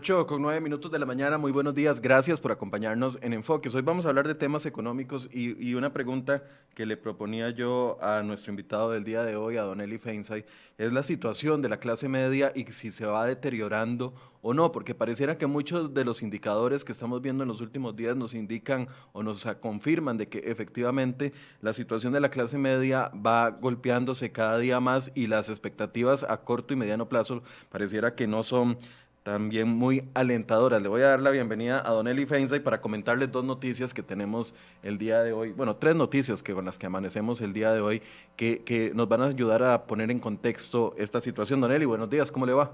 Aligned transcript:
8 0.00 0.26
con 0.26 0.40
9 0.40 0.62
minutos 0.62 0.90
de 0.90 0.98
la 0.98 1.04
mañana, 1.04 1.36
muy 1.36 1.52
buenos 1.52 1.74
días, 1.74 2.00
gracias 2.00 2.40
por 2.40 2.52
acompañarnos 2.52 3.18
en 3.20 3.34
Enfoques. 3.34 3.74
Hoy 3.74 3.82
vamos 3.82 4.06
a 4.06 4.08
hablar 4.08 4.26
de 4.26 4.34
temas 4.34 4.64
económicos 4.64 5.28
y, 5.30 5.74
una 5.74 5.92
pregunta 5.92 6.42
que 6.74 6.86
le 6.86 6.96
proponía 6.96 7.50
yo 7.50 7.98
a 8.00 8.22
nuestro 8.22 8.50
invitado 8.50 8.92
del 8.92 9.04
día 9.04 9.24
de 9.24 9.36
hoy, 9.36 9.58
a 9.58 9.62
Don 9.62 9.78
Eli 9.82 9.98
Feinsay, 9.98 10.46
es 10.78 10.90
la 10.90 11.02
situación 11.02 11.60
de 11.60 11.68
la 11.68 11.76
clase 11.76 12.08
media 12.08 12.50
y 12.54 12.64
si 12.72 12.92
se 12.92 13.04
va 13.04 13.26
deteriorando 13.26 14.14
o 14.40 14.54
no, 14.54 14.72
porque 14.72 14.94
pareciera 14.94 15.36
que 15.36 15.46
muchos 15.46 15.92
de 15.92 16.02
los 16.02 16.22
indicadores 16.22 16.82
que 16.82 16.92
estamos 16.92 17.20
viendo 17.20 17.42
en 17.42 17.48
los 17.48 17.60
últimos 17.60 17.94
días 17.94 18.16
nos 18.16 18.32
indican 18.32 18.88
o 19.12 19.22
nos 19.22 19.44
confirman 19.60 20.16
de 20.16 20.28
que 20.28 20.38
efectivamente 20.38 21.34
la 21.60 21.74
situación 21.74 22.14
de 22.14 22.20
la 22.20 22.30
clase 22.30 22.56
media 22.56 23.10
va 23.14 23.50
golpeándose 23.50 24.32
cada 24.32 24.56
día 24.56 24.80
más 24.80 25.12
y 25.14 25.26
las 25.26 25.50
expectativas 25.50 26.24
a 26.24 26.38
corto 26.38 26.72
y 26.72 26.78
mediano 26.78 27.06
plazo 27.10 27.42
pareciera 27.68 28.14
que 28.14 28.26
no 28.26 28.42
son 28.42 28.78
también 29.22 29.68
muy 29.68 30.08
alentadoras. 30.14 30.80
Le 30.80 30.88
voy 30.88 31.02
a 31.02 31.08
dar 31.08 31.20
la 31.20 31.30
bienvenida 31.30 31.82
a 31.86 31.92
Don 31.92 32.08
Eli 32.08 32.26
Feinsay 32.26 32.60
para 32.60 32.80
comentarles 32.80 33.30
dos 33.30 33.44
noticias 33.44 33.92
que 33.92 34.02
tenemos 34.02 34.54
el 34.82 34.98
día 34.98 35.22
de 35.22 35.32
hoy, 35.32 35.52
bueno, 35.52 35.76
tres 35.76 35.94
noticias 35.94 36.42
que 36.42 36.54
con 36.54 36.64
las 36.64 36.78
que 36.78 36.86
amanecemos 36.86 37.40
el 37.40 37.52
día 37.52 37.72
de 37.72 37.80
hoy, 37.80 38.02
que, 38.36 38.62
que 38.64 38.92
nos 38.94 39.08
van 39.08 39.22
a 39.22 39.26
ayudar 39.26 39.62
a 39.62 39.84
poner 39.84 40.10
en 40.10 40.20
contexto 40.20 40.94
esta 40.96 41.20
situación. 41.20 41.60
Don 41.60 41.70
Eli, 41.70 41.84
buenos 41.84 42.08
días, 42.08 42.32
¿cómo 42.32 42.46
le 42.46 42.52
va? 42.52 42.70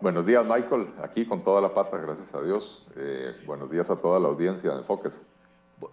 Buenos 0.00 0.26
días, 0.26 0.44
Michael, 0.44 0.88
aquí 1.02 1.24
con 1.24 1.42
toda 1.42 1.60
la 1.62 1.72
pata, 1.72 1.96
gracias 1.96 2.34
a 2.34 2.42
Dios. 2.42 2.86
Eh, 2.96 3.32
buenos 3.46 3.70
días 3.70 3.88
a 3.88 3.96
toda 3.96 4.20
la 4.20 4.28
audiencia 4.28 4.72
de 4.72 4.80
Enfoques. 4.80 5.26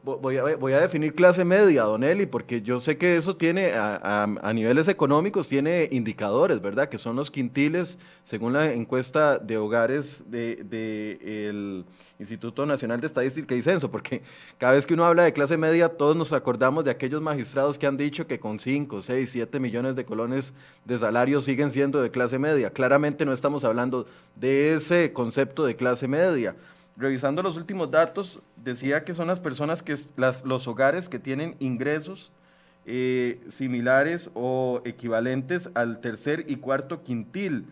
Voy 0.03 0.38
a, 0.38 0.56
voy 0.56 0.73
a, 0.73 0.80
definir 0.80 1.14
clase 1.14 1.44
media, 1.44 1.84
Don 1.84 2.03
Eli, 2.03 2.25
porque 2.25 2.61
yo 2.61 2.80
sé 2.80 2.97
que 2.97 3.17
eso 3.17 3.36
tiene, 3.36 3.73
a, 3.73 4.52
niveles 4.53 4.88
económicos, 4.88 5.48
tiene 5.48 5.88
indicadores, 5.92 6.61
¿verdad? 6.61 6.89
Que 6.89 6.98
son 6.98 7.16
los 7.16 7.31
quintiles, 7.31 7.98
según 8.23 8.53
la 8.53 8.72
encuesta 8.72 9.38
de 9.38 9.58
hogares 9.58 10.23
del 10.28 10.70
de, 10.70 11.86
Instituto 12.20 12.66
Nacional 12.66 13.02
de 13.02 13.08
Estadística 13.08 13.56
y 13.56 13.61
Censo, 13.61 13.89
porque 13.89 14.22
cada 14.58 14.73
vez 14.73 14.86
que 14.86 14.94
uno 14.94 15.06
habla 15.06 15.23
de 15.23 15.33
clase 15.33 15.58
media, 15.58 15.89
todos 15.89 16.16
nos 16.16 16.33
acordamos 16.33 16.86
de 16.86 16.92
aquellos 16.92 17.22
magistrados 17.22 17.80
que 17.80 17.88
han 17.88 17.98
dicho 17.98 18.28
que 18.28 18.39
con 18.39 18.59
5, 18.59 19.02
6, 19.02 19.30
7 19.31 19.59
millones 19.59 19.95
de 19.95 20.05
colones 20.05 20.54
de 20.86 20.98
salario 20.98 21.42
siguen 21.42 21.71
siendo 21.71 22.02
de 22.02 22.11
clase 22.11 22.38
media. 22.38 22.71
Claramente 22.71 23.26
no 23.26 23.33
estamos 23.33 23.64
hablando 23.64 24.05
de 24.36 24.76
ese 24.76 25.14
concepto 25.14 25.65
de 25.65 25.76
clase 25.76 26.08
media 26.08 26.55
revisando 27.02 27.42
los 27.42 27.58
últimos 27.58 27.92
datos, 27.92 28.42
decía 28.56 29.04
que 29.04 29.14
son 29.14 29.28
las 29.28 29.39
personas 29.39 29.84
que, 29.84 29.95
las, 30.16 30.45
los 30.45 30.67
hogares 30.67 31.10
que 31.10 31.20
tienen 31.20 31.56
ingresos 31.60 32.32
eh, 32.86 33.42
similares 33.50 34.32
o 34.34 34.82
equivalentes 34.86 35.70
al 35.73 36.00
tercer 36.00 36.45
y 36.48 36.58
cuarto 36.58 37.04
quintil, 37.04 37.66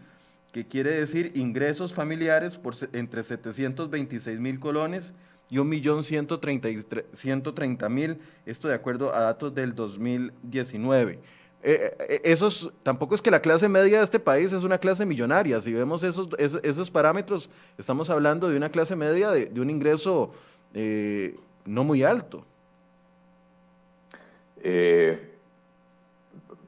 que 0.52 0.68
quiere 0.68 0.92
decir 0.92 1.32
ingresos 1.36 1.94
familiares 1.94 2.58
por 2.58 2.76
entre 2.94 3.24
726 3.24 4.40
mil 4.40 4.60
colones 4.60 5.14
y 5.50 5.58
1.130.000, 5.58 8.18
esto 8.46 8.68
de 8.68 8.76
acuerdo 8.76 9.16
a 9.16 9.22
datos 9.22 9.54
del 9.54 9.76
2019. 9.76 11.20
Eh, 11.62 11.94
eh, 12.00 12.22
esos, 12.24 12.72
tampoco 12.84 13.16
es 13.16 13.22
que 13.22 13.31
la 13.31 13.42
clase 13.42 13.68
media 13.68 13.97
de 13.97 14.03
este 14.03 14.20
país 14.20 14.52
es 14.52 14.64
una 14.64 14.78
clase 14.78 15.06
millonaria. 15.06 15.62
Si 15.62 15.74
vemos 15.74 16.03
esos, 16.03 16.30
esos, 16.38 16.90
parámetros, 16.90 17.50
estamos 17.78 18.09
hablando 18.09 18.50
de 18.50 18.56
una 18.56 18.70
clase 18.70 18.96
media 18.96 19.31
de, 19.31 19.59
un 19.59 19.69
ingreso 19.69 20.31
eh, 20.74 21.36
no 21.66 21.84
muy 21.84 22.03
alto. 22.03 22.46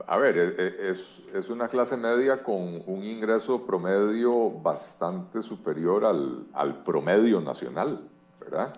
a 0.07 0.17
ver, 0.17 0.37
es, 0.37 1.21
es, 1.33 1.49
una 1.49 1.69
clase 1.69 1.95
media 1.95 2.43
con 2.43 2.81
un 2.85 3.03
ingreso 3.03 3.65
promedio 3.65 4.49
bastante 4.49 5.41
superior 5.41 6.03
al, 6.03 6.45
al 6.53 6.83
promedio 6.83 7.39
nacional, 7.39 8.01
¿verdad? 8.39 8.73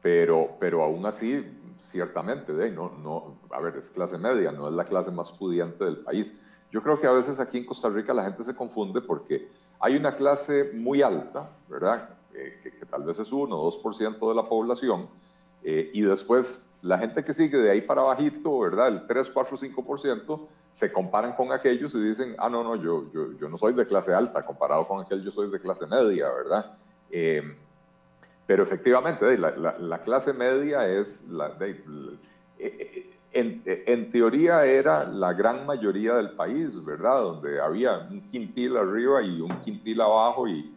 pero, 0.00 0.50
pero 0.60 0.84
aún 0.84 1.04
así 1.06 1.44
ciertamente, 1.84 2.52
de, 2.52 2.70
no, 2.70 2.90
no, 3.02 3.38
a 3.50 3.60
ver, 3.60 3.76
es 3.76 3.90
clase 3.90 4.16
media, 4.18 4.50
no 4.52 4.68
es 4.68 4.74
la 4.74 4.84
clase 4.84 5.10
más 5.10 5.30
pudiente 5.32 5.84
del 5.84 5.98
país. 5.98 6.40
Yo 6.70 6.82
creo 6.82 6.98
que 6.98 7.06
a 7.06 7.12
veces 7.12 7.38
aquí 7.38 7.58
en 7.58 7.66
Costa 7.66 7.88
Rica 7.88 8.14
la 8.14 8.24
gente 8.24 8.42
se 8.42 8.56
confunde 8.56 9.00
porque 9.00 9.48
hay 9.78 9.96
una 9.96 10.16
clase 10.16 10.72
muy 10.72 11.02
alta, 11.02 11.50
¿verdad? 11.68 12.08
Eh, 12.32 12.58
que, 12.62 12.86
tal 12.86 13.04
vez 13.04 13.18
es 13.18 13.30
1 13.30 13.54
o 13.54 13.70
2% 13.70 14.28
de 14.28 14.34
la 14.34 14.48
población, 14.48 15.08
eh, 15.62 15.90
y 15.92 16.00
después 16.00 16.66
la 16.82 16.98
gente 16.98 17.22
que 17.22 17.32
sigue 17.32 17.58
de 17.58 17.70
ahí 17.70 17.80
para 17.80 18.02
bajito, 18.02 18.60
¿verdad? 18.60 18.88
El 18.88 19.06
3, 19.06 19.30
4, 19.30 19.56
5%, 19.56 20.48
se 20.70 20.92
comparan 20.92 21.34
con 21.34 21.52
aquellos 21.52 21.94
y 21.94 22.02
dicen, 22.02 22.34
ah, 22.38 22.48
no, 22.48 22.64
no, 22.64 22.76
yo, 22.76 23.10
yo, 23.12 23.32
yo 23.38 23.48
no 23.48 23.56
soy 23.56 23.72
de 23.74 23.86
clase 23.86 24.12
alta, 24.12 24.44
comparado 24.44 24.86
con 24.88 25.00
aquel 25.00 25.22
yo 25.22 25.30
soy 25.30 25.50
de 25.50 25.60
clase 25.60 25.86
media, 25.86 26.28
¿verdad? 26.30 26.74
Eh, 27.10 27.56
pero 28.46 28.62
efectivamente, 28.62 29.38
la, 29.38 30.00
clase 30.02 30.34
media 30.34 30.86
es, 30.86 31.26
la, 31.28 31.56
eh, 31.60 31.80
eh, 32.58 33.84
en, 33.86 34.10
teoría 34.10 34.66
era 34.66 35.04
la 35.04 35.32
gran 35.32 35.64
mayoría 35.64 36.16
del 36.16 36.32
país, 36.32 36.84
¿verdad? 36.84 37.22
Donde 37.22 37.58
había 37.58 38.06
un 38.10 38.20
quintil 38.26 38.76
arriba 38.76 39.22
y 39.22 39.40
un 39.40 39.58
quintil 39.60 40.00
abajo 40.00 40.46
y, 40.46 40.70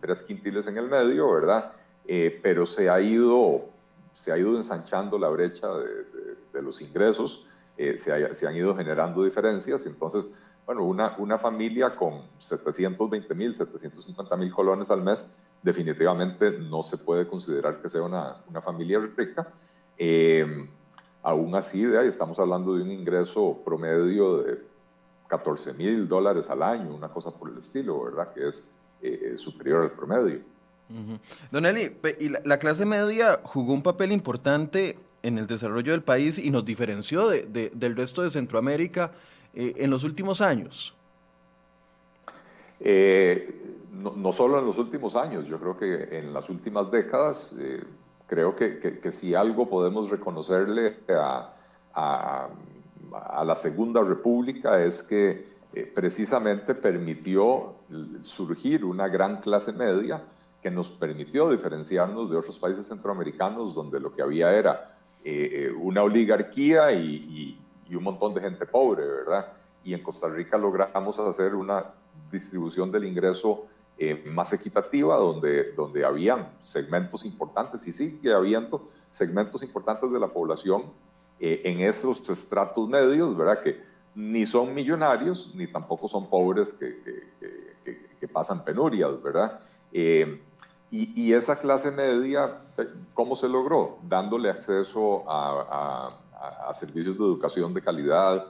tres 0.00 0.22
quintiles 0.22 0.66
en 0.66 0.78
el 0.78 0.88
medio, 0.88 1.30
¿verdad? 1.32 1.72
Eh, 2.06 2.38
pero 2.42 2.64
se 2.64 2.88
ha, 2.88 3.00
ido, 3.00 3.66
se 4.12 4.32
ha 4.32 4.38
ido 4.38 4.56
ensanchando 4.56 5.18
la 5.18 5.28
brecha 5.28 5.68
de, 5.68 6.62
los 6.62 6.80
ingresos, 6.80 7.46
se, 7.76 7.96
se, 8.34 8.46
han 8.46 8.56
ido 8.56 8.76
generando 8.76 9.22
diferencias, 9.22 9.86
entonces, 9.86 10.26
bueno, 10.66 10.82
una, 10.82 11.14
una 11.18 11.38
familia 11.38 11.94
con 11.94 12.22
720 12.38 13.32
mil, 13.34 13.54
750 13.54 14.36
mil 14.36 14.52
colones 14.52 14.90
al 14.90 15.02
mes, 15.02 15.32
definitivamente 15.62 16.52
no 16.52 16.82
se 16.82 16.98
puede 16.98 17.26
considerar 17.26 17.80
que 17.80 17.88
sea 17.88 18.02
una, 18.02 18.36
una 18.48 18.60
familia 18.60 19.00
rica. 19.16 19.48
Eh, 19.96 20.68
aún 21.22 21.54
así, 21.54 21.84
de 21.84 21.98
ahí 21.98 22.08
estamos 22.08 22.38
hablando 22.38 22.74
de 22.74 22.82
un 22.82 22.90
ingreso 22.90 23.60
promedio 23.64 24.38
de 24.38 24.58
14 25.28 25.74
mil 25.74 26.08
dólares 26.08 26.48
al 26.50 26.62
año, 26.62 26.94
una 26.94 27.08
cosa 27.08 27.30
por 27.30 27.50
el 27.50 27.58
estilo, 27.58 28.04
¿verdad? 28.04 28.32
Que 28.32 28.48
es 28.48 28.70
eh, 29.02 29.34
superior 29.36 29.82
al 29.82 29.92
promedio. 29.92 30.40
Don 31.50 31.66
Eli, 31.66 31.94
y 32.18 32.30
la, 32.30 32.58
clase 32.58 32.86
media 32.86 33.40
jugó 33.42 33.74
un 33.74 33.82
papel 33.82 34.10
importante 34.10 34.96
en 35.22 35.36
el 35.36 35.46
desarrollo 35.46 35.92
del 35.92 36.02
país 36.02 36.38
y 36.38 36.50
nos 36.50 36.64
diferenció 36.64 37.28
de, 37.28 37.70
del 37.74 37.94
resto 37.94 38.22
de 38.22 38.30
Centroamérica 38.30 39.12
eh, 39.52 39.74
en 39.76 39.90
los 39.90 40.02
últimos 40.02 40.40
años. 40.40 40.94
Eh, 42.80 43.54
no, 43.98 44.32
solo 44.32 44.58
en 44.58 44.66
los 44.66 44.78
últimos 44.78 45.16
años, 45.16 45.46
yo 45.46 45.58
creo 45.58 45.76
que 45.76 46.18
en 46.18 46.32
las 46.32 46.48
últimas 46.48 46.90
décadas, 46.90 47.56
eh, 47.60 47.82
creo 48.26 48.54
que, 48.54 49.10
si 49.10 49.34
algo 49.34 49.68
podemos 49.68 50.10
reconocerle 50.10 50.98
a, 51.10 51.54
la 53.44 53.56
Segunda 53.56 54.02
República 54.02 54.82
es 54.82 55.02
que 55.02 55.48
eh, 55.72 55.92
precisamente 55.92 56.74
permitió 56.74 57.74
surgir 58.20 58.84
una 58.84 59.08
gran 59.08 59.40
clase 59.40 59.72
media 59.72 60.22
que 60.62 60.70
nos 60.70 60.88
permitió 60.90 61.50
diferenciarnos 61.50 62.30
de 62.30 62.36
otros 62.36 62.58
países 62.58 62.86
centroamericanos 62.86 63.74
donde 63.74 63.98
lo 63.98 64.12
que 64.12 64.22
había 64.22 64.52
era 64.52 64.96
eh, 65.24 65.72
una 65.80 66.02
oligarquía 66.02 66.92
y, 66.92 67.58
y 67.88 67.94
un 67.94 68.04
montón 68.04 68.34
de 68.34 68.42
gente 68.42 68.66
pobre, 68.66 69.06
¿verdad? 69.06 69.52
Y 69.82 69.94
en 69.94 70.02
Costa 70.02 70.28
Rica 70.28 70.58
logramos 70.58 71.18
hacer 71.18 71.54
una 71.54 71.86
distribución 72.30 72.92
del 72.92 73.04
ingreso 73.04 73.66
eh, 74.00 74.22
más 74.26 74.52
equitativa, 74.52 75.16
donde, 75.16 75.72
donde 75.72 76.04
habían 76.04 76.52
segmentos 76.60 77.24
importantes 77.24 77.84
y 77.88 77.90
sigue 77.90 78.32
habiendo 78.32 78.88
segmentos 79.10 79.60
importantes 79.64 80.12
de 80.12 80.20
la 80.20 80.28
población 80.28 80.84
eh, 81.40 81.62
en 81.64 81.80
esos 81.80 82.30
estratos 82.30 82.88
medios, 82.88 83.36
¿verdad? 83.36 83.60
Que 83.60 83.82
ni 84.14 84.46
son 84.46 84.72
millonarios, 84.72 85.52
ni 85.52 85.66
tampoco 85.66 86.06
son 86.06 86.30
pobres 86.30 86.72
que, 86.72 87.02
que, 87.82 88.14
que, 88.20 88.28
pasan 88.28 88.64
penurias, 88.64 89.20
¿verdad? 89.20 89.58
Eh, 89.92 90.42
y, 90.92 91.20
y, 91.20 91.32
esa 91.32 91.58
clase 91.58 91.90
media, 91.90 92.62
¿cómo 93.14 93.34
se 93.34 93.48
logró? 93.48 93.98
Dándole 94.04 94.48
acceso 94.48 95.28
a, 95.28 96.14
a, 96.40 96.68
a, 96.68 96.72
servicios 96.72 97.18
de 97.18 97.24
educación 97.24 97.74
de 97.74 97.82
calidad, 97.82 98.46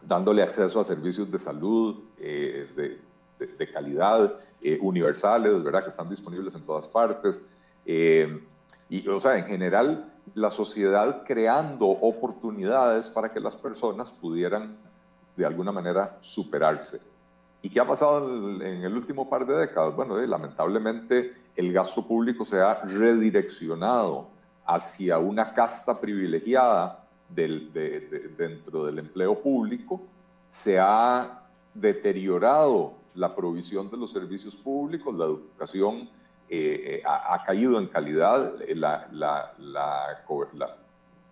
dándole 0.00 0.44
acceso 0.44 0.78
a 0.78 0.84
servicios 0.84 1.28
de 1.28 1.40
salud, 1.40 2.04
de, 2.16 3.00
de, 3.38 3.70
calidad, 3.70 4.34
eh, 4.62 4.78
universales, 4.80 5.62
¿verdad? 5.62 5.82
Que 5.82 5.90
están 5.90 6.08
disponibles 6.08 6.54
en 6.54 6.62
todas 6.62 6.88
partes. 6.88 7.42
Eh, 7.84 8.40
y, 8.88 9.06
o 9.08 9.20
sea, 9.20 9.38
en 9.38 9.46
general, 9.46 10.12
la 10.34 10.50
sociedad 10.50 11.22
creando 11.24 11.86
oportunidades 11.86 13.08
para 13.08 13.32
que 13.32 13.40
las 13.40 13.56
personas 13.56 14.10
pudieran, 14.10 14.76
de 15.36 15.44
alguna 15.44 15.72
manera, 15.72 16.18
superarse. 16.20 17.00
¿Y 17.62 17.70
qué 17.70 17.80
ha 17.80 17.86
pasado 17.86 18.28
en 18.60 18.84
el, 18.84 18.94
último 18.94 19.28
par 19.28 19.46
de 19.46 19.56
décadas? 19.56 19.96
Bueno, 19.96 20.18
eh, 20.20 20.26
lamentablemente 20.26 21.34
el 21.56 21.72
gasto 21.72 22.06
público 22.06 22.44
se 22.44 22.60
ha 22.60 22.82
redireccionado 22.82 24.28
hacia 24.66 25.18
una 25.18 25.52
casta 25.52 25.98
privilegiada 26.00 27.04
dentro 27.28 28.84
del 28.84 28.98
empleo 28.98 29.40
público, 29.40 30.02
se 30.48 30.78
ha 30.78 31.42
deteriorado 31.74 32.94
la 33.14 33.34
provisión 33.34 33.90
de 33.90 33.96
los 33.96 34.10
servicios 34.10 34.56
públicos, 34.56 35.14
la 35.14 35.24
educación 35.26 36.08
eh, 36.48 37.02
ha, 37.06 37.42
caído 37.42 37.78
en 37.78 37.86
calidad, 37.86 38.54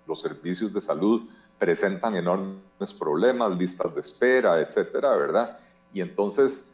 los 0.07 0.21
servicios 0.21 0.73
de 0.73 0.81
salud 0.81 1.23
presentan 1.59 2.17
enormes 2.17 2.95
problemas, 2.99 3.57
listas 3.57 3.95
de 3.95 4.01
espera, 4.01 4.61
etcétera, 4.61 5.15
¿verdad? 5.17 5.59
Y 5.93 6.01
entonces, 6.01 6.71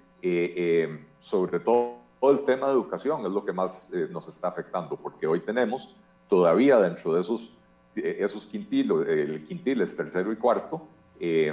sobre 1.19 1.61
todo 1.61 1.99
el 2.23 2.45
tema 2.45 2.69
de 2.69 2.73
educación 2.73 3.27
es 3.27 3.33
lo 3.33 3.45
que 3.45 3.53
más 3.53 3.91
nos 4.11 4.29
está 4.29 4.49
afectando, 4.49 4.97
porque 4.97 5.27
hoy 5.27 5.41
tenemos 5.41 5.95
todavía 6.29 6.79
dentro 6.79 7.15
de 7.15 7.21
esos, 7.21 7.53
esos 7.95 8.47
quintilos, 8.47 9.07
el 9.09 9.43
quintiles 9.45 9.97
tercero 9.97 10.33
y 10.33 10.37
cuarto, 10.37 10.87
eh, 11.19 11.53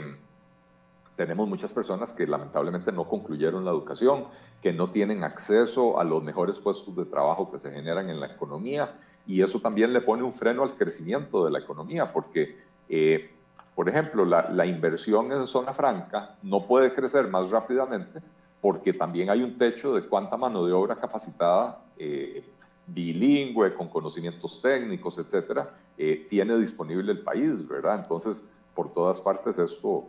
tenemos 1.16 1.48
muchas 1.48 1.72
personas 1.72 2.12
que 2.12 2.28
lamentablemente 2.28 2.92
no 2.92 3.08
concluyeron 3.08 3.64
la 3.64 3.72
educación, 3.72 4.26
que 4.62 4.74
no 4.74 4.92
tienen 4.92 5.24
acceso 5.24 6.00
a 6.00 6.04
los 6.04 6.24
mejores 6.24 6.58
puestos 6.60 6.96
de 6.96 7.06
trabajo 7.06 7.52
que 7.52 7.58
se 7.58 7.72
generan 7.72 8.10
en 8.10 8.20
la 8.20 8.28
economía 8.28 8.96
y 9.26 9.42
eso 9.42 9.60
también 9.60 9.94
le 9.94 10.02
pone 10.02 10.24
un 10.24 10.34
freno 10.34 10.64
al 10.64 10.76
crecimiento 10.76 11.46
de 11.46 11.52
la 11.52 11.60
economía 11.60 12.12
porque, 12.12 12.58
eh, 12.90 13.32
por 13.76 13.88
ejemplo, 13.90 14.26
la, 14.26 14.66
inversión 14.66 15.32
en 15.32 15.48
zona 15.48 15.74
franca 15.74 16.38
no 16.44 16.68
puede 16.68 16.94
crecer 16.94 17.28
más 17.30 17.50
rápidamente 17.50 18.22
porque 18.62 18.94
también 18.94 19.30
hay 19.30 19.42
un 19.42 19.58
techo 19.58 19.94
de 19.94 20.08
cuánta 20.08 20.38
mano 20.38 20.66
de 20.66 20.74
obra 20.74 20.96
capacitada 20.96 21.82
eh, 21.98 22.44
bilingüe, 22.88 23.74
con 23.74 23.88
conocimientos 23.88 24.62
técnicos, 24.62 25.18
etcétera, 25.18 25.76
eh, 25.98 26.26
tiene 26.30 26.58
disponible 26.58 27.12
el 27.12 27.22
país, 27.22 27.68
¿verdad? 27.68 28.00
Entonces, 28.02 28.50
por 28.76 28.94
todas 28.94 29.22
partes 29.22 29.58
esto 29.58 30.08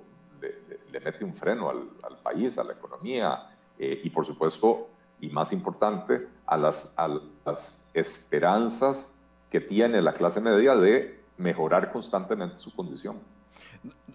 le, 0.93 1.01
mete 1.01 1.25
un 1.25 1.35
freno 1.35 1.71
al, 1.71 2.19
país, 2.23 2.59
a 2.59 2.65
la 2.65 2.73
economía 2.73 3.49
eh, 3.79 4.01
y, 4.03 4.11
por 4.11 4.25
supuesto, 4.25 4.89
y 5.21 5.29
más 5.31 5.53
importante, 5.53 6.29
a 6.47 6.57
las, 6.57 6.93
a 6.97 7.21
las 7.45 7.83
esperanzas 7.95 9.15
que 9.51 9.61
tiene 9.61 10.03
la 10.03 10.13
clase 10.13 10.41
media 10.41 10.77
de 10.77 11.21
mejorar 11.39 11.93
constantemente 11.93 12.59
su 12.59 12.75
condición. 12.75 13.17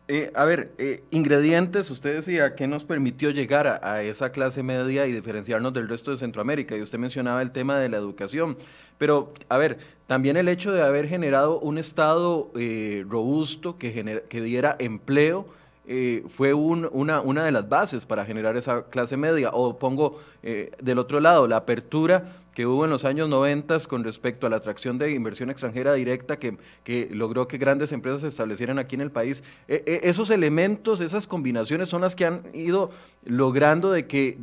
Eh, 0.07 0.31
a 0.35 0.43
ver, 0.43 0.73
eh, 0.77 1.03
ingredientes, 1.11 1.89
usted 1.89 2.15
decía, 2.15 2.55
¿qué 2.55 2.67
nos 2.67 2.83
permitió 2.83 3.29
llegar 3.29 3.79
a, 3.81 4.01
esa 4.01 4.31
clase 4.31 4.61
media 4.61 5.07
y 5.07 5.13
diferenciarnos 5.13 5.73
del 5.73 5.87
resto 5.87 6.11
de 6.11 6.17
Centroamérica? 6.17 6.75
Y 6.75 6.81
usted 6.81 6.99
mencionaba 6.99 7.41
el 7.41 7.51
tema 7.51 7.79
de 7.79 7.87
la 7.87 7.97
educación. 7.97 8.57
Pero, 8.97 9.33
a 9.47 9.57
ver, 9.57 9.77
también 10.07 10.35
el 10.35 10.49
hecho 10.49 10.73
de 10.73 10.81
haber 10.81 11.07
generado 11.07 11.59
un 11.59 11.77
Estado 11.77 12.51
eh, 12.55 13.05
robusto 13.07 13.77
que, 13.77 14.23
que 14.27 14.41
diera 14.41 14.75
empleo 14.79 15.45
eh, 15.93 16.23
fue 16.29 16.53
una, 16.53 17.19
de 17.19 17.51
las 17.51 17.67
bases 17.67 18.05
para 18.05 18.23
generar 18.25 18.55
esa 18.55 18.83
clase 18.83 19.17
media. 19.17 19.49
O 19.51 19.77
pongo 19.77 20.21
eh, 20.41 20.71
del 20.81 20.99
otro 20.99 21.19
lado, 21.19 21.49
la 21.49 21.57
apertura 21.57 22.31
que 22.55 22.65
hubo 22.65 22.85
en 22.85 22.91
los 22.91 23.03
años 23.03 23.27
90 23.27 23.77
con 23.89 24.05
respecto 24.05 24.47
a 24.47 24.49
la 24.49 24.55
atracción 24.55 24.97
de 24.97 25.11
inversión 25.11 25.49
extranjera 25.49 25.93
directa 25.93 26.39
que, 26.39 27.09
logró 27.11 27.45
que 27.45 27.57
grandes 27.57 27.91
empresas 27.91 28.21
se 28.21 28.29
establecieran 28.29 28.79
aquí 28.79 28.95
en 28.95 29.01
el 29.01 29.11
país. 29.11 29.43
E, 29.67 29.83
e, 29.85 30.09
esos 30.09 30.29
elementos, 30.29 31.01
esas 31.01 31.27
combinaciones 31.27 31.89
son 31.89 31.99
las 31.99 32.15
que 32.15 32.25
han 32.25 32.43
ido 32.53 32.91
logrando 33.25 33.91
de 33.91 34.07
que, 34.07 34.37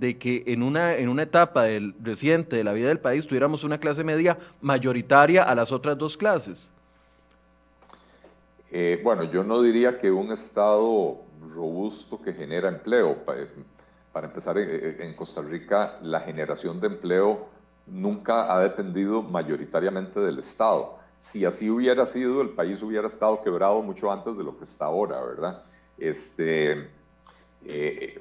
en, 0.46 0.62
una, 0.62 1.22
etapa 1.22 1.64
reciente 2.02 2.56
de 2.56 2.64
la 2.64 2.74
vida 2.74 2.88
del 2.88 3.00
país 3.00 3.26
tuviéramos 3.26 3.64
una 3.64 3.78
clase 3.78 4.04
media 4.04 4.38
mayoritaria 4.60 5.44
a 5.44 5.54
las 5.54 5.72
otras 5.72 5.96
dos 5.96 6.14
clases. 6.18 6.70
Eh, 8.70 9.00
bueno, 9.02 9.24
yo 9.24 9.44
no 9.44 9.62
diría 9.62 9.96
que 9.96 10.10
un 10.10 10.30
Estado 10.30 11.22
robusto 11.40 12.20
que 12.20 12.32
genera 12.32 12.68
empleo. 12.68 13.18
Eh, 13.34 13.48
para 14.12 14.26
empezar, 14.26 14.58
eh, 14.58 15.04
en 15.04 15.14
Costa 15.14 15.42
Rica 15.42 15.98
la 16.02 16.20
generación 16.20 16.80
de 16.80 16.88
empleo 16.88 17.48
nunca 17.86 18.52
ha 18.54 18.60
dependido 18.60 19.22
mayoritariamente 19.22 20.20
del 20.20 20.38
Estado. 20.38 20.98
Si 21.18 21.44
así 21.44 21.68
hubiera 21.70 22.06
sido, 22.06 22.40
el 22.42 22.50
país 22.50 22.82
hubiera 22.82 23.06
estado 23.06 23.42
quebrado 23.42 23.82
mucho 23.82 24.10
antes 24.10 24.36
de 24.36 24.44
lo 24.44 24.56
que 24.56 24.64
está 24.64 24.86
ahora, 24.86 25.20
¿verdad? 25.20 25.64
Este, 25.96 26.88
eh, 27.64 28.20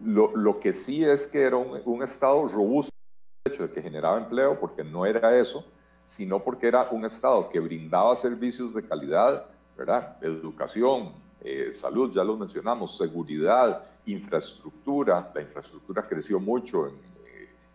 lo, 0.00 0.60
que 0.60 0.72
sí 0.72 1.04
es 1.04 1.26
que 1.26 1.42
era 1.42 1.56
un, 1.56 1.80
un 1.84 2.02
Estado 2.02 2.46
robusto, 2.46 2.92
el 3.44 3.52
hecho 3.52 3.66
de 3.66 3.72
que 3.72 3.80
generaba 3.80 4.18
empleo, 4.18 4.58
porque 4.60 4.84
no 4.84 5.06
era 5.06 5.36
eso, 5.38 5.64
sino 6.04 6.42
porque 6.42 6.68
era 6.68 6.88
un 6.90 7.04
Estado 7.04 7.48
que 7.48 7.60
brindaba 7.60 8.14
servicios 8.16 8.74
de 8.74 8.86
calidad, 8.86 9.46
¿verdad? 9.76 10.18
Educación, 10.20 11.14
eh, 11.44 11.72
salud, 11.72 12.12
ya 12.12 12.22
lo 12.22 12.36
mencionamos, 12.36 12.96
seguridad, 12.96 13.84
infraestructura. 14.06 15.32
La 15.34 15.42
infraestructura 15.42 16.06
creció 16.06 16.38
mucho 16.38 16.86
en, 16.86 16.94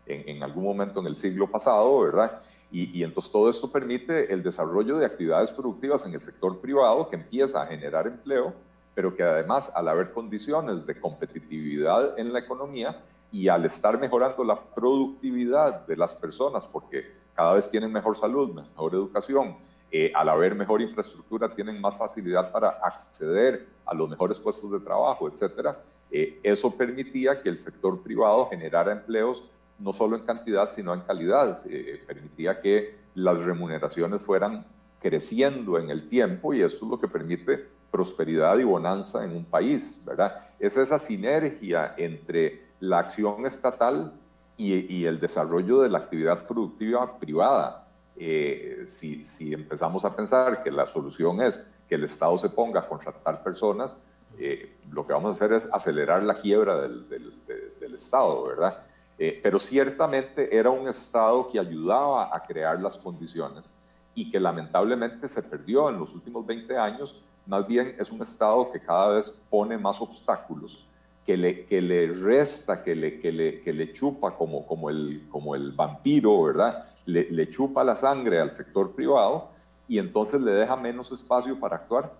eh, 0.06 0.24
en, 0.28 0.42
algún 0.42 0.64
momento 0.64 1.02
en 1.02 1.08
el 1.08 1.16
siglo 1.16 1.52
pasado, 1.52 2.00
¿verdad? 2.00 2.42
Y, 2.71 2.97
y, 2.97 3.04
entonces 3.04 3.31
todo 3.31 3.50
esto 3.50 3.69
permite 3.71 4.31
el 4.33 4.42
desarrollo 4.42 4.97
de 4.97 5.06
actividades 5.06 5.52
productivas 5.52 6.06
en 6.06 6.14
el 6.14 6.21
sector 6.21 6.59
privado 6.59 7.07
que 7.07 7.16
empieza 7.16 7.62
a 7.62 7.68
generar 7.68 8.07
empleo, 8.07 8.54
pero 8.95 9.14
que 9.14 9.24
además 9.24 9.71
al 9.76 9.88
haber 9.90 10.12
condiciones 10.12 10.86
de 10.86 11.00
competitividad 11.00 12.18
en 12.18 12.31
la 12.31 12.40
economía 12.40 13.04
y 13.31 13.50
al 13.50 13.66
estar 13.66 14.00
mejorando 14.00 14.44
la 14.44 14.59
productividad 14.59 15.86
de 15.86 15.97
las 15.97 16.14
personas, 16.14 16.66
porque 16.66 17.06
cada 17.36 17.54
vez 17.54 17.69
tienen 17.69 17.92
mejor 17.92 18.16
salud, 18.16 18.54
mejor 18.54 18.94
educación, 18.94 19.57
eh, 19.90 20.12
al 20.14 20.28
haber 20.28 20.54
mejor 20.54 20.82
infraestructura 20.82 21.54
tienen 21.54 21.80
más 21.80 21.98
facilidad 21.98 22.52
para 22.52 22.70
acceder 22.70 23.68
a 23.86 23.94
los 23.94 24.10
mejores 24.10 24.38
puestos 24.38 24.70
de 24.72 24.82
trabajo, 24.82 25.30
etcétera. 25.30 25.80
Eh, 26.12 26.40
eso 26.44 26.76
permitía 26.76 27.42
que 27.42 27.48
el 27.48 27.58
sector 27.58 28.02
privado 28.02 28.48
generara 28.50 28.92
empleos 28.92 29.44
no 29.80 29.94
solo 29.94 30.18
en 30.18 30.24
cantidad, 30.24 30.70
sino 30.70 30.94
en 30.94 31.02
calidad. 31.02 31.58
Eh, 31.70 32.04
permitía 32.06 32.60
que 32.60 32.98
las 33.16 33.46
remuneraciones 33.46 34.22
fueran 34.22 34.66
creciendo 35.00 35.80
en 35.80 35.90
el 35.90 36.08
tiempo 36.10 36.54
y 36.54 36.62
eso 36.62 36.84
es 36.84 36.92
lo 36.92 37.00
que 37.00 37.08
permite 37.08 37.66
prosperidad 37.90 38.58
y 38.58 38.66
bonanza 38.66 39.24
en 39.24 39.38
un 39.38 39.46
país, 39.46 40.04
¿verdad? 40.06 40.42
Es 40.60 40.76
esa 40.76 41.00
sinergia 41.00 41.94
entre 41.98 42.66
la 42.82 43.00
acción 43.00 43.46
estatal 43.46 44.14
y, 44.58 44.94
y 44.94 45.06
el 45.06 45.20
desarrollo 45.20 45.82
de 45.82 45.90
la 45.90 46.00
actividad 46.00 46.46
productiva 46.46 47.18
privada 47.20 47.87
eh, 48.19 48.83
si, 48.88 49.24
si, 49.24 49.54
empezamos 49.54 50.04
a 50.04 50.16
pensar 50.16 50.62
que 50.62 50.71
la 50.71 50.88
solución 50.88 51.42
es 51.42 51.69
que 51.88 51.95
el 51.95 52.04
Estado 52.04 52.38
se 52.38 52.50
ponga 52.50 52.80
a 52.80 52.88
contratar 52.88 53.44
personas, 53.44 54.02
eh, 54.40 54.76
lo 54.92 55.06
que 55.06 55.14
vamos 55.14 55.33
a 55.33 55.45
hacer 55.45 55.56
es 55.56 55.71
acelerar 55.74 56.24
la 56.24 56.36
quiebra 56.36 56.81
del, 56.81 57.07
del, 57.09 57.94
Estado, 57.94 58.44
¿verdad? 58.44 58.83
Eh, 59.18 59.40
pero 59.42 59.57
ciertamente 59.57 60.56
era 60.56 60.69
un 60.69 60.88
Estado 60.88 61.47
que 61.47 61.59
ayudaba 61.59 62.36
a 62.36 62.44
crear 62.44 62.80
las 62.80 62.95
condiciones 63.00 63.71
y 64.14 64.30
que 64.30 64.40
lamentablemente 64.40 65.28
se 65.28 65.42
perdió 65.42 65.90
en 65.90 65.97
los 65.97 66.14
últimos 66.14 66.45
20 66.45 66.78
años. 66.78 67.24
Más 67.47 67.66
bien 67.66 67.95
es 67.97 68.12
un 68.12 68.21
Estado 68.21 68.69
que 68.69 68.80
cada 68.80 69.14
vez 69.14 69.42
pone 69.50 69.78
más 69.80 70.00
obstáculos, 70.00 70.86
que 71.28 71.36
le, 71.36 71.66
que 71.66 71.81
le 71.81 72.07
resta, 72.07 72.81
que 72.81 72.96
le, 72.96 73.19
que 73.19 73.34
le, 73.34 73.60
que 73.60 73.74
le 73.74 73.92
chupa 73.92 74.38
como, 74.38 74.66
como, 74.66 74.90
el, 74.90 75.28
como 75.30 75.56
el 75.56 75.74
vampiro, 75.74 76.42
¿verdad? 76.42 76.86
le, 77.06 77.50
chupa 77.50 77.84
la 77.84 77.98
sangre 77.98 78.40
al 78.40 78.50
sector 78.50 78.96
privado 78.96 79.50
y 79.90 80.00
entonces 80.00 80.40
le 80.40 80.52
deja 80.52 80.78
menos 80.78 81.12
espacio 81.12 81.60
para 81.60 81.76
actuar, 81.76 82.14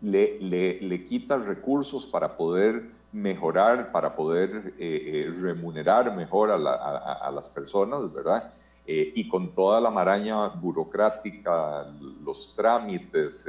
le, 0.00 0.40
le, 0.40 1.04
quita 1.04 1.36
recursos 1.36 2.06
para 2.06 2.34
poder 2.34 2.90
mejorar, 3.12 3.92
para 3.92 4.16
poder 4.16 4.74
eh, 4.78 5.26
eh, 5.28 5.32
remunerar 5.42 6.16
mejor 6.16 6.50
a, 6.50 7.30
las 7.30 7.48
personas, 7.50 8.10
¿verdad? 8.10 8.54
Eh, 8.86 9.12
y 9.16 9.28
con 9.28 9.54
toda 9.54 9.82
la 9.82 9.90
maraña 9.90 10.48
burocrática, 10.48 11.86
los 12.24 12.54
trámites, 12.56 13.46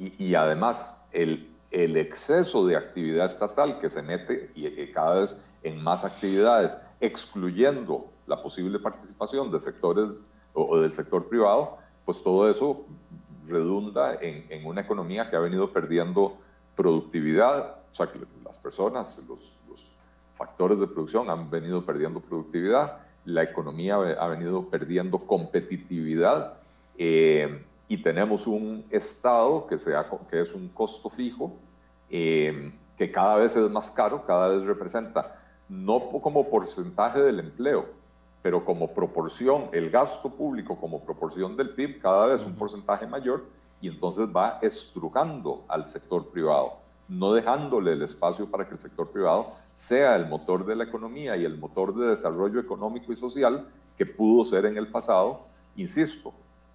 y, 0.00 0.34
además 0.34 1.04
el, 1.12 1.54
el, 1.70 1.96
exceso 1.98 2.66
de 2.66 2.74
actividad 2.76 3.26
estatal 3.26 3.78
que 3.78 3.90
se 3.90 4.00
mete 4.00 4.50
y 4.54 4.86
cada 4.92 5.20
vez 5.20 5.36
en 5.62 5.82
más 5.82 6.04
actividades, 6.04 6.76
excluyendo 7.00 8.10
la 8.26 8.40
posible 8.40 8.78
participación 8.78 9.50
de 9.50 9.60
sectores 9.60 10.24
o, 10.54 10.80
del 10.80 10.92
sector 10.92 11.28
privado, 11.28 11.78
pues 12.04 12.22
todo 12.22 12.48
eso 12.48 12.86
redunda 13.46 14.18
en, 14.20 14.64
una 14.64 14.80
economía 14.82 15.28
que 15.28 15.36
ha 15.36 15.40
venido 15.40 15.72
perdiendo 15.72 16.36
productividad, 16.76 17.76
o 17.90 17.94
sea, 17.94 18.06
que 18.10 18.20
las 18.44 18.56
personas, 18.58 19.22
los, 19.28 19.58
factores 20.34 20.80
de 20.80 20.86
producción 20.86 21.28
han 21.28 21.50
venido 21.50 21.84
perdiendo 21.84 22.18
productividad, 22.18 23.00
la 23.26 23.42
economía 23.42 23.96
ha 23.96 24.26
venido 24.28 24.70
perdiendo 24.70 25.18
competitividad 25.18 26.54
eh, 26.96 27.62
y 27.90 27.96
tenemos 27.96 28.46
un 28.46 28.84
Estado 28.88 29.66
que, 29.66 29.76
sea, 29.76 30.08
que 30.30 30.40
es 30.40 30.54
un 30.54 30.68
costo 30.68 31.10
fijo, 31.10 31.56
eh, 32.08 32.72
que 32.96 33.10
cada 33.10 33.34
vez 33.34 33.56
es 33.56 33.68
más 33.68 33.90
caro, 33.90 34.24
cada 34.24 34.46
vez 34.46 34.62
representa 34.64 35.36
no 35.68 36.08
como 36.08 36.48
porcentaje 36.48 37.18
del 37.18 37.40
empleo, 37.40 37.86
pero 38.42 38.64
como 38.64 38.94
proporción, 38.94 39.70
el 39.72 39.90
gasto 39.90 40.30
público 40.30 40.78
como 40.78 41.00
proporción 41.00 41.56
del 41.56 41.70
PIB 41.70 42.00
cada 42.00 42.26
vez 42.26 42.44
un 42.44 42.54
porcentaje 42.54 43.08
mayor 43.08 43.46
y 43.80 43.88
entonces 43.88 44.28
va 44.28 44.60
estrujando 44.62 45.64
al 45.66 45.84
sector 45.84 46.30
privado. 46.30 46.78
no 47.08 47.32
dejándole 47.32 47.94
el 47.94 48.02
espacio 48.02 48.48
para 48.48 48.68
que 48.68 48.74
el 48.74 48.78
sector 48.78 49.10
privado 49.10 49.48
sea 49.74 50.14
el 50.14 50.28
motor 50.28 50.64
de 50.64 50.76
la 50.76 50.84
economía 50.84 51.36
y 51.36 51.44
el 51.44 51.58
motor 51.58 51.92
de 51.96 52.06
desarrollo 52.06 52.60
económico 52.60 53.12
y 53.12 53.16
social 53.16 53.66
que 53.98 54.06
pudo 54.06 54.44
ser 54.44 54.64
en 54.66 54.76
el 54.76 54.86
pasado, 54.86 55.40
insisto, 55.74 56.32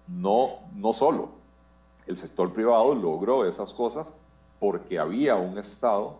no, 0.08 0.60
no 0.74 0.92
solo 0.92 1.30
el 2.06 2.16
sector 2.16 2.52
privado 2.52 2.94
logró 2.94 3.44
esas 3.44 3.72
cosas 3.72 4.14
porque 4.60 4.98
había 4.98 5.36
un 5.36 5.58
Estado 5.58 6.18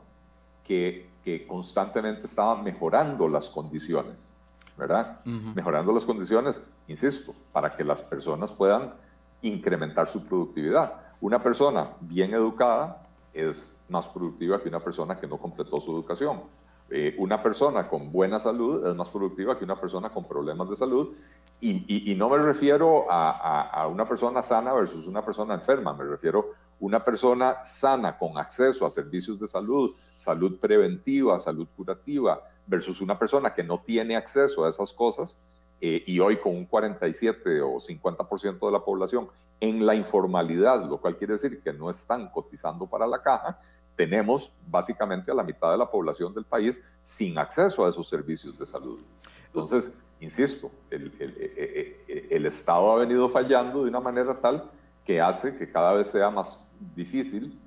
que, 0.65 1.09
que 1.25 1.47
constantemente 1.47 2.27
estaba 2.27 2.61
mejorando 2.61 3.29
las 3.29 3.49
condiciones, 3.49 4.31
¿verdad? 4.77 5.21
Mejorando 5.25 5.93
las 5.93 6.05
condiciones, 6.05 6.61
insisto, 6.89 7.35
para 7.53 7.75
que 7.75 7.85
las 7.85 8.03
personas 8.03 8.51
puedan 8.53 8.95
incrementar 9.43 10.09
su 10.09 10.25
productividad. 10.25 10.95
Una 11.21 11.43
persona 11.43 11.91
bien 12.01 12.35
educada 12.35 13.03
es 13.33 13.81
más 13.89 14.09
productiva 14.09 14.61
que 14.61 14.69
una 14.69 14.81
persona 14.81 15.17
que 15.17 15.27
no 15.27 15.39
completó 15.39 15.81
su 15.81 15.93
educación. 15.93 16.43
Eh, 16.89 17.17
una 17.19 17.43
persona 17.43 17.89
con 17.89 18.13
buena 18.13 18.39
salud 18.39 18.87
es 18.87 18.95
más 18.95 19.11
productiva 19.11 19.59
que 19.59 19.65
una 19.65 19.81
persona 19.81 20.11
con 20.11 20.25
problemas 20.25 20.71
de 20.71 20.77
salud. 20.77 21.17
Y, 21.61 22.15
no 22.17 22.29
me 22.29 22.39
refiero 22.39 23.07
a, 23.11 23.87
una 23.91 24.07
persona 24.07 24.43
sana 24.43 24.75
versus 24.75 25.07
una 25.07 25.25
persona 25.25 25.55
enferma, 25.55 25.95
me 25.95 26.05
refiero 26.05 26.41
a 26.41 26.45
una 26.81 27.03
persona 27.03 27.65
sana 27.65 28.19
con 28.19 28.37
acceso 28.37 28.85
a 28.85 28.91
servicios 28.91 29.41
de 29.41 29.47
salud, 29.47 29.95
salud 30.15 30.61
preventiva, 30.61 31.39
salud 31.39 31.67
curativa, 31.75 32.43
versus 32.67 33.01
una 33.01 33.19
persona 33.19 33.55
que 33.55 33.65
no 33.65 33.81
tiene 33.81 34.17
acceso 34.17 34.65
a 34.65 34.69
esas 34.69 34.93
cosas 34.93 35.39
eh, 35.81 36.05
y 36.07 36.21
hoy 36.21 36.37
con 36.39 36.55
un 36.55 36.67
47 36.67 37.63
o 37.63 37.77
50% 37.77 38.67
de 38.67 38.73
la 38.73 38.85
población 38.85 39.29
en 39.61 39.87
la 39.87 39.95
informalidad, 39.95 40.85
lo 40.85 40.99
cual 40.99 41.17
quiere 41.17 41.35
decir 41.35 41.63
que 41.63 41.73
no 41.73 41.89
están 41.89 42.29
cotizando 42.29 42.87
para 42.87 43.07
la 43.07 43.23
caja, 43.23 43.59
tenemos 43.97 44.53
básicamente 44.69 45.31
a 45.31 45.35
la 45.35 45.43
mitad 45.43 45.73
de 45.73 45.79
la 45.79 45.91
población 45.91 46.33
del 46.35 46.45
país 46.45 46.81
sin 47.01 47.39
acceso 47.39 47.85
a 47.85 47.89
esos 47.89 48.09
servicios 48.09 48.59
de 48.59 48.67
salud. 48.67 49.01
Entonces, 49.47 49.97
insisto, 50.21 50.71
el, 50.91 51.13
el, 51.19 51.97
el, 52.31 52.47
Estado 52.47 52.93
ha 52.93 52.97
venido 52.97 53.29
fallando 53.29 53.83
de 53.83 53.91
una 53.91 54.01
manera 54.01 54.39
tal 54.39 54.71
que 55.05 55.21
hace 55.21 55.57
que 55.57 55.71
cada 55.71 55.95
vez 55.95 56.09
sea 56.09 56.31
más 56.31 56.67
difícil 56.95 57.59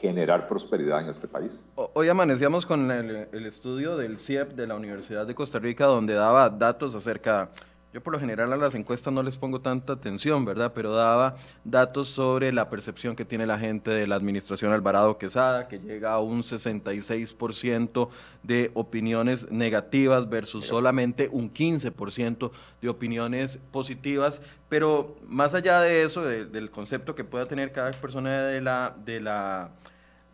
generar 0.00 0.48
prosperidad 0.48 1.00
en 1.00 1.08
este 1.08 1.28
país. 1.28 1.64
Hoy 1.74 2.08
amanecíamos 2.08 2.66
con 2.66 2.90
el, 2.90 3.46
estudio 3.46 3.96
del 3.96 4.18
CIEP 4.18 4.52
de 4.52 4.66
la 4.66 4.74
Universidad 4.74 5.26
de 5.26 5.34
Costa 5.34 5.58
Rica, 5.58 5.86
donde 5.86 6.14
daba 6.14 6.50
datos 6.50 6.94
acerca, 6.94 7.50
yo 7.92 8.02
por 8.02 8.12
lo 8.12 8.20
general 8.20 8.52
a 8.52 8.56
las 8.56 8.74
encuestas 8.74 9.12
no 9.12 9.22
les 9.22 9.36
pongo 9.36 9.60
tanta 9.60 9.92
atención, 9.92 10.44
¿verdad? 10.44 10.72
Pero 10.74 10.92
daba 10.92 11.36
datos 11.64 12.08
sobre 12.08 12.52
la 12.52 12.70
percepción 12.70 13.14
que 13.14 13.24
tiene 13.24 13.46
la 13.46 13.58
gente 13.58 13.90
de 13.90 14.06
la 14.06 14.16
administración 14.16 14.72
Alvarado 14.72 15.18
Quesada, 15.18 15.68
que 15.68 15.78
llega 15.78 16.14
a 16.14 16.20
un 16.20 16.42
66% 16.42 18.08
de 18.42 18.70
opiniones 18.74 19.50
negativas 19.50 20.28
versus 20.28 20.66
solamente 20.66 21.28
un 21.30 21.52
15% 21.52 22.50
de 22.80 22.88
opiniones 22.88 23.58
positivas. 23.70 24.40
Pero 24.68 25.16
más 25.28 25.54
allá 25.54 25.80
de 25.80 26.02
eso, 26.02 26.22
del 26.22 26.70
concepto 26.70 27.14
que 27.14 27.24
pueda 27.24 27.46
tener 27.46 27.72
cada 27.72 27.90
persona 27.90 28.46
de 28.46 28.60
la... 28.60 28.96
De 29.04 29.20
la 29.20 29.70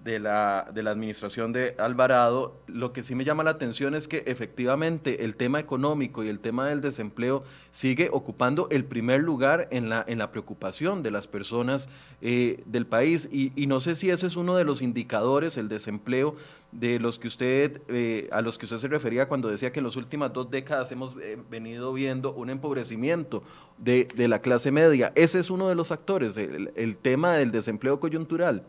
de 0.04 0.20
la, 0.20 0.70
de 0.72 0.82
la 0.82 0.92
administración 0.92 1.52
de 1.52 1.74
Alvarado, 1.78 2.56
lo 2.66 2.92
que 2.92 3.02
sí 3.02 3.14
me 3.14 3.24
llama 3.24 3.42
la 3.42 3.50
atención 3.50 3.94
es 3.94 4.06
que 4.06 4.22
efectivamente 4.26 5.24
el 5.24 5.36
tema 5.36 5.58
económico 5.58 6.22
y 6.22 6.28
el 6.28 6.38
tema 6.38 6.68
del 6.68 6.80
desempleo 6.80 7.42
sigue 7.72 8.08
ocupando 8.12 8.68
el 8.70 8.84
primer 8.84 9.20
lugar 9.20 9.66
en 9.70 9.88
la, 9.88 10.04
en 10.06 10.18
la 10.18 10.30
preocupación 10.30 11.02
de 11.02 11.10
las 11.10 11.26
personas 11.26 11.88
eh, 12.22 12.62
del 12.66 12.86
país. 12.86 13.28
Y, 13.30 13.66
no 13.66 13.80
sé 13.80 13.96
si 13.96 14.08
ese 14.08 14.26
es 14.26 14.36
uno 14.36 14.56
de 14.56 14.64
los 14.64 14.82
indicadores, 14.82 15.56
el 15.56 15.68
desempleo, 15.68 16.36
de 16.70 16.98
los 16.98 17.18
que 17.18 17.28
usted, 17.28 17.80
eh, 17.88 18.28
a 18.30 18.40
los 18.40 18.56
que 18.56 18.66
usted 18.66 18.78
se 18.78 18.88
refería 18.88 19.26
cuando 19.26 19.48
decía 19.48 19.72
que 19.72 19.80
en 19.80 19.84
las 19.84 19.96
últimas 19.96 20.32
dos 20.32 20.50
décadas 20.50 20.92
hemos 20.92 21.16
eh, 21.20 21.38
venido 21.50 21.92
viendo 21.92 22.32
un 22.32 22.50
empobrecimiento 22.50 23.42
de, 23.78 24.08
de, 24.14 24.28
la 24.28 24.40
clase 24.40 24.70
media. 24.70 25.12
Ese 25.14 25.38
es 25.38 25.50
uno 25.50 25.68
de 25.68 25.74
los 25.74 25.92
actores, 25.92 26.36
el 26.36 26.96
tema 26.96 27.34
del 27.34 27.50
desempleo 27.50 28.00
coyuntural. 28.00 28.64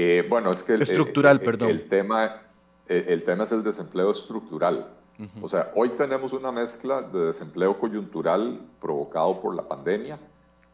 Eh, 0.00 0.24
bueno, 0.28 0.52
es 0.52 0.62
que 0.62 0.74
el, 0.74 0.82
estructural, 0.82 1.40
perdón. 1.40 1.70
El 1.70 1.88
tema, 1.88 2.42
el 2.86 3.24
tema 3.24 3.42
es 3.42 3.50
el 3.50 3.64
desempleo 3.64 4.12
estructural. 4.12 4.94
O 5.42 5.48
sea, 5.48 5.72
hoy 5.74 5.88
tenemos 5.88 6.32
una 6.32 6.52
mezcla 6.52 7.02
de 7.02 7.26
desempleo 7.26 7.76
coyuntural 7.80 8.60
provocado 8.80 9.40
por 9.40 9.56
la 9.56 9.66
pandemia 9.66 10.20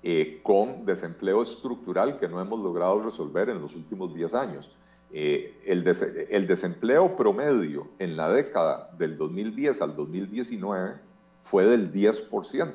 eh, 0.03 0.41
con 0.43 0.85
desempleo 0.85 1.43
estructural 1.43 2.19
que 2.19 2.29
no 2.29 2.39
hemos 2.39 2.61
logrado 2.61 3.01
resolver 3.01 3.49
en 3.49 3.63
los 3.63 3.75
últimos 3.75 4.15
10 4.15 4.35
años. 4.35 4.71
Eh, 5.11 5.59
el, 5.65 5.91
el, 6.29 6.47
desempleo 6.47 7.17
promedio 7.17 7.89
en 7.99 8.19
la 8.19 8.31
década 8.31 8.91
del 8.99 9.17
2010 9.17 9.81
al 9.81 9.97
2019 9.97 10.97
fue 11.45 11.65
del 11.65 11.91
10%. 11.91 12.75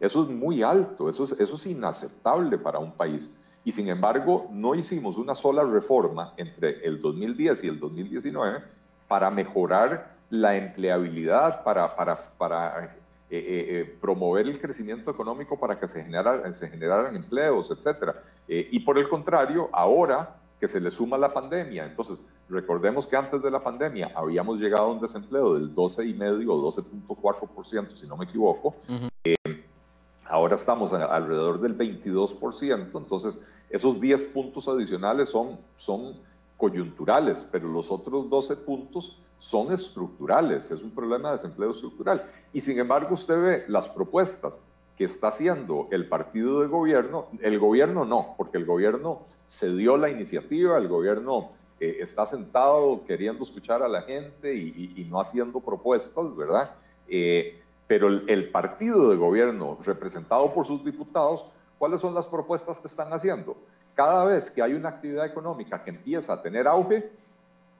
Eso 0.00 0.22
es 0.22 0.28
muy 0.28 0.64
alto, 0.64 1.08
eso 1.08 1.22
eso 1.22 1.54
es 1.54 1.66
inaceptable 1.66 2.58
para 2.58 2.80
un 2.80 2.90
país 2.90 3.37
y 3.64 3.72
sin 3.72 3.88
embargo 3.88 4.48
no 4.52 4.74
hicimos 4.74 5.16
una 5.16 5.34
sola 5.34 5.62
reforma 5.64 6.34
entre 6.36 6.84
el 6.86 7.00
2010 7.00 7.64
y 7.64 7.66
el 7.68 7.80
2019 7.80 8.62
para 9.08 9.30
mejorar 9.30 10.16
la 10.30 10.56
empleabilidad, 10.56 11.62
para, 11.64 11.96
para, 11.96 12.16
para 12.16 12.84
eh, 12.84 12.90
eh, 13.30 13.66
eh, 13.68 13.98
promover 14.00 14.46
el 14.46 14.58
crecimiento 14.58 15.10
económico 15.10 15.58
para 15.58 15.78
que 15.78 15.88
se, 15.88 16.02
generara, 16.02 16.50
se 16.52 16.68
generaran 16.68 17.14
empleos, 17.16 17.70
etc. 17.70 18.14
y 18.46 18.80
por 18.80 18.98
el 18.98 19.08
contrario, 19.08 19.68
ahora 19.72 20.36
que 20.58 20.66
se 20.66 20.80
le 20.80 20.90
suma 20.90 21.16
la 21.18 21.32
pandemia, 21.32 21.84
entonces 21.84 22.20
recordemos 22.48 23.06
que 23.06 23.16
antes 23.16 23.42
de 23.42 23.50
la 23.50 23.62
pandemia 23.62 24.12
habíamos 24.14 24.58
llegado 24.58 24.84
a 24.84 24.92
un 24.92 25.00
desempleo 25.00 25.54
del 25.54 25.74
12,5 25.74 26.48
o 26.48 26.72
12.4%, 26.72 27.96
si 27.96 28.06
no 28.06 28.16
me 28.16 28.24
equivoco. 28.24 28.74
Ahora 30.28 30.54
estamos 30.54 30.92
alrededor 30.92 31.60
del 31.60 31.76
22%, 31.76 32.96
entonces 32.96 33.44
esos 33.70 34.00
10 34.00 34.22
puntos 34.26 34.68
adicionales 34.68 35.28
son, 35.28 35.58
son 35.76 36.14
coyunturales, 36.56 37.46
pero 37.50 37.68
los 37.68 37.90
otros 37.90 38.28
12 38.28 38.56
puntos 38.56 39.18
son 39.38 39.72
estructurales, 39.72 40.70
es 40.70 40.82
un 40.82 40.90
problema 40.90 41.28
de 41.28 41.36
desempleo 41.36 41.70
estructural. 41.70 42.24
Y 42.52 42.60
sin 42.60 42.78
embargo 42.78 43.14
usted 43.14 43.40
ve 43.40 43.64
las 43.68 43.88
propuestas 43.88 44.60
que 44.96 45.04
está 45.04 45.28
haciendo 45.28 45.86
el 45.92 46.08
partido 46.08 46.60
de 46.60 46.66
gobierno, 46.66 47.28
el 47.40 47.58
gobierno 47.58 48.04
no, 48.04 48.34
porque 48.36 48.58
el 48.58 48.66
gobierno 48.66 49.22
se 49.46 49.74
dio 49.74 49.96
la 49.96 50.10
iniciativa, 50.10 50.76
el 50.76 50.88
gobierno 50.88 51.52
eh, 51.78 51.98
está 52.00 52.26
sentado 52.26 53.04
queriendo 53.06 53.44
escuchar 53.44 53.82
a 53.82 53.88
la 53.88 54.02
gente 54.02 54.54
y, 54.54 55.06
no 55.08 55.20
haciendo 55.20 55.60
propuestas, 55.60 56.36
¿verdad? 56.36 56.72
Eh, 57.06 57.62
pero 57.88 58.08
el 58.08 58.50
partido 58.50 59.10
de 59.10 59.16
gobierno 59.16 59.78
representado 59.84 60.52
por 60.52 60.64
sus 60.64 60.84
diputados 60.84 61.46
¿Cuáles 61.78 62.00
son 62.00 62.12
las 62.14 62.26
propuestas 62.26 62.80
que 62.80 62.88
están 62.88 63.12
haciendo? 63.12 63.56
Cada 63.94 64.24
vez 64.24 64.50
que 64.50 64.62
hay 64.62 64.74
una 64.74 64.88
actividad 64.90 65.24
económica 65.24 65.82
que 65.82 65.90
empieza 65.90 66.32
a 66.32 66.42
tener 66.42 66.66
auge, 66.66 67.10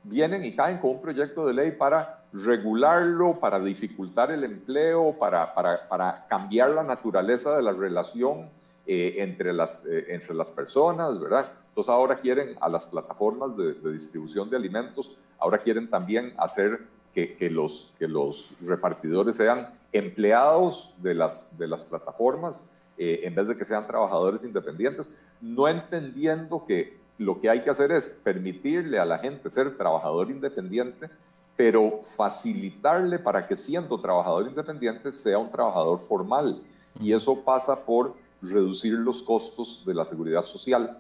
vienen 0.04 0.44
y 0.44 0.54
caen 0.54 0.78
con 0.78 0.90
un 0.90 1.02
proyecto 1.02 1.46
de 1.46 1.54
ley 1.54 1.72
para 1.72 2.22
regularlo, 2.32 3.40
para 3.40 3.58
dificultar 3.58 4.30
el 4.30 4.44
empleo, 4.44 5.16
para, 5.18 5.52
para, 5.52 5.88
para 5.88 6.26
cambiar 6.28 6.70
la 6.70 6.84
naturaleza 6.84 7.56
de 7.56 7.62
la 7.62 7.72
relación 7.72 8.50
eh, 8.86 9.16
entre, 9.18 9.52
las, 9.52 9.84
eh, 9.84 10.06
entre 10.08 10.34
las 10.34 10.48
personas, 10.48 11.20
¿verdad? 11.20 11.52
Entonces 11.68 11.92
ahora 11.92 12.16
quieren 12.16 12.56
a 12.60 12.68
las 12.68 12.86
plataformas 12.86 13.56
de, 13.56 13.74
distribución 13.90 14.48
de 14.48 14.56
alimentos, 14.56 15.16
ahora 15.38 15.58
quieren 15.58 15.90
también 15.90 16.32
hacer 16.36 16.80
que, 17.12 17.36
que, 17.36 17.50
los, 17.50 17.92
que 17.98 18.06
los 18.06 18.52
repartidores 18.60 19.36
sean 19.36 19.77
empleados 19.92 20.94
de 20.98 21.14
las, 21.14 21.56
de 21.58 21.66
las 21.66 21.82
plataformas 21.84 22.70
eh, 22.98 23.20
en 23.22 23.34
vez 23.34 23.46
de 23.46 23.56
que 23.56 23.64
sean 23.64 23.86
trabajadores 23.86 24.42
independientes, 24.42 25.16
no 25.40 25.68
entendiendo 25.68 26.64
que 26.64 26.98
lo 27.16 27.38
que 27.38 27.48
hay 27.48 27.62
que 27.62 27.70
hacer 27.70 27.92
es 27.92 28.08
permitirle 28.08 28.98
a 28.98 29.04
la 29.04 29.18
gente 29.18 29.48
ser 29.50 29.76
trabajador 29.76 30.30
independiente, 30.30 31.08
pero 31.56 32.00
facilitarle 32.02 33.20
para 33.20 33.46
que 33.46 33.54
siendo 33.54 34.00
trabajador 34.00 34.48
independiente 34.48 35.12
sea 35.12 35.38
un 35.38 35.50
trabajador 35.50 36.00
formal. 36.00 36.60
Y 37.00 37.12
eso 37.12 37.40
pasa 37.44 37.84
por 37.84 38.14
reducir 38.42 38.94
los 38.94 39.22
costos 39.22 39.84
de 39.86 39.94
la 39.94 40.04
seguridad 40.04 40.42
social, 40.42 40.98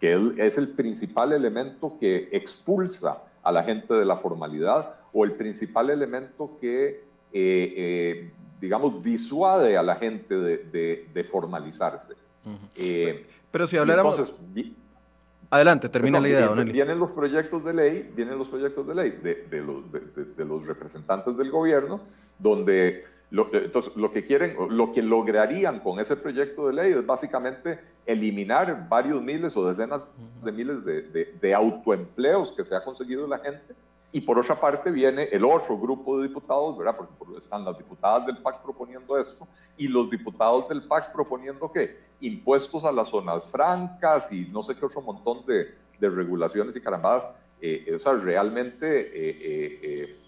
que 0.00 0.32
es 0.38 0.58
el 0.58 0.70
principal 0.70 1.32
elemento 1.32 1.96
que 1.98 2.28
expulsa 2.32 3.22
a 3.44 3.52
la 3.52 3.62
gente 3.62 3.94
de 3.94 4.04
la 4.04 4.16
formalidad 4.16 4.96
o 5.12 5.24
el 5.24 5.32
principal 5.32 5.90
elemento 5.90 6.58
que 6.60 7.04
eh, 7.38 8.30
digamos, 8.60 9.02
disuade 9.02 9.76
a 9.76 9.82
la 9.82 9.96
gente 9.96 10.34
de, 10.34 11.24
formalizarse. 11.24 12.14
Eh, 12.74 13.26
Pero 13.50 13.66
si 13.66 13.76
habláramos... 13.76 14.32
Adelante, 15.48 15.88
termina 15.88 16.18
la 16.18 16.28
idea, 16.28 16.48
Vienen, 16.48 16.72
vienen 16.72 16.98
los 16.98 17.12
proyectos 17.12 17.64
de 17.64 17.72
ley, 17.72 18.10
vienen 18.16 18.36
los 18.36 18.48
proyectos 18.48 18.84
de 18.88 18.94
ley 18.96 19.10
de, 19.22 19.62
los, 19.62 19.84
de, 19.92 20.44
los 20.44 20.66
representantes 20.66 21.36
del 21.36 21.52
gobierno, 21.52 22.00
donde 22.38 23.04
Lo, 23.30 23.48
entonces, 23.52 23.94
lo 23.96 24.10
que 24.10 24.24
quieren, 24.24 24.56
lo 24.70 24.90
que 24.90 25.02
lograrían 25.02 25.80
con 25.80 26.00
ese 26.00 26.16
proyecto 26.16 26.66
de 26.66 26.74
ley 26.74 26.92
es 26.92 27.06
básicamente 27.06 27.78
eliminar 28.06 28.88
varios 28.88 29.22
miles 29.22 29.56
o 29.56 29.66
decenas 29.66 30.00
de 30.42 30.52
miles 30.52 30.84
de, 30.84 31.02
de, 31.40 31.54
autoempleos 31.54 32.52
que 32.52 32.64
se 32.64 32.74
ha 32.74 32.82
conseguido 32.82 33.26
la 33.26 33.38
gente. 33.38 33.74
Y 34.12 34.20
por 34.20 34.38
otra 34.38 34.58
parte 34.58 34.90
viene 34.90 35.24
el 35.24 35.44
otro 35.44 35.78
grupo 35.78 36.18
de 36.18 36.28
diputados, 36.28 36.78
¿verdad? 36.78 36.96
Porque 36.96 37.36
están 37.36 37.64
las 37.64 37.76
diputadas 37.76 38.26
del 38.26 38.38
PAC 38.38 38.62
proponiendo 38.62 39.18
esto 39.18 39.46
y 39.76 39.88
los 39.88 40.08
diputados 40.10 40.68
del 40.68 40.86
PAC 40.86 41.12
proponiendo 41.12 41.70
que 41.70 41.98
impuestos 42.20 42.84
a 42.84 42.92
las 42.92 43.08
zonas 43.08 43.44
francas 43.44 44.32
y 44.32 44.46
no 44.46 44.62
sé 44.62 44.74
qué 44.74 44.86
otro 44.86 45.02
montón 45.02 45.44
de, 45.44 45.74
de 45.98 46.08
regulaciones 46.08 46.74
y 46.76 46.80
carambadas. 46.80 47.26
Eh, 47.60 47.92
o 47.94 47.98
sea, 47.98 48.12
realmente, 48.14 48.86
eh, 49.00 49.80
eh, 49.82 50.20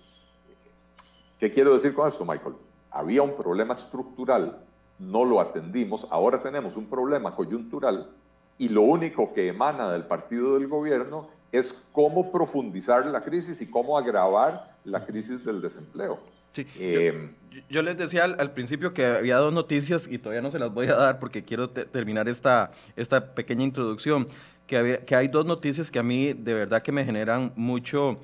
¿qué 1.38 1.50
quiero 1.50 1.72
decir 1.72 1.94
con 1.94 2.08
esto, 2.08 2.24
Michael? 2.24 2.54
había 2.90 3.22
un 3.22 3.36
problema 3.36 3.74
estructural, 3.74 4.58
no 4.98 5.24
lo 5.24 5.40
atendimos, 5.40 6.06
ahora 6.10 6.42
tenemos 6.42 6.76
un 6.76 6.86
problema 6.86 7.34
coyuntural 7.34 8.10
y 8.56 8.68
lo 8.68 8.82
único 8.82 9.32
que 9.32 9.48
emana 9.48 9.90
del 9.92 10.04
partido 10.04 10.54
del 10.54 10.66
gobierno 10.66 11.28
es 11.52 11.72
cómo 11.92 12.30
profundizar 12.30 13.06
la 13.06 13.22
crisis 13.22 13.60
y 13.60 13.70
cómo 13.70 13.96
agravar 13.96 14.76
la 14.84 15.04
crisis 15.04 15.44
del 15.44 15.60
desempleo. 15.60 16.18
Eh, 16.56 17.30
yo, 17.70 17.82
les 17.82 17.96
decía 17.96 18.24
al, 18.24 18.50
principio 18.52 18.92
que 18.92 19.06
había 19.06 19.36
dos 19.36 19.52
noticias 19.52 20.08
y 20.10 20.18
todavía 20.18 20.42
no 20.42 20.50
se 20.50 20.58
las 20.58 20.72
voy 20.72 20.88
a 20.88 20.96
dar 20.96 21.20
porque 21.20 21.44
quiero 21.44 21.70
terminar 21.70 22.28
esta, 22.28 22.72
esta 22.96 23.34
pequeña 23.34 23.62
introducción, 23.62 24.26
que, 24.66 25.02
que 25.06 25.14
hay 25.14 25.28
dos 25.28 25.46
noticias 25.46 25.90
que 25.90 25.98
a 25.98 26.02
mí 26.02 26.32
de 26.32 26.54
verdad 26.54 26.82
que 26.82 26.90
me 26.90 27.04
generan 27.04 27.52
mucho 27.54 28.18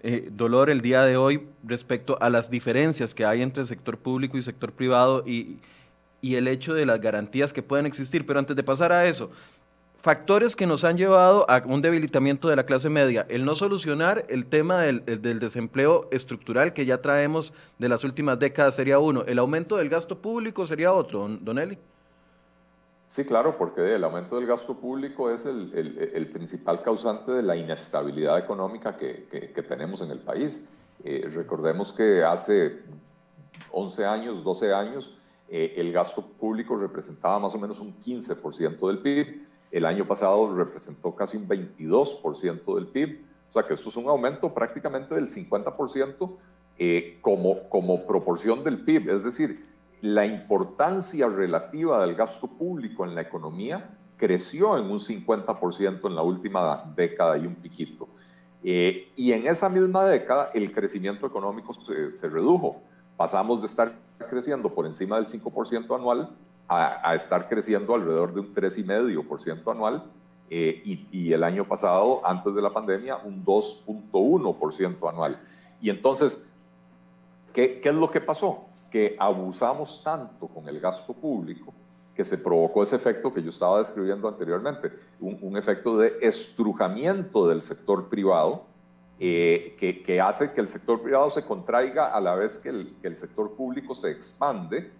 eh, 0.00 0.28
dolor 0.30 0.70
el 0.70 0.80
día 0.80 1.02
de 1.02 1.16
hoy 1.16 1.48
respecto 1.64 2.16
a 2.20 2.30
las 2.30 2.48
diferencias 2.48 3.14
que 3.14 3.24
hay 3.24 3.42
entre 3.42 3.62
el 3.62 3.66
sector 3.66 3.98
público 3.98 4.38
y 4.38 4.42
sector 4.42 4.72
privado 4.72 5.24
y, 5.26 5.58
el 6.22 6.46
hecho 6.46 6.72
de 6.74 6.86
las 6.86 7.00
garantías 7.00 7.52
que 7.52 7.62
pueden 7.62 7.86
existir. 7.86 8.24
Pero 8.24 8.38
antes 8.38 8.54
de 8.54 8.62
pasar 8.62 8.92
a 8.92 9.06
eso, 9.06 9.30
factores 10.08 10.56
que 10.56 10.66
nos 10.66 10.84
han 10.84 10.96
llevado 10.96 11.44
a 11.50 11.62
un 11.66 11.82
debilitamiento 11.82 12.48
de 12.48 12.56
la 12.56 12.64
clase 12.64 12.88
media. 12.88 13.26
El 13.28 13.44
no 13.44 13.54
solucionar 13.54 14.24
el 14.30 14.46
tema 14.46 14.80
del, 14.80 15.04
del, 15.04 15.38
desempleo 15.38 16.08
estructural 16.10 16.72
que 16.72 16.86
ya 16.86 17.02
traemos 17.02 17.52
de 17.78 17.90
las 17.90 18.04
últimas 18.04 18.38
décadas 18.38 18.74
sería 18.74 18.98
uno. 19.00 19.24
El 19.24 19.38
aumento 19.38 19.76
del 19.76 19.90
gasto 19.90 20.16
público 20.16 20.66
sería 20.66 20.94
otro, 20.94 21.28
don 21.28 21.58
Eli. 21.58 21.76
Sí, 23.06 23.26
claro, 23.26 23.58
porque 23.58 23.96
el 23.96 24.02
aumento 24.02 24.36
del 24.36 24.46
gasto 24.46 24.78
público 24.78 25.30
es 25.30 25.44
el, 25.44 26.30
principal 26.32 26.80
causante 26.80 27.30
de 27.30 27.42
la 27.42 27.54
inestabilidad 27.54 28.38
económica 28.38 28.96
que, 28.96 29.62
tenemos 29.68 30.00
en 30.00 30.10
el 30.10 30.20
país. 30.20 30.66
Eh, 31.04 31.28
recordemos 31.34 31.92
que 31.92 32.24
hace 32.24 32.78
11 33.72 34.06
años, 34.06 34.42
12 34.42 34.72
años, 34.72 35.18
eh, 35.50 35.74
el 35.76 35.92
gasto 35.92 36.22
público 36.26 36.76
representaba 36.76 37.38
más 37.38 37.54
o 37.54 37.58
menos 37.58 37.78
un 37.78 37.94
15% 38.00 38.86
del 38.86 39.00
PIB. 39.00 39.47
El 39.70 39.84
año 39.84 40.06
pasado 40.06 40.54
representó 40.54 41.14
casi 41.14 41.36
un 41.36 41.48
22% 41.48 42.74
del 42.74 42.86
PIB. 42.86 43.24
O 43.48 43.52
sea 43.52 43.62
que 43.64 43.74
esto 43.74 43.88
es 43.88 43.96
un 43.96 44.08
aumento 44.08 44.52
prácticamente 44.52 45.14
del 45.14 45.26
50% 45.26 46.36
eh, 46.78 47.18
como, 47.20 47.68
como 47.68 48.06
proporción 48.06 48.64
del 48.64 48.84
PIB. 48.84 49.10
Es 49.10 49.24
decir, 49.24 49.66
la 50.00 50.26
importancia 50.26 51.28
relativa 51.28 52.00
del 52.00 52.14
gasto 52.14 52.46
público 52.46 53.04
en 53.04 53.14
la 53.14 53.22
economía 53.22 53.98
creció 54.16 54.76
en 54.76 54.90
un 54.90 54.98
50% 54.98 56.06
en 56.06 56.14
la 56.14 56.22
última 56.22 56.92
década 56.94 57.38
y 57.38 57.46
un 57.46 57.54
piquito. 57.54 58.08
Eh, 58.62 59.12
y 59.16 59.32
en 59.32 59.46
esa 59.46 59.68
misma 59.68 60.04
década 60.04 60.50
el 60.52 60.72
crecimiento 60.72 61.26
económico 61.26 61.72
se, 61.72 62.28
redujo. 62.28 62.82
Pasamos 63.16 63.60
de 63.60 63.66
estar 63.66 63.94
creciendo 64.28 64.72
por 64.74 64.86
encima 64.86 65.16
del 65.16 65.26
5% 65.26 65.94
anual 65.94 66.30
a, 66.68 67.14
estar 67.14 67.48
creciendo 67.48 67.94
alrededor 67.94 68.34
de 68.34 68.40
un 68.40 68.54
3,5% 68.54 69.70
anual 69.72 70.04
eh, 70.50 70.82
y, 70.84 71.06
y, 71.10 71.32
el 71.32 71.42
año 71.42 71.66
pasado, 71.66 72.20
antes 72.26 72.54
de 72.54 72.60
la 72.60 72.70
pandemia, 72.70 73.16
un 73.16 73.44
2.1% 73.44 75.08
anual. 75.08 75.40
Y 75.80 75.90
entonces, 75.90 76.46
¿qué, 77.52 77.80
¿qué 77.80 77.88
es 77.88 77.94
lo 77.94 78.10
que 78.10 78.20
pasó? 78.20 78.68
que 78.90 79.16
abusamos 79.18 80.02
tanto 80.02 80.46
con 80.48 80.68
el 80.68 80.80
gasto 80.80 81.12
público 81.12 81.72
que 82.14 82.24
se 82.24 82.38
provocó 82.38 82.82
ese 82.82 82.96
efecto 82.96 83.32
que 83.32 83.42
yo 83.42 83.50
estaba 83.50 83.78
describiendo 83.78 84.26
anteriormente, 84.28 84.90
un, 85.20 85.56
efecto 85.56 85.96
de 85.96 86.16
estrujamiento 86.20 87.46
del 87.46 87.62
sector 87.62 88.08
privado 88.08 88.64
eh, 89.20 89.76
que, 89.78 90.20
hace 90.20 90.52
que 90.52 90.60
el 90.60 90.68
sector 90.68 91.00
privado 91.00 91.30
se 91.30 91.44
contraiga 91.44 92.06
a 92.06 92.20
la 92.20 92.34
vez 92.34 92.58
que 92.58 92.70
el, 92.70 92.96
que 93.00 93.08
el 93.08 93.16
sector 93.16 93.54
público 93.54 93.94
se 93.94 94.10
expande 94.10 94.90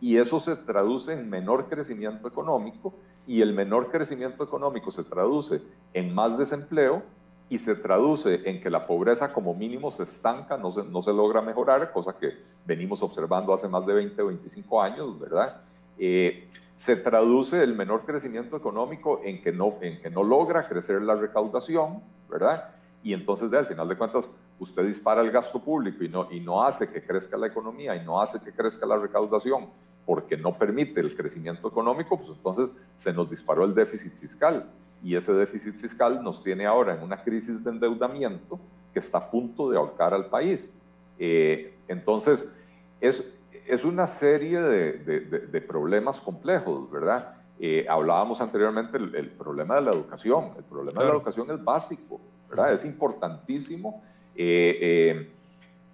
y 0.00 0.16
eso 0.16 0.38
se 0.38 0.56
traduce 0.56 1.12
en 1.12 1.28
menor 1.28 1.68
crecimiento 1.68 2.28
económico 2.28 2.94
y 3.26 3.42
el 3.42 3.52
menor 3.52 3.90
crecimiento 3.90 4.44
económico 4.44 4.90
se 4.90 5.04
traduce 5.04 5.60
en 5.92 6.14
más 6.14 6.38
desempleo 6.38 7.02
y 7.50 7.58
se 7.58 7.74
traduce 7.74 8.42
en 8.48 8.60
que 8.60 8.70
la 8.70 8.86
pobreza 8.86 9.32
como 9.32 9.54
mínimo 9.54 9.90
se 9.90 10.02
estanca, 10.02 10.56
no 10.56 10.70
se, 10.70 10.84
no 10.84 11.00
se 11.02 11.12
logra 11.12 11.40
mejorar, 11.40 11.92
cosa 11.92 12.16
que 12.16 12.34
venimos 12.66 13.02
observando 13.02 13.54
hace 13.54 13.68
más 13.68 13.86
de 13.86 13.94
20 13.94 14.22
o 14.22 14.26
25 14.26 14.82
años, 14.82 15.18
¿verdad? 15.18 15.62
Eh, 15.98 16.48
se 16.76 16.94
traduce 16.94 17.62
el 17.62 17.74
menor 17.74 18.04
crecimiento 18.04 18.56
económico 18.56 19.20
en 19.24 19.42
que, 19.42 19.50
no, 19.50 19.78
en 19.80 20.00
que 20.00 20.10
no 20.10 20.22
logra 20.22 20.66
crecer 20.66 21.02
la 21.02 21.16
recaudación, 21.16 22.02
¿verdad? 22.30 22.70
Y 23.02 23.14
entonces, 23.14 23.52
al 23.52 23.66
final 23.66 23.88
de 23.88 23.96
cuentas, 23.96 24.28
usted 24.58 24.84
dispara 24.84 25.22
el 25.22 25.30
gasto 25.30 25.60
público 25.62 26.04
y 26.04 26.08
no, 26.08 26.28
y 26.30 26.40
no 26.40 26.62
hace 26.62 26.90
que 26.90 27.02
crezca 27.02 27.36
la 27.36 27.46
economía 27.46 27.96
y 27.96 28.04
no 28.04 28.20
hace 28.20 28.42
que 28.42 28.52
crezca 28.52 28.86
la 28.86 28.96
recaudación 28.96 29.68
porque 30.04 30.36
no 30.36 30.56
permite 30.56 31.00
el 31.00 31.14
crecimiento 31.14 31.68
económico, 31.68 32.16
pues 32.16 32.30
entonces 32.30 32.72
se 32.96 33.12
nos 33.12 33.28
disparó 33.28 33.64
el 33.64 33.74
déficit 33.74 34.14
fiscal 34.14 34.70
y 35.02 35.14
ese 35.14 35.32
déficit 35.34 35.74
fiscal 35.74 36.22
nos 36.22 36.42
tiene 36.42 36.66
ahora 36.66 36.94
en 36.94 37.02
una 37.02 37.22
crisis 37.22 37.62
de 37.62 37.70
endeudamiento 37.70 38.58
que 38.92 38.98
está 38.98 39.18
a 39.18 39.30
punto 39.30 39.70
de 39.70 39.76
ahorcar 39.76 40.14
al 40.14 40.26
país. 40.26 40.76
Eh, 41.18 41.76
entonces, 41.88 42.54
es, 43.00 43.22
es 43.66 43.84
una 43.84 44.06
serie 44.06 44.60
de, 44.60 44.92
de, 45.20 45.60
problemas 45.60 46.20
complejos, 46.20 46.90
¿verdad? 46.90 47.34
Eh, 47.60 47.86
hablábamos 47.88 48.40
anteriormente 48.40 48.98
del 48.98 49.30
problema 49.30 49.76
de 49.76 49.82
la 49.82 49.90
educación. 49.90 50.52
El 50.56 50.64
problema 50.64 51.02
de 51.02 51.08
la 51.08 51.14
educación 51.14 51.50
es 51.50 51.62
básico, 51.62 52.20
¿verdad? 52.48 52.72
Es 52.72 52.84
importantísimo. 52.84 54.02
Eh, 54.40 55.28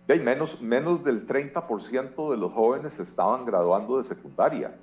de 0.07 0.21
menos, 0.21 0.61
menos 0.61 1.03
del 1.03 1.27
30% 1.27 2.31
de 2.31 2.37
los 2.37 2.53
jóvenes 2.53 2.93
se 2.93 3.03
estaban 3.03 3.45
graduando 3.47 3.99
de 3.99 4.05
secundaria. 4.05 4.77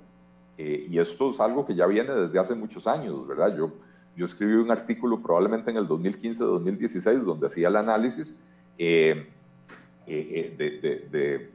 y 0.58 0.98
esto 0.98 1.30
es 1.30 1.40
algo 1.40 1.64
que 1.64 1.74
ya 1.74 1.86
viene 1.86 2.12
desde 2.12 2.38
hace 2.38 2.54
muchos 2.54 2.86
años, 2.86 3.26
¿verdad? 3.26 3.56
Yo 3.56 3.72
yo 4.16 4.24
escribí 4.24 4.54
un 4.54 4.70
artículo 4.70 5.22
probablemente 5.22 5.70
en 5.70 5.78
el 5.78 5.88
2015-2016 5.88 7.20
donde 7.20 7.46
hacía 7.46 7.68
el 7.68 7.76
análisis 7.76 8.40
eh, 8.78 9.26
eh, 10.06 10.56
eh, 10.58 11.08
de, 11.10 11.50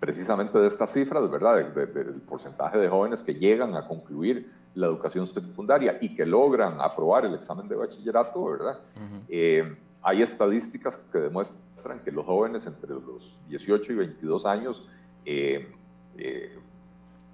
precisamente 0.00 0.58
de 0.58 0.66
estas 0.66 0.92
cifras, 0.92 1.30
¿verdad? 1.30 1.72
del 1.72 2.20
porcentaje 2.22 2.78
de 2.78 2.88
jóvenes 2.88 3.22
que 3.22 3.34
llegan 3.34 3.76
a 3.76 3.86
concluir 3.86 4.50
la 4.74 4.86
educación 4.86 5.26
secundaria 5.26 5.98
y 6.00 6.14
que 6.14 6.24
logran 6.24 6.80
aprobar 6.80 7.26
el 7.26 7.34
examen 7.34 7.68
de 7.68 7.76
bachillerato, 7.76 8.44
¿verdad? 8.44 8.78
Hay 10.02 10.22
estadísticas 10.22 10.96
que 10.96 11.18
demuestran 11.18 12.00
que 12.00 12.10
los 12.10 12.24
jóvenes 12.24 12.66
entre 12.66 12.90
los 12.90 13.36
18 13.48 13.92
y 13.92 13.96
22 13.96 14.46
años 14.46 14.88
que, 15.24 15.68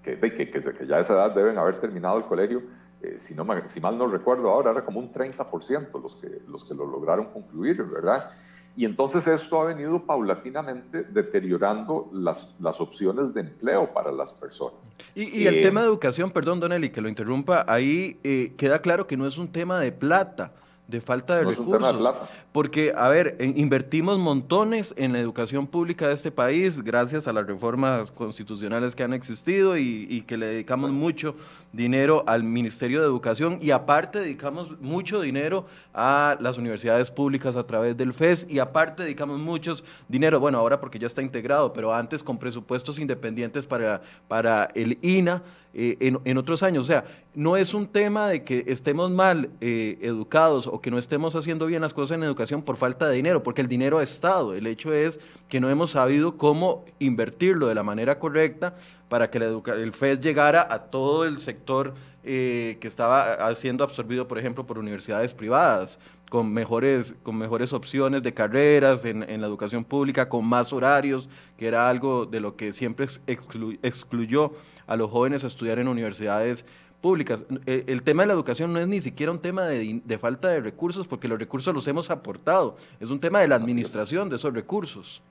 que, 0.02 0.50
que, 0.50 0.87
ya 0.87 0.96
a 0.96 1.00
esa 1.00 1.14
edad 1.14 1.35
deben 1.35 1.59
haber 1.59 1.81
terminado 1.81 2.18
el 2.18 2.24
colegio, 2.24 2.62
eh, 3.02 3.16
si, 3.18 3.35
no, 3.35 3.46
si 3.66 3.81
mal 3.81 3.98
no 3.98 4.07
recuerdo 4.07 4.50
ahora, 4.50 4.70
era 4.70 4.85
como 4.85 5.00
un 5.00 5.12
30% 5.12 6.00
los 6.00 6.16
que, 6.16 6.40
los 6.48 6.64
que 6.64 6.74
lo 6.74 6.87
lograron 6.87 7.26
concluir, 7.26 7.83
¿verdad? 7.83 8.31
Y 8.76 8.85
entonces 8.85 9.26
esto 9.26 9.61
ha 9.61 9.64
venido 9.64 10.05
paulatinamente 10.05 11.05
deteriorando 11.05 12.11
las, 12.12 12.55
las 12.61 12.79
opciones 12.81 13.33
de 13.33 13.40
empleo 13.40 13.92
para 13.92 14.12
las 14.12 14.35
personas. 14.35 14.90
Y, 15.14 15.46
el 15.46 15.57
eh, 15.57 15.62
tema 15.62 15.81
de 15.81 15.87
educación, 15.87 16.31
perdón, 16.31 16.61
Don 16.61 16.72
Eli, 16.72 16.90
que 16.90 17.00
lo 17.00 17.09
interrumpa, 17.09 17.64
ahí 17.66 18.20
eh, 18.22 18.52
queda 18.57 18.81
claro 18.81 19.07
que 19.07 19.16
no 19.16 19.26
es 19.26 19.38
un 19.38 19.48
tema 19.48 19.81
de 19.81 19.92
plata 19.92 20.52
de 20.88 21.01
falta 21.01 21.37
de 21.37 21.44
recursos. 21.44 22.16
Porque, 22.53 22.92
a 22.96 23.09
ver, 23.09 23.37
invertimos 23.40 24.18
montones 24.18 24.94
en 24.96 25.12
la 25.12 25.18
educación 25.18 25.66
pública 25.66 26.09
de 26.09 26.14
este 26.14 26.31
país 26.31 26.83
gracias 26.83 27.27
a 27.27 27.33
las 27.33 27.46
reformas 27.46 28.12
constitucionales 28.12 28.94
que 28.94 29.03
han 29.03 29.12
existido 29.12 29.77
y, 29.77 30.22
que 30.27 30.37
le 30.37 30.46
dedicamos 30.46 30.90
mucho 30.90 31.35
dinero 31.72 32.25
al 32.27 32.42
Ministerio 32.42 33.01
de 33.01 33.07
Educación 33.07 33.59
y 33.61 33.70
aparte 33.70 34.20
dedicamos 34.20 34.81
mucho 34.81 35.20
dinero 35.20 35.66
a 35.92 36.37
las 36.40 36.57
universidades 36.57 37.11
públicas 37.11 37.57
a 37.57 37.66
través 37.66 37.96
del 37.96 38.14
FES 38.14 38.46
y 38.49 38.59
aparte 38.59 39.03
dedicamos 39.03 39.38
mucho 39.40 39.77
dinero, 40.09 40.40
bueno, 40.40 40.59
ahora 40.59 40.81
porque 40.81 40.99
ya 40.99 41.07
está 41.07 41.20
integrado, 41.22 41.72
pero 41.72 41.94
antes 41.94 42.22
con 42.22 42.38
presupuestos 42.38 42.99
independientes 42.99 43.66
para, 43.66 44.01
para 44.29 44.70
el 44.75 44.99
INA 45.03 45.42
eh, 45.79 46.19
en, 46.25 46.39
otros 46.39 46.62
años. 46.62 46.85
O 46.85 46.87
sea, 46.87 47.05
no 47.35 47.59
es 47.59 47.75
un 47.75 47.87
tema 47.87 48.31
de 48.31 48.45
que 48.45 48.65
estemos 48.67 49.11
mal 49.11 49.51
eh, 49.61 49.99
educados 50.01 50.67
o 50.67 50.81
que 50.81 50.91
no 50.91 50.97
estemos 50.97 51.37
haciendo 51.37 51.67
bien 51.67 51.83
las 51.83 51.93
cosas 51.93 52.17
en 52.17 52.23
educación 52.23 52.62
por 52.62 52.79
falta 52.79 53.07
de 53.07 53.17
dinero, 53.17 53.43
porque 53.43 53.61
el 53.61 53.69
dinero 53.69 53.99
ha 53.99 54.03
estado. 54.03 54.55
El 54.55 54.67
hecho 54.67 54.95
es 54.95 55.21
que 55.51 55.61
no 55.61 55.69
hemos 55.69 55.91
sabido 55.91 56.39
cómo 56.39 56.87
invertirlo 56.99 57.67
de 57.67 57.75
la 57.75 57.83
manera 57.83 58.19
correcta 58.19 58.75
para 59.11 59.31
que 59.31 59.37
el 59.37 59.93
FED 59.93 60.21
llegara 60.21 60.67
a 60.69 60.85
todo 60.85 61.27
el 61.27 61.41
sector 61.41 61.93
eh, 62.25 62.79
que 62.81 62.89
estaba 62.89 63.55
siendo 63.55 63.85
absorbido, 63.85 64.27
por 64.27 64.39
ejemplo, 64.39 64.67
por 64.67 64.79
universidades 64.79 65.35
privadas, 65.35 65.99
con 66.31 66.53
mejores, 66.53 67.15
con 67.23 67.37
mejores 67.37 67.73
opciones 67.73 68.23
de 68.23 68.35
carreras 68.35 69.05
en, 69.05 69.21
la 69.41 69.47
educación 69.47 69.85
pública, 69.85 70.29
con 70.29 70.45
más 70.45 70.73
horarios, 70.73 71.29
que 71.57 71.69
era 71.69 71.89
algo 71.89 72.27
de 72.27 72.41
lo 72.41 72.57
que 72.57 72.73
siempre 72.73 73.07
excluyó 73.27 74.53
a 74.87 74.97
los 74.97 75.11
jóvenes 75.11 75.45
a 75.45 75.47
estudiar 75.47 75.79
en 75.79 75.89
universidades 75.89 76.65
públicas. 77.01 77.45
Eh, 77.67 77.85
el, 77.87 78.03
tema 78.03 78.23
de 78.23 78.29
la 78.29 78.33
educación 78.35 78.73
no 78.73 78.81
es 78.81 78.89
ni 78.89 79.01
siquiera 79.01 79.31
un 79.31 79.39
tema 79.39 79.65
de, 79.67 80.01
de, 80.05 80.19
falta 80.19 80.49
de 80.49 80.61
recursos, 80.61 81.07
porque 81.07 81.29
los 81.29 81.39
recursos 81.39 81.73
los 81.73 81.87
hemos 81.87 82.11
aportado, 82.11 82.77
es 82.99 83.11
un 83.11 83.21
tema 83.21 83.41
de 83.41 83.49
la 83.49 83.55
administración 83.55 84.29
de 84.29 84.37
esos 84.37 84.53
recursos. 84.53 85.23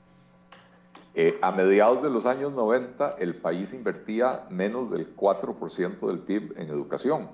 Eh, 1.17 1.39
a 1.41 1.49
mediados 1.49 2.03
de 2.03 2.09
los 2.09 2.25
años 2.25 2.51
90, 2.51 3.15
el 3.19 3.35
país 3.35 3.73
invertía 3.73 4.45
menos 4.49 4.91
del 4.91 5.15
4% 5.15 6.07
del 6.07 6.19
PIB 6.19 6.53
en 6.57 6.67
educación. 6.67 7.29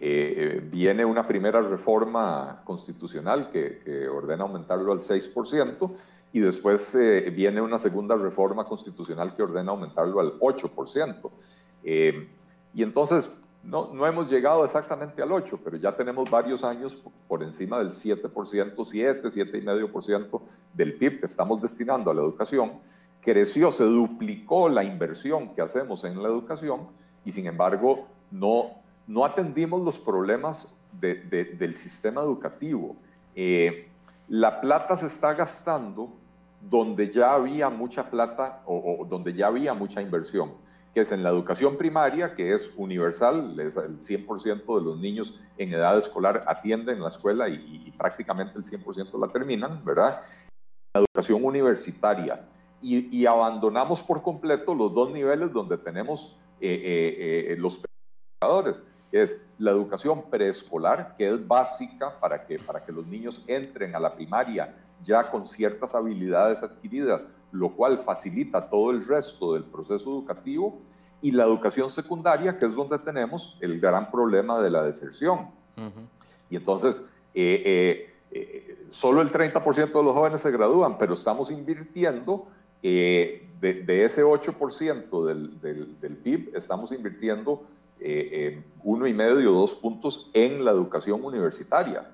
Eh, 0.00 0.34
eh, 0.60 0.60
viene 0.62 1.04
una 1.04 1.26
primera 1.26 1.60
reforma 1.60 2.62
constitucional 2.64 3.50
que, 3.50 4.08
ordena 4.08 4.44
aumentarlo 4.44 4.92
al 4.92 5.00
6% 5.00 5.90
y 6.32 6.40
después 6.40 6.96
viene 7.34 7.60
una 7.60 7.78
segunda 7.78 8.14
reforma 8.16 8.64
constitucional 8.64 9.34
que 9.34 9.42
ordena 9.42 9.70
aumentarlo 9.70 10.20
al 10.20 10.38
8%. 10.38 11.30
y 12.74 12.82
entonces 12.82 13.30
no, 13.64 13.92
no, 13.92 14.06
hemos 14.06 14.30
llegado 14.30 14.64
exactamente 14.64 15.22
al 15.22 15.30
8%, 15.30 15.58
pero 15.64 15.76
ya 15.78 15.96
tenemos 15.96 16.30
varios 16.30 16.62
años 16.64 16.96
por 17.26 17.42
encima 17.42 17.78
del 17.78 17.88
7%, 17.88 18.84
7, 18.84 19.28
7,5% 19.28 20.40
del 20.74 20.94
PIB 20.94 21.20
que 21.20 21.26
estamos 21.26 21.60
destinando 21.62 22.10
a 22.10 22.14
la 22.14 22.20
educación 22.20 22.72
creció, 23.20 23.70
se 23.70 23.84
duplicó 23.84 24.68
la 24.68 24.84
inversión 24.84 25.54
que 25.54 25.62
hacemos 25.62 26.04
en 26.04 26.22
la 26.22 26.28
educación 26.28 26.88
y 27.24 27.32
sin 27.32 27.46
embargo 27.46 28.06
no, 28.30 28.70
no 29.08 29.24
atendimos 29.24 29.82
los 29.82 29.98
problemas 29.98 30.74
del 30.92 31.74
sistema 31.74 32.20
educativo. 32.20 32.94
Eh, 33.34 33.88
la 34.28 34.60
plata 34.60 34.96
se 34.96 35.06
está 35.06 35.32
gastando 35.34 36.12
donde 36.60 37.10
ya 37.10 37.34
había 37.34 37.70
mucha 37.70 38.10
plata 38.10 38.62
o, 38.66 39.06
donde 39.08 39.32
ya 39.32 39.46
había 39.46 39.72
mucha 39.72 40.02
inversión, 40.02 40.52
que 40.92 41.00
es 41.00 41.12
en 41.12 41.22
la 41.22 41.30
educación 41.30 41.78
primaria, 41.78 42.34
que 42.34 42.52
es 42.52 42.70
universal, 42.76 43.58
el 43.58 43.72
100% 43.72 44.78
de 44.78 44.84
los 44.84 44.98
niños 44.98 45.40
en 45.56 45.72
edad 45.72 45.96
escolar 45.96 46.44
atienden 46.46 47.00
la 47.00 47.08
escuela 47.08 47.48
y, 47.48 47.92
prácticamente 47.96 48.58
el 48.58 48.64
100% 48.64 49.18
la 49.18 49.32
terminan, 49.32 49.84
¿verdad? 49.84 50.20
La 50.94 51.00
educación 51.00 51.44
universitaria, 51.44 52.46
y, 52.82 53.24
abandonamos 53.24 54.02
por 54.02 54.22
completo 54.22 54.74
los 54.74 54.92
dos 54.92 55.10
niveles 55.12 55.52
donde 55.52 55.78
tenemos 55.78 56.38
eh, 56.60 57.48
eh, 57.50 57.56
los 57.58 57.80
educadores. 58.40 58.82
Es 59.10 59.46
la 59.58 59.70
educación 59.70 60.22
preescolar, 60.30 61.14
que 61.16 61.28
es 61.28 61.46
básica 61.46 62.18
para 62.20 62.44
que, 62.44 62.58
para 62.58 62.84
que 62.84 62.92
los 62.92 63.06
niños 63.06 63.42
entren 63.46 63.94
a 63.94 64.00
la 64.00 64.14
primaria 64.14 64.74
ya 65.02 65.30
con 65.30 65.46
ciertas 65.46 65.94
habilidades 65.94 66.62
adquiridas, 66.62 67.26
lo 67.52 67.70
cual 67.74 67.98
facilita 67.98 68.68
todo 68.68 68.90
el 68.90 69.06
resto 69.06 69.54
del 69.54 69.64
proceso 69.64 70.10
educativo, 70.10 70.80
y 71.20 71.32
la 71.32 71.44
educación 71.44 71.90
secundaria, 71.90 72.56
que 72.56 72.66
es 72.66 72.74
donde 72.74 72.98
tenemos 72.98 73.58
el 73.60 73.80
gran 73.80 74.10
problema 74.10 74.60
de 74.60 74.70
la 74.70 74.82
deserción. 74.82 75.50
Y 76.50 76.56
entonces, 76.56 77.08
solo 78.90 79.22
el 79.22 79.30
30% 79.30 79.92
de 79.92 80.02
los 80.02 80.14
jóvenes 80.14 80.40
se 80.40 80.50
gradúan, 80.50 80.98
pero 80.98 81.14
estamos 81.14 81.50
invirtiendo 81.50 82.46
eh, 82.82 83.48
de, 83.60 84.04
ese 84.04 84.22
8% 84.22 85.26
del, 85.26 85.60
del, 86.00 86.16
PIB, 86.16 86.54
estamos 86.54 86.92
invirtiendo 86.92 87.64
eh, 88.00 88.62
uno 88.82 89.06
y 89.06 89.12
medio 89.12 89.50
o 89.52 89.60
dos 89.60 89.74
puntos 89.74 90.30
en 90.32 90.64
la 90.64 90.70
educación 90.70 91.24
universitaria, 91.24 92.08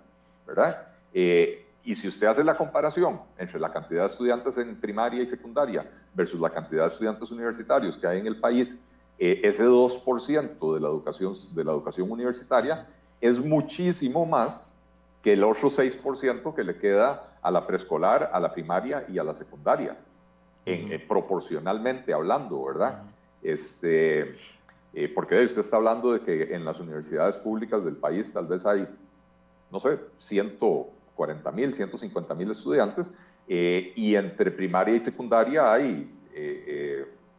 ¿verdad? 0.47 0.89
Eh, 1.13 1.67
y 1.85 1.95
si 1.95 2.09
usted 2.09 2.27
hace 2.27 2.43
la 2.43 2.57
comparación 2.57 3.21
entre 3.39 3.61
la 3.61 3.71
cantidad 3.71 4.01
de 4.01 4.07
estudiantes 4.07 4.57
en 4.57 4.77
primaria 4.81 5.23
y 5.23 5.27
secundaria 5.27 5.89
versus 6.15 6.41
la 6.41 6.51
cantidad 6.51 6.83
de 6.83 6.89
estudiantes 6.89 7.31
universitarios 7.31 7.99
que 7.99 8.07
hay 8.07 8.21
en 8.21 8.27
el 8.27 8.41
país, 8.41 8.83
ese 9.19 9.65
2% 9.65 10.75
de 10.75 10.81
la, 10.81 10.89
educación, 10.89 11.35
de 11.55 11.65
la 11.65 11.73
educación 11.73 12.11
universitaria 12.11 12.89
es 13.21 13.39
muchísimo 13.39 14.27
más 14.27 14.75
que 15.23 15.35
el 15.35 15.45
otro 15.45 15.69
6% 15.69 16.55
que 16.55 16.65
le 16.65 16.77
queda 16.79 17.37
a 17.41 17.51
la 17.51 17.67
preescolar, 17.67 18.31
a 18.33 18.41
la 18.41 18.53
primaria 18.53 19.07
y 19.09 19.19
a 19.19 19.25
la 19.25 19.35
secundaria 19.35 19.97
en, 20.67 20.93
eh, 20.93 20.99
proporcionalmente 20.99 22.13
hablando, 22.13 22.65
¿verdad? 22.65 23.03
este, 23.45 24.37
eh, 24.95 25.09
porque 25.09 25.43
usted 25.43 25.61
está 25.61 25.77
hablando 25.77 26.13
de 26.13 26.21
que 26.21 26.55
en 26.55 26.65
las 26.65 26.81
universidades 26.81 27.37
públicas 27.37 27.85
del 27.85 27.97
país 27.97 28.33
tal 28.33 28.47
vez 28.47 28.65
hay, 28.65 28.87
no 29.71 29.81
sé, 29.81 29.99
140 30.19 31.51
mil, 31.53 31.75
150 31.75 32.35
mil 32.35 32.51
estudiantes, 32.51 33.11
eh, 33.49 33.93
y 33.97 34.15
entre 34.15 34.51
primaria 34.51 34.95
y 34.95 35.01
secundaria 35.01 35.73
hay 35.73 36.11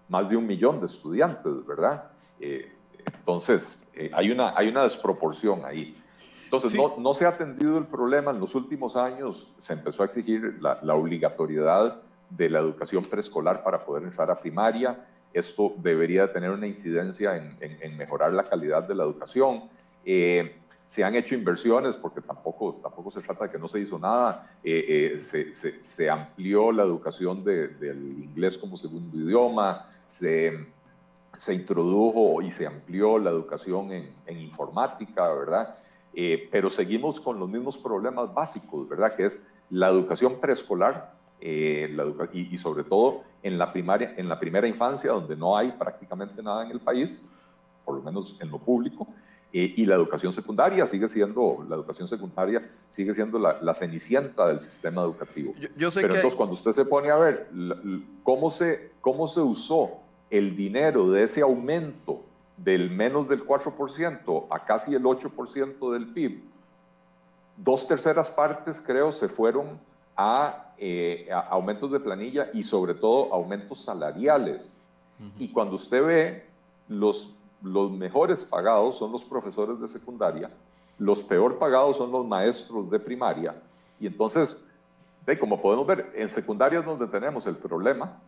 más 0.08 0.30
de 0.30 0.38
un 0.38 0.48
millón 0.48 0.80
de 0.80 0.86
estudiantes, 0.86 1.66
¿verdad? 1.66 2.12
entonces, 2.40 3.84
hay, 4.14 4.32
una, 4.32 4.54
hay 4.56 4.70
una 4.70 4.84
desproporción 4.84 5.66
ahí. 5.66 5.96
Entonces, 6.46 6.76
no, 6.76 6.96
no, 6.98 7.14
se 7.14 7.26
ha 7.26 7.30
atendido 7.30 7.78
el 7.78 7.86
problema. 7.86 8.32
En 8.32 8.40
los 8.40 8.56
últimos 8.56 8.96
años 8.96 9.54
se 9.58 9.74
empezó 9.74 10.04
a 10.04 10.06
exigir 10.06 10.58
la, 10.62 10.80
la 10.84 10.96
obligatoriedad 10.96 12.02
de 12.30 12.50
la 12.50 12.60
educación 12.60 13.06
preescolar 13.06 13.64
para 13.64 13.84
poder 13.84 14.04
entrar 14.04 14.30
a 14.32 14.40
primaria. 14.40 15.06
Esto 15.36 15.74
debería 15.80 16.32
tener 16.32 16.50
una 16.50 16.66
incidencia 16.66 17.36
en, 17.36 17.98
mejorar 17.98 18.32
la 18.32 18.48
calidad 18.48 18.84
de 18.84 18.96
la 18.96 19.04
educación. 19.04 19.64
Eh, 20.06 20.56
se 20.86 21.04
han 21.04 21.14
hecho 21.14 21.36
inversiones, 21.36 21.96
porque 21.96 22.22
tampoco, 22.22 22.80
tampoco 22.82 23.12
se 23.12 23.20
trata 23.20 23.44
de 23.44 23.52
que 23.52 23.60
no 23.60 23.68
se 23.68 23.80
hizo 23.82 24.00
nada. 24.00 24.50
Eh, 24.64 25.20
eh, 25.20 25.78
se, 25.82 26.10
amplió 26.10 26.72
la 26.72 26.84
educación 26.84 27.44
del 27.44 28.24
inglés 28.24 28.58
como 28.58 28.78
segundo 28.78 29.18
idioma, 29.18 29.92
se, 30.08 30.54
introdujo 31.50 32.42
y 32.42 32.50
se 32.50 32.66
amplió 32.66 33.20
la 33.20 33.32
educación 33.32 33.92
en, 33.92 34.40
informática, 34.40 35.28
¿verdad? 35.34 35.76
pero 36.50 36.70
seguimos 36.70 37.20
con 37.20 37.40
los 37.40 37.50
mismos 37.50 37.78
problemas 37.78 38.34
básicos, 38.34 38.88
¿verdad? 38.88 39.18
Que 39.18 39.26
es 39.26 39.46
la 39.70 39.90
educación 39.90 40.40
preescolar 40.40 41.15
eh, 41.42 41.90
la 41.94 42.30
y, 42.34 42.58
sobre 42.58 42.84
todo 42.84 43.24
en 43.44 43.58
la, 43.58 43.72
primaria, 43.72 44.14
en 44.18 44.28
la 44.30 44.40
primera 44.40 44.68
infancia, 44.68 45.12
donde 45.12 45.36
no 45.36 45.58
hay 45.58 45.72
prácticamente 45.72 46.42
nada 46.42 46.66
en 46.66 46.72
el 46.72 46.80
país, 46.80 47.30
por 47.84 47.96
lo 47.96 48.02
menos 48.02 48.40
en 48.42 48.50
lo 48.50 48.58
público, 48.58 49.08
eh, 49.54 49.74
y 49.78 49.86
la 49.86 49.96
educación 49.96 50.34
secundaria 50.34 50.86
sigue 50.86 51.08
siendo, 51.08 51.66
la 51.70 51.76
educación 51.76 52.08
secundaria 52.08 52.68
sigue 52.88 53.14
siendo 53.14 53.40
la, 53.40 53.74
cenicienta 53.74 54.48
del 54.48 54.60
sistema 54.60 55.02
educativo. 55.02 55.54
Yo, 55.78 55.92
sé 55.92 56.02
Pero 56.02 56.16
entonces 56.16 56.36
cuando 56.36 56.56
usted 56.56 56.72
se 56.72 56.86
pone 56.86 57.10
a 57.10 57.18
ver 57.18 57.50
cómo 58.24 58.50
se, 58.50 58.92
cómo 59.02 59.28
se 59.28 59.42
usó 59.42 60.00
el 60.30 60.56
dinero 60.56 61.12
de 61.12 61.24
ese 61.24 61.42
aumento 61.42 62.24
del 62.58 62.90
menos 62.90 63.28
del 63.28 63.46
4% 63.46 64.48
a 64.50 64.66
casi 64.66 64.96
el 64.96 65.04
8% 65.04 65.94
del 65.94 66.08
PIB, 66.08 66.44
dos 67.58 67.88
terceras 67.88 68.30
partes 68.30 68.82
creo 68.82 69.12
se 69.12 69.30
fueron 69.30 69.80
eh, 70.18 71.28
a, 71.32 71.40
aumentos 71.50 71.92
de 71.92 72.00
planilla 72.00 72.50
y 72.54 72.64
sobre 72.64 72.94
todo 72.94 73.34
aumentos 73.34 73.82
salariales. 73.82 74.78
Y 75.40 75.48
cuando 75.48 75.76
usted 75.76 76.06
ve 76.06 76.46
los, 76.90 77.34
los 77.62 77.90
mejores 77.90 78.44
pagados 78.44 78.98
son 78.98 79.14
los 79.14 79.24
profesores 79.24 79.80
de 79.80 79.88
secundaria, 79.88 80.50
los 80.98 81.22
peor 81.22 81.58
pagados 81.58 81.98
son 81.98 82.12
los 82.12 82.26
maestros 82.26 82.90
de 82.90 83.00
primaria. 83.00 83.56
Y 83.98 84.08
entonces, 84.08 84.66
de, 85.26 85.40
como 85.40 85.62
podemos 85.62 85.88
ver, 85.88 86.12
en 86.16 86.28
secundaria 86.28 86.80
es 86.80 86.86
donde 86.86 87.08
tenemos 87.08 87.46
el 87.46 87.56
problema, 87.56 88.20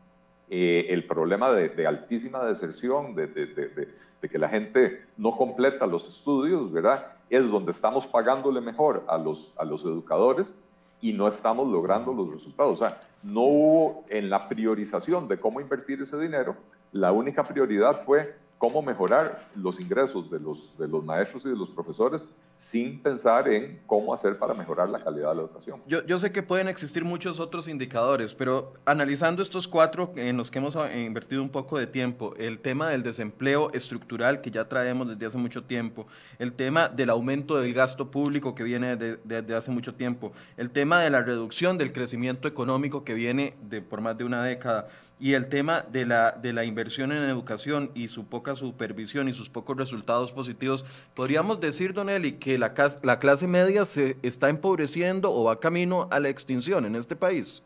eh, 0.49 0.85
el 0.89 1.05
problema 1.05 1.51
de, 1.51 1.85
altísima 1.85 2.43
deserción, 2.45 3.15
de, 3.15 3.27
de, 3.27 4.29
que 4.29 4.37
la 4.37 4.49
gente 4.49 5.05
no 5.17 5.31
completa 5.31 5.85
los 5.87 6.07
estudios, 6.07 6.71
¿verdad? 6.71 7.07
Es 7.29 7.51
donde 7.51 7.71
estamos 7.71 8.07
pagándole 8.07 8.61
mejor 8.61 9.03
a 9.07 9.17
los, 9.17 9.53
a 9.57 9.65
los 9.65 9.83
educadores 9.83 10.61
y 11.01 11.13
no 11.13 11.27
estamos 11.27 11.71
logrando 11.71 12.13
los 12.13 12.31
resultados. 12.31 12.73
O 12.73 12.85
sea, 12.85 13.01
no 13.23 13.41
hubo 13.41 14.05
en 14.09 14.29
la 14.29 14.47
priorización 14.47 15.27
de 15.27 15.39
cómo 15.39 15.61
invertir 15.61 16.01
ese 16.01 16.19
dinero, 16.19 16.55
la 16.91 17.11
única 17.11 17.47
prioridad 17.47 17.99
fue 17.99 18.35
cómo 18.57 18.81
mejorar 18.81 19.47
los 19.55 19.79
ingresos 19.79 20.29
de 20.31 20.39
los, 20.39 20.77
de 20.77 20.87
los 20.87 21.03
maestros 21.03 21.45
y 21.45 21.49
de 21.49 21.55
los 21.55 21.69
profesores 21.69 22.33
sin 22.55 22.99
pensar 22.99 23.47
en 23.47 23.79
cómo 23.85 24.13
hacer 24.13 24.39
para 24.39 24.53
mejorar 24.55 24.89
la 24.89 25.03
calidad 25.03 25.29
de 25.29 25.35
la 25.35 25.41
educación. 25.43 25.81
Yo, 25.85 26.03
yo, 26.05 26.17
sé 26.17 26.31
que 26.31 26.41
pueden 26.41 26.67
existir 26.67 27.05
muchos 27.05 27.39
otros 27.39 27.67
indicadores, 27.67 28.33
pero 28.33 28.73
analizando 28.83 29.43
estos 29.43 29.67
cuatro 29.67 30.11
en 30.15 30.37
los 30.37 30.49
que 30.49 30.57
hemos 30.57 30.75
invertido 30.95 31.43
un 31.43 31.49
poco 31.49 31.77
de 31.77 31.85
tiempo, 31.85 32.33
el 32.37 32.57
tema 32.57 32.89
del 32.89 33.03
desempleo 33.03 33.71
estructural 33.73 34.41
que 34.41 34.49
ya 34.49 34.67
traemos 34.67 35.07
desde 35.07 35.27
hace 35.27 35.37
mucho 35.37 35.63
tiempo, 35.63 36.07
el 36.39 36.53
tema 36.53 36.89
del 36.89 37.11
aumento 37.11 37.59
del 37.59 37.73
gasto 37.75 38.09
público 38.09 38.55
que 38.55 38.63
viene 38.63 38.95
desde 38.95 39.41
de, 39.43 39.55
hace 39.55 39.69
mucho 39.69 39.93
tiempo, 39.93 40.31
el 40.57 40.71
tema 40.71 41.01
de 41.01 41.11
la 41.11 41.21
reducción 41.21 41.77
del 41.77 41.93
crecimiento 41.93 42.47
económico 42.47 43.03
que 43.03 43.13
viene 43.13 43.55
de, 43.69 43.81
por 43.81 44.01
más 44.01 44.17
de 44.17 44.23
una 44.23 44.43
década, 44.43 44.87
y 45.19 45.33
el 45.33 45.49
tema 45.49 45.81
de 45.81 46.05
la, 46.05 46.31
de 46.31 46.53
la 46.53 46.63
inversión 46.63 47.11
en 47.11 47.23
educación 47.23 47.91
y 47.95 48.07
su 48.07 48.25
poca 48.25 48.55
supervisión 48.55 49.27
y 49.27 49.33
sus 49.33 49.49
pocos 49.49 49.75
resultados 49.75 50.31
positivos, 50.31 50.85
podríamos 51.15 51.59
decir, 51.59 51.93
Don 51.93 52.09
Eli, 52.09 52.33
que 52.33 52.57
la, 52.57 52.73
la 53.01 53.19
clase 53.19 53.47
media 53.47 53.85
se 53.85 54.17
está 54.21 54.49
empobreciendo 54.49 55.31
o 55.31 55.45
va 55.45 55.59
camino 55.59 56.07
a 56.11 56.19
la 56.19 56.29
extinción 56.29 56.85
en 56.85 56.95
este 56.95 57.15
país. 57.15 57.63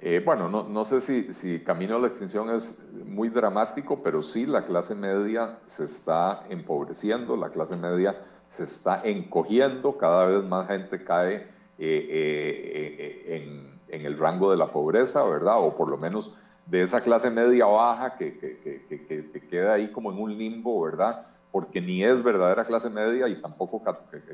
Eh, 0.00 0.20
bueno, 0.22 0.50
no, 0.50 0.68
no 0.68 0.84
sé 0.84 1.00
si, 1.00 1.32
si, 1.32 1.60
camino 1.60 1.96
a 1.96 1.98
la 1.98 2.08
extinción 2.08 2.50
es 2.50 2.78
muy 3.06 3.30
dramático, 3.30 4.02
pero 4.02 4.20
sí 4.20 4.44
la 4.44 4.66
clase 4.66 4.94
media 4.94 5.60
se 5.64 5.84
está 5.84 6.44
empobreciendo, 6.50 7.36
la 7.36 7.48
clase 7.48 7.76
media 7.76 8.20
se 8.46 8.64
está 8.64 9.00
encogiendo, 9.02 9.96
cada 9.96 10.26
vez 10.26 10.44
más 10.44 10.68
gente 10.68 11.02
cae 11.02 11.46
eh, 11.78 12.06
eh, 12.08 13.36
en 13.36 13.73
en 13.94 14.06
el 14.06 14.18
rango 14.18 14.50
de 14.50 14.56
la 14.56 14.70
pobreza, 14.70 15.22
¿verdad? 15.24 15.58
O 15.58 15.76
por 15.76 15.88
lo 15.88 15.96
menos 15.96 16.36
de 16.66 16.82
esa 16.82 17.02
clase 17.02 17.30
media 17.30 17.66
baja 17.66 18.16
que, 18.16 18.38
que, 18.38 18.58
que, 18.58 19.30
que 19.30 19.46
queda 19.46 19.74
ahí 19.74 19.92
como 19.92 20.10
en 20.10 20.18
un 20.18 20.36
limbo, 20.36 20.82
¿verdad? 20.82 21.26
Porque 21.52 21.80
ni 21.80 22.02
es 22.02 22.22
verdadera 22.22 22.64
clase 22.64 22.90
media 22.90 23.28
y 23.28 23.36
tampoco 23.36 23.82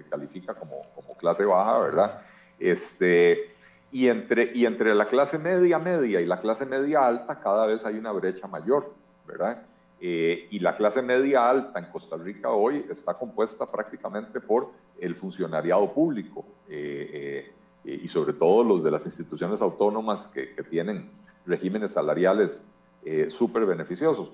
califica 0.08 0.54
como, 0.54 0.82
como 0.94 1.14
clase 1.16 1.44
baja, 1.44 1.78
¿verdad? 1.78 2.20
Este, 2.58 3.54
y, 3.90 4.08
entre, 4.08 4.52
y 4.54 4.66
entre 4.66 4.94
la 4.94 5.06
clase 5.06 5.38
media 5.38 5.78
media 5.78 6.20
y 6.20 6.26
la 6.26 6.38
clase 6.38 6.64
media 6.64 7.06
alta 7.06 7.40
cada 7.40 7.66
vez 7.66 7.84
hay 7.84 7.96
una 7.96 8.12
brecha 8.12 8.46
mayor, 8.46 8.94
¿verdad? 9.26 9.62
Eh, 10.00 10.48
y 10.50 10.60
la 10.60 10.74
clase 10.74 11.02
media 11.02 11.50
alta 11.50 11.78
en 11.78 11.86
Costa 11.86 12.16
Rica 12.16 12.50
hoy 12.50 12.86
está 12.88 13.14
compuesta 13.14 13.70
prácticamente 13.70 14.40
por 14.40 14.70
el 14.98 15.14
funcionariado 15.14 15.92
público. 15.92 16.44
Eh, 16.68 17.10
eh, 17.12 17.52
y 17.84 18.08
sobre 18.08 18.34
todo 18.34 18.62
los 18.62 18.82
de 18.82 18.90
las 18.90 19.06
instituciones 19.06 19.62
autónomas 19.62 20.28
que, 20.28 20.48
tienen 20.68 21.10
regímenes 21.46 21.92
salariales 21.92 22.68
eh, 23.04 23.30
súper 23.30 23.64
beneficiosos. 23.64 24.32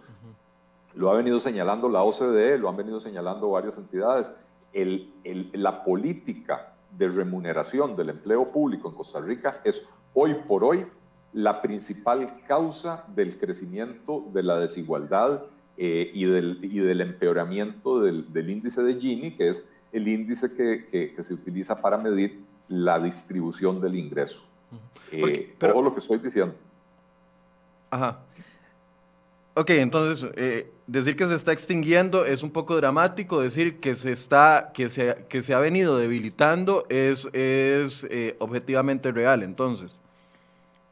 Lo 0.94 1.10
ha 1.10 1.14
venido 1.14 1.38
señalando 1.38 1.88
la 1.88 2.02
OCDE, 2.02 2.58
lo 2.58 2.68
han 2.68 2.76
venido 2.76 3.00
señalando 3.00 3.50
varias 3.50 3.76
entidades. 3.76 4.32
El, 4.72 5.12
la 5.52 5.84
política 5.84 6.74
de 6.96 7.08
remuneración 7.08 7.96
del 7.96 8.10
empleo 8.10 8.50
público 8.50 8.88
en 8.88 8.94
Costa 8.94 9.20
Rica 9.20 9.60
es 9.64 9.84
hoy 10.14 10.34
por 10.48 10.64
hoy 10.64 10.86
la 11.32 11.60
principal 11.60 12.42
causa 12.46 13.04
del 13.14 13.38
crecimiento 13.38 14.24
de 14.32 14.42
la 14.42 14.58
desigualdad 14.58 15.42
eh, 15.76 16.10
y, 16.14 16.24
del, 16.24 16.58
y, 16.62 16.78
del, 16.78 17.02
empeoramiento 17.02 18.00
del, 18.00 18.32
del, 18.32 18.48
índice 18.48 18.82
de 18.82 18.98
Gini, 18.98 19.34
que 19.34 19.50
es 19.50 19.70
el 19.92 20.08
índice 20.08 20.54
que, 20.54 20.86
que, 20.86 21.12
que 21.12 21.22
se 21.22 21.34
utiliza 21.34 21.82
para 21.82 21.98
medir 21.98 22.45
la 22.68 22.98
distribución 22.98 23.80
del 23.80 23.94
ingreso. 23.96 24.42
Eh, 25.12 25.54
todo 25.58 25.82
lo 25.82 25.92
que 25.92 26.00
estoy 26.00 26.18
diciendo. 26.18 26.54
Ajá. 27.90 28.18
Ok, 29.58 29.70
entonces, 29.70 30.30
eh, 30.36 30.70
decir 30.86 31.16
que 31.16 31.26
se 31.26 31.34
está 31.34 31.52
extinguiendo 31.52 32.26
es 32.26 32.42
un 32.42 32.50
poco 32.50 32.76
dramático, 32.76 33.40
decir 33.40 33.80
que 33.80 33.96
se, 33.96 34.12
está, 34.12 34.70
que 34.74 34.90
se, 34.90 35.24
que 35.30 35.42
se 35.42 35.54
ha 35.54 35.58
venido 35.60 35.96
debilitando 35.96 36.84
es, 36.90 37.26
es 37.32 38.06
eh, 38.10 38.36
objetivamente 38.38 39.12
real, 39.12 39.42
entonces. 39.42 40.02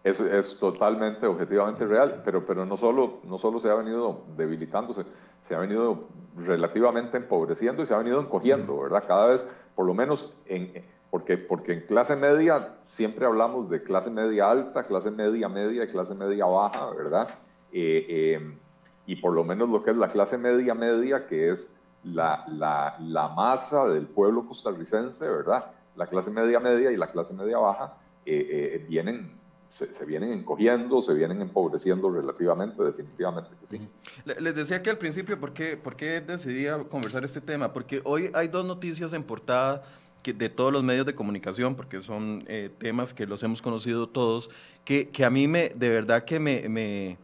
Es, 0.02 0.18
es 0.18 0.58
totalmente, 0.58 1.26
objetivamente 1.26 1.84
real, 1.86 2.22
pero, 2.24 2.46
pero 2.46 2.64
no, 2.64 2.76
solo, 2.78 3.20
no 3.24 3.36
solo 3.36 3.58
se 3.58 3.68
ha 3.68 3.74
venido 3.74 4.22
debilitándose, 4.34 5.04
se 5.40 5.54
ha 5.54 5.58
venido 5.58 6.08
relativamente 6.34 7.18
empobreciendo 7.18 7.82
y 7.82 7.86
se 7.86 7.92
ha 7.92 7.98
venido 7.98 8.18
encogiendo, 8.18 8.80
¿verdad? 8.80 9.04
Cada 9.06 9.26
vez, 9.28 9.46
por 9.74 9.84
lo 9.84 9.92
menos 9.92 10.34
en, 10.46 10.72
porque, 11.14 11.38
porque 11.38 11.74
en 11.74 11.80
clase 11.82 12.16
media 12.16 12.74
siempre 12.86 13.24
hablamos 13.24 13.70
de 13.70 13.84
clase 13.84 14.10
media 14.10 14.50
alta, 14.50 14.84
clase 14.84 15.12
media 15.12 15.48
media 15.48 15.84
y 15.84 15.86
clase 15.86 16.12
media 16.12 16.44
baja, 16.44 16.90
¿verdad? 16.90 17.28
Eh, 17.70 18.04
eh, 18.08 18.58
y 19.06 19.14
por 19.14 19.32
lo 19.32 19.44
menos 19.44 19.68
lo 19.68 19.84
que 19.84 19.92
es 19.92 19.96
la 19.96 20.08
clase 20.08 20.36
media 20.38 20.74
media, 20.74 21.28
que 21.28 21.50
es 21.50 21.78
la, 22.02 22.44
la, 22.48 22.96
la, 22.98 23.28
masa 23.28 23.86
del 23.86 24.08
pueblo 24.08 24.44
costarricense, 24.44 25.28
¿verdad? 25.28 25.66
La 25.94 26.08
clase 26.08 26.32
media 26.32 26.58
media 26.58 26.90
y 26.90 26.96
la 26.96 27.06
clase 27.06 27.32
media 27.32 27.58
baja 27.58 27.96
eh, 28.26 28.84
vienen, 28.88 29.38
se, 29.68 29.92
se, 29.92 30.04
vienen 30.06 30.32
encogiendo, 30.32 31.00
se 31.00 31.14
vienen 31.14 31.40
empobreciendo 31.42 32.10
relativamente, 32.10 32.82
definitivamente 32.82 33.50
que 33.60 33.66
sí. 33.66 33.88
Les 34.24 34.52
decía 34.52 34.82
que 34.82 34.90
al 34.90 34.98
principio, 34.98 35.38
¿por 35.38 35.52
qué, 35.52 35.76
por 35.76 35.94
qué 35.94 36.20
decidí 36.20 36.66
conversar 36.90 37.24
este 37.24 37.40
tema? 37.40 37.72
Porque 37.72 38.02
hoy 38.02 38.32
hay 38.34 38.48
dos 38.48 38.66
noticias 38.66 39.12
en 39.12 39.22
portada 39.22 39.84
de 40.32 40.48
todos 40.48 40.72
los 40.72 40.82
medios 40.82 41.06
de 41.06 41.14
comunicación, 41.14 41.74
porque 41.74 42.00
son 42.00 42.44
eh, 42.46 42.70
temas 42.78 43.12
que 43.12 43.26
los 43.26 43.42
hemos 43.42 43.60
conocido 43.60 44.08
todos, 44.08 44.50
que, 44.84 45.08
que, 45.08 45.24
a 45.24 45.30
mí 45.30 45.48
me, 45.48 45.70
de 45.74 45.88
verdad 45.88 46.24
que 46.24 46.40
me, 46.40 46.68
me, 46.68 47.18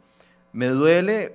me 0.52 0.68
duele 0.68 1.34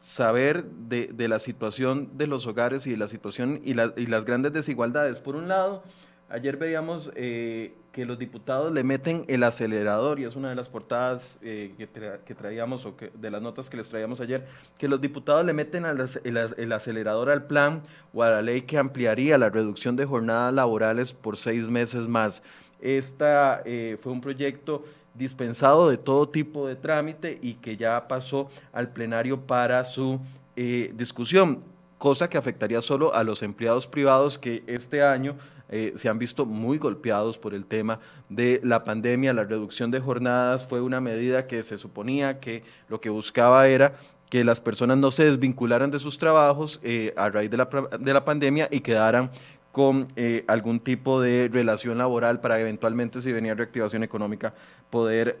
saber 0.00 0.64
de, 0.64 1.10
de, 1.12 1.28
la 1.28 1.38
situación 1.38 2.10
de 2.16 2.26
los 2.26 2.46
hogares 2.46 2.86
y 2.86 2.90
de 2.90 2.96
la 2.96 3.08
situación 3.08 3.60
y, 3.64 3.72
y 3.72 4.06
las 4.06 4.24
grandes 4.24 4.52
desigualdades. 4.52 5.20
Por 5.20 5.36
un 5.36 5.48
lado, 5.48 5.82
Ayer 6.28 6.56
veíamos 6.56 7.12
eh, 7.14 7.72
que 7.92 8.04
los 8.04 8.18
diputados 8.18 8.72
le 8.72 8.82
meten 8.82 9.24
el 9.28 9.44
acelerador, 9.44 10.18
y 10.18 10.24
es 10.24 10.34
una 10.34 10.48
de 10.48 10.56
las 10.56 10.68
portadas 10.68 11.38
eh, 11.40 11.72
que, 11.78 12.34
traíamos, 12.34 12.84
o 12.84 12.96
que, 12.96 13.12
de 13.14 13.30
las 13.30 13.40
notas 13.40 13.70
que 13.70 13.76
les 13.76 13.88
traíamos 13.88 14.20
ayer, 14.20 14.44
que 14.76 14.88
los 14.88 15.00
diputados 15.00 15.46
le 15.46 15.52
meten 15.52 15.84
el, 15.84 16.72
acelerador 16.72 17.30
al 17.30 17.46
plan 17.46 17.82
o 18.12 18.24
a 18.24 18.30
la 18.30 18.42
ley 18.42 18.62
que 18.62 18.76
ampliaría 18.76 19.38
la 19.38 19.50
reducción 19.50 19.94
de 19.94 20.04
jornadas 20.04 20.52
laborales 20.52 21.12
por 21.12 21.36
seis 21.36 21.68
meses 21.68 22.08
más. 22.08 22.42
Esta 22.80 23.62
eh, 23.64 23.96
fue 24.00 24.10
un 24.10 24.20
proyecto 24.20 24.84
dispensado 25.14 25.88
de 25.88 25.96
todo 25.96 26.28
tipo 26.28 26.66
de 26.66 26.74
trámite 26.74 27.38
y 27.40 27.54
que 27.54 27.76
ya 27.76 28.08
pasó 28.08 28.50
al 28.72 28.90
plenario 28.90 29.40
para 29.40 29.84
su 29.84 30.20
discusión, 30.56 31.62
cosa 31.98 32.30
que 32.30 32.38
afectaría 32.38 32.80
solo 32.80 33.14
a 33.14 33.22
los 33.22 33.42
empleados 33.42 33.86
privados 33.86 34.38
que 34.38 34.64
este 34.66 35.02
año 35.02 35.36
eh, 35.68 35.92
se 35.96 36.08
han 36.08 36.18
visto 36.18 36.46
muy 36.46 36.78
golpeados 36.78 37.38
por 37.38 37.54
el 37.54 37.64
tema 37.64 37.98
de 38.28 38.60
la 38.62 38.84
pandemia. 38.84 39.32
La 39.32 39.44
reducción 39.44 39.90
de 39.90 40.00
jornadas 40.00 40.66
fue 40.66 40.80
una 40.80 41.00
medida 41.00 41.46
que 41.46 41.62
se 41.64 41.78
suponía 41.78 42.38
que 42.40 42.62
lo 42.88 43.00
que 43.00 43.10
buscaba 43.10 43.66
era 43.68 43.94
que 44.30 44.44
las 44.44 44.60
personas 44.60 44.98
no 44.98 45.10
se 45.10 45.24
desvincularan 45.24 45.90
de 45.90 45.98
sus 45.98 46.18
trabajos 46.18 46.80
eh, 46.82 47.14
a 47.16 47.30
raíz 47.30 47.50
de 47.50 47.56
la, 47.56 47.68
de 47.98 48.12
la 48.12 48.24
pandemia 48.24 48.68
y 48.70 48.80
quedaran 48.80 49.30
con 49.70 50.06
eh, 50.16 50.44
algún 50.48 50.80
tipo 50.80 51.20
de 51.20 51.48
relación 51.52 51.98
laboral 51.98 52.40
para 52.40 52.58
eventualmente, 52.58 53.20
si 53.20 53.30
venía 53.30 53.54
reactivación 53.54 54.02
económica, 54.02 54.54
poder 54.90 55.38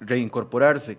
reincorporarse. 0.00 0.98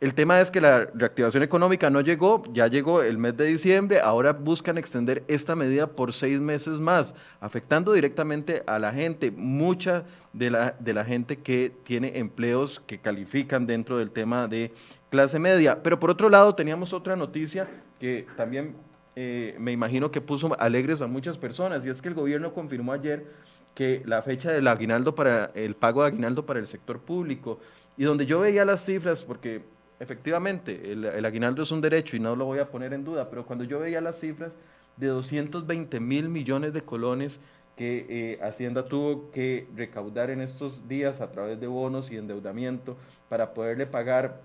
El 0.00 0.14
tema 0.14 0.40
es 0.40 0.52
que 0.52 0.60
la 0.60 0.84
reactivación 0.94 1.42
económica 1.42 1.90
no 1.90 2.00
llegó, 2.00 2.44
ya 2.52 2.68
llegó 2.68 3.02
el 3.02 3.18
mes 3.18 3.36
de 3.36 3.46
diciembre, 3.46 4.00
ahora 4.00 4.32
buscan 4.32 4.78
extender 4.78 5.24
esta 5.26 5.56
medida 5.56 5.88
por 5.88 6.12
seis 6.12 6.38
meses 6.38 6.78
más, 6.78 7.16
afectando 7.40 7.92
directamente 7.92 8.62
a 8.68 8.78
la 8.78 8.92
gente, 8.92 9.32
mucha 9.32 10.04
de 10.32 10.50
la, 10.50 10.76
de 10.78 10.94
la 10.94 11.04
gente 11.04 11.38
que 11.38 11.72
tiene 11.82 12.16
empleos 12.16 12.78
que 12.86 13.00
califican 13.00 13.66
dentro 13.66 13.98
del 13.98 14.12
tema 14.12 14.46
de 14.46 14.70
clase 15.10 15.40
media. 15.40 15.82
Pero 15.82 15.98
por 15.98 16.10
otro 16.10 16.28
lado, 16.28 16.54
teníamos 16.54 16.92
otra 16.92 17.16
noticia 17.16 17.66
que 17.98 18.24
también 18.36 18.76
eh, 19.16 19.56
me 19.58 19.72
imagino 19.72 20.12
que 20.12 20.20
puso 20.20 20.56
alegres 20.60 21.02
a 21.02 21.08
muchas 21.08 21.38
personas, 21.38 21.84
y 21.84 21.88
es 21.88 22.00
que 22.00 22.06
el 22.06 22.14
gobierno 22.14 22.52
confirmó 22.52 22.92
ayer 22.92 23.26
que 23.74 24.02
la 24.06 24.22
fecha 24.22 24.52
del 24.52 24.68
aguinaldo 24.68 25.16
para 25.16 25.50
el 25.56 25.74
pago 25.74 26.02
de 26.02 26.10
aguinaldo 26.10 26.46
para 26.46 26.60
el 26.60 26.68
sector 26.68 27.00
público, 27.00 27.58
y 27.96 28.04
donde 28.04 28.26
yo 28.26 28.38
veía 28.38 28.64
las 28.64 28.84
cifras, 28.84 29.24
porque 29.24 29.62
efectivamente, 30.00 30.92
el, 30.92 31.24
aguinaldo 31.24 31.62
es 31.62 31.70
un 31.70 31.80
derecho 31.80 32.16
y 32.16 32.20
no 32.20 32.36
lo 32.36 32.44
voy 32.44 32.58
a 32.58 32.70
poner 32.70 32.92
en 32.92 33.04
duda, 33.04 33.28
pero 33.30 33.44
cuando 33.44 33.64
yo 33.64 33.80
veía 33.80 34.00
las 34.00 34.20
cifras 34.20 34.52
de 34.96 35.08
220 35.08 36.00
mil 36.00 36.28
millones 36.28 36.72
de 36.72 36.82
colones 36.82 37.40
que 37.76 38.06
eh, 38.08 38.40
Hacienda 38.42 38.86
tuvo 38.86 39.30
que 39.30 39.68
recaudar 39.76 40.30
en 40.30 40.40
estos 40.40 40.88
días 40.88 41.20
a 41.20 41.30
través 41.30 41.60
de 41.60 41.68
bonos 41.68 42.10
y 42.10 42.16
endeudamiento 42.16 42.96
para 43.28 43.54
poderle 43.54 43.86
pagar 43.86 44.40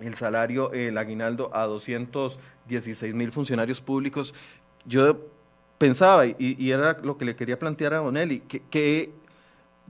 el 0.00 0.14
salario, 0.14 0.72
el 0.72 0.96
aguinaldo 0.96 1.54
a 1.54 1.66
216 1.66 3.14
mil 3.14 3.30
funcionarios 3.32 3.82
públicos, 3.82 4.34
yo 4.86 5.26
pensaba, 5.76 6.24
y, 6.26 6.70
era 6.70 6.98
lo 7.02 7.18
que 7.18 7.26
le 7.26 7.36
quería 7.36 7.58
plantear 7.58 7.94
a 7.94 8.00
Bonelli, 8.00 8.40
que 8.40 9.12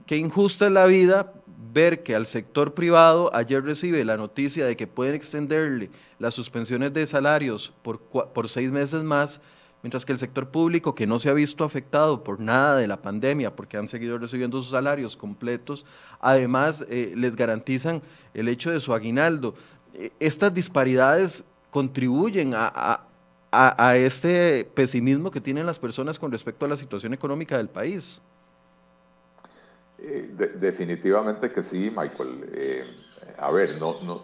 qué 0.05 0.17
injusta 0.17 0.67
es 0.67 0.71
la 0.71 0.85
vida 0.85 1.33
ver 1.73 2.03
que 2.03 2.15
al 2.15 2.25
sector 2.25 2.73
privado 2.73 3.33
ayer 3.33 3.63
recibe 3.63 4.03
la 4.03 4.17
noticia 4.17 4.65
de 4.65 4.75
que 4.75 4.87
pueden 4.87 5.15
extenderle 5.15 5.89
las 6.19 6.33
suspensiones 6.33 6.93
de 6.93 7.07
salarios 7.07 7.73
por, 7.81 7.99
por 7.99 8.49
seis 8.49 8.71
meses 8.71 9.03
más, 9.03 9.41
mientras 9.81 10.05
que 10.05 10.11
el 10.11 10.19
sector 10.19 10.49
público, 10.49 10.93
que 10.93 11.07
no 11.07 11.17
se 11.19 11.29
ha 11.29 11.33
visto 11.33 11.63
afectado 11.63 12.23
por 12.23 12.39
nada 12.39 12.77
de 12.77 12.87
la 12.87 13.01
pandemia, 13.01 13.55
porque 13.55 13.77
han 13.77 13.87
seguido 13.87 14.17
recibiendo 14.17 14.61
sus 14.61 14.71
salarios 14.71 15.15
completos, 15.15 15.85
además 16.19 16.85
eh, 16.89 17.13
les 17.15 17.35
garantizan 17.35 18.01
el 18.33 18.47
hecho 18.47 18.71
de 18.71 18.79
su 18.79 18.93
aguinaldo. 18.93 19.55
Eh, 19.93 20.11
estas 20.19 20.53
disparidades 20.53 21.43
contribuyen 21.69 22.53
a, 22.53 23.07
este 23.95 24.63
pesimismo 24.73 25.29
que 25.29 25.41
tienen 25.41 25.65
las 25.65 25.77
personas 25.77 26.17
con 26.17 26.31
respecto 26.31 26.65
a 26.65 26.69
la 26.69 26.77
situación 26.77 27.13
económica 27.13 27.57
del 27.57 27.67
país. 27.67 28.21
Eh, 30.01 30.51
definitivamente 30.59 31.51
que 31.51 31.61
sí, 31.61 31.93
Michael. 31.95 32.85
a 33.37 33.51
ver, 33.51 33.79
no, 33.79 34.01
no, 34.01 34.23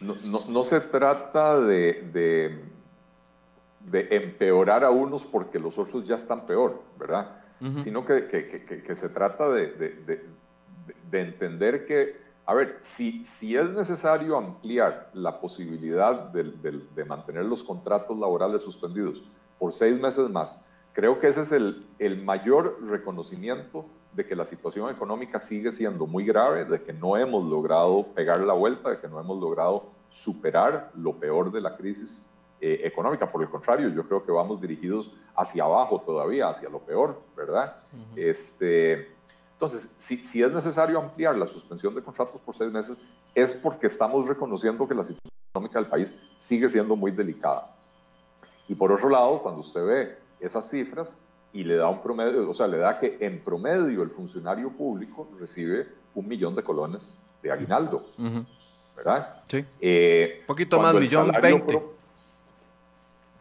no, 0.00 0.44
no, 0.48 0.62
se 0.62 0.80
trata 0.80 1.60
de 1.60 2.62
de 3.90 4.08
empeorar 4.10 4.84
a 4.84 4.90
unos 4.90 5.24
porque 5.24 5.58
los 5.58 5.78
otros 5.78 6.06
ya 6.06 6.16
están 6.16 6.46
peor, 6.46 6.82
¿verdad? 6.98 7.36
Sino 7.76 8.06
que, 8.06 8.28
que, 8.28 8.46
que, 8.84 8.94
se 8.94 9.08
trata 9.08 9.48
de, 9.48 9.66
de, 9.72 10.24
de, 11.10 11.20
entender 11.20 11.86
que, 11.86 12.16
a 12.46 12.54
ver, 12.54 12.78
si, 12.80 13.24
si 13.24 13.56
es 13.56 13.68
necesario 13.70 14.36
ampliar 14.36 15.10
la 15.12 15.40
posibilidad 15.40 16.30
de, 16.30 17.04
mantener 17.04 17.44
los 17.46 17.64
contratos 17.64 18.16
laborales 18.16 18.62
suspendidos 18.62 19.24
por 19.58 19.72
seis 19.72 20.00
meses 20.00 20.30
más, 20.30 20.64
creo 20.92 21.18
que 21.18 21.26
ese 21.26 21.40
es 21.40 21.50
el, 21.50 21.84
el 21.98 22.22
mayor 22.22 22.78
reconocimiento 22.80 23.86
de 24.12 24.26
que 24.26 24.34
la 24.34 24.44
situación 24.44 24.90
económica 24.90 25.38
sigue 25.38 25.70
siendo 25.70 26.06
muy 26.06 26.24
grave, 26.24 26.64
de 26.64 26.82
que 26.82 26.92
no 26.92 27.16
hemos 27.16 27.44
logrado 27.44 28.06
pegar 28.14 28.40
la 28.40 28.54
vuelta, 28.54 28.90
de 28.90 28.98
que 28.98 29.08
no 29.08 29.20
hemos 29.20 29.38
logrado 29.38 29.90
superar 30.08 30.90
lo 30.94 31.14
peor 31.14 31.52
de 31.52 31.60
la 31.60 31.76
crisis 31.76 32.28
eh, 32.60 32.80
económica. 32.84 33.30
Por 33.30 33.42
el 33.42 33.50
contrario, 33.50 33.88
yo 33.88 34.06
creo 34.06 34.24
que 34.24 34.32
vamos 34.32 34.60
dirigidos 34.60 35.12
hacia 35.36 35.64
abajo 35.64 36.00
todavía, 36.00 36.48
hacia 36.48 36.68
lo 36.68 36.80
peor, 36.80 37.20
¿verdad? 37.36 37.76
este, 38.16 39.12
entonces, 39.52 39.94
si, 39.96 40.24
si, 40.24 40.42
es 40.42 40.50
necesario 40.50 40.98
ampliar 40.98 41.36
la 41.36 41.46
suspensión 41.46 41.94
de 41.94 42.02
contratos 42.02 42.40
por 42.40 42.54
seis 42.54 42.72
meses, 42.72 43.00
es 43.34 43.54
porque 43.54 43.86
estamos 43.86 44.26
reconociendo 44.26 44.88
que 44.88 44.94
la 44.94 45.04
situación 45.04 45.32
económica 45.50 45.78
del 45.78 45.88
país 45.88 46.18
sigue 46.36 46.68
siendo 46.68 46.96
muy 46.96 47.12
delicada. 47.12 47.74
Y 48.66 48.74
por 48.74 48.92
otro 48.92 49.08
lado, 49.08 49.42
cuando 49.42 49.60
usted 49.60 49.84
ve 49.84 50.18
esas 50.40 50.68
cifras 50.68 51.22
y 51.52 51.64
le 51.64 51.76
da 51.76 51.88
un 51.88 52.02
promedio, 52.02 52.48
o 52.48 52.54
sea, 52.54 52.66
le 52.66 52.78
da 52.78 52.98
que 52.98 53.16
en 53.20 53.40
promedio 53.40 54.02
el 54.02 54.10
funcionario 54.10 54.70
público 54.70 55.28
recibe 55.38 55.88
un 56.14 56.28
millón 56.28 56.54
de 56.54 56.62
colones 56.62 57.18
de 57.42 57.50
aguinaldo, 57.50 58.04
¿verdad? 58.96 59.42
Sí. 59.48 59.64
Eh, 59.80 60.38
un 60.40 60.46
poquito 60.46 60.80
más, 60.80 60.94
millón 60.94 61.32
veinte. 61.40 61.82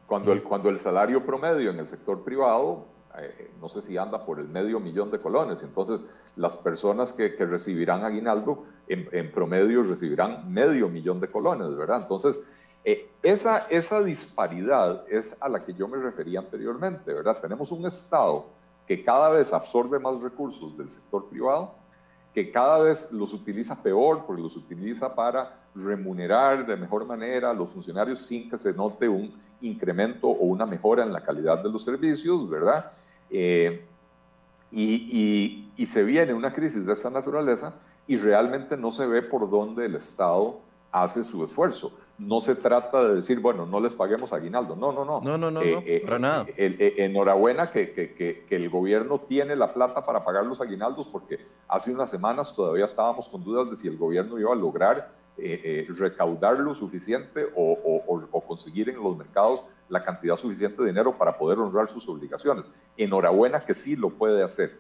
Cuando, 0.06 0.32
el, 0.32 0.42
cuando 0.42 0.70
el 0.70 0.80
salario 0.80 1.26
promedio 1.26 1.70
en 1.70 1.80
el 1.80 1.88
sector 1.88 2.24
privado, 2.24 2.86
eh, 3.20 3.52
no 3.60 3.68
sé 3.68 3.82
si 3.82 3.98
anda 3.98 4.26
por 4.26 4.40
el 4.40 4.48
medio 4.48 4.80
millón 4.80 5.12
de 5.12 5.20
colones, 5.20 5.64
entonces 5.64 6.06
las 6.38 6.56
personas 6.56 7.12
que, 7.12 7.36
que 7.36 7.46
recibirán 7.46 8.06
aguinaldo 8.06 8.64
en, 8.88 9.10
en, 9.12 9.32
promedio 9.32 9.84
recibirán 9.84 10.54
medio 10.54 10.88
millón 10.88 11.20
de 11.20 11.30
colones, 11.30 11.76
¿verdad? 11.76 12.04
Entonces, 12.04 12.40
eh, 12.90 13.06
esa, 13.22 13.68
esa 13.70 14.02
disparidad 14.02 15.04
es 15.10 15.36
a 15.42 15.50
la 15.50 15.66
que 15.66 15.74
yo 15.74 15.90
me 15.90 15.98
refería 15.98 16.40
anteriormente, 16.40 17.14
¿verdad? 17.14 17.42
Tenemos 17.42 17.70
un 17.70 17.86
Estado 17.86 18.46
que 18.88 19.04
cada 19.04 19.28
vez 19.28 19.52
absorbe 19.52 20.00
más 20.00 20.22
recursos 20.22 20.78
del 20.78 20.90
sector 20.90 21.26
privado, 21.26 21.76
que 22.34 22.50
cada 22.50 22.78
vez 22.80 23.12
los 23.12 23.34
utiliza 23.34 23.84
peor, 23.84 24.24
porque 24.26 24.42
los 24.42 24.56
utiliza 24.56 25.14
para 25.14 25.60
remunerar 25.76 26.66
de 26.66 26.78
mejor 26.78 27.06
manera 27.06 27.50
a 27.50 27.54
los 27.54 27.68
funcionarios 27.72 28.20
sin 28.20 28.50
que 28.50 28.58
se 28.58 28.72
note 28.72 29.10
un 29.10 29.34
incremento 29.60 30.30
o 30.30 30.46
una 30.46 30.66
mejora 30.66 31.04
en 31.04 31.12
la 31.12 31.22
calidad 31.22 31.62
de 31.62 31.70
los 31.70 31.84
servicios, 31.84 32.50
¿verdad? 32.50 32.90
Eh, 33.30 33.86
y, 34.72 35.68
y, 35.76 35.86
se 35.86 36.06
viene 36.06 36.34
una 36.34 36.54
crisis 36.54 36.86
de 36.86 36.94
esta 36.94 37.10
naturaleza 37.10 37.74
y 38.08 38.16
realmente 38.16 38.78
no 38.78 38.92
se 38.92 39.06
ve 39.08 39.22
por 39.24 39.50
dónde 39.50 39.88
el 39.88 39.96
Estado 39.96 40.62
hace 40.90 41.26
su 41.26 41.44
esfuerzo. 41.44 41.92
No 42.18 42.42
se 42.42 42.56
trata 42.56 43.04
de 43.04 43.16
decir, 43.16 43.40
bueno, 43.40 43.66
no 43.66 43.80
les 43.80 43.94
paguemos 43.94 44.34
aguinaldo. 44.34 44.76
No, 44.76 44.92
no, 44.92 45.06
no. 45.06 45.22
No, 45.22 45.38
no, 45.38 45.52
no, 45.52 45.62
eh, 45.62 45.84
eh, 45.86 46.02
para 46.04 46.20
nada. 46.20 46.46
enhorabuena 46.58 47.70
que, 47.70 47.92
que, 47.92 48.14
que, 48.14 48.44
que, 48.46 48.56
el 48.56 48.70
gobierno 48.70 49.20
tiene 49.20 49.56
la 49.56 49.74
plata 49.74 50.06
para 50.06 50.26
pagar 50.26 50.46
los 50.46 50.60
aguinaldos, 50.60 51.08
porque 51.08 51.40
hace 51.68 51.92
unas 51.92 52.10
semanas 52.10 52.56
todavía 52.56 52.86
estábamos 52.86 53.30
con 53.30 53.44
dudas 53.44 53.70
de 53.70 53.76
si 53.76 53.88
el 53.88 53.98
gobierno 53.98 54.40
iba 54.40 54.52
a 54.52 54.56
lograr 54.56 55.12
eh, 55.40 55.86
eh, 55.88 55.94
recaudar 55.94 56.58
lo 56.58 56.74
suficiente 56.74 57.48
o, 57.56 58.44
conseguir 58.48 58.90
en 58.90 58.96
los 58.96 59.16
mercados 59.16 59.62
la 59.88 60.04
cantidad 60.04 60.36
suficiente 60.36 60.82
de 60.82 60.90
dinero 60.90 61.16
para 61.16 61.38
poder 61.38 61.60
honrar 61.60 61.88
sus 61.88 62.10
obligaciones. 62.10 62.72
Enhorabuena 62.98 63.64
que 63.64 63.76
sí 63.76 63.96
lo 63.96 64.10
puede 64.10 64.42
hacer, 64.44 64.80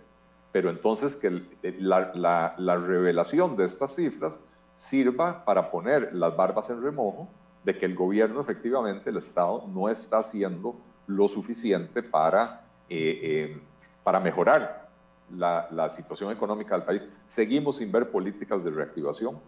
pero 0.52 0.72
entonces 0.72 1.16
que 1.16 1.44
la, 1.78 2.56
revelación 2.58 3.56
de 3.56 3.66
estas 3.66 3.96
cifras 3.96 4.44
sirva 4.78 5.44
para 5.44 5.72
poner 5.72 6.14
las 6.14 6.38
barbas 6.38 6.70
en 6.70 6.84
remojo 6.84 7.28
de 7.64 7.76
que 7.80 7.88
el 7.88 7.96
gobierno 7.96 8.40
efectivamente, 8.40 9.10
el 9.10 9.18
Estado, 9.18 9.66
no 9.68 9.90
está 9.90 10.20
haciendo 10.20 10.76
lo 11.08 11.28
suficiente 11.28 12.04
para, 12.04 12.64
eh, 12.88 13.60
para 14.04 14.20
mejorar 14.20 14.88
la, 15.36 15.68
la, 15.72 15.90
situación 15.90 16.32
económica 16.32 16.76
del 16.76 16.84
país. 16.84 17.08
Seguimos 17.26 17.78
sin 17.78 17.92
ver 17.92 18.12
políticas 18.12 18.64
de 18.64 18.70
reactivación. 18.70 19.40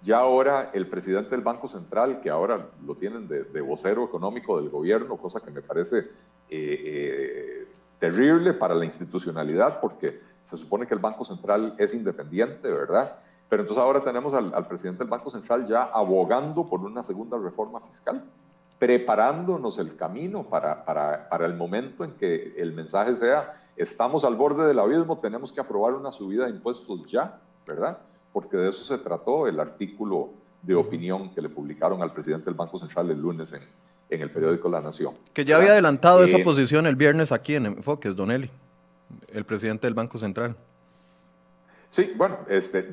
Ya 0.00 0.16
ahora 0.16 0.70
el 0.72 0.88
presidente 0.88 1.28
del 1.28 1.42
Banco 1.42 1.68
Central, 1.68 2.22
que 2.22 2.30
ahora 2.30 2.70
lo 2.82 2.94
tienen 2.94 3.28
de, 3.28 3.60
vocero 3.60 4.02
económico 4.02 4.58
del 4.58 4.70
gobierno, 4.70 5.18
cosa 5.18 5.40
que 5.40 5.50
me 5.50 5.60
parece 5.60 5.98
eh, 5.98 6.06
eh, 6.48 7.68
terrible 7.98 8.54
para 8.54 8.74
la 8.74 8.86
institucionalidad, 8.86 9.78
porque 9.78 10.22
se 10.40 10.56
supone 10.56 10.86
que 10.86 10.94
el 10.94 11.00
Banco 11.00 11.22
Central 11.22 11.74
es 11.76 11.92
independiente, 11.92 12.70
¿verdad? 12.70 13.18
Pero 13.50 13.62
entonces 13.62 13.84
ahora 13.84 14.00
tenemos 14.00 14.32
al, 14.32 14.66
presidente 14.66 15.00
del 15.00 15.10
Banco 15.10 15.28
Central 15.28 15.66
ya 15.66 15.82
abogando 15.82 16.66
por 16.66 16.80
una 16.80 17.02
segunda 17.02 17.36
reforma 17.36 17.80
fiscal, 17.80 18.24
preparándonos 18.78 19.78
el 19.78 19.94
camino 19.96 20.44
para, 20.44 20.86
para, 20.86 21.28
para 21.28 21.44
el 21.44 21.54
momento 21.54 22.04
en 22.04 22.12
que 22.12 22.54
el 22.56 22.72
mensaje 22.72 23.14
sea, 23.14 23.60
estamos 23.76 24.24
al 24.24 24.36
borde 24.36 24.66
del 24.66 24.78
abismo, 24.78 25.18
tenemos 25.18 25.52
que 25.52 25.60
aprobar 25.60 25.92
una 25.92 26.10
subida 26.10 26.44
de 26.44 26.50
impuestos 26.50 27.06
ya, 27.06 27.38
¿verdad? 27.66 27.98
porque 28.32 28.56
de 28.56 28.68
eso 28.68 28.84
se 28.84 29.02
trató 29.02 29.46
el 29.46 29.58
artículo 29.58 30.30
de 30.62 30.74
opinión 30.74 31.30
que 31.30 31.40
le 31.40 31.48
publicaron 31.48 32.02
al 32.02 32.12
presidente 32.12 32.46
del 32.46 32.54
Banco 32.54 32.78
Central 32.78 33.10
el 33.10 33.20
lunes 33.20 33.52
en, 33.52 33.62
en 34.10 34.20
el 34.20 34.30
periódico 34.30 34.68
La 34.68 34.80
Nación. 34.80 35.14
Que 35.32 35.44
ya 35.44 35.56
había 35.56 35.72
adelantado 35.72 36.22
esa 36.22 36.38
eh, 36.38 36.44
posición 36.44 36.86
el 36.86 36.96
viernes 36.96 37.32
aquí 37.32 37.54
en 37.54 37.66
Enfoques, 37.66 38.14
Don 38.14 38.30
Eli, 38.30 38.50
el 39.28 39.44
presidente 39.44 39.86
del 39.86 39.94
Banco 39.94 40.18
Central. 40.18 40.56
Sí, 41.90 42.12
bueno, 42.16 42.38
este, 42.48 42.88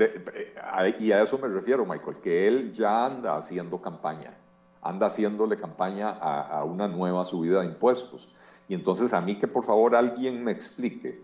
y 0.99 1.11
a 1.11 1.21
eso 1.21 1.37
me 1.37 1.47
refiero, 1.47 1.85
Michael, 1.85 2.17
que 2.17 2.47
él 2.47 2.71
ya 2.71 3.05
anda 3.05 3.37
haciendo 3.37 3.79
campaña, 3.79 4.35
anda 4.81 5.05
haciéndole 5.07 5.57
campaña 5.57 6.09
a, 6.09 6.59
a 6.59 6.63
una 6.63 6.87
nueva 6.87 7.23
subida 7.25 7.61
de 7.61 7.67
impuestos. 7.67 8.27
Y 8.67 8.73
entonces 8.73 9.13
a 9.13 9.21
mí 9.21 9.37
que 9.37 9.47
por 9.47 9.63
favor 9.63 9.95
alguien 9.95 10.43
me 10.43 10.51
explique 10.51 11.21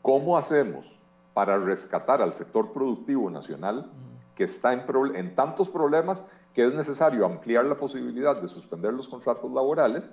cómo 0.00 0.38
hacemos 0.38 0.98
para 1.34 1.58
rescatar 1.58 2.22
al 2.22 2.34
sector 2.34 2.72
productivo 2.72 3.30
nacional 3.30 3.90
que 4.34 4.44
está 4.44 4.72
en, 4.72 4.84
en 5.14 5.34
tantos 5.34 5.68
problemas 5.68 6.24
que 6.54 6.64
es 6.64 6.72
necesario 6.72 7.26
ampliar 7.26 7.64
la 7.64 7.76
posibilidad 7.76 8.40
de 8.40 8.48
suspender 8.48 8.92
los 8.92 9.08
contratos 9.08 9.50
laborales, 9.52 10.12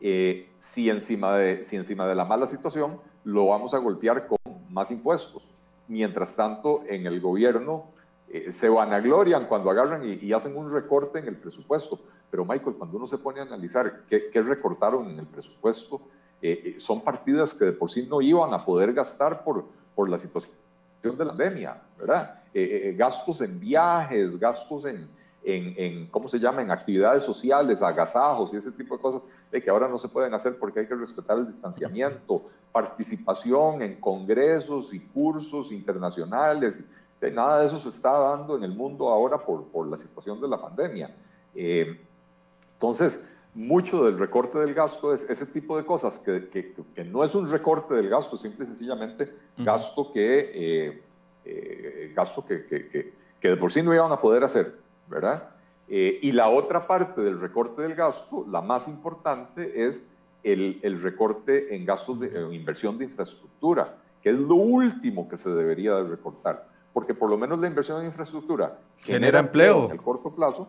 eh, 0.00 0.50
si, 0.58 0.90
encima 0.90 1.36
de, 1.36 1.62
si 1.62 1.76
encima 1.76 2.06
de 2.06 2.14
la 2.14 2.24
mala 2.24 2.46
situación 2.46 3.00
lo 3.24 3.46
vamos 3.46 3.74
a 3.74 3.78
golpear 3.78 4.26
con 4.26 4.38
más 4.70 4.90
impuestos. 4.90 5.48
Mientras 5.92 6.34
tanto, 6.34 6.84
en 6.88 7.06
el 7.06 7.20
gobierno 7.20 7.84
eh, 8.30 8.50
se 8.50 8.70
vanaglorian 8.70 9.46
cuando 9.46 9.68
agarran 9.68 10.02
y, 10.04 10.32
hacen 10.32 10.56
un 10.56 10.72
recorte 10.72 11.18
en 11.18 11.28
el 11.28 11.36
presupuesto. 11.36 12.00
Pero 12.30 12.46
Michael, 12.46 12.76
cuando 12.76 12.96
uno 12.96 13.06
se 13.06 13.18
pone 13.18 13.40
a 13.40 13.42
analizar 13.42 14.04
qué, 14.06 14.30
recortaron 14.40 15.10
en 15.10 15.18
el 15.18 15.26
presupuesto, 15.26 16.00
eh, 16.40 16.76
son 16.78 17.02
partidas 17.02 17.52
que 17.52 17.66
de 17.66 17.72
por 17.72 17.90
sí 17.90 18.06
no 18.08 18.22
iban 18.22 18.54
a 18.54 18.64
poder 18.64 18.94
gastar 18.94 19.44
por, 19.44 19.66
por 19.94 20.08
la 20.08 20.16
situación 20.16 20.56
de 21.02 21.24
la 21.24 21.36
pandemia, 21.36 21.82
¿verdad? 21.98 22.42
Eh, 22.54 22.62
eh, 22.62 22.88
eh, 22.88 22.92
gastos 22.94 23.40
en 23.40 23.58
viajes, 23.58 24.38
gastos 24.38 24.84
en, 24.84 25.08
en, 25.44 25.74
en, 25.76 26.06
¿cómo 26.06 26.28
se 26.28 26.38
llama?, 26.38 26.62
en 26.62 26.70
actividades 26.70 27.24
sociales, 27.24 27.82
agasajos 27.82 28.52
y 28.52 28.56
ese 28.56 28.72
tipo 28.72 28.96
de 28.96 29.02
cosas 29.02 29.22
que 29.50 29.70
ahora 29.70 29.88
no 29.88 29.98
se 29.98 30.08
pueden 30.08 30.32
hacer 30.34 30.58
porque 30.58 30.80
hay 30.80 30.86
que 30.86 30.94
respetar 30.94 31.38
el 31.38 31.46
distanciamiento, 31.46 32.44
participación 32.70 33.82
en 33.82 34.00
congresos 34.00 34.94
y 34.94 35.00
cursos 35.00 35.72
internacionales, 35.72 36.84
nada 37.30 37.60
de 37.60 37.66
eso 37.66 37.78
se 37.78 37.88
está 37.88 38.18
dando 38.18 38.56
en 38.56 38.64
el 38.64 38.74
mundo 38.74 39.08
ahora 39.08 39.38
por, 39.38 39.64
por 39.66 39.86
la 39.86 39.96
situación 39.96 40.40
de 40.40 40.48
la 40.48 40.60
pandemia. 40.60 41.14
entonces, 41.54 43.24
mucho 43.54 44.04
del 44.04 44.18
recorte 44.18 44.58
del 44.58 44.72
gasto 44.72 45.12
es 45.12 45.28
ese 45.28 45.46
tipo 45.46 45.76
de 45.76 45.84
cosas 45.84 46.18
que, 46.18 46.48
que, 46.48 47.04
no 47.04 47.22
es 47.22 47.34
un 47.34 47.48
recorte 47.50 47.94
del 47.94 48.08
gasto, 48.08 48.36
simple 48.36 48.64
y 48.64 48.68
sencillamente 48.68 49.32
gasto 49.58 50.10
que, 50.10 51.02
eh, 51.44 52.12
gasto 52.14 52.44
que, 52.44 52.64
que, 52.64 53.12
que, 53.40 53.48
de 53.48 53.56
por 53.56 53.70
sí 53.70 53.82
no 53.82 53.92
iban 53.92 54.10
a 54.10 54.20
poder 54.20 54.42
hacer, 54.42 54.78
¿verdad? 55.08 55.50
y 55.88 56.32
la 56.32 56.48
otra 56.48 56.86
parte 56.86 57.20
del 57.20 57.38
recorte 57.38 57.82
del 57.82 57.94
gasto, 57.94 58.46
la 58.48 58.62
más 58.62 58.88
importante, 58.88 59.84
es 59.84 60.10
el, 60.42 60.80
el 60.82 61.02
recorte 61.02 61.74
en 61.74 61.84
gastos 61.84 62.20
de 62.20 62.28
en 62.28 62.54
inversión 62.54 62.96
de 62.96 63.04
infraestructura, 63.04 63.98
que 64.22 64.30
es 64.30 64.36
lo 64.36 64.54
último 64.54 65.28
que 65.28 65.36
se 65.36 65.50
debería 65.50 65.96
de 65.96 66.04
recortar, 66.04 66.66
porque 66.92 67.12
por 67.12 67.28
lo 67.28 67.36
menos 67.36 67.58
la 67.58 67.66
inversión 67.66 68.00
en 68.00 68.06
infraestructura 68.06 68.78
genera, 68.98 69.40
empleo. 69.40 69.86
en 69.86 69.92
el 69.92 70.00
corto 70.00 70.30
plazo, 70.30 70.68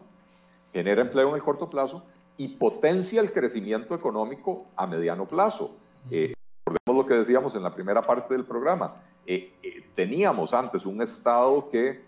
genera 0.74 1.02
empleo 1.02 1.30
en 1.30 1.36
el 1.36 1.44
corto 1.44 1.70
plazo 1.70 2.04
y 2.38 2.50
potencia 2.50 3.22
el 3.22 3.32
crecimiento 3.32 3.94
económico 3.94 4.66
a 4.76 4.88
mediano 4.88 5.28
plazo. 5.28 5.76
Eh, 6.10 6.34
recordemos 6.66 7.04
lo 7.04 7.06
que 7.06 7.20
decíamos 7.20 7.56
en 7.56 7.64
la 7.64 7.74
primera 7.74 8.02
parte 8.02 8.34
del 8.34 8.46
programa. 8.46 8.96
Eh, 9.26 9.54
eh, 9.62 9.88
teníamos 9.96 10.54
antes 10.54 10.86
un 10.86 11.02
Estado 11.02 11.70
que, 11.70 12.04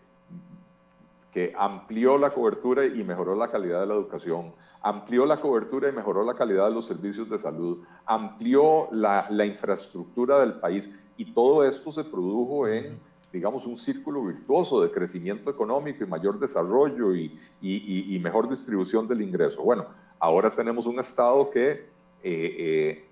que 1.35 1.53
amplió 1.57 2.17
la 2.17 2.29
cobertura 2.29 2.85
y 2.85 3.03
mejoró 3.03 3.35
la 3.35 3.51
calidad 3.51 3.81
de 3.81 3.87
la 3.87 3.95
educación, 3.95 4.53
amplió 4.81 5.25
la 5.25 5.41
cobertura 5.41 5.89
y 5.89 5.91
mejoró 5.91 6.23
la 6.23 6.33
calidad 6.33 6.69
de 6.69 6.73
los 6.73 6.85
servicios 6.85 7.29
de 7.29 7.37
salud, 7.37 7.83
amplió 8.05 8.87
la, 8.93 9.27
infraestructura 9.45 10.39
del 10.39 10.53
país 10.53 10.89
y 11.17 11.33
todo 11.33 11.65
esto 11.65 11.91
se 11.91 12.05
produjo 12.05 12.69
en 12.69 12.97
digamos, 13.33 13.65
un 13.65 13.75
círculo 13.75 14.23
virtuoso 14.23 14.81
de 14.81 14.89
crecimiento 14.91 15.49
económico 15.49 16.05
y 16.05 16.07
mayor 16.07 16.39
desarrollo 16.39 17.13
y 17.13 18.17
mejor 18.23 18.47
distribución 18.47 19.05
del 19.05 19.21
ingreso. 19.21 19.61
Bueno, 19.61 19.87
ahora 20.19 20.55
tenemos 20.55 20.85
un 20.85 21.01
Estado 21.01 21.49
que 21.49 21.71
eh, 21.71 21.85
eh, 22.23 23.05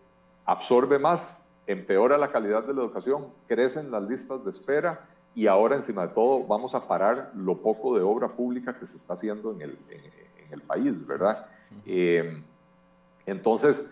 absorbe 0.45 0.97
más, 0.97 1.45
empeora 1.67 2.17
la 2.17 2.31
calidad 2.31 2.63
de 2.63 2.73
la 2.73 2.83
educación, 2.83 3.27
crecen 3.47 3.91
las 3.91 4.03
listas 4.03 4.45
de 4.45 4.49
espera 4.49 5.09
y 5.35 5.47
ahora 5.47 5.75
encima 5.75 6.07
de 6.07 6.13
todo 6.13 6.45
vamos 6.45 6.75
a 6.75 6.87
parar 6.87 7.31
lo 7.35 7.57
poco 7.57 7.97
de 7.97 8.03
obra 8.03 8.29
pública 8.29 8.77
que 8.77 8.85
se 8.85 8.97
está 8.97 9.13
haciendo 9.13 9.51
en 9.51 9.61
el, 9.61 9.77
en, 9.89 10.51
el 10.53 10.61
país, 10.61 11.05
¿verdad? 11.07 11.47
Eh, 11.87 12.43
entonces, 13.25 13.89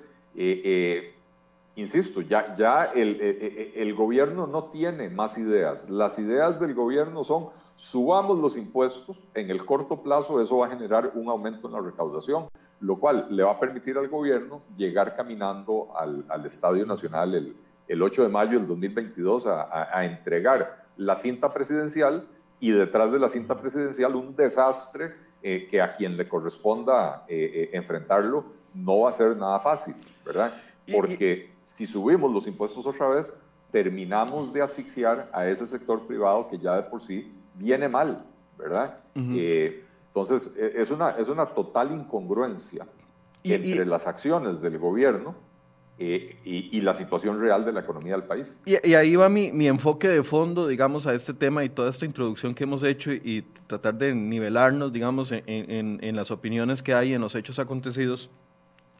insisto, 1.75 2.21
ya, 2.21 2.53
ya 2.55 2.85
el, 2.85 3.15
eh, 3.15 3.17
eh, 3.21 3.37
eh, 3.41 3.73
el, 3.77 3.93
gobierno 3.93 4.47
no 4.47 4.65
tiene 4.65 5.09
más 5.09 5.37
ideas. 5.37 5.89
Las 5.89 6.19
ideas 6.19 6.59
del 6.59 6.73
gobierno 6.73 7.23
son 7.23 7.49
subamos 7.75 8.37
los 8.37 8.57
impuestos, 8.57 9.17
en 9.33 9.49
el 9.49 9.65
corto 9.65 10.03
plazo 10.03 10.39
eso 10.39 10.57
va 10.57 10.67
a 10.67 10.69
generar 10.69 11.13
un 11.15 11.29
aumento 11.29 11.67
en 11.67 11.73
la 11.73 11.79
recaudación, 11.79 12.47
lo 12.79 12.99
cual 12.99 13.27
le 13.29 13.43
va 13.43 13.53
a 13.53 13.59
permitir 13.59 13.97
al 13.97 14.07
gobierno 14.07 14.61
llegar 14.77 15.15
caminando 15.15 15.89
al, 15.97 16.23
al 16.29 16.45
Estadio 16.45 16.85
Nacional 16.85 17.33
el, 17.33 17.55
el, 17.87 18.01
8 18.01 18.23
de 18.23 18.29
mayo 18.29 18.59
del 18.59 18.67
2022 18.67 19.47
a, 19.47 19.97
a, 19.97 20.05
entregar 20.05 20.80
la 20.97 21.15
cinta 21.15 21.53
presidencial 21.53 22.27
y 22.59 22.71
detrás 22.71 23.11
de 23.11 23.19
la 23.19 23.29
cinta 23.29 23.59
presidencial 23.59 24.15
un 24.15 24.35
desastre 24.35 25.15
que 25.41 25.81
a 25.81 25.93
quien 25.93 26.17
le 26.17 26.29
corresponda 26.29 27.25
enfrentarlo 27.27 28.45
no 28.75 28.99
va 28.99 29.09
a 29.09 29.13
ser 29.13 29.35
nada 29.35 29.59
fácil, 29.59 29.95
¿verdad? 30.23 30.53
Porque 30.93 31.51
si 31.63 31.87
subimos 31.87 32.31
los 32.31 32.45
impuestos 32.45 32.85
otra 32.85 33.07
vez, 33.09 33.33
terminamos 33.71 34.53
de 34.53 34.61
asfixiar 34.61 35.29
a 35.33 35.47
ese 35.47 35.65
sector 35.65 36.05
privado 36.05 36.47
que 36.47 36.57
ya 36.57 36.75
de 36.75 36.83
por 36.83 37.01
sí 37.01 37.33
viene 37.55 37.87
mal, 37.87 38.23
¿verdad? 38.57 38.99
Eh, 39.15 39.83
entonces, 40.07 40.53
e, 40.57 40.81
es 40.81 40.91
una, 40.91 41.11
es 41.11 41.29
una 41.29 41.45
total 41.47 41.91
incongruencia 41.91 42.85
entre 43.43 43.85
las 43.85 44.07
acciones 44.07 44.61
del 44.61 44.77
gobierno 44.77 45.35
eh, 46.03 46.35
y, 46.43 46.81
la 46.81 46.95
situación 46.95 47.39
real 47.39 47.63
de 47.63 47.71
la 47.71 47.81
economía 47.81 48.13
del 48.13 48.23
país. 48.23 48.59
Y, 48.65 48.73
ahí 48.95 49.15
va 49.15 49.29
mi, 49.29 49.51
mi, 49.51 49.67
enfoque 49.67 50.07
de 50.07 50.23
fondo, 50.23 50.67
digamos, 50.67 51.05
a 51.05 51.13
este 51.13 51.31
tema 51.31 51.63
y 51.63 51.69
toda 51.69 51.91
esta 51.91 52.07
introducción 52.07 52.55
que 52.55 52.63
hemos 52.63 52.81
hecho 52.81 53.11
y, 53.11 53.45
tratar 53.67 53.93
de 53.93 54.15
nivelarnos, 54.15 54.91
digamos, 54.91 55.31
en, 55.31 55.43
en, 55.45 55.99
en 56.01 56.15
las 56.15 56.31
opiniones 56.31 56.81
que 56.81 56.95
hay 56.95 57.13
en 57.13 57.21
los 57.21 57.35
hechos 57.35 57.59
acontecidos 57.59 58.31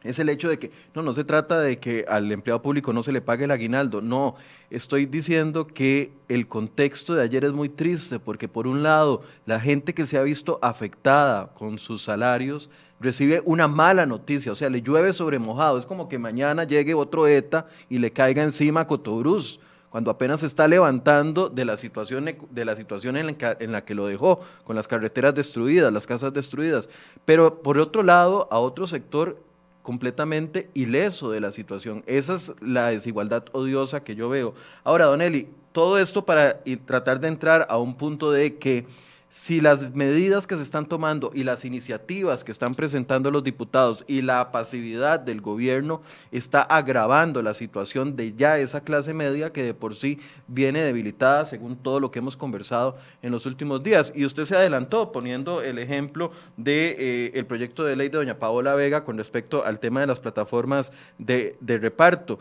es 0.04 0.18
el 0.18 0.28
hecho 0.28 0.48
de 0.48 0.58
que 0.58 0.70
no, 0.94 1.02
no 1.02 1.14
se 1.14 1.24
trata 1.24 1.60
de 1.60 1.78
que 1.78 2.04
al 2.08 2.30
empleado 2.32 2.62
público 2.62 2.92
no 2.92 3.02
se 3.02 3.12
le 3.12 3.20
pague 3.20 3.44
el 3.44 3.50
aguinaldo, 3.50 4.00
no, 4.00 4.34
estoy 4.70 5.06
diciendo 5.06 5.66
que 5.66 6.12
el 6.28 6.48
contexto 6.48 7.14
de 7.14 7.22
ayer 7.22 7.44
es 7.44 7.52
muy 7.52 7.68
triste 7.68 8.18
porque 8.18 8.48
por 8.48 8.66
un 8.66 8.82
lado 8.82 9.22
la 9.46 9.60
gente 9.60 9.94
que 9.94 10.06
se 10.06 10.18
ha 10.18 10.22
visto 10.22 10.58
afectada 10.62 11.52
con 11.54 11.78
sus 11.78 12.02
salarios 12.02 12.68
recibe 13.02 13.42
una 13.44 13.68
mala 13.68 14.06
noticia, 14.06 14.52
o 14.52 14.56
sea, 14.56 14.70
le 14.70 14.80
llueve 14.80 15.12
sobre 15.12 15.38
mojado, 15.38 15.76
es 15.76 15.86
como 15.86 16.08
que 16.08 16.18
mañana 16.18 16.64
llegue 16.64 16.94
otro 16.94 17.26
ETA 17.26 17.66
y 17.90 17.98
le 17.98 18.12
caiga 18.12 18.42
encima 18.42 18.80
a 18.80 18.86
Cotobruz 18.86 19.60
cuando 19.90 20.10
apenas 20.10 20.40
se 20.40 20.46
está 20.46 20.66
levantando 20.66 21.50
de 21.50 21.66
la 21.66 21.76
situación, 21.76 22.24
de 22.24 22.64
la 22.64 22.76
situación 22.76 23.18
en, 23.18 23.36
la 23.38 23.56
en 23.60 23.72
la 23.72 23.84
que 23.84 23.94
lo 23.94 24.06
dejó, 24.06 24.40
con 24.64 24.74
las 24.74 24.88
carreteras 24.88 25.34
destruidas, 25.34 25.92
las 25.92 26.06
casas 26.06 26.32
destruidas. 26.32 26.88
Pero 27.26 27.62
por 27.62 27.76
otro 27.76 28.02
lado, 28.02 28.48
a 28.50 28.58
otro 28.58 28.86
sector 28.86 29.36
completamente 29.82 30.70
ileso 30.72 31.30
de 31.30 31.40
la 31.40 31.52
situación. 31.52 32.02
Esa 32.06 32.36
es 32.36 32.52
la 32.62 32.88
desigualdad 32.88 33.44
odiosa 33.52 34.02
que 34.02 34.14
yo 34.14 34.30
veo. 34.30 34.54
Ahora, 34.82 35.06
Don 35.06 35.20
Eli, 35.20 35.48
todo 35.72 35.98
esto 35.98 36.24
para 36.24 36.60
tratar 36.86 37.20
de 37.20 37.28
entrar 37.28 37.66
a 37.68 37.76
un 37.76 37.94
punto 37.94 38.30
de 38.30 38.56
que 38.56 38.86
si 39.32 39.62
las 39.62 39.94
medidas 39.94 40.46
que 40.46 40.56
se 40.56 40.62
están 40.62 40.84
tomando 40.84 41.30
y 41.32 41.42
las 41.42 41.64
iniciativas 41.64 42.44
que 42.44 42.52
están 42.52 42.74
presentando 42.74 43.30
los 43.30 43.42
diputados 43.42 44.04
y 44.06 44.20
la 44.20 44.52
pasividad 44.52 45.18
del 45.20 45.40
gobierno 45.40 46.02
está 46.30 46.60
agravando 46.60 47.40
la 47.40 47.54
situación 47.54 48.14
de 48.14 48.34
ya 48.34 48.58
esa 48.58 48.84
clase 48.84 49.14
media 49.14 49.50
que 49.50 49.62
de 49.62 49.72
por 49.72 49.94
sí 49.94 50.20
viene 50.48 50.82
debilitada 50.82 51.46
según 51.46 51.76
todo 51.76 51.98
lo 51.98 52.10
que 52.10 52.18
hemos 52.18 52.36
conversado 52.36 52.94
en 53.22 53.32
los 53.32 53.46
últimos 53.46 53.82
días. 53.82 54.12
Y 54.14 54.26
usted 54.26 54.44
se 54.44 54.54
adelantó 54.54 55.12
poniendo 55.12 55.62
el 55.62 55.78
ejemplo 55.78 56.30
de 56.58 56.94
eh, 56.98 57.30
el 57.32 57.46
proyecto 57.46 57.84
de 57.84 57.96
ley 57.96 58.10
de 58.10 58.18
doña 58.18 58.38
Paola 58.38 58.74
Vega 58.74 59.02
con 59.02 59.16
respecto 59.16 59.64
al 59.64 59.80
tema 59.80 60.02
de 60.02 60.08
las 60.08 60.20
plataformas 60.20 60.92
de 61.16 61.56
reparto. 61.58 62.38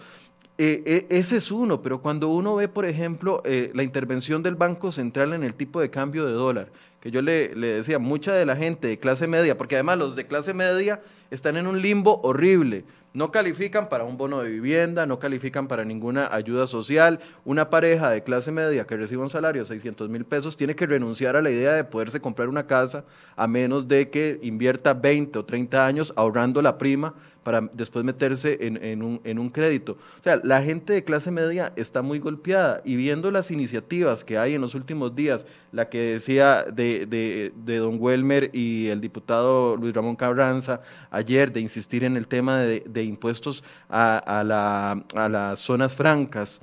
Eh, 0.63 0.83
eh, 0.85 1.07
ese 1.09 1.37
es 1.37 1.49
uno, 1.49 1.81
pero 1.81 2.03
cuando 2.03 2.29
uno 2.29 2.53
ve, 2.55 2.67
por 2.67 2.85
ejemplo, 2.85 3.41
eh, 3.45 3.71
la 3.73 3.81
intervención 3.81 4.43
del 4.43 4.53
Banco 4.53 4.91
Central 4.91 5.33
en 5.33 5.43
el 5.43 5.55
tipo 5.55 5.81
de 5.81 5.89
cambio 5.89 6.23
de 6.27 6.33
dólar, 6.33 6.67
que 7.01 7.11
yo 7.11 7.21
le, 7.21 7.55
le, 7.55 7.67
decía, 7.67 7.99
mucha 7.99 8.31
de 8.33 8.45
la 8.45 8.55
gente 8.55 8.87
de 8.87 8.99
clase 8.99 9.27
media, 9.27 9.57
porque 9.57 9.75
además 9.75 9.97
los 9.97 10.15
de 10.15 10.27
clase 10.27 10.53
media 10.53 11.01
están 11.31 11.57
en 11.57 11.67
un 11.67 11.81
limbo 11.81 12.21
horrible, 12.23 12.85
no 13.13 13.29
califican 13.29 13.89
para 13.89 14.05
un 14.05 14.17
bono 14.17 14.41
de 14.41 14.49
vivienda, 14.49 15.05
no 15.05 15.19
califican 15.19 15.67
para 15.67 15.83
ninguna 15.83 16.33
ayuda 16.33 16.65
social. 16.65 17.19
Una 17.43 17.69
pareja 17.69 18.09
de 18.09 18.23
clase 18.23 18.53
media 18.53 18.85
que 18.85 18.95
reciba 18.95 19.23
un 19.23 19.29
salario 19.29 19.63
de 19.63 19.65
600 19.65 20.07
mil 20.09 20.23
pesos 20.23 20.55
tiene 20.55 20.75
que 20.75 20.87
renunciar 20.87 21.35
a 21.35 21.41
la 21.41 21.51
idea 21.51 21.73
de 21.73 21.83
poderse 21.83 22.21
comprar 22.21 22.47
una 22.47 22.67
casa 22.67 23.03
a 23.35 23.47
menos 23.47 23.89
de 23.89 24.09
que 24.09 24.39
invierta 24.41 24.93
20 24.93 25.39
o 25.39 25.45
30 25.45 25.85
años 25.85 26.13
ahorrando 26.15 26.61
la 26.61 26.77
prima 26.77 27.13
para 27.43 27.61
después 27.73 28.05
meterse 28.05 28.57
en, 28.61 29.01
un, 29.01 29.19
en 29.23 29.39
un 29.39 29.49
crédito. 29.49 29.97
O 30.19 30.23
sea, 30.23 30.39
la 30.43 30.61
gente 30.61 30.93
de 30.93 31.03
clase 31.03 31.31
media 31.31 31.73
está 31.75 32.01
muy 32.01 32.19
golpeada 32.19 32.81
y 32.85 32.95
viendo 32.95 33.31
las 33.31 33.51
iniciativas 33.51 34.23
que 34.23 34.37
hay 34.37 34.53
en 34.53 34.61
los 34.61 34.75
últimos 34.75 35.15
días, 35.15 35.45
la 35.71 35.89
que 35.89 36.13
decía 36.13 36.63
de, 36.71 36.90
de, 36.99 37.53
de 37.55 37.77
don 37.77 37.97
Welmer 37.99 38.49
y 38.53 38.87
el 38.87 39.01
diputado 39.01 39.75
Luis 39.77 39.93
Ramón 39.93 40.15
Cabranza 40.15 40.81
ayer 41.09 41.51
de 41.51 41.59
insistir 41.59 42.03
en 42.03 42.17
el 42.17 42.27
tema 42.27 42.59
de 42.59 43.03
impuestos 43.03 43.63
a, 43.89 44.43
la, 44.45 45.03
a 45.15 45.29
las 45.29 45.59
zonas 45.59 45.95
francas, 45.95 46.61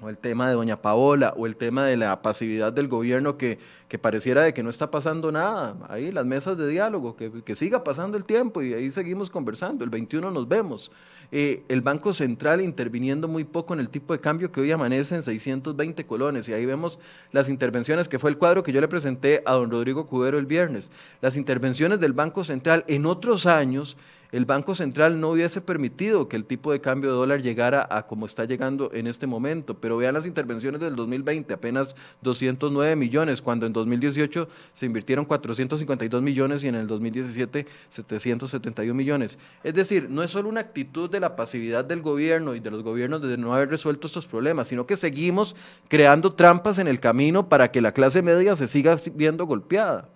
o 0.00 0.08
el 0.08 0.18
tema 0.18 0.48
de 0.48 0.54
doña 0.54 0.82
Paola, 0.82 1.32
o 1.36 1.46
el 1.46 1.56
tema 1.56 1.86
de 1.86 1.96
la 1.96 2.20
pasividad 2.20 2.72
del 2.72 2.88
gobierno 2.88 3.36
que, 3.36 3.58
que 3.88 3.98
pareciera 3.98 4.42
de 4.42 4.52
que 4.52 4.62
no 4.62 4.70
está 4.70 4.90
pasando 4.90 5.30
nada. 5.30 5.76
Ahí 5.88 6.10
las 6.10 6.26
mesas 6.26 6.56
de 6.56 6.68
diálogo, 6.68 7.16
que, 7.16 7.30
que 7.42 7.54
siga 7.54 7.84
pasando 7.84 8.16
el 8.16 8.24
tiempo 8.24 8.60
y 8.62 8.74
ahí 8.74 8.90
seguimos 8.90 9.30
conversando. 9.30 9.84
El 9.84 9.90
21 9.90 10.30
nos 10.30 10.48
vemos. 10.48 10.90
Eh, 11.32 11.62
el 11.68 11.80
Banco 11.80 12.12
Central 12.12 12.60
interviniendo 12.60 13.28
muy 13.28 13.44
poco 13.44 13.74
en 13.74 13.80
el 13.80 13.88
tipo 13.88 14.12
de 14.12 14.20
cambio 14.20 14.52
que 14.52 14.60
hoy 14.60 14.70
amanece 14.72 15.14
en 15.14 15.22
620 15.22 16.06
colones. 16.06 16.48
Y 16.48 16.52
ahí 16.52 16.66
vemos 16.66 16.98
las 17.32 17.48
intervenciones, 17.48 18.08
que 18.08 18.18
fue 18.18 18.30
el 18.30 18.38
cuadro 18.38 18.62
que 18.62 18.72
yo 18.72 18.80
le 18.80 18.88
presenté 18.88 19.42
a 19.46 19.52
don 19.52 19.70
Rodrigo 19.70 20.06
Cubero 20.06 20.38
el 20.38 20.46
viernes. 20.46 20.90
Las 21.20 21.36
intervenciones 21.36 22.00
del 22.00 22.12
Banco 22.12 22.44
Central 22.44 22.84
en 22.88 23.06
otros 23.06 23.46
años 23.46 23.96
el 24.34 24.46
Banco 24.46 24.74
Central 24.74 25.20
no 25.20 25.30
hubiese 25.30 25.60
permitido 25.60 26.28
que 26.28 26.34
el 26.34 26.44
tipo 26.44 26.72
de 26.72 26.80
cambio 26.80 27.10
de 27.10 27.16
dólar 27.16 27.40
llegara 27.40 27.86
a 27.88 28.08
como 28.08 28.26
está 28.26 28.44
llegando 28.44 28.90
en 28.92 29.06
este 29.06 29.28
momento. 29.28 29.74
Pero 29.74 29.96
vean 29.96 30.12
las 30.12 30.26
intervenciones 30.26 30.80
del 30.80 30.96
2020, 30.96 31.54
apenas 31.54 31.94
209 32.22 32.96
millones, 32.96 33.40
cuando 33.40 33.64
en 33.64 33.72
2018 33.72 34.48
se 34.72 34.86
invirtieron 34.86 35.24
452 35.24 36.20
millones 36.20 36.64
y 36.64 36.66
en 36.66 36.74
el 36.74 36.88
2017 36.88 37.64
771 37.88 38.92
millones. 38.92 39.38
Es 39.62 39.72
decir, 39.72 40.10
no 40.10 40.24
es 40.24 40.32
solo 40.32 40.48
una 40.48 40.62
actitud 40.62 41.08
de 41.08 41.20
la 41.20 41.36
pasividad 41.36 41.84
del 41.84 42.02
gobierno 42.02 42.56
y 42.56 42.60
de 42.60 42.72
los 42.72 42.82
gobiernos 42.82 43.22
de 43.22 43.36
no 43.36 43.54
haber 43.54 43.68
resuelto 43.68 44.08
estos 44.08 44.26
problemas, 44.26 44.66
sino 44.66 44.84
que 44.84 44.96
seguimos 44.96 45.54
creando 45.86 46.32
trampas 46.32 46.80
en 46.80 46.88
el 46.88 46.98
camino 46.98 47.48
para 47.48 47.70
que 47.70 47.80
la 47.80 47.92
clase 47.92 48.20
media 48.20 48.56
se 48.56 48.66
siga 48.66 48.96
viendo 49.14 49.46
golpeada. 49.46 50.08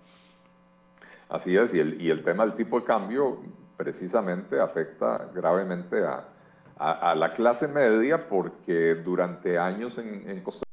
Así 1.29 1.55
es, 1.55 1.73
y 1.73 1.79
el, 1.79 2.01
y 2.01 2.09
el 2.09 2.21
tema 2.21 2.45
del 2.45 2.55
tipo 2.55 2.81
de 2.81 2.85
cambio 2.85 3.39
precisamente 3.79 4.59
afecta 4.59 5.31
gravemente 5.33 6.05
a, 6.05 6.27
a, 6.75 7.15
la 7.15 7.31
clase 7.31 7.65
media 7.69 8.27
porque 8.27 8.95
durante 8.95 9.57
años 9.57 9.97
en, 9.97 10.41
Costa 10.41 10.65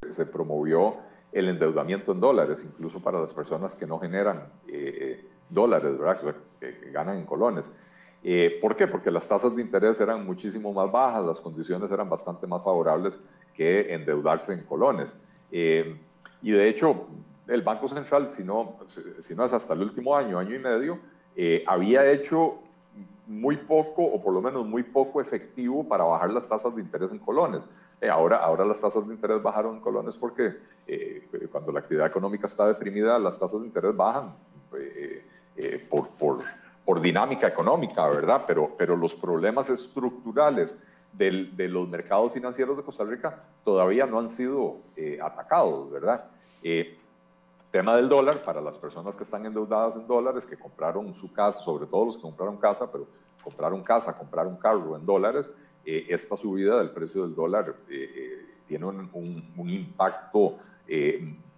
Rica 0.00 0.14
se 0.14 0.26
promovió 0.26 0.98
el 1.32 1.48
endeudamiento 1.48 2.12
en 2.12 2.20
dólares, 2.20 2.64
incluso 2.64 3.02
para 3.02 3.18
las 3.18 3.34
personas 3.34 3.74
que 3.74 3.84
no 3.84 3.98
generan 3.98 4.48
eh, 4.68 5.28
dólares, 5.50 5.98
¿verdad? 5.98 6.36
Que, 6.60 6.90
ganan 6.92 7.18
en 7.18 7.26
colones. 7.26 7.76
Eh, 8.22 8.58
¿Por 8.62 8.76
qué? 8.76 8.86
Porque 8.86 9.10
las 9.10 9.26
tasas 9.26 9.56
de 9.56 9.60
interés 9.60 10.00
eran 10.00 10.24
muchísimo 10.24 10.72
más 10.72 10.92
bajas, 10.92 11.24
las 11.24 11.40
condiciones 11.40 11.90
eran 11.90 12.08
bastante 12.08 12.46
más 12.46 12.62
favorables 12.62 13.18
que 13.54 13.92
endeudarse 13.92 14.52
en 14.52 14.62
colones. 14.62 15.20
Eh, 15.50 15.98
y 16.42 16.52
de 16.52 16.68
hecho, 16.68 17.08
el 17.48 17.62
Banco 17.62 17.88
Central, 17.88 18.28
si 18.28 18.44
no, 18.44 18.78
si 19.18 19.34
no 19.34 19.44
es 19.44 19.52
hasta 19.52 19.74
el 19.74 19.82
último 19.82 20.16
año, 20.16 20.38
año 20.38 20.54
y 20.54 20.60
medio, 20.60 21.00
había 21.66 22.10
hecho 22.10 22.58
muy 23.26 23.56
poco, 23.56 24.02
o 24.02 24.20
por 24.22 24.34
lo 24.34 24.42
menos 24.42 24.66
muy 24.66 24.82
poco 24.82 25.20
efectivo 25.20 25.86
para 25.88 26.04
bajar 26.04 26.30
las 26.30 26.48
tasas 26.48 26.74
de 26.74 26.82
interés 26.82 27.12
en 27.12 27.18
colones. 27.18 27.68
Eh, 28.00 28.08
ahora, 28.08 28.38
ahora 28.38 28.64
las 28.64 28.80
tasas 28.80 29.06
de 29.06 29.14
interés 29.14 29.42
bajaron 29.42 29.76
en 29.76 29.80
colones 29.80 30.16
porque 30.16 30.56
eh, 30.86 31.26
cuando 31.50 31.72
la 31.72 31.80
actividad 31.80 32.06
económica 32.06 32.46
está 32.46 32.66
deprimida, 32.66 33.18
las 33.18 33.38
tasas 33.38 33.60
de 33.60 33.66
interés 33.66 33.96
bajan 33.96 34.34
eh, 34.76 35.86
por, 35.88 36.08
por, 36.10 36.42
por, 36.84 37.00
dinámica 37.00 37.46
económica, 37.46 38.06
¿verdad? 38.08 38.44
Pero, 38.46 38.74
pero 38.76 38.96
los 38.96 39.14
problemas 39.14 39.70
estructurales 39.70 40.76
del, 41.12 41.56
de 41.56 41.68
los 41.68 41.88
mercados 41.88 42.32
financieros 42.32 42.76
de 42.76 42.82
Costa 42.82 43.04
Rica 43.04 43.40
todavía 43.64 44.06
no 44.06 44.18
han 44.18 44.28
sido 44.28 44.78
atacados, 45.22 45.90
¿verdad? 45.90 46.24
Tema 47.72 47.96
del 47.96 48.08
dólar, 48.08 48.44
para 48.44 48.60
las 48.60 48.76
personas 48.76 49.16
que 49.16 49.24
están 49.24 49.46
endeudadas 49.46 49.96
en 49.96 50.06
dólares, 50.06 50.44
que 50.44 50.58
compraron 50.58 51.12
su 51.14 51.32
casa, 51.32 51.58
sobre 51.60 51.86
todo 51.86 52.04
los 52.04 52.16
que 52.16 52.22
compraron 52.22 52.58
casa, 52.58 52.92
pero 52.92 53.08
compraron 53.42 53.82
casa, 53.82 54.16
compraron 54.16 54.56
carro 54.56 54.94
en 54.94 55.06
dólares, 55.06 55.56
eh, 55.84 56.06
esta 56.10 56.36
subida 56.36 56.78
del 56.78 56.90
precio 56.90 57.22
del 57.22 57.34
dólar 57.34 57.74
eh, 57.88 58.10
eh, 58.14 58.46
tiene 58.66 58.86
un, 58.86 59.50
impacto 59.68 60.58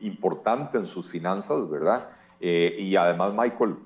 importante 0.00 0.78
en 0.78 0.86
sus 0.86 1.10
finanzas, 1.10 1.68
¿verdad? 1.68 2.08
y 2.40 2.94
además, 2.94 3.32
Michael, 3.34 3.76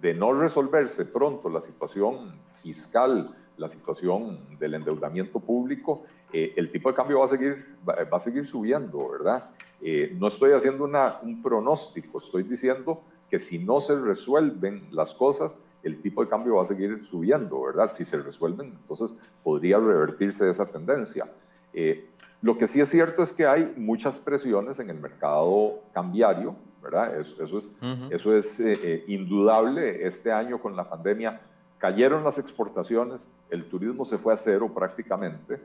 de 0.00 0.14
no 0.14 0.32
resolverse 0.32 1.06
pronto 1.06 1.48
la 1.48 1.60
situación 1.60 2.40
fiscal, 2.44 3.34
la 3.56 3.68
situación 3.68 4.58
del 4.58 4.74
endeudamiento 4.74 5.40
público, 5.40 6.04
el 6.32 6.70
tipo 6.70 6.90
de 6.90 6.94
cambio 6.94 7.20
va 7.20 7.24
a 7.24 7.28
seguir, 7.28 7.76
va, 7.88 8.16
a 8.16 8.20
seguir 8.20 8.44
subiendo, 8.44 9.08
¿verdad? 9.08 9.50
No 9.80 10.28
estoy 10.28 10.52
haciendo 10.52 10.84
una, 10.84 11.18
un 11.22 11.42
pronóstico, 11.42 12.18
estoy 12.18 12.42
diciendo 12.42 13.02
que 13.30 13.38
si 13.38 13.58
no 13.58 13.80
se 13.80 14.00
resuelven 14.00 14.86
las 14.90 15.12
cosas, 15.12 15.62
el 15.82 16.00
tipo 16.00 16.24
de 16.24 16.30
cambio 16.30 16.56
va 16.56 16.62
a 16.62 16.66
seguir 16.66 17.02
subiendo, 17.04 17.62
¿verdad? 17.62 17.88
Si 17.88 18.04
se 18.04 18.20
resuelven, 18.20 18.68
entonces 18.68 19.14
podría 19.42 19.78
revertirse 19.78 20.48
esa 20.48 20.66
tendencia. 20.66 21.30
Eh, 21.72 22.08
lo 22.40 22.56
que 22.56 22.66
sí 22.66 22.80
es 22.80 22.88
cierto 22.88 23.22
es 23.22 23.32
que 23.32 23.46
hay 23.46 23.72
muchas 23.76 24.18
presiones 24.18 24.78
en 24.78 24.90
el 24.90 24.98
mercado 24.98 25.80
cambiario, 25.92 26.56
¿verdad? 26.82 27.18
Eso, 27.18 27.42
es, 27.42 27.78
eso 28.10 28.36
es 28.36 28.60
eh, 28.60 28.78
eh, 28.82 29.04
indudable. 29.08 30.06
Este 30.06 30.32
año 30.32 30.60
con 30.60 30.76
la 30.76 30.88
pandemia 30.88 31.40
cayeron 31.78 32.24
las 32.24 32.38
exportaciones, 32.38 33.28
el 33.50 33.68
turismo 33.68 34.04
se 34.04 34.16
fue 34.16 34.32
a 34.32 34.36
cero 34.36 34.70
prácticamente, 34.74 35.60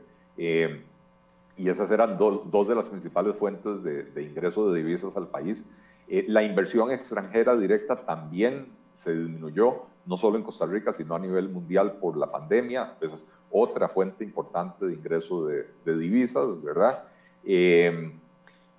y 1.56 1.68
esas 1.68 1.90
eran 1.90 2.16
dos 2.16 2.68
de 2.68 2.74
las 2.74 2.88
principales 2.88 3.36
fuentes 3.36 3.82
de, 3.82 4.04
de 4.04 4.22
ingreso 4.22 4.70
de 4.70 4.82
divisas 4.82 5.16
al 5.16 5.28
país. 5.28 5.70
la 6.08 6.42
inversión 6.42 6.90
extranjera 6.90 7.56
directa 7.56 8.04
también 8.04 8.66
se 8.92 9.14
disminuyó 9.14 9.90
no 10.06 10.16
solo 10.16 10.36
en 10.36 10.42
Costa 10.42 10.66
Rica, 10.66 10.92
sino 10.92 11.14
a 11.14 11.18
nivel 11.18 11.48
mundial 11.48 11.98
por 11.98 12.16
la 12.16 12.30
pandemia. 12.30 12.96
Esa 13.00 13.14
es 13.14 13.24
otra 13.50 13.88
fuente 13.88 14.24
importante 14.24 14.86
de 14.86 14.94
ingreso 14.94 15.46
de, 15.46 15.66
divisas, 15.84 16.60
¿verdad? 16.62 17.04
Eh, 17.44 18.12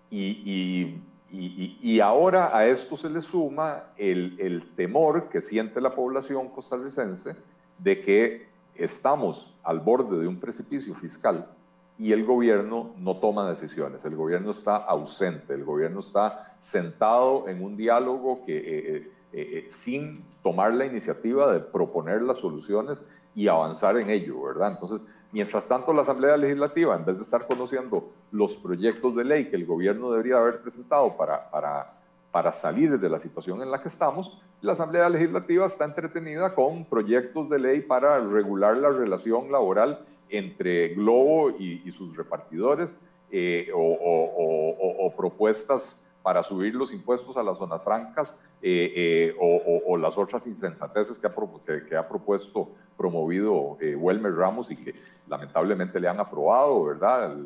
y, 0.09 0.97
y, 1.31 1.99
ahora 2.01 2.55
a 2.55 2.67
esto 2.67 2.97
se 2.97 3.09
le 3.09 3.21
suma 3.21 3.85
el, 3.95 4.35
el, 4.39 4.65
temor 4.75 5.29
que 5.29 5.39
siente 5.39 5.79
la 5.79 5.95
población 5.95 6.49
costarricense 6.49 7.35
de 7.77 8.01
que 8.01 8.47
estamos 8.75 9.55
al 9.63 9.79
borde 9.79 10.19
de 10.19 10.27
un 10.27 10.37
precipicio 10.37 10.93
fiscal 10.93 11.47
y 12.01 12.13
el 12.13 12.25
gobierno 12.25 12.95
no 12.97 13.17
toma 13.17 13.47
decisiones, 13.47 14.03
el 14.05 14.15
gobierno 14.15 14.49
está 14.49 14.75
ausente, 14.75 15.53
el 15.53 15.63
gobierno 15.63 15.99
está 15.99 16.55
sentado 16.59 17.47
en 17.47 17.63
un 17.63 17.77
diálogo 17.77 18.43
que... 18.43 18.57
Eh, 18.57 19.11
eh, 19.33 19.59
eh, 19.59 19.65
sin 19.69 20.25
tomar 20.43 20.73
la 20.73 20.85
iniciativa 20.85 21.53
de 21.53 21.61
proponer 21.61 22.21
las 22.21 22.39
soluciones 22.39 23.09
y 23.33 23.47
avanzar 23.47 23.95
en 23.95 24.09
ello, 24.09 24.41
¿verdad? 24.41 24.71
Entonces, 24.71 25.05
mientras 25.31 25.69
tanto, 25.69 25.93
la 25.93 26.01
Asamblea 26.01 26.35
Legislativa, 26.35 26.93
en 26.97 27.05
vez 27.05 27.15
de 27.15 27.23
estar 27.23 27.47
conociendo 27.47 28.09
los 28.33 28.57
proyectos 28.57 29.15
de 29.15 29.23
ley 29.23 29.49
que 29.49 29.55
el 29.55 29.65
gobierno 29.65 30.11
debería 30.11 30.35
haber 30.35 30.61
presentado 30.61 31.15
para, 31.15 31.49
para, 31.49 31.93
para 32.29 32.51
salir 32.51 32.99
de 32.99 33.09
la 33.09 33.19
situación 33.19 33.61
en 33.61 33.71
la 33.71 33.79
que 33.79 33.87
estamos, 33.87 34.37
la 34.59 34.73
Asamblea 34.73 35.07
Legislativa 35.07 35.65
está 35.65 35.85
entretenida 35.85 36.53
con 36.53 36.83
proyectos 36.83 37.49
de 37.49 37.59
ley 37.59 37.79
para 37.79 38.19
regular 38.19 38.75
la 38.75 38.89
relación 38.89 39.49
laboral 39.49 40.05
entre 40.31 40.89
Globo 40.95 41.51
y, 41.51 41.89
sus 41.91 42.15
repartidores 42.15 42.99
eh, 43.31 43.69
o, 43.73 45.13
propuestas 45.15 46.01
para 46.23 46.43
subir 46.43 46.75
los 46.75 46.93
impuestos 46.93 47.37
a 47.37 47.43
las 47.43 47.57
zonas 47.57 47.83
francas 47.83 48.37
eh, 48.61 48.93
eh, 48.95 49.35
o, 49.39 49.97
las 49.97 50.17
otras 50.17 50.45
insensateces 50.45 51.17
que 51.17 51.27
ha, 51.27 51.33
que, 51.87 51.95
ha 51.95 52.07
propuesto, 52.07 52.69
promovido 52.95 53.77
eh, 53.81 53.95
Welmer 53.95 54.35
Ramos 54.35 54.69
y 54.69 54.75
que 54.75 54.93
lamentablemente 55.27 55.99
le 55.99 56.07
han 56.07 56.19
aprobado, 56.19 56.83
¿verdad? 56.85 57.37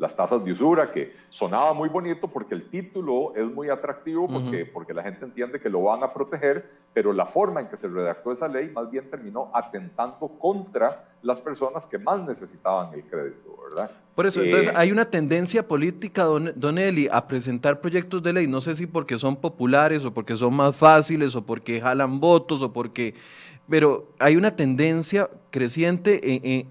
Las 0.00 0.16
tasas 0.16 0.42
de 0.42 0.50
usura, 0.50 0.90
que 0.90 1.14
sonaba 1.28 1.74
muy 1.74 1.90
bonito 1.90 2.26
porque 2.26 2.54
el 2.54 2.70
título 2.70 3.34
es 3.36 3.44
muy 3.44 3.68
atractivo, 3.68 4.26
porque, 4.26 4.64
porque 4.64 4.94
la 4.94 5.02
gente 5.02 5.26
entiende 5.26 5.60
que 5.60 5.68
lo 5.68 5.82
van 5.82 6.02
a 6.02 6.14
proteger, 6.14 6.70
pero 6.94 7.12
la 7.12 7.26
forma 7.26 7.60
en 7.60 7.68
que 7.68 7.76
se 7.76 7.86
redactó 7.86 8.32
esa 8.32 8.48
ley 8.48 8.70
más 8.70 8.90
bien 8.90 9.10
terminó 9.10 9.50
atentando 9.52 10.26
contra 10.38 11.04
las 11.20 11.38
personas 11.38 11.86
que 11.86 11.98
más 11.98 12.18
necesitaban 12.26 12.94
el 12.94 13.04
crédito, 13.04 13.54
¿verdad? 13.62 13.90
Por 14.14 14.26
eso, 14.26 14.40
entonces 14.40 14.68
eh, 14.68 14.74
hay 14.74 14.90
una 14.90 15.04
tendencia 15.04 15.68
política, 15.68 16.24
don, 16.24 16.50
don, 16.56 16.78
Eli, 16.78 17.06
a 17.12 17.28
presentar 17.28 17.82
proyectos 17.82 18.22
de 18.22 18.32
ley, 18.32 18.46
no 18.46 18.62
sé 18.62 18.76
si 18.76 18.86
porque 18.86 19.18
son 19.18 19.36
populares 19.36 20.02
o 20.02 20.14
porque 20.14 20.34
son 20.34 20.54
más 20.54 20.74
fáciles 20.74 21.36
o 21.36 21.44
porque 21.44 21.78
jalan 21.78 22.20
votos 22.20 22.62
o 22.62 22.72
porque 22.72 23.14
pero 23.70 24.08
hay 24.18 24.36
una 24.36 24.56
tendencia 24.56 25.30
creciente 25.52 26.20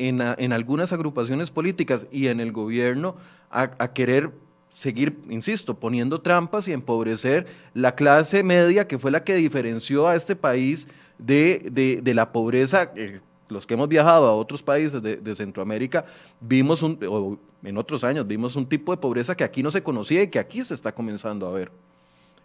en, 0.06 0.52
algunas 0.52 0.92
agrupaciones 0.92 1.50
políticas 1.50 2.06
y 2.12 2.28
en 2.28 2.42
el 2.42 2.52
gobierno 2.52 3.16
a, 3.50 3.94
querer 3.94 4.32
seguir, 4.70 5.18
insisto, 5.30 5.76
poniendo 5.76 6.20
trampas 6.20 6.68
y 6.68 6.74
empobrecer 6.74 7.48
la 7.74 7.96
clase 7.96 8.44
media 8.44 8.86
que 8.86 9.00
fue 9.00 9.12
la 9.12 9.24
que 9.24 9.36
diferenció 9.36 10.10
a 10.10 10.16
este 10.16 10.36
país 10.36 10.90
de, 11.18 12.02
la 12.14 12.34
pobreza. 12.34 12.92
los 13.48 13.66
que 13.66 13.76
hemos 13.76 13.88
viajado 13.88 14.28
a 14.28 14.36
otros 14.36 14.62
países 14.62 15.02
de, 15.02 15.36
Centroamérica, 15.36 16.06
vimos 16.42 16.84
un, 16.84 17.00
o 17.08 17.38
en 17.64 17.78
otros 17.78 18.04
años, 18.04 18.28
vimos 18.28 18.58
un 18.58 18.68
tipo 18.68 18.94
de 18.94 19.02
pobreza 19.02 19.38
que 19.38 19.46
aquí 19.46 19.64
no 19.64 19.72
se 19.72 19.82
conocía 19.82 20.22
y 20.22 20.28
que 20.28 20.38
aquí 20.38 20.62
se 20.64 20.74
está 20.74 20.92
comenzando 20.92 21.48
a 21.48 21.52
ver. 21.52 21.72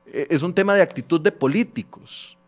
E, 0.07 0.29
es 0.31 0.45
un 0.45 0.55
tema 0.55 0.77
de 0.77 0.83
actitud 0.83 1.21
de 1.21 1.33
políticos. 1.33 2.39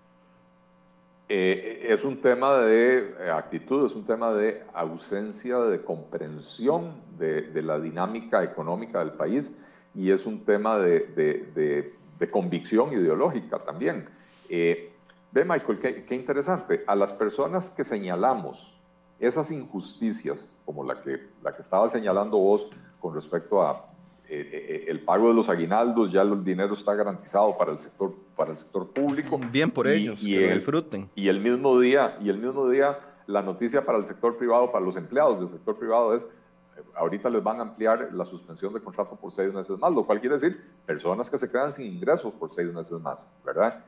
Eh, 1.28 1.86
es 1.88 2.04
un 2.04 2.20
tema 2.20 2.58
de 2.58 3.16
eh, 3.18 3.30
actitud, 3.30 3.84
es 3.84 3.96
un 3.96 4.04
tema 4.04 4.32
de 4.32 4.62
ausencia 4.72 5.58
de 5.58 5.82
comprensión 5.82 7.00
de, 7.18 7.50
la 7.62 7.80
dinámica 7.80 8.44
económica 8.44 9.00
del 9.00 9.12
país 9.12 9.58
y 9.92 10.12
es 10.12 10.24
un 10.24 10.44
tema 10.44 10.78
de, 10.78 11.92
convicción 12.30 12.92
ideológica 12.92 13.58
también. 13.58 14.08
Eh, 14.48 14.92
ve, 15.32 15.44
Michael, 15.44 15.80
qué, 15.80 16.04
qué, 16.04 16.14
interesante. 16.14 16.84
A 16.86 16.94
las 16.94 17.12
personas 17.12 17.70
que 17.70 17.82
señalamos 17.82 18.78
esas 19.18 19.50
injusticias, 19.50 20.60
como 20.64 20.84
la 20.84 21.02
que, 21.02 21.28
la 21.42 21.52
que 21.52 21.60
estaba 21.62 21.88
señalando 21.88 22.38
vos 22.38 22.68
con 23.00 23.14
respecto 23.14 23.62
a 23.62 23.84
eh, 24.28 24.50
eh, 24.52 24.84
el 24.88 25.00
pago 25.00 25.28
de 25.28 25.34
los 25.34 25.48
aguinaldos, 25.48 26.10
ya 26.10 26.22
el 26.22 26.42
dinero 26.42 26.74
está 26.74 26.94
garantizado 26.94 27.56
para 27.56 27.70
el 27.70 27.78
sector, 27.78 28.12
para 28.34 28.50
el 28.50 28.56
sector 28.56 28.90
público. 28.90 29.38
Bien 29.52 29.70
por 29.70 29.86
ellos, 29.86 30.20
y, 30.20 30.34
que 30.34 30.50
el, 30.50 30.58
disfruten. 30.58 31.08
Y 31.14 31.28
el 31.28 31.40
mismo 31.40 31.78
día, 31.78 32.18
y 32.20 32.28
el 32.28 32.38
mismo 32.38 32.68
día, 32.68 32.98
la 33.28 33.42
noticia 33.42 33.86
para 33.86 33.98
el 33.98 34.04
sector 34.04 34.36
privado, 34.36 34.72
para 34.72 34.84
los 34.84 34.96
empleados 34.96 35.38
del 35.38 35.48
sector 35.48 35.78
privado 35.78 36.12
es, 36.12 36.24
eh, 36.24 36.82
ahorita 36.96 37.30
les 37.30 37.40
van 37.40 37.60
a 37.60 37.62
ampliar 37.62 38.08
la 38.12 38.24
suspensión 38.24 38.74
de 38.74 38.80
contrato 38.80 39.14
por 39.14 39.30
seis 39.30 39.52
meses 39.52 39.78
más, 39.78 39.92
lo 39.92 40.04
cual 40.04 40.18
quiere 40.18 40.34
decir 40.34 40.60
personas 40.84 41.30
que 41.30 41.38
se 41.38 41.48
quedan 41.48 41.70
sin 41.70 41.86
ingresos 41.86 42.32
por 42.32 42.50
seis 42.50 42.72
meses 42.72 42.98
más, 43.00 43.32
¿verdad? 43.44 43.84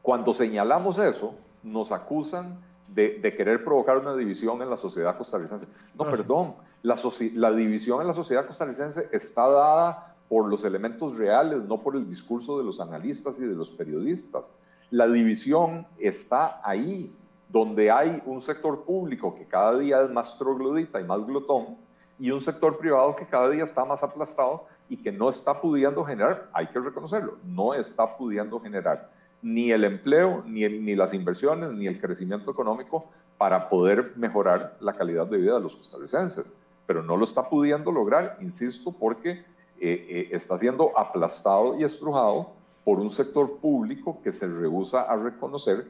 cuando 0.00 0.32
señalamos 0.32 0.98
eso, 0.98 1.34
nos 1.62 1.92
acusan 1.92 2.58
de, 2.88 3.18
de, 3.18 3.34
querer 3.36 3.64
provocar 3.64 3.98
una 3.98 4.14
división 4.14 4.62
en 4.62 4.70
la 4.70 4.76
sociedad 4.76 5.16
costarricense. 5.16 5.66
No, 5.94 6.04
perdón, 6.04 6.54
la, 6.82 7.52
división 7.52 8.00
en 8.00 8.06
la 8.06 8.12
sociedad 8.12 8.46
costarricense 8.46 9.08
está 9.12 9.48
dada 9.48 10.16
por 10.28 10.48
los 10.48 10.64
elementos 10.64 11.16
reales, 11.16 11.62
no 11.64 11.80
por 11.80 11.96
el 11.96 12.08
discurso 12.08 12.58
de 12.58 12.64
los 12.64 12.80
analistas 12.80 13.38
y 13.38 13.44
de 13.44 13.54
los 13.54 13.70
periodistas. 13.70 14.52
La 14.90 15.06
división 15.06 15.86
está 15.98 16.60
ahí, 16.64 17.16
donde 17.48 17.90
hay 17.90 18.22
un 18.26 18.40
sector 18.40 18.84
público 18.84 19.34
que 19.34 19.46
cada 19.46 19.78
día 19.78 20.02
es 20.02 20.10
más 20.10 20.38
troglodita 20.38 21.00
y 21.00 21.04
más 21.04 21.24
glotón, 21.26 21.76
y 22.18 22.30
un 22.30 22.40
sector 22.40 22.78
privado 22.78 23.16
que 23.16 23.26
cada 23.26 23.50
día 23.50 23.64
está 23.64 23.84
más 23.84 24.02
aplastado 24.02 24.66
y 24.88 24.96
que 24.96 25.12
no 25.12 25.28
está 25.28 25.60
pudiendo 25.60 26.04
generar, 26.04 26.48
hay 26.52 26.66
que 26.68 26.78
reconocerlo, 26.78 27.38
no 27.44 27.74
está 27.74 28.16
pudiendo 28.16 28.60
generar 28.60 29.10
ni 29.42 29.72
el 29.72 29.84
empleo, 29.84 30.44
ni, 30.46 30.94
las 30.94 31.12
inversiones, 31.12 31.72
ni 31.72 31.88
el 31.88 32.00
crecimiento 32.00 32.50
económico 32.50 33.10
para 33.36 33.68
poder 33.68 34.12
mejorar 34.16 34.76
la 34.80 34.92
calidad 34.92 35.26
de 35.26 35.36
vida 35.36 35.54
de 35.54 35.60
los 35.60 35.76
costarricenses. 35.76 36.52
Pero 36.92 37.02
no 37.02 37.16
lo 37.16 37.24
está 37.24 37.48
pudiendo 37.48 37.90
lograr, 37.90 38.36
insisto, 38.42 38.92
porque 38.92 39.30
eh, 39.30 39.44
eh, 39.80 40.28
está 40.30 40.58
siendo 40.58 40.92
aplastado 40.94 41.80
y 41.80 41.84
estrujado 41.84 42.50
por 42.84 43.00
un 43.00 43.08
sector 43.08 43.56
público 43.56 44.20
que 44.22 44.30
se 44.30 44.46
rehúsa 44.46 45.00
a 45.00 45.16
reconocer 45.16 45.86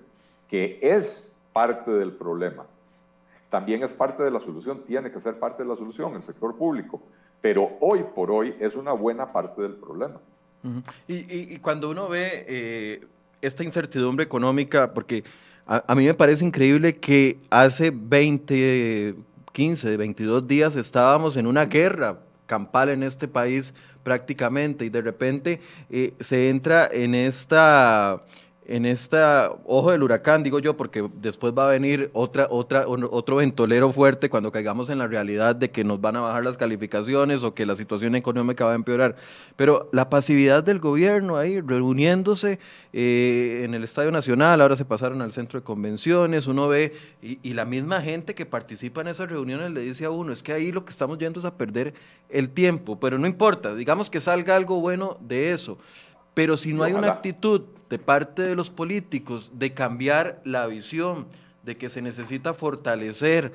que 0.46 0.78
es 0.80 1.36
parte 1.53 1.90
del 1.90 2.12
problema. 2.12 2.66
También 3.50 3.82
es 3.82 3.92
parte 3.92 4.22
de 4.22 4.30
la 4.30 4.38
solución, 4.38 4.84
tiene 4.86 5.11
que 5.11 5.18
ser 5.18 5.40
parte 5.40 5.64
de 5.64 5.68
la 5.70 5.74
solución 5.74 6.14
el 6.14 6.22
sector 6.22 6.55
público, 6.55 7.03
pero 7.40 7.72
hoy 7.80 8.05
por 8.14 8.30
hoy 8.30 8.55
es 8.61 8.76
una 8.76 8.92
buena 8.92 9.32
parte 9.32 9.61
del 9.61 9.74
problema. 9.74 10.20
y, 11.09 11.59
cuando 11.59 11.90
uno 11.90 12.09
ve 12.09 12.44
eh, 12.46 13.07
esta 13.40 13.64
incertidumbre 13.64 14.24
económica, 14.24 14.94
porque 14.94 15.24
a, 15.66 15.94
mí 15.96 16.07
me 16.07 16.14
parece 16.14 16.44
increíble 16.44 16.96
que 16.96 17.38
hace 17.50 17.90
20, 17.92 19.16
15, 19.53 19.96
22 19.96 20.48
días 20.48 20.76
estábamos 20.76 21.36
en 21.36 21.46
una 21.46 21.66
guerra 21.66 22.18
campal 22.46 22.88
en 22.88 23.03
este 23.03 23.28
país 23.28 23.72
prácticamente 24.03 24.84
y 24.84 24.90
de 24.90 25.00
repente 25.00 25.61
eh, 25.90 26.14
se 26.20 26.50
entra 26.50 26.88
en 26.90 27.14
esta 27.14 28.22
en 28.72 28.86
esta 28.86 29.52
ojo 29.66 29.90
del 29.90 30.02
huracán, 30.02 30.42
digo 30.42 30.58
yo, 30.58 30.78
porque 30.78 31.06
después 31.20 31.52
va 31.52 31.66
a 31.66 31.68
venir 31.68 32.08
otra, 32.14 32.46
otra, 32.48 32.86
otro 32.88 33.36
ventolero 33.36 33.92
fuerte 33.92 34.30
cuando 34.30 34.50
caigamos 34.50 34.88
en 34.88 34.96
la 34.96 35.06
realidad 35.06 35.54
de 35.54 35.70
que 35.70 35.84
nos 35.84 36.00
van 36.00 36.16
a 36.16 36.20
bajar 36.20 36.42
las 36.42 36.56
calificaciones 36.56 37.44
o 37.44 37.52
que 37.52 37.66
la 37.66 37.76
situación 37.76 38.14
económica 38.14 38.64
va 38.64 38.72
a 38.72 38.74
empeorar. 38.74 39.16
Pero 39.56 39.90
la 39.92 40.08
pasividad 40.08 40.64
del 40.64 40.78
gobierno 40.78 41.36
ahí, 41.36 41.60
reuniéndose 41.60 42.58
eh, 42.94 43.60
en 43.66 43.74
el 43.74 43.84
Estadio 43.84 44.10
Nacional, 44.10 44.62
ahora 44.62 44.74
se 44.74 44.86
pasaron 44.86 45.20
al 45.20 45.34
centro 45.34 45.60
de 45.60 45.64
convenciones, 45.64 46.46
uno 46.46 46.66
ve, 46.66 46.94
y, 47.20 47.40
y 47.42 47.52
la 47.52 47.66
misma 47.66 48.00
gente 48.00 48.34
que 48.34 48.46
participa 48.46 49.02
en 49.02 49.08
esas 49.08 49.28
reuniones 49.28 49.70
le 49.70 49.82
dice 49.82 50.06
a 50.06 50.10
uno, 50.10 50.32
es 50.32 50.42
que 50.42 50.54
ahí 50.54 50.72
lo 50.72 50.86
que 50.86 50.92
estamos 50.92 51.18
yendo 51.18 51.40
es 51.40 51.44
a 51.44 51.58
perder 51.58 51.92
el 52.30 52.48
tiempo, 52.48 52.98
pero 52.98 53.18
no 53.18 53.26
importa, 53.26 53.74
digamos 53.74 54.08
que 54.08 54.18
salga 54.18 54.56
algo 54.56 54.80
bueno 54.80 55.18
de 55.20 55.52
eso. 55.52 55.76
Pero 56.34 56.56
si 56.56 56.72
no 56.72 56.82
hay 56.82 56.92
una 56.92 57.08
actitud 57.08 57.62
de 57.90 57.98
parte 57.98 58.42
de 58.42 58.54
los 58.54 58.70
políticos 58.70 59.52
de 59.54 59.74
cambiar 59.74 60.40
la 60.44 60.66
visión, 60.66 61.26
de 61.62 61.76
que 61.76 61.90
se 61.90 62.02
necesita 62.02 62.54
fortalecer 62.54 63.52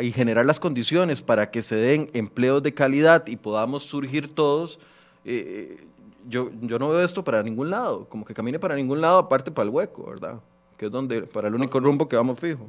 y 0.00 0.12
generar 0.12 0.44
las 0.44 0.58
condiciones 0.58 1.22
para 1.22 1.50
que 1.50 1.62
se 1.62 1.76
den 1.76 2.10
empleos 2.12 2.62
de 2.62 2.74
calidad 2.74 3.26
y 3.28 3.36
podamos 3.36 3.84
surgir 3.84 4.34
todos, 4.34 4.80
eh, 5.24 5.78
eh, 5.78 5.86
yo, 6.28 6.50
yo 6.60 6.78
no 6.78 6.88
veo 6.88 7.02
esto 7.02 7.22
para 7.22 7.42
ningún 7.42 7.70
lado, 7.70 8.06
como 8.08 8.24
que 8.24 8.34
camine 8.34 8.58
para 8.58 8.74
ningún 8.74 9.00
lado 9.00 9.18
aparte 9.18 9.50
para 9.50 9.64
el 9.64 9.70
hueco, 9.70 10.04
¿verdad? 10.10 10.40
Que 10.76 10.86
es 10.86 10.92
donde, 10.92 11.22
para 11.22 11.48
el 11.48 11.54
único 11.54 11.78
rumbo 11.78 12.08
que 12.08 12.16
vamos 12.16 12.38
fijo. 12.38 12.68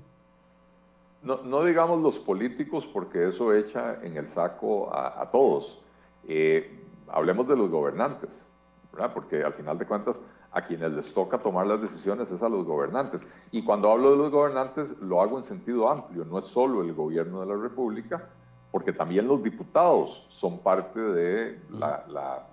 No, 1.24 1.42
no 1.42 1.64
digamos 1.64 2.02
los 2.02 2.20
políticos 2.20 2.86
porque 2.86 3.28
eso 3.28 3.54
echa 3.54 4.00
en 4.04 4.18
el 4.18 4.28
saco 4.28 4.94
a, 4.94 5.30
todos. 5.32 5.80
Eh, 6.28 6.70
hablemos 7.14 7.48
de 7.48 7.56
los 7.56 7.70
gobernantes, 7.70 8.50
¿verdad? 8.92 9.14
porque 9.14 9.44
al 9.44 9.54
final 9.54 9.78
de 9.78 9.86
cuentas 9.86 10.20
a 10.52 10.62
quienes 10.62 10.92
les 10.92 11.14
toca 11.14 11.38
tomar 11.38 11.66
las 11.66 11.82
decisiones 11.82 12.30
es 12.32 12.42
a 12.44 12.50
los 12.50 12.66
gobernantes. 12.66 13.26
Y 13.52 13.64
cuando 13.64 13.92
hablo 13.92 14.12
de 14.12 14.18
los 14.18 14.32
gobernantes 14.32 14.98
lo 15.00 15.22
hago 15.22 15.38
en 15.38 15.44
sentido 15.44 15.90
amplio, 15.90 16.26
no 16.26 16.38
es 16.38 16.46
solo 16.46 16.82
el 16.82 16.94
gobierno 16.94 17.42
de 17.42 17.48
la 17.48 17.56
República, 17.56 18.30
porque 18.72 18.92
también 18.92 19.28
los 19.28 19.42
diputados 19.42 20.26
son 20.30 20.60
parte 20.60 21.00
de 21.00 21.60
la, 21.70 22.48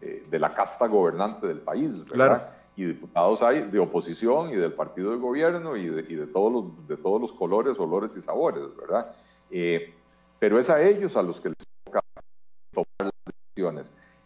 eh, 0.00 0.26
de 0.28 0.38
la 0.38 0.54
casta 0.54 0.86
gobernante 0.86 1.46
del 1.46 1.60
país, 1.60 2.06
¿verdad? 2.08 2.50
Y 2.76 2.84
diputados 2.84 3.42
hay 3.42 3.62
de 3.62 3.78
oposición 3.78 4.50
y 4.50 4.56
del 4.56 4.74
partido 4.74 5.12
de 5.12 5.16
gobierno 5.16 5.76
y 5.76 5.88
de, 5.88 6.00
y 6.02 6.14
de 6.14 6.26
todos, 6.26 6.52
los, 6.52 6.88
de 6.88 6.98
todos 6.98 7.18
los 7.20 7.32
colores, 7.32 7.78
olores 7.78 8.14
y 8.16 8.20
sabores, 8.20 8.64
¿verdad? 8.76 9.14
Eh, 9.50 9.94
pero 10.38 10.58
es 10.58 10.68
a 10.68 10.82
ellos 10.82 11.16
a 11.16 11.22
los 11.22 11.40
que 11.40 11.48
les 11.48 11.65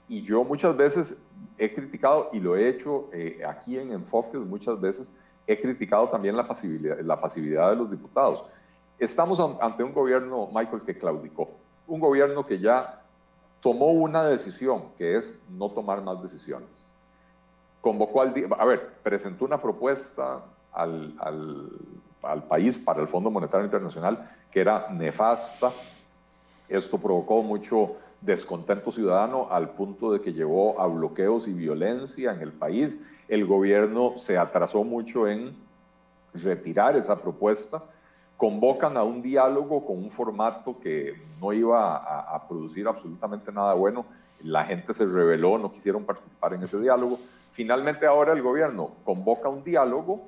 y 0.08 0.22
yo 0.22 0.42
muchas 0.42 0.76
veces 0.76 1.22
he 1.56 1.72
criticado, 1.72 2.30
y 2.32 2.40
lo 2.40 2.56
he 2.56 2.68
hecho 2.68 3.08
eh, 3.12 3.40
aquí 3.46 3.78
en 3.78 3.92
Enfoques, 3.92 4.40
muchas 4.40 4.80
veces 4.80 5.16
he 5.46 5.60
criticado 5.60 6.08
también 6.08 6.36
la 6.36 6.48
pasividad, 6.48 6.98
la 7.00 7.20
pasividad 7.20 7.70
de 7.70 7.76
los 7.76 7.90
diputados. 7.90 8.44
Estamos 8.98 9.40
ante 9.60 9.84
un 9.84 9.94
gobierno, 9.94 10.48
Michael, 10.52 10.82
que 10.82 10.98
claudicó, 10.98 11.50
un 11.86 12.00
gobierno 12.00 12.44
que 12.44 12.58
ya 12.58 13.02
tomó 13.60 13.92
una 13.92 14.24
decisión, 14.24 14.86
que 14.98 15.16
es 15.16 15.40
no 15.48 15.70
tomar 15.70 16.02
más 16.02 16.20
decisiones. 16.20 16.84
Convocó 17.80 18.22
al, 18.22 18.34
a 18.58 18.64
ver, 18.64 18.94
presentó 19.02 19.44
una 19.44 19.62
propuesta 19.62 20.44
al, 20.72 21.14
al, 21.20 21.70
al 22.22 22.42
país 22.44 22.76
para 22.76 23.00
el 23.00 23.08
Fondo 23.08 23.30
Monetario 23.30 23.64
Internacional 23.64 24.28
que 24.50 24.60
era 24.60 24.88
nefasta. 24.90 25.70
Esto 26.68 26.98
provocó 26.98 27.42
mucho 27.42 27.96
descontento 28.20 28.90
ciudadano 28.90 29.48
al 29.50 29.70
punto 29.70 30.12
de 30.12 30.20
que 30.20 30.32
llevó 30.32 30.80
a 30.80 30.86
bloqueos 30.86 31.48
y 31.48 31.54
violencia 31.54 32.32
en 32.32 32.40
el 32.40 32.52
país. 32.52 33.02
El 33.28 33.46
gobierno 33.46 34.14
se 34.16 34.36
atrasó 34.36 34.84
mucho 34.84 35.26
en 35.26 35.56
retirar 36.34 36.96
esa 36.96 37.20
propuesta. 37.20 37.82
Convocan 38.36 38.96
a 38.96 39.02
un 39.02 39.22
diálogo 39.22 39.84
con 39.84 39.98
un 39.98 40.10
formato 40.10 40.78
que 40.80 41.14
no 41.40 41.52
iba 41.52 41.96
a, 41.96 42.48
producir 42.48 42.88
absolutamente 42.88 43.52
nada 43.52 43.74
bueno. 43.74 44.04
La 44.42 44.64
gente 44.64 44.94
se 44.94 45.06
rebeló, 45.06 45.58
no 45.58 45.72
quisieron 45.72 46.04
participar 46.04 46.54
en 46.54 46.62
ese 46.62 46.80
diálogo. 46.80 47.18
Finalmente 47.50 48.06
ahora 48.06 48.32
el 48.32 48.42
gobierno 48.42 48.92
convoca 49.04 49.48
un 49.48 49.62
diálogo 49.62 50.22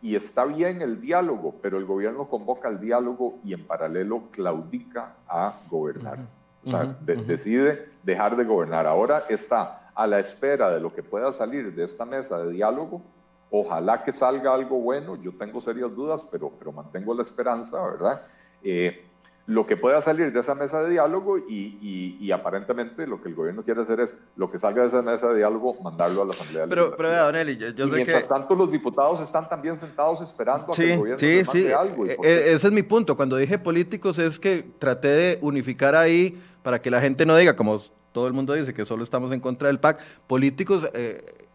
y 0.00 0.14
está 0.14 0.44
bien 0.44 0.80
el 0.80 1.00
diálogo, 1.00 1.56
pero 1.60 1.78
el 1.78 1.84
gobierno 1.84 2.28
convoca 2.28 2.68
el 2.68 2.78
diálogo 2.78 3.38
y 3.44 3.54
en 3.54 3.66
paralelo 3.66 4.22
claudica 4.30 5.16
a 5.26 5.58
gobernar. 5.68 6.37
O 6.68 6.70
sea, 6.70 6.96
decide 7.26 7.88
dejar 8.02 8.36
de 8.36 8.44
gobernar. 8.44 8.86
Ahora 8.86 9.24
está 9.28 9.90
a 9.94 10.06
la 10.06 10.20
espera 10.20 10.70
de 10.70 10.80
lo 10.80 10.94
que 10.94 11.02
pueda 11.02 11.32
salir 11.32 11.74
de 11.74 11.84
esta 11.84 12.04
mesa 12.04 12.42
de 12.42 12.52
diálogo. 12.52 13.02
Ojalá 13.50 14.02
que 14.02 14.12
salga 14.12 14.52
algo 14.52 14.78
bueno. 14.78 15.16
Yo 15.16 15.32
tengo 15.36 15.60
serias 15.60 15.94
dudas, 15.94 16.26
pero, 16.30 16.52
pero 16.58 16.70
mantengo 16.72 17.14
la 17.14 17.22
esperanza, 17.22 17.82
¿verdad? 17.82 18.22
Eh, 18.62 19.07
lo 19.48 19.66
que 19.66 19.78
pueda 19.78 20.02
salir 20.02 20.30
de 20.30 20.40
esa 20.40 20.54
mesa 20.54 20.82
de 20.82 20.90
diálogo 20.90 21.38
y, 21.38 22.18
y, 22.20 22.30
aparentemente 22.32 23.06
lo 23.06 23.22
que 23.22 23.30
el 23.30 23.34
gobierno 23.34 23.64
quiere 23.64 23.80
hacer 23.80 23.98
es 23.98 24.14
lo 24.36 24.50
que 24.50 24.58
salga 24.58 24.82
de 24.82 24.88
esa 24.88 25.00
mesa 25.00 25.30
de 25.30 25.38
diálogo 25.38 25.74
mandarlo 25.82 26.20
a 26.20 26.26
la 26.26 26.32
Asamblea 26.32 26.66
Pero, 26.68 26.94
pero 26.94 27.16
Don 27.16 27.34
Eli, 27.34 27.56
yo, 27.56 27.70
yo 27.70 27.86
y 27.86 27.90
mientras 27.92 28.28
tanto 28.28 28.54
los 28.54 28.70
diputados 28.70 29.22
están 29.22 29.48
también 29.48 29.78
sentados 29.78 30.20
esperando 30.20 30.66
a 30.70 30.76
que 30.76 30.92
el 30.92 30.98
gobierno 30.98 31.18
sí, 31.18 31.42
sí. 31.46 31.72
algo. 31.72 32.04
E, 32.04 32.18
e, 32.22 32.52
ese 32.52 32.66
es 32.66 32.72
mi 32.72 32.82
punto. 32.82 33.16
Cuando 33.16 33.36
dije 33.36 33.58
políticos 33.58 34.18
es 34.18 34.38
que 34.38 34.66
traté 34.78 35.08
de 35.08 35.38
unificar 35.40 35.96
ahí 35.96 36.38
para 36.62 36.82
que 36.82 36.90
la 36.90 37.00
gente 37.00 37.24
no 37.24 37.34
diga, 37.34 37.56
como 37.56 37.80
todo 38.12 38.26
el 38.26 38.34
mundo 38.34 38.52
dice, 38.52 38.74
que 38.74 38.84
solo 38.84 39.02
estamos 39.02 39.32
en 39.32 39.40
contra 39.40 39.68
del 39.68 39.80
PAC, 39.80 39.98
políticos... 40.26 40.86
Eh, 40.92 41.47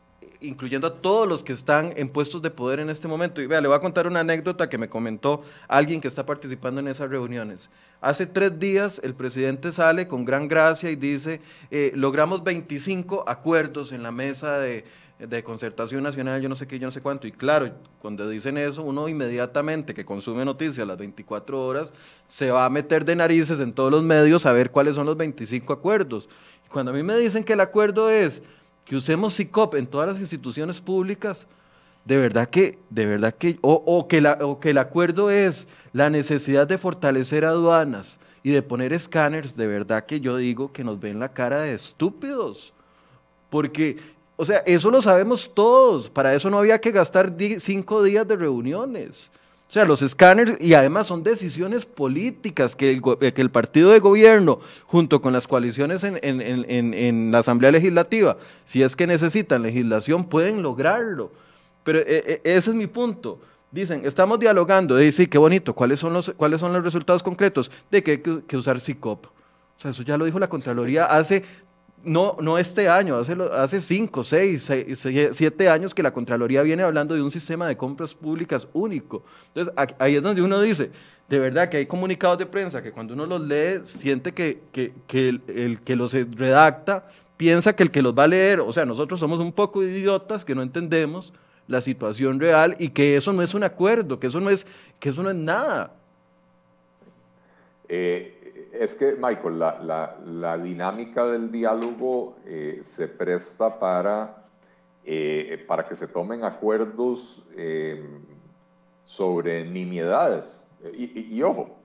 incluyendo 0.43 0.87
a 0.87 0.93
todos 1.01 1.27
los 1.27 1.43
que 1.43 1.53
están 1.53 1.93
en 1.95 2.09
puestos 2.09 2.41
de 2.41 2.51
poder 2.51 2.79
en 2.79 2.89
este 2.89 3.07
momento. 3.07 3.41
Y 3.41 3.47
vea, 3.47 3.61
le 3.61 3.67
voy 3.67 3.77
a 3.77 3.79
contar 3.79 4.07
una 4.07 4.19
anécdota 4.19 4.69
que 4.69 4.77
me 4.77 4.89
comentó 4.89 5.41
alguien 5.67 6.01
que 6.01 6.07
está 6.07 6.25
participando 6.25 6.79
en 6.79 6.87
esas 6.87 7.09
reuniones. 7.09 7.69
Hace 8.01 8.25
tres 8.25 8.59
días 8.59 8.99
el 9.03 9.15
presidente 9.15 9.71
sale 9.71 10.07
con 10.07 10.25
gran 10.25 10.47
gracia 10.47 10.89
y 10.91 10.95
dice, 10.95 11.41
eh, 11.71 11.91
logramos 11.95 12.43
25 12.43 13.23
acuerdos 13.27 13.91
en 13.91 14.03
la 14.03 14.11
mesa 14.11 14.59
de, 14.59 14.85
de 15.19 15.43
concertación 15.43 16.03
nacional, 16.03 16.41
yo 16.41 16.49
no 16.49 16.55
sé 16.55 16.67
qué, 16.67 16.79
yo 16.79 16.87
no 16.87 16.91
sé 16.91 17.01
cuánto. 17.01 17.27
Y 17.27 17.31
claro, 17.31 17.71
cuando 18.01 18.27
dicen 18.27 18.57
eso, 18.57 18.83
uno 18.83 19.07
inmediatamente 19.07 19.93
que 19.93 20.05
consume 20.05 20.43
noticias 20.43 20.85
las 20.85 20.97
24 20.97 21.65
horas, 21.65 21.93
se 22.27 22.51
va 22.51 22.65
a 22.65 22.69
meter 22.69 23.05
de 23.05 23.15
narices 23.15 23.59
en 23.59 23.73
todos 23.73 23.91
los 23.91 24.03
medios 24.03 24.45
a 24.45 24.51
ver 24.51 24.71
cuáles 24.71 24.95
son 24.95 25.05
los 25.05 25.17
25 25.17 25.71
acuerdos. 25.71 26.27
Cuando 26.69 26.91
a 26.91 26.93
mí 26.93 27.03
me 27.03 27.17
dicen 27.17 27.43
que 27.43 27.53
el 27.53 27.61
acuerdo 27.61 28.09
es 28.09 28.41
que 28.85 28.95
usemos 28.95 29.33
SICOP 29.33 29.75
en 29.75 29.87
todas 29.87 30.07
las 30.07 30.19
instituciones 30.19 30.81
públicas, 30.81 31.47
de 32.05 32.17
verdad 32.17 32.49
que, 32.49 32.79
de 32.89 33.05
verdad 33.05 33.33
que, 33.33 33.57
o, 33.61 34.07
que 34.07 34.21
o 34.41 34.59
que 34.59 34.71
el 34.71 34.77
acuerdo 34.77 35.31
es 35.31 35.67
la 35.93 36.09
necesidad 36.09 36.67
de 36.67 36.77
fortalecer 36.77 37.45
aduanas 37.45 38.19
y 38.43 38.51
de 38.51 38.61
poner 38.61 38.91
escáneres, 38.91 39.55
de 39.55 39.67
verdad 39.67 40.05
que 40.05 40.19
yo 40.19 40.35
digo 40.35 40.73
que 40.73 40.83
nos 40.83 40.99
ven 40.99 41.19
la 41.19 41.29
cara 41.29 41.61
de 41.61 41.73
estúpidos. 41.73 42.73
Porque, 43.49 43.97
o 44.35 44.43
sea, 44.43 44.57
eso 44.65 44.91
lo 44.91 44.99
sabemos 44.99 45.53
todos, 45.53 46.09
para 46.09 46.33
eso 46.33 46.49
no 46.49 46.59
había 46.59 46.79
que 46.79 46.91
gastar 46.91 47.33
cinco 47.59 48.03
días 48.03 48.27
de 48.27 48.35
reuniones. 48.35 49.31
O 49.73 49.79
sea, 49.81 49.85
los 49.85 50.03
escáneres, 50.03 50.61
y 50.61 50.75
además 50.75 51.07
son 51.07 51.23
decisiones 51.23 51.87
políticas 51.87 52.75
que 52.75 52.91
el, 52.91 53.01
que 53.33 53.41
el 53.41 53.49
partido 53.49 53.89
de 53.89 53.97
gobierno, 53.97 54.59
junto 54.85 55.19
con 55.19 55.33
las 55.33 55.47
coaliciones 55.47 56.03
en, 56.03 56.19
en, 56.21 56.41
en, 56.41 56.93
en, 56.93 57.31
la 57.31 57.39
Asamblea 57.39 57.71
Legislativa, 57.71 58.37
si 58.65 58.83
es 58.83 58.95
que 58.95 59.07
necesitan 59.07 59.63
legislación, 59.63 60.25
pueden 60.25 60.61
lograrlo. 60.61 61.31
Pero 61.83 61.97
eh, 62.01 62.05
eh, 62.07 62.41
ese 62.43 62.69
es 62.69 62.75
mi 62.75 62.85
punto. 62.85 63.39
Dicen, 63.71 64.03
estamos 64.05 64.37
dialogando, 64.37 65.01
y 65.01 65.11
sí, 65.11 65.25
qué 65.25 65.39
bonito, 65.39 65.73
¿cuáles 65.73 65.97
son 65.99 66.13
los, 66.13 66.31
cuáles 66.37 66.61
son 66.61 66.71
los 66.71 66.83
resultados 66.83 67.23
concretos? 67.23 67.71
De 67.89 68.03
que 68.03 68.11
hay 68.11 68.17
que, 68.19 68.55
usar 68.55 68.79
CICOP. 68.79 69.25
O 69.25 69.29
sea, 69.77 69.89
eso 69.89 70.03
ya 70.03 70.19
lo 70.19 70.25
dijo 70.25 70.37
la 70.37 70.49
Contraloría 70.49 71.05
hace, 71.05 71.43
no, 72.03 72.37
no 72.41 72.57
este 72.57 72.89
año, 72.89 73.17
hace, 73.17 73.35
hace 73.53 73.79
cinco, 73.79 74.23
seis, 74.23 74.69
siete 75.31 75.69
años 75.69 75.95
que 75.95 76.03
la 76.03 76.11
Contraloría 76.11 76.61
viene 76.61 76.83
hablando 76.83 77.15
de 77.15 77.21
un 77.21 77.31
sistema 77.31 77.67
de 77.67 77.77
compras 77.77 78.13
públicas 78.13 78.67
único. 78.73 79.23
Entonces, 79.47 79.73
ahí 79.97 80.15
es 80.15 80.23
donde 80.23 80.41
uno 80.41 80.61
dice, 80.61 80.91
de 81.29 81.39
verdad 81.39 81.69
que 81.69 81.77
hay 81.77 81.85
comunicados 81.85 82.37
de 82.37 82.45
prensa 82.45 82.81
que 82.83 82.91
cuando 82.91 83.13
uno 83.13 83.25
los 83.25 83.41
lee 83.41 83.81
siente 83.83 84.33
que, 84.33 84.59
el, 85.13 85.41
el, 85.47 85.79
que 85.81 85.95
los 85.95 86.13
redacta 86.13 87.07
piensa 87.37 87.75
que 87.75 87.83
el 87.83 87.91
que 87.91 88.01
los 88.01 88.17
va 88.17 88.25
a 88.25 88.27
leer, 88.27 88.59
o 88.59 88.73
sea, 88.73 88.85
nosotros 88.85 89.19
somos 89.19 89.39
un 89.39 89.53
poco 89.53 89.81
idiotas 89.83 90.43
que 90.43 90.55
no 90.55 90.61
entendemos 90.61 91.33
la 91.67 91.81
situación 91.81 92.39
real 92.39 92.75
y 92.79 92.89
que 92.89 93.15
eso 93.15 93.31
no 93.31 93.41
es 93.41 93.53
un 93.53 93.63
acuerdo, 93.63 94.19
que 94.19 94.27
eso 94.27 94.39
no 94.39 94.49
es, 94.49 94.67
que 94.99 95.09
eso 95.09 95.23
no 95.23 95.29
es 95.29 95.35
nada. 95.35 95.93
Eh, 97.87 98.42
es 98.73 98.95
que, 98.95 99.13
Michael, 99.13 99.59
la, 99.59 100.57
dinámica 100.61 101.25
del 101.25 101.51
diálogo 101.51 102.35
eh, 102.45 102.79
se 102.81 103.07
presta 103.07 103.79
para, 103.79 104.43
eh, 105.05 105.63
para 105.67 105.87
que 105.87 105.95
se 105.95 106.07
tomen 106.07 106.43
acuerdos 106.43 107.43
sobre 109.03 109.65
nimiedades. 109.65 110.69
Y, 110.93 111.35
y, 111.35 111.43
ojo, 111.43 111.77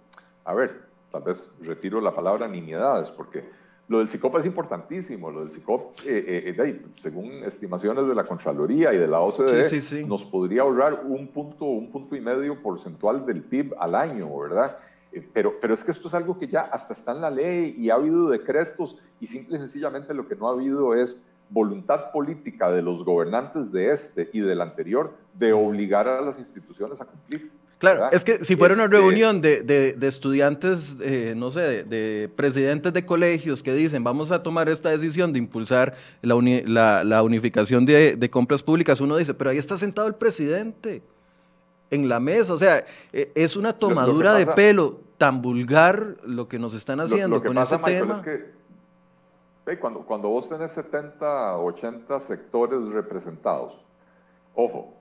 a 0.44 0.54
ver, 0.54 0.82
tal 1.12 1.22
vez 1.22 1.54
retiro 1.60 2.00
la 2.00 2.14
palabra 2.14 2.48
nimiedades, 2.48 3.10
porque 3.10 3.44
lo 3.88 3.98
del 3.98 4.08
CICOP 4.08 4.36
es 4.36 4.46
importantísimo. 4.46 5.30
Lo 5.30 5.40
del 5.40 5.50
CICOP, 5.50 6.00
eh, 6.00 6.24
eh, 6.26 6.54
eh, 6.56 6.82
según 6.96 7.42
estimaciones 7.44 8.06
de 8.06 8.14
la 8.14 8.24
Contraloría 8.24 8.92
y 8.92 8.98
de 8.98 9.08
la 9.08 9.20
OCDE, 9.20 10.06
nos 10.06 10.24
podría 10.24 10.62
ahorrar 10.62 11.04
un 11.06 11.28
punto, 11.28 11.64
un 11.64 11.90
punto 11.90 12.14
y 12.14 12.20
medio 12.20 12.60
porcentual 12.62 13.24
del 13.24 13.42
PIB 13.42 13.74
al 13.78 13.94
año, 13.94 14.38
¿verdad? 14.38 14.76
Pero, 15.32 15.54
pero 15.60 15.74
es 15.74 15.84
que 15.84 15.90
esto 15.90 16.08
es 16.08 16.14
algo 16.14 16.38
que 16.38 16.46
ya 16.46 16.60
hasta 16.60 16.92
está 16.92 17.12
en 17.12 17.20
la 17.20 17.30
ley 17.30 17.74
y 17.78 17.90
ha 17.90 17.94
habido 17.94 18.28
decretos 18.28 18.96
y 19.20 19.26
simple 19.26 19.56
y 19.56 19.60
sencillamente 19.60 20.14
lo 20.14 20.28
que 20.28 20.36
no 20.36 20.48
ha 20.48 20.52
habido 20.52 20.94
es 20.94 21.24
voluntad 21.50 22.12
política 22.12 22.70
de 22.70 22.82
los 22.82 23.04
gobernantes 23.04 23.72
de 23.72 23.90
este 23.90 24.28
y 24.32 24.40
del 24.40 24.60
anterior 24.60 25.14
de 25.34 25.52
obligar 25.52 26.06
a 26.08 26.20
las 26.20 26.38
instituciones 26.38 27.00
a 27.00 27.06
cumplir. 27.06 27.50
Claro, 27.78 28.10
es 28.10 28.24
que 28.24 28.44
si 28.44 28.56
fuera 28.56 28.74
una 28.74 28.84
este 28.84 28.96
reunión 28.96 29.40
de, 29.40 29.62
de, 29.62 30.08
estudiantes, 30.08 30.96
eh, 31.00 31.34
no 31.36 31.52
sé, 31.52 31.84
de, 31.84 32.28
presidentes 32.34 32.92
de 32.92 33.06
colegios 33.06 33.62
que 33.62 33.72
dicen, 33.72 34.02
vamos 34.02 34.32
a 34.32 34.42
tomar 34.42 34.68
esta 34.68 34.90
decisión 34.90 35.32
de 35.32 35.38
impulsar 35.38 35.94
la, 36.20 37.04
la, 37.04 37.22
unificación 37.22 37.86
de, 37.86 38.28
compras 38.32 38.64
públicas, 38.64 39.00
uno 39.00 39.16
dice, 39.16 39.32
pero 39.32 39.50
ahí 39.50 39.58
está 39.58 39.76
sentado 39.76 40.08
el 40.08 40.16
presidente 40.16 41.02
en 41.90 42.08
la 42.08 42.20
mesa, 42.20 42.52
o 42.52 42.58
sea, 42.58 42.84
e, 43.12 43.32
es 43.34 43.56
una 43.56 43.72
tomadura 43.72 44.34
de 44.34 44.46
pelo 44.46 45.00
tan 45.16 45.42
vulgar 45.42 46.16
lo 46.22 46.48
que 46.48 46.58
nos 46.58 46.74
están 46.74 47.00
haciendo 47.00 47.42
con 47.42 47.56
ese 47.58 47.78
tema. 47.78 48.14
Es 48.16 48.22
que, 48.22 49.78
cuando, 49.78 50.00
cuando 50.00 50.28
vos 50.28 50.48
tenés 50.48 50.72
70, 50.72 51.58
80 51.58 52.20
sectores 52.20 52.90
representados, 52.92 53.78
ojo, 54.54 54.94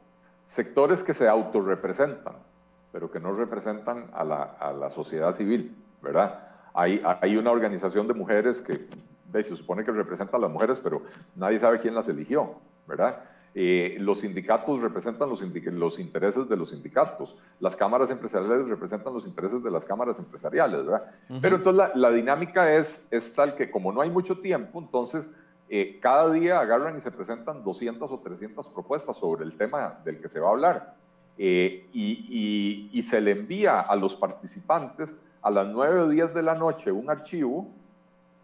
sectores 0.46 1.04
que 1.04 1.14
se 1.14 1.28
autorrepresentan, 1.28 2.36
pero 2.92 3.12
que 3.12 3.20
no 3.20 3.34
representan 3.34 4.10
a 4.14 4.24
la, 4.24 4.44
a 4.44 4.74
la 4.74 4.90
sociedad 4.90 5.32
civil, 5.32 5.76
¿verdad? 6.02 6.48
Hay, 6.74 7.02
hay, 7.22 7.38
una 7.38 7.52
organización 7.52 8.08
de 8.08 8.14
mujeres 8.14 8.62
que 8.62 8.88
se 9.34 9.56
supone 9.56 9.84
que 9.84 9.92
representa 9.92 10.38
a 10.38 10.40
las 10.40 10.52
mujeres, 10.52 10.80
pero 10.80 11.04
nadie 11.36 11.60
sabe 11.60 11.80
quién 11.80 11.96
las 11.96 12.08
eligió, 12.08 12.56
¿verdad? 12.88 13.24
Eh, 13.56 13.98
los 14.00 14.20
sindicatos 14.20 14.82
representan 14.82 15.30
los, 15.30 15.42
los, 15.42 16.00
intereses 16.00 16.48
de 16.48 16.56
los 16.56 16.70
sindicatos, 16.70 17.36
las 17.60 17.76
cámaras 17.76 18.12
empresariales 18.12 18.70
representan 18.70 19.14
los 19.14 19.26
intereses 19.26 19.64
de 19.64 19.72
las 19.72 19.84
cámaras 19.84 20.20
empresariales, 20.20 20.86
¿verdad? 20.86 21.10
Pero 21.42 21.56
entonces 21.56 21.78
la, 21.78 21.92
la, 21.96 22.12
dinámica 22.12 22.76
es, 22.76 23.08
es 23.10 23.34
tal 23.34 23.56
que 23.56 23.72
como 23.72 23.92
no 23.92 24.02
hay 24.02 24.12
mucho 24.12 24.40
tiempo, 24.40 24.80
entonces 24.80 25.32
eh, 25.70 26.00
cada 26.02 26.32
día 26.32 26.60
agarran 26.60 26.96
y 26.96 27.02
se 27.02 27.12
presentan 27.12 27.64
200 27.64 28.10
o 28.10 28.20
300 28.20 28.70
propuestas 28.70 29.18
sobre 29.18 29.44
el 29.44 29.58
tema 29.58 30.00
del 30.06 30.22
que 30.22 30.28
se 30.28 30.40
va 30.40 30.50
a 30.50 30.52
hablar. 30.52 30.96
Eh, 31.38 31.88
y, 31.94 33.02
se 33.04 33.22
le 33.22 33.32
envía 33.32 33.80
a 33.80 33.96
los 33.96 34.16
participantes 34.16 35.16
a 35.42 35.52
las 35.52 35.68
9 35.68 36.02
o 36.02 36.10
10 36.10 36.34
de 36.34 36.44
la 36.44 36.56
noche 36.56 36.92
un 36.92 37.10
archivo 37.10 37.70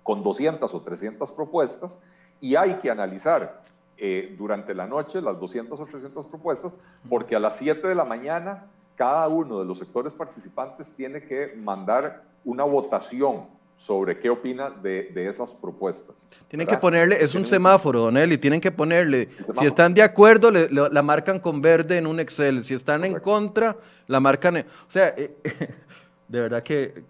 con 0.03 0.23
200 0.23 0.73
o 0.73 0.81
300 0.81 1.31
propuestas 1.31 2.03
y 2.39 2.55
hay 2.55 2.75
que 2.75 2.91
analizar 2.91 3.62
eh, 3.97 4.35
durante 4.37 4.73
la 4.73 4.87
noche 4.87 5.21
las 5.21 5.39
200 5.39 5.79
o 5.79 5.85
300 5.85 6.25
propuestas 6.25 6.75
porque 7.09 7.35
a 7.35 7.39
las 7.39 7.57
7 7.57 7.87
de 7.87 7.95
la 7.95 8.05
mañana 8.05 8.65
cada 8.95 9.27
uno 9.27 9.59
de 9.59 9.65
los 9.65 9.77
sectores 9.77 10.13
participantes 10.13 10.95
tiene 10.95 11.23
que 11.23 11.53
mandar 11.55 12.23
una 12.43 12.63
votación 12.63 13.47
sobre 13.75 14.19
qué 14.19 14.29
opina 14.29 14.69
de, 14.69 15.11
esas 15.27 15.51
propuestas. 15.51 16.27
Tienen 16.47 16.67
que 16.67 16.77
ponerle, 16.77 17.21
es 17.21 17.35
un 17.35 17.45
semáforo, 17.45 18.01
Don 18.01 18.17
Eli, 18.17 18.37
tienen 18.37 18.61
que 18.61 18.71
ponerle, 18.71 19.29
si 19.59 19.65
están 19.65 19.93
de 19.93 20.03
acuerdo, 20.03 20.51
la 20.51 21.01
marcan 21.01 21.39
con 21.39 21.61
verde 21.61 21.97
en 21.97 22.07
un 22.07 22.19
Excel, 22.19 22.63
si 22.63 22.73
están 22.75 23.03
en 23.03 23.19
contra, 23.19 23.75
la 24.07 24.19
marcan, 24.19 24.57
o 24.57 24.91
sea, 24.91 25.13
eh, 25.17 25.35
de 26.27 26.41
verdad 26.41 26.63
que, 26.63 27.03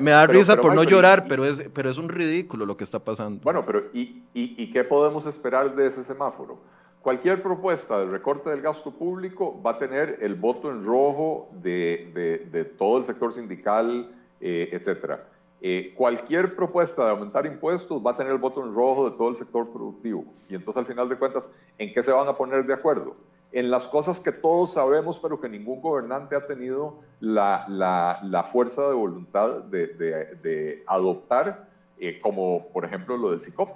me, 0.00 0.10
da 0.10 0.26
risa 0.26 0.60
por 0.60 0.74
no 0.74 0.84
llorar, 0.84 1.26
pero, 1.28 1.44
es, 1.44 1.62
pero 1.72 1.88
es 1.88 1.98
un 1.98 2.08
ridículo 2.08 2.66
lo 2.66 2.76
que 2.76 2.84
está 2.84 2.98
pasando. 2.98 3.40
Bueno, 3.42 3.64
pero 3.64 3.84
¿y, 3.92 4.22
y, 4.34 4.70
qué 4.70 4.84
podemos 4.84 5.26
esperar 5.26 5.74
de 5.74 5.86
ese 5.86 6.02
semáforo? 6.02 6.58
Cualquier 7.00 7.42
propuesta 7.42 7.98
de 8.00 8.06
recorte 8.06 8.50
del 8.50 8.60
gasto 8.60 8.90
público 8.90 9.60
va 9.62 9.72
a 9.72 9.78
tener 9.78 10.18
el 10.20 10.34
voto 10.34 10.70
en 10.70 10.84
rojo 10.84 11.48
de, 11.62 12.48
de, 12.52 12.64
todo 12.64 12.98
el 12.98 13.04
sector 13.04 13.32
sindical, 13.32 14.10
eh, 14.40 14.68
etcétera. 14.72 15.26
Eh, 15.62 15.92
cualquier 15.96 16.56
propuesta 16.56 17.04
de 17.04 17.10
aumentar 17.10 17.46
impuestos 17.46 18.04
va 18.04 18.12
a 18.12 18.16
tener 18.16 18.32
el 18.32 18.38
voto 18.38 18.64
en 18.64 18.74
rojo 18.74 19.10
de 19.10 19.16
todo 19.16 19.28
el 19.28 19.34
sector 19.34 19.70
productivo. 19.70 20.24
Y 20.48 20.54
entonces, 20.54 20.78
al 20.78 20.86
final 20.86 21.08
de 21.08 21.16
cuentas, 21.16 21.48
¿en 21.78 21.92
qué 21.92 22.02
se 22.02 22.12
van 22.12 22.28
a 22.28 22.36
poner 22.36 22.66
de 22.66 22.74
acuerdo? 22.74 23.16
En 23.52 23.70
las 23.70 23.88
cosas 23.88 24.20
que 24.20 24.32
todos 24.32 24.74
sabemos, 24.74 25.18
pero 25.18 25.40
que 25.40 25.48
ningún 25.48 25.80
gobernante 25.80 26.36
ha 26.36 26.46
tenido 26.46 27.00
la, 27.18 27.66
la, 27.68 28.44
fuerza 28.44 28.88
de 28.88 28.94
voluntad 28.94 29.64
de, 29.64 29.88
de, 29.88 30.84
adoptar, 30.86 31.68
eh, 31.98 32.20
como 32.20 32.68
por 32.72 32.84
ejemplo 32.84 33.16
lo 33.16 33.32
del 33.32 33.40
CICOP, 33.40 33.70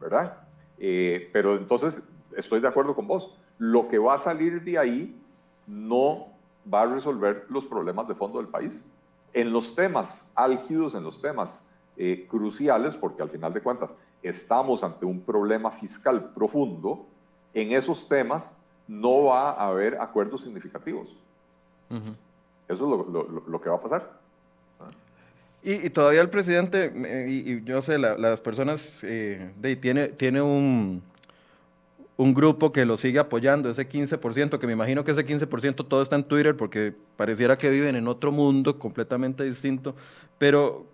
¿verdad? 0.00 0.36
Eh, 0.78 1.30
pero 1.32 1.56
entonces, 1.56 2.02
estoy 2.36 2.60
de 2.60 2.68
acuerdo 2.68 2.94
con 2.94 3.06
vos. 3.06 3.36
Lo 3.58 3.86
que 3.86 3.98
va 3.98 4.14
a 4.14 4.18
salir 4.18 4.62
de 4.62 4.78
ahí 4.78 5.22
no 5.66 6.26
va 6.72 6.82
a 6.82 6.86
resolver 6.86 7.46
los 7.48 7.64
problemas 7.64 8.08
de 8.08 8.14
fondo 8.14 8.38
del 8.38 8.48
país 8.48 8.84
en 9.32 9.52
los 9.52 9.74
temas 9.74 10.30
álgidos, 10.34 10.94
en 10.94 11.04
los 11.04 11.20
temas 11.20 11.66
eh, 11.96 12.26
cruciales, 12.28 12.96
porque 12.96 13.22
al 13.22 13.30
final 13.30 13.52
de 13.52 13.62
cuentas 13.62 13.94
estamos 14.22 14.82
ante 14.82 15.06
un 15.06 15.20
problema 15.20 15.70
fiscal 15.70 16.32
profundo, 16.32 17.06
en 17.54 17.72
esos 17.72 18.08
temas 18.08 18.59
no 18.90 19.24
va 19.24 19.52
a 19.52 19.68
haber 19.68 20.00
acuerdos 20.00 20.40
significativos. 20.40 21.16
Eso 21.88 22.04
es 22.68 23.48
lo, 23.48 23.60
que 23.60 23.70
va 23.70 23.76
a 23.76 23.80
pasar. 23.80 24.10
Y, 25.62 25.90
todavía 25.90 26.20
el 26.20 26.28
presidente, 26.28 26.92
y, 27.28 27.62
yo 27.62 27.80
sé, 27.82 27.98
las 27.98 28.40
personas, 28.40 29.00
eh, 29.04 29.52
de, 29.60 29.76
tiene, 29.76 30.08
tiene 30.08 30.42
un, 30.42 31.02
un 32.16 32.34
grupo 32.34 32.72
que 32.72 32.84
lo 32.84 32.96
sigue 32.96 33.20
apoyando, 33.20 33.70
ese 33.70 33.88
15%, 33.88 34.58
que 34.58 34.66
me 34.66 34.72
imagino 34.72 35.04
que 35.04 35.12
ese 35.12 35.24
15% 35.24 35.86
todo 35.86 36.02
está 36.02 36.16
en 36.16 36.24
Twitter 36.24 36.56
porque 36.56 36.92
pareciera 37.16 37.56
que 37.56 37.70
viven 37.70 37.94
en 37.94 38.08
otro 38.08 38.32
mundo 38.32 38.76
completamente 38.78 39.44
distinto, 39.44 39.94
pero 40.36 40.84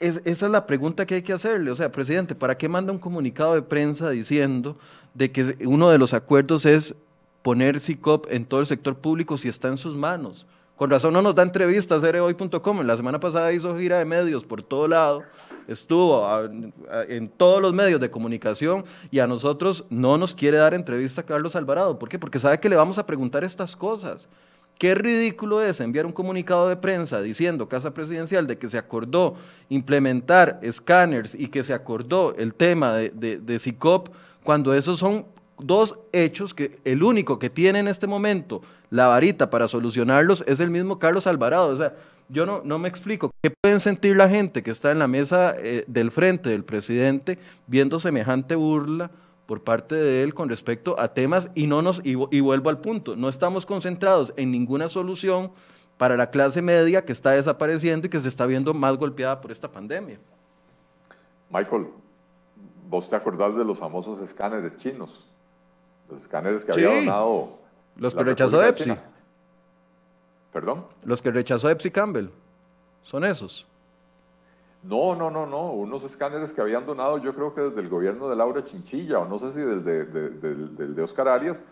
eh, 0.00 0.20
esa 0.24 0.46
es 0.46 0.52
la 0.52 0.66
pregunta 0.66 1.06
que 1.06 1.16
hay 1.16 1.22
que 1.22 1.32
hacerle. 1.32 1.70
O 1.70 1.76
sea, 1.76 1.92
presidente, 1.92 2.34
¿para 2.34 2.56
qué 2.56 2.68
manda 2.68 2.92
un 2.92 2.98
comunicado 2.98 3.54
de 3.54 3.62
prensa 3.62 4.10
diciendo 4.10 4.76
de 5.14 5.30
que 5.30 5.56
uno 5.66 5.90
de 5.90 5.98
los 5.98 6.14
acuerdos 6.14 6.66
es 6.66 6.94
poner 7.42 7.80
CICOP 7.80 8.26
en 8.30 8.44
todo 8.44 8.60
el 8.60 8.66
sector 8.66 8.96
público 8.96 9.38
si 9.38 9.48
está 9.48 9.68
en 9.68 9.76
sus 9.76 9.94
manos? 9.94 10.46
Con 10.76 10.88
razón 10.88 11.12
no 11.12 11.20
nos 11.20 11.34
da 11.34 11.42
entrevistas 11.42 12.02
hoy.com. 12.02 12.80
La 12.86 12.96
semana 12.96 13.20
pasada 13.20 13.52
hizo 13.52 13.76
gira 13.76 13.98
de 13.98 14.06
medios 14.06 14.46
por 14.46 14.62
todo 14.62 14.88
lado, 14.88 15.22
estuvo 15.68 16.26
en 17.06 17.28
todos 17.28 17.60
los 17.60 17.74
medios 17.74 18.00
de 18.00 18.10
comunicación 18.10 18.84
y 19.10 19.18
a 19.18 19.26
nosotros 19.26 19.84
no 19.90 20.16
nos 20.16 20.34
quiere 20.34 20.56
dar 20.56 20.72
entrevista 20.72 21.22
Carlos 21.22 21.54
Alvarado. 21.54 21.98
¿Por 21.98 22.08
qué? 22.08 22.18
Porque 22.18 22.38
sabe 22.38 22.58
que 22.58 22.70
le 22.70 22.76
vamos 22.76 22.96
a 22.96 23.04
preguntar 23.04 23.44
estas 23.44 23.76
cosas. 23.76 24.26
Qué 24.80 24.94
ridículo 24.94 25.62
es 25.62 25.78
enviar 25.82 26.06
un 26.06 26.12
comunicado 26.12 26.66
de 26.66 26.74
prensa 26.74 27.20
diciendo, 27.20 27.68
Casa 27.68 27.92
Presidencial, 27.92 28.46
de 28.46 28.56
que 28.56 28.70
se 28.70 28.78
acordó 28.78 29.34
implementar 29.68 30.58
escáneres 30.62 31.34
y 31.34 31.48
que 31.48 31.62
se 31.62 31.74
acordó 31.74 32.34
el 32.36 32.54
tema 32.54 32.94
de, 32.94 33.10
de, 33.10 33.58
CICOP, 33.58 34.08
cuando 34.42 34.72
esos 34.72 34.98
son 34.98 35.26
dos 35.58 35.98
hechos 36.12 36.54
que 36.54 36.78
el 36.86 37.02
único 37.02 37.38
que 37.38 37.50
tiene 37.50 37.80
en 37.80 37.88
este 37.88 38.06
momento 38.06 38.62
la 38.88 39.06
varita 39.06 39.50
para 39.50 39.68
solucionarlos 39.68 40.42
es 40.46 40.60
el 40.60 40.70
mismo 40.70 40.98
Carlos 40.98 41.26
Alvarado. 41.26 41.68
O 41.68 41.76
sea, 41.76 41.94
yo 42.30 42.46
no, 42.46 42.62
no 42.64 42.78
me 42.78 42.88
explico. 42.88 43.30
¿Qué 43.42 43.52
pueden 43.62 43.80
sentir 43.80 44.16
la 44.16 44.30
gente 44.30 44.62
que 44.62 44.70
está 44.70 44.92
en 44.92 44.98
la 44.98 45.08
mesa 45.08 45.54
eh, 45.58 45.84
del 45.88 46.10
frente 46.10 46.48
del 46.48 46.64
presidente 46.64 47.38
viendo 47.66 48.00
semejante 48.00 48.54
burla 48.54 49.10
por 49.50 49.64
parte 49.64 49.96
de 49.96 50.22
él 50.22 50.32
con 50.32 50.48
respecto 50.48 50.94
a 50.96 51.12
temas 51.12 51.50
y 51.56 51.66
no 51.66 51.82
nos 51.82 52.00
y, 52.04 52.14
vuelvo 52.14 52.70
al 52.70 52.80
punto, 52.80 53.16
no 53.16 53.28
estamos 53.28 53.66
concentrados 53.66 54.32
en 54.36 54.52
ninguna 54.52 54.88
solución 54.88 55.50
para 55.98 56.16
la 56.16 56.30
clase 56.30 56.62
media 56.62 57.04
que 57.04 57.10
está 57.10 57.32
desapareciendo 57.32 58.06
y 58.06 58.10
que 58.10 58.20
se 58.20 58.28
está 58.28 58.46
viendo 58.46 58.72
más 58.74 58.96
golpeada 58.96 59.40
por 59.40 59.50
esta 59.50 59.66
pandemia. 59.66 60.20
Michael, 61.50 61.88
vos 62.88 63.10
te 63.10 63.16
acordás 63.16 63.56
de 63.56 63.64
los 63.64 63.76
famosos 63.76 64.20
escáneres 64.20 64.76
chinos, 64.76 65.28
los 66.08 66.22
escáneres 66.22 66.64
que 66.64 66.70
había 66.70 67.00
donado 67.00 67.58
los 67.96 68.14
que 68.14 68.22
rechazó 68.22 68.64
Epsi. 68.64 68.92
¿Perdón? 70.52 70.86
Los 71.02 71.20
que 71.20 71.32
rechazó 71.32 71.68
Epsi 71.68 71.90
Campbell. 71.90 72.28
Son 73.02 73.24
esos. 73.24 73.66
No, 74.82 75.14
no, 75.14 75.30
no, 75.30 75.46
no. 75.46 75.72
Unos 75.72 76.04
escáneres 76.04 76.54
que 76.54 76.60
habían 76.60 76.86
donado, 76.86 77.18
yo 77.18 77.34
creo 77.34 77.54
que 77.54 77.60
desde 77.60 77.80
el 77.80 77.88
gobierno 77.88 78.28
de 78.28 78.36
Laura 78.36 78.64
Chinchilla, 78.64 79.18
o 79.18 79.26
no 79.26 79.38
sé 79.38 79.50
si 79.50 79.60
desde 79.60 80.04
de, 80.06 81.02
Oscar 81.02 81.28
Arias, 81.28 81.62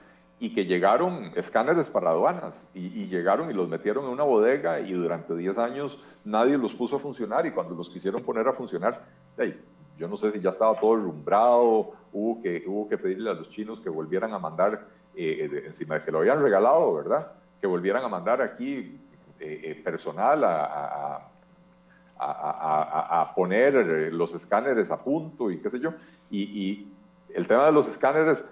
y 0.40 0.54
que 0.54 0.66
llegaron 0.66 1.32
escáneres 1.34 1.88
para 1.88 2.10
aduanas, 2.10 2.70
y, 2.74 3.06
llegaron 3.06 3.50
y 3.50 3.54
los 3.54 3.68
metieron 3.68 4.04
en 4.04 4.10
una 4.10 4.24
bodega, 4.24 4.80
y 4.80 4.92
durante 4.92 5.34
10 5.34 5.58
años 5.58 5.98
nadie 6.24 6.58
los 6.58 6.74
puso 6.74 6.96
a 6.96 6.98
funcionar, 6.98 7.46
y 7.46 7.52
cuando 7.52 7.74
los 7.74 7.88
quisieron 7.88 8.22
poner 8.22 8.46
a 8.46 8.52
funcionar, 8.52 9.02
yo 9.96 10.06
no 10.06 10.16
sé 10.16 10.30
si 10.30 10.40
ya 10.40 10.50
estaba 10.50 10.78
todo 10.78 10.96
rumbrado, 10.96 11.92
hubo 12.12 12.42
que, 12.42 12.62
hubo 12.66 12.88
que 12.88 12.98
pedirle 12.98 13.30
a 13.30 13.34
los 13.34 13.48
chinos 13.48 13.80
que 13.80 13.88
volvieran 13.88 14.32
a 14.34 14.38
mandar, 14.38 14.86
eh, 15.16 15.64
encima 15.66 15.96
de 15.96 16.04
que 16.04 16.12
lo 16.12 16.18
habían 16.18 16.42
regalado, 16.42 16.94
¿verdad? 16.94 17.32
Que 17.60 17.66
volvieran 17.66 18.04
a 18.04 18.08
mandar 18.08 18.42
aquí 18.42 19.00
eh, 19.40 19.60
eh, 19.64 19.82
personal 19.82 20.44
a, 20.44 21.30
poner 23.34 24.12
los 24.12 24.34
escáneres 24.34 24.90
a 24.90 25.02
punto 25.02 25.50
y 25.50 25.58
qué 25.60 25.70
sé 25.70 25.80
yo. 25.80 25.94
Y, 26.30 26.88
el 27.34 27.46
tema 27.46 27.66
de 27.66 27.72
los 27.72 27.86
escáneres, 27.86 28.42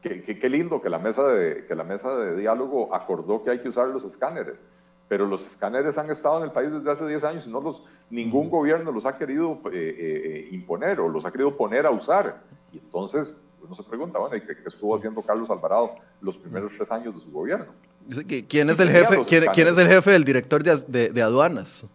qué 0.00 0.48
lindo 0.48 0.80
que 0.80 0.88
la, 0.88 1.00
mesa 1.00 1.26
de, 1.26 1.66
que 1.66 1.74
la 1.74 1.82
mesa 1.82 2.16
de 2.16 2.36
diálogo 2.36 2.94
acordó 2.94 3.42
que 3.42 3.50
hay 3.50 3.58
que 3.58 3.68
usar 3.68 3.88
los 3.88 4.04
escáneres, 4.04 4.64
pero 5.08 5.26
los 5.26 5.44
escáneres 5.44 5.98
han 5.98 6.08
estado 6.08 6.38
en 6.38 6.44
el 6.44 6.52
país 6.52 6.70
desde 6.70 6.88
hace 6.88 7.06
10 7.08 7.24
años 7.24 7.46
y 7.48 7.50
no 7.50 7.60
los, 7.60 7.88
ningún 8.10 8.48
gobierno 8.48 8.92
los 8.92 9.04
ha 9.06 9.18
querido 9.18 9.58
eh, 9.72 10.48
imponer 10.52 11.00
o 11.00 11.08
los 11.08 11.24
ha 11.24 11.32
querido 11.32 11.56
poner 11.56 11.84
a 11.84 11.90
usar. 11.90 12.42
Y 12.72 12.78
entonces 12.78 13.40
uno 13.62 13.74
se 13.74 13.82
pregunta, 13.82 14.18
bueno, 14.18 14.36
¿y 14.36 14.40
qué, 14.40 14.56
estuvo 14.66 14.94
haciendo 14.94 15.22
Carlos 15.22 15.50
Alvarado 15.50 15.96
los 16.20 16.36
primeros 16.36 16.74
tres 16.76 16.90
años 16.90 17.14
de 17.14 17.20
su 17.20 17.30
gobierno? 17.30 17.72
¿Quién, 18.48 18.70
es, 18.70 18.80
el 18.80 18.90
jefe, 18.90 19.22
¿quién, 19.28 19.68
es 19.68 19.78
el 19.78 19.88
jefe 19.88 20.10
del 20.10 20.24
director 20.24 20.62
de, 20.62 21.22
aduanas? 21.22 21.86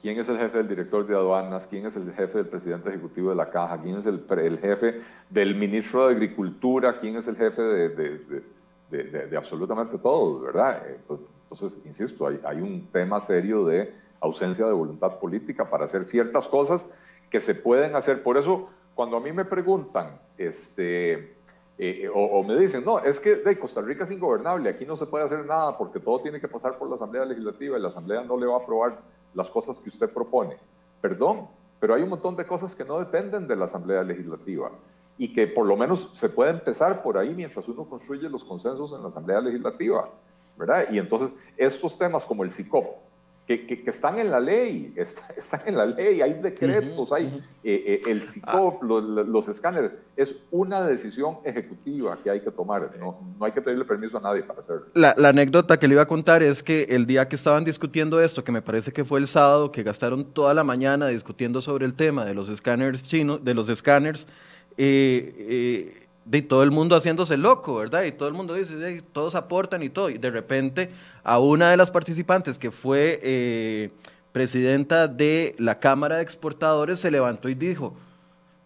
¿Quién 0.00 0.18
es 0.18 0.28
el 0.28 0.38
jefe 0.38 0.58
del 0.58 0.68
director 0.68 1.06
de 1.06 1.14
aduanas? 1.14 1.66
¿Quién 1.66 1.86
es 1.86 1.96
el 1.96 2.12
jefe 2.12 2.38
del 2.38 2.46
presidente 2.46 2.88
ejecutivo 2.88 3.30
de 3.30 3.36
la 3.36 3.50
caja? 3.50 3.80
¿Quién 3.80 3.96
es 3.96 4.06
el, 4.06 4.24
el 4.30 4.58
jefe 4.58 5.02
del 5.28 5.56
ministro 5.56 6.06
de 6.06 6.14
Agricultura? 6.14 6.98
¿Quién 6.98 7.16
es 7.16 7.26
el 7.26 7.36
jefe 7.36 7.62
de, 7.62 8.42
de 8.90 9.36
absolutamente 9.36 9.98
todo? 9.98 10.40
¿Verdad? 10.40 10.82
Eh, 10.86 11.00
pues, 11.06 11.20
entonces, 11.50 11.84
insisto, 11.86 12.26
hay, 12.26 12.40
hay 12.44 12.60
un 12.60 12.86
tema 12.92 13.18
serio 13.20 13.64
de 13.64 13.92
ausencia 14.20 14.66
de 14.66 14.72
voluntad 14.72 15.18
política 15.18 15.68
para 15.68 15.84
hacer 15.84 16.04
ciertas 16.04 16.46
cosas 16.46 16.94
que 17.30 17.40
se 17.40 17.54
pueden 17.54 17.96
hacer. 17.96 18.22
Por 18.22 18.36
eso, 18.36 18.68
cuando 18.94 19.16
a 19.16 19.20
mí 19.20 19.32
me 19.32 19.44
preguntan, 19.44 20.20
este, 20.36 21.34
eh, 21.78 22.08
o, 22.12 22.42
me 22.42 22.56
dicen, 22.56 22.84
no, 22.84 22.98
es 22.98 23.18
que 23.20 23.36
de 23.36 23.58
Costa 23.58 23.80
Rica 23.80 24.04
es 24.04 24.10
ingobernable, 24.10 24.68
aquí 24.68 24.84
no 24.84 24.96
se 24.96 25.06
puede 25.06 25.24
hacer 25.24 25.46
nada 25.46 25.78
porque 25.78 26.00
todo 26.00 26.20
tiene 26.20 26.40
que 26.40 26.48
pasar 26.48 26.76
por 26.76 26.88
la 26.88 26.96
Asamblea 26.96 27.24
Legislativa 27.24 27.78
y 27.78 27.80
la 27.80 27.88
Asamblea 27.88 28.22
no 28.24 28.36
le 28.36 28.46
va 28.46 28.56
a 28.56 28.58
aprobar 28.58 28.98
las 29.34 29.48
cosas 29.48 29.78
que 29.78 29.88
usted 29.88 30.10
propone. 30.10 30.56
Perdón, 31.00 31.48
pero 31.80 31.94
hay 31.94 32.02
un 32.02 32.10
montón 32.10 32.36
de 32.36 32.46
cosas 32.46 32.74
que 32.74 32.84
no 32.84 32.98
dependen 32.98 33.46
de 33.46 33.56
la 33.56 33.66
Asamblea 33.66 34.02
Legislativa 34.02 34.70
y 35.16 35.32
que 35.32 35.46
por 35.46 35.66
lo 35.66 35.76
menos 35.76 36.10
se 36.12 36.28
puede 36.28 36.50
empezar 36.50 37.02
por 37.02 37.18
ahí 37.18 37.34
mientras 37.34 37.66
uno 37.68 37.84
construye 37.84 38.28
los 38.28 38.44
consensos 38.44 38.92
en 38.92 39.02
la 39.02 39.08
Asamblea 39.08 39.40
Legislativa, 39.40 40.08
¿verdad? 40.56 40.86
Y 40.90 40.98
entonces 40.98 41.32
estos 41.56 41.98
temas 41.98 42.24
como 42.24 42.44
el 42.44 42.50
CICOP, 42.50 43.07
que, 43.56 43.82
están 43.86 44.18
en 44.18 44.30
la 44.30 44.40
ley, 44.40 44.92
están 44.96 45.60
en 45.66 45.76
la 45.76 45.86
ley, 45.86 46.20
hay 46.20 46.34
decretos, 46.34 47.12
hay 47.12 47.26
eh, 47.64 48.00
eh, 48.04 48.10
el 48.10 48.22
CICOP, 48.22 48.82
los, 48.82 49.48
escáneres, 49.48 49.92
es 50.16 50.36
una 50.50 50.86
decisión 50.86 51.38
ejecutiva 51.44 52.18
que 52.22 52.30
hay 52.30 52.40
que 52.40 52.50
tomar, 52.50 52.90
no, 52.98 53.18
no 53.38 53.44
hay 53.44 53.52
que 53.52 53.62
pedirle 53.62 53.86
permiso 53.86 54.18
a 54.18 54.20
nadie 54.20 54.42
para 54.42 54.60
hacerlo. 54.60 54.86
La, 54.94 55.14
anécdota 55.28 55.78
que 55.78 55.88
le 55.88 55.94
iba 55.94 56.02
a 56.02 56.08
contar 56.08 56.42
es 56.42 56.62
que 56.62 56.82
el 56.90 57.06
día 57.06 57.28
que 57.28 57.36
estaban 57.36 57.64
discutiendo 57.64 58.20
esto, 58.20 58.44
que 58.44 58.52
me 58.52 58.60
parece 58.60 58.92
que 58.92 59.04
fue 59.04 59.18
el 59.18 59.26
sábado, 59.26 59.72
que 59.72 59.82
gastaron 59.82 60.24
toda 60.26 60.52
la 60.52 60.64
mañana 60.64 61.06
discutiendo 61.08 61.62
sobre 61.62 61.86
el 61.86 61.94
tema 61.94 62.26
de 62.26 62.34
los 62.34 62.50
escáneres 62.50 63.02
chinos, 63.02 63.42
de 63.42 63.54
los 63.54 63.68
escáneres, 63.70 64.28
eh, 64.76 66.07
de 66.28 66.42
todo 66.42 66.62
el 66.62 66.70
mundo 66.70 66.94
haciéndose 66.94 67.38
loco, 67.38 67.76
¿verdad? 67.76 68.02
Y 68.02 68.12
todo 68.12 68.28
el 68.28 68.34
mundo 68.34 68.54
dice, 68.54 69.02
todos 69.12 69.34
aportan 69.34 69.82
y 69.82 69.88
todo. 69.88 70.10
Y 70.10 70.18
de 70.18 70.30
repente 70.30 70.90
a 71.24 71.38
una 71.38 71.70
de 71.70 71.76
las 71.76 71.90
participantes 71.90 72.58
que 72.58 72.70
fue 72.70 73.18
eh, 73.22 73.90
presidenta 74.32 75.08
de 75.08 75.54
la 75.58 75.78
Cámara 75.78 76.16
de 76.16 76.22
Exportadores 76.22 77.00
se 77.00 77.10
levantó 77.10 77.48
y 77.48 77.54
dijo, 77.54 77.94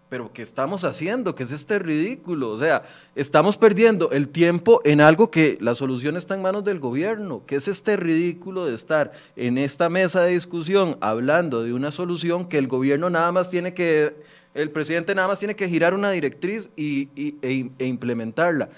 pero 0.09 0.33
¿qué 0.33 0.43
estamos 0.43 0.85
haciendo? 0.85 1.35
¿Qué 1.37 1.45
es 1.45 1.53
este 1.53 1.79
ridículo? 1.79 2.51
O 2.51 2.59
sea, 2.59 2.83
estamos 3.15 3.57
perdiendo 3.57 4.11
el 4.11 4.29
tiempo 4.29 4.81
en 4.85 5.01
algo 5.01 5.31
que 5.31 5.57
la 5.61 5.75
solución 5.75 6.17
está 6.17 6.35
en 6.35 6.43
manos 6.43 6.65
del 6.65 6.81
gobierno. 6.81 7.45
¿Qué 7.47 7.57
es 7.57 7.69
este 7.69 7.97
ridículo 7.97 8.67
de 8.67 8.75
estar 8.75 9.13
en 9.37 9.57
esta 9.57 9.89
mesa 9.89 10.21
de 10.23 10.33
discusión 10.33 10.99
hablando 11.01 11.63
de 11.63 11.73
una 11.73 11.93
solución 11.93 12.49
que 12.49 12.59
el 12.59 12.67
gobierno 12.67 13.09
nada 13.09 13.31
más 13.33 13.49
tiene 13.49 13.73
que 13.73 14.15
el 14.55 14.71
presidente 14.71 15.15
nada 15.15 15.29
más 15.29 15.39
tiene 15.39 15.57
que 15.57 15.69
girar 15.69 15.95
una 15.95 16.11
directriz 16.11 16.71
y, 16.77 17.09
e, 17.17 17.71
e, 17.79 17.85
implementarla. 17.87 18.69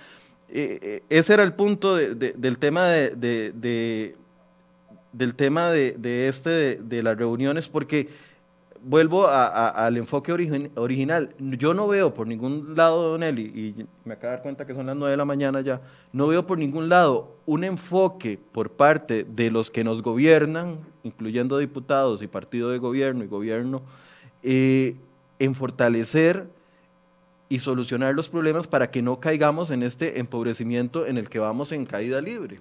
Eh, 0.48 0.78
eh, 0.80 1.02
ese 1.08 1.34
era 1.34 1.42
el 1.42 1.54
punto 1.54 1.96
del 1.96 2.58
tema 2.58 2.86
de, 2.88 4.14
del 5.12 5.34
tema 5.34 5.70
de, 5.70 6.28
este 6.28 6.76
de, 6.76 7.02
las 7.02 7.16
reuniones, 7.16 7.68
porque 7.68 8.08
vuelvo 8.84 9.26
al 9.26 9.96
enfoque 9.96 10.32
original. 10.76 11.34
Yo 11.38 11.74
no 11.74 11.88
veo 11.88 12.14
por 12.14 12.28
ningún 12.28 12.74
lado, 12.76 13.10
Don 13.10 13.22
Eli, 13.24 13.42
y 13.42 13.86
me 14.04 14.14
acabo 14.14 14.30
de 14.30 14.36
dar 14.36 14.42
cuenta 14.42 14.66
que 14.66 14.74
son 14.74 14.86
las 14.86 14.94
nueve 14.94 15.12
de 15.12 15.16
la 15.16 15.24
mañana 15.24 15.60
ya, 15.60 15.80
no 16.12 16.28
veo 16.28 16.46
por 16.46 16.58
ningún 16.58 16.88
lado 16.88 17.36
un 17.46 17.64
enfoque 17.64 18.38
por 18.52 18.70
parte 18.70 19.24
de 19.24 19.50
los 19.50 19.70
que 19.72 19.82
nos 19.82 20.02
gobiernan, 20.02 20.78
incluyendo 21.02 21.58
diputados 21.58 22.22
y 22.22 22.28
partido 22.28 22.70
de 22.70 22.78
gobierno 22.78 23.24
y 23.24 23.26
gobierno, 23.26 23.82
eh, 24.42 24.94
en 25.38 25.54
fortalecer 25.54 26.46
y 27.48 27.58
solucionar 27.58 28.14
los 28.14 28.28
problemas 28.28 28.66
para 28.66 28.90
que 28.90 29.02
no 29.02 29.20
caigamos 29.20 29.70
en 29.70 29.82
este 29.82 30.18
empobrecimiento 30.18 31.06
en 31.06 31.18
el 31.18 31.28
que 31.28 31.38
vamos 31.38 31.72
en 31.72 31.86
caída 31.86 32.20
libre. 32.20 32.60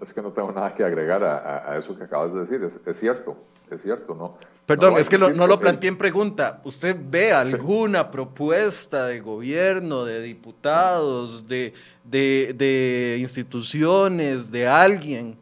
es 0.00 0.12
que 0.12 0.20
no 0.20 0.30
tengo 0.30 0.50
nada 0.50 0.74
que 0.74 0.82
agregar 0.82 1.22
a, 1.22 1.76
eso 1.78 1.96
que 1.96 2.02
acabas 2.04 2.34
de 2.34 2.40
decir, 2.40 2.62
es, 2.64 2.96
cierto, 2.96 3.36
es 3.70 3.80
cierto, 3.80 4.14
¿no? 4.14 4.36
Perdón, 4.66 4.96
es 4.96 5.08
que 5.08 5.18
no, 5.18 5.28
lo 5.28 5.60
planteé 5.60 5.88
en 5.88 5.98
pregunta. 5.98 6.60
¿Usted 6.64 6.96
ve 6.98 7.32
alguna 7.32 8.10
propuesta 8.10 9.06
de 9.06 9.20
gobierno, 9.20 10.04
de 10.04 10.20
diputados, 10.20 11.46
de, 11.46 11.74
de 12.04 13.18
instituciones, 13.20 14.50
de 14.50 14.66
alguien 14.66 15.36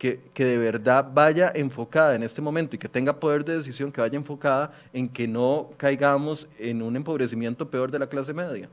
que, 0.00 0.44
de 0.44 0.56
verdad 0.56 1.06
vaya 1.12 1.52
enfocada 1.54 2.14
en 2.14 2.22
este 2.22 2.40
momento 2.40 2.74
y 2.74 2.78
que 2.78 2.88
tenga 2.88 3.12
poder 3.12 3.44
de 3.44 3.56
decisión, 3.56 3.92
que 3.92 4.00
vaya 4.00 4.16
enfocada 4.16 4.72
en 4.94 5.06
que 5.10 5.28
no 5.28 5.68
caigamos 5.76 6.48
en 6.58 6.80
un 6.80 6.96
empobrecimiento 6.96 7.68
peor 7.68 7.90
de 7.90 7.98
la 7.98 8.06
clase 8.06 8.32
media. 8.32 8.70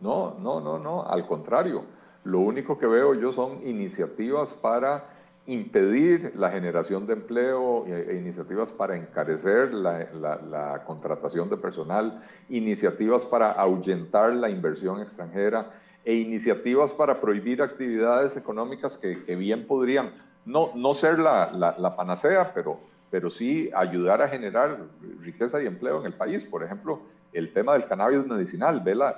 No, 0.00 0.36
no, 0.40 0.60
no, 0.60 0.76
no, 0.76 1.06
al 1.06 1.24
contrario. 1.24 1.84
Lo 2.24 2.40
único 2.40 2.76
que 2.76 2.86
veo 2.86 3.14
yo 3.14 3.30
son 3.30 3.60
iniciativas 3.64 4.54
para 4.54 5.04
impedir 5.46 6.32
la 6.34 6.50
generación 6.50 7.06
de 7.06 7.12
empleo, 7.12 7.86
e, 7.86 8.16
iniciativas 8.16 8.72
para 8.72 8.96
encarecer 8.96 9.72
la, 9.72 10.08
la, 10.14 10.82
contratación 10.84 11.48
de 11.48 11.58
personal, 11.58 12.20
iniciativas 12.48 13.24
para 13.24 13.52
ahuyentar 13.52 14.32
la 14.32 14.50
inversión 14.50 15.00
extranjera 15.00 15.70
e 16.04 16.14
iniciativas 16.14 16.92
para 16.92 17.20
prohibir 17.20 17.62
actividades 17.62 18.36
económicas 18.36 18.98
que, 18.98 19.22
que 19.22 19.36
bien 19.36 19.66
podrían 19.66 20.12
no, 20.44 20.72
no 20.74 20.94
ser 20.94 21.18
la, 21.18 21.50
la, 21.52 21.96
panacea, 21.96 22.52
pero, 22.52 22.78
pero 23.10 23.30
sí 23.30 23.70
ayudar 23.74 24.22
a 24.22 24.28
generar 24.28 24.78
riqueza 25.20 25.62
y 25.62 25.66
empleo 25.66 26.00
en 26.00 26.06
el 26.06 26.14
país. 26.14 26.44
Por 26.44 26.62
ejemplo, 26.62 27.00
el 27.32 27.52
tema 27.52 27.72
del 27.72 27.86
cannabis 27.86 28.26
medicinal, 28.26 28.80
ve 28.80 28.94
la, 28.94 29.16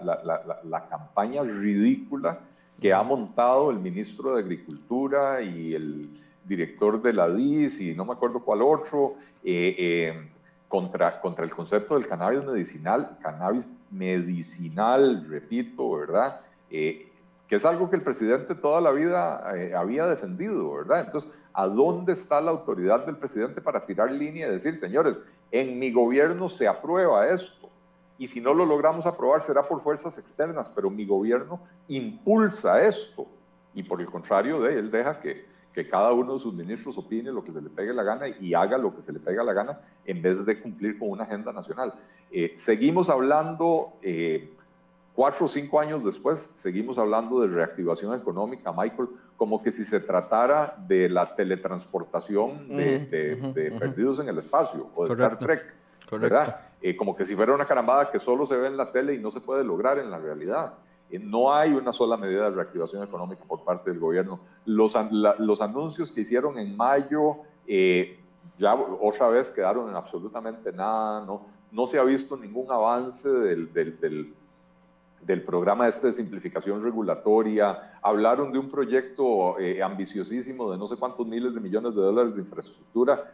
la, 0.64 0.88
campaña 0.88 1.42
ridícula 1.42 2.40
que 2.80 2.92
ha 2.92 3.02
montado 3.02 3.70
el 3.70 3.78
ministro 3.78 4.34
de 4.34 4.42
Agricultura 4.42 5.42
y 5.42 5.74
el 5.74 6.22
director 6.44 7.02
de 7.02 7.12
la 7.12 7.28
DIS 7.28 7.80
y 7.80 7.94
no 7.94 8.04
me 8.04 8.12
acuerdo 8.12 8.40
cuál 8.40 8.62
otro, 8.62 9.16
eh, 9.44 9.74
eh, 9.78 10.30
contra, 10.68 11.20
contra 11.20 11.44
el 11.44 11.50
concepto 11.50 11.94
del 11.94 12.06
cannabis 12.06 12.44
medicinal, 12.44 13.18
cannabis 13.20 13.68
medicinal, 13.90 15.26
repito, 15.28 15.92
¿verdad? 15.92 16.40
Eh, 16.70 17.10
que 17.48 17.56
es 17.56 17.64
algo 17.64 17.88
que 17.90 17.96
el 17.96 18.02
presidente 18.02 18.54
toda 18.54 18.80
la 18.80 18.90
vida 18.90 19.52
eh, 19.56 19.74
había 19.74 20.06
defendido, 20.06 20.72
¿verdad? 20.72 21.00
Entonces, 21.00 21.32
¿A 21.58 21.66
dónde 21.68 22.12
está 22.12 22.38
la 22.42 22.50
autoridad 22.50 23.06
del 23.06 23.16
presidente 23.16 23.62
para 23.62 23.86
tirar 23.86 24.10
línea 24.10 24.46
y 24.46 24.50
decir, 24.50 24.76
señores, 24.76 25.18
en 25.50 25.78
mi 25.78 25.90
gobierno 25.90 26.50
se 26.50 26.68
aprueba 26.68 27.26
esto? 27.28 27.70
Y 28.18 28.26
si 28.26 28.42
no 28.42 28.52
lo 28.52 28.66
logramos 28.66 29.06
aprobar 29.06 29.40
será 29.40 29.62
por 29.62 29.80
fuerzas 29.80 30.18
externas, 30.18 30.68
pero 30.68 30.90
mi 30.90 31.06
gobierno 31.06 31.58
impulsa 31.88 32.82
esto. 32.82 33.26
Y 33.72 33.82
por 33.82 34.02
el 34.02 34.06
contrario 34.06 34.60
de 34.60 34.78
él 34.78 34.90
deja 34.90 35.18
que, 35.18 35.46
que 35.72 35.88
cada 35.88 36.12
uno 36.12 36.34
de 36.34 36.38
sus 36.40 36.52
ministros 36.52 36.98
opine 36.98 37.32
lo 37.32 37.42
que 37.42 37.52
se 37.52 37.62
le 37.62 37.70
pegue 37.70 37.94
la 37.94 38.02
gana 38.02 38.26
y 38.28 38.52
haga 38.52 38.76
lo 38.76 38.94
que 38.94 39.00
se 39.00 39.14
le 39.14 39.18
pega 39.18 39.42
la 39.42 39.54
gana 39.54 39.80
en 40.04 40.20
vez 40.20 40.44
de 40.44 40.60
cumplir 40.60 40.98
con 40.98 41.08
una 41.08 41.24
agenda 41.24 41.54
nacional. 41.54 41.94
Eh, 42.30 42.52
seguimos 42.56 43.08
hablando, 43.08 43.94
eh, 44.02 44.52
cuatro 45.16 45.46
o 45.46 45.48
cinco 45.48 45.80
años 45.80 46.04
después, 46.04 46.52
seguimos 46.54 46.98
hablando 46.98 47.40
de 47.40 47.48
reactivación 47.48 48.14
económica, 48.14 48.70
Michael, 48.70 49.08
como 49.36 49.62
que 49.62 49.72
si 49.72 49.84
se 49.84 49.98
tratara 49.98 50.76
de 50.86 51.08
la 51.08 51.34
teletransportación 51.34 52.68
de, 52.68 53.74
perdidos 53.80 54.20
en 54.20 54.28
el 54.28 54.38
espacio 54.38 54.90
o 54.94 55.06
de 55.06 55.12
Star 55.12 55.38
Trek, 55.38 55.74
¿verdad? 56.12 56.60
Eh, 56.82 56.94
como 56.94 57.16
que 57.16 57.24
si 57.24 57.34
fuera 57.34 57.54
una 57.54 57.64
carambada 57.64 58.10
que 58.10 58.18
solo 58.18 58.44
se 58.44 58.56
ve 58.56 58.68
en 58.68 58.76
la 58.76 58.92
tele 58.92 59.14
y 59.14 59.18
no 59.18 59.30
se 59.30 59.40
puede 59.40 59.64
lograr 59.64 59.98
en 59.98 60.10
la 60.10 60.18
realidad. 60.18 60.74
Eh, 61.10 61.18
no 61.18 61.52
hay 61.52 61.72
una 61.72 61.92
sola 61.92 62.18
medida 62.18 62.50
de 62.50 62.50
reactivación 62.50 63.02
económica 63.02 63.42
por 63.48 63.64
parte 63.64 63.90
del 63.90 63.98
gobierno. 63.98 64.40
Los, 64.66 64.94
los 65.38 65.60
anuncios 65.62 66.12
que 66.12 66.20
hicieron 66.20 66.58
en 66.58 66.76
mayo 66.76 67.38
eh, 67.66 68.20
ya 68.58 68.74
otra 68.74 69.28
vez 69.28 69.50
quedaron 69.50 69.88
en 69.88 69.96
absolutamente 69.96 70.72
nada, 70.72 71.24
no, 71.24 71.46
no 71.72 71.86
se 71.86 71.98
ha 71.98 72.04
visto 72.04 72.36
ningún 72.36 72.70
avance 72.70 73.28
del, 73.28 73.72
del, 73.72 73.98
del 73.98 74.34
del 75.22 75.42
programa 75.42 75.88
este 75.88 76.08
de 76.08 76.12
simplificación 76.12 76.82
regulatoria, 76.82 77.98
hablaron 78.02 78.52
de 78.52 78.58
un 78.58 78.70
proyecto 78.70 79.58
eh, 79.58 79.82
ambiciosísimo 79.82 80.70
de 80.70 80.78
no 80.78 80.86
sé 80.86 80.96
cuántos 80.96 81.26
miles 81.26 81.54
de 81.54 81.60
millones 81.60 81.94
de 81.94 82.00
dólares 82.00 82.34
de 82.34 82.42
infraestructura, 82.42 83.32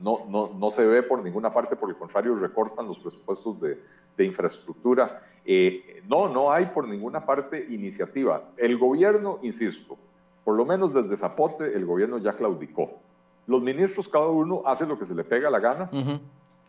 no, 0.00 0.26
no, 0.28 0.50
no 0.54 0.70
se 0.70 0.86
ve 0.86 1.02
por 1.02 1.22
ninguna 1.22 1.52
parte, 1.52 1.76
por 1.76 1.88
el 1.88 1.96
contrario, 1.96 2.34
recortan 2.34 2.86
los 2.86 2.98
presupuestos 2.98 3.60
de, 3.60 3.78
infraestructura. 4.24 5.22
Eh, 5.44 6.02
no, 6.08 6.28
no 6.28 6.52
hay 6.52 6.66
por 6.66 6.86
ninguna 6.86 7.24
parte 7.24 7.66
iniciativa. 7.70 8.42
El 8.56 8.78
gobierno, 8.78 9.38
insisto, 9.42 9.96
por 10.44 10.56
lo 10.56 10.64
menos 10.64 10.92
desde 10.92 11.16
Zapote, 11.16 11.74
el 11.74 11.86
gobierno 11.86 12.18
ya 12.18 12.34
claudicó. 12.34 13.00
Los 13.46 13.62
ministros, 13.62 14.08
cada 14.08 14.26
uno 14.26 14.62
hace 14.66 14.86
lo 14.86 14.98
que 14.98 15.06
se 15.06 15.14
le 15.14 15.24
pega 15.24 15.50
la 15.50 15.58
gana. 15.58 15.90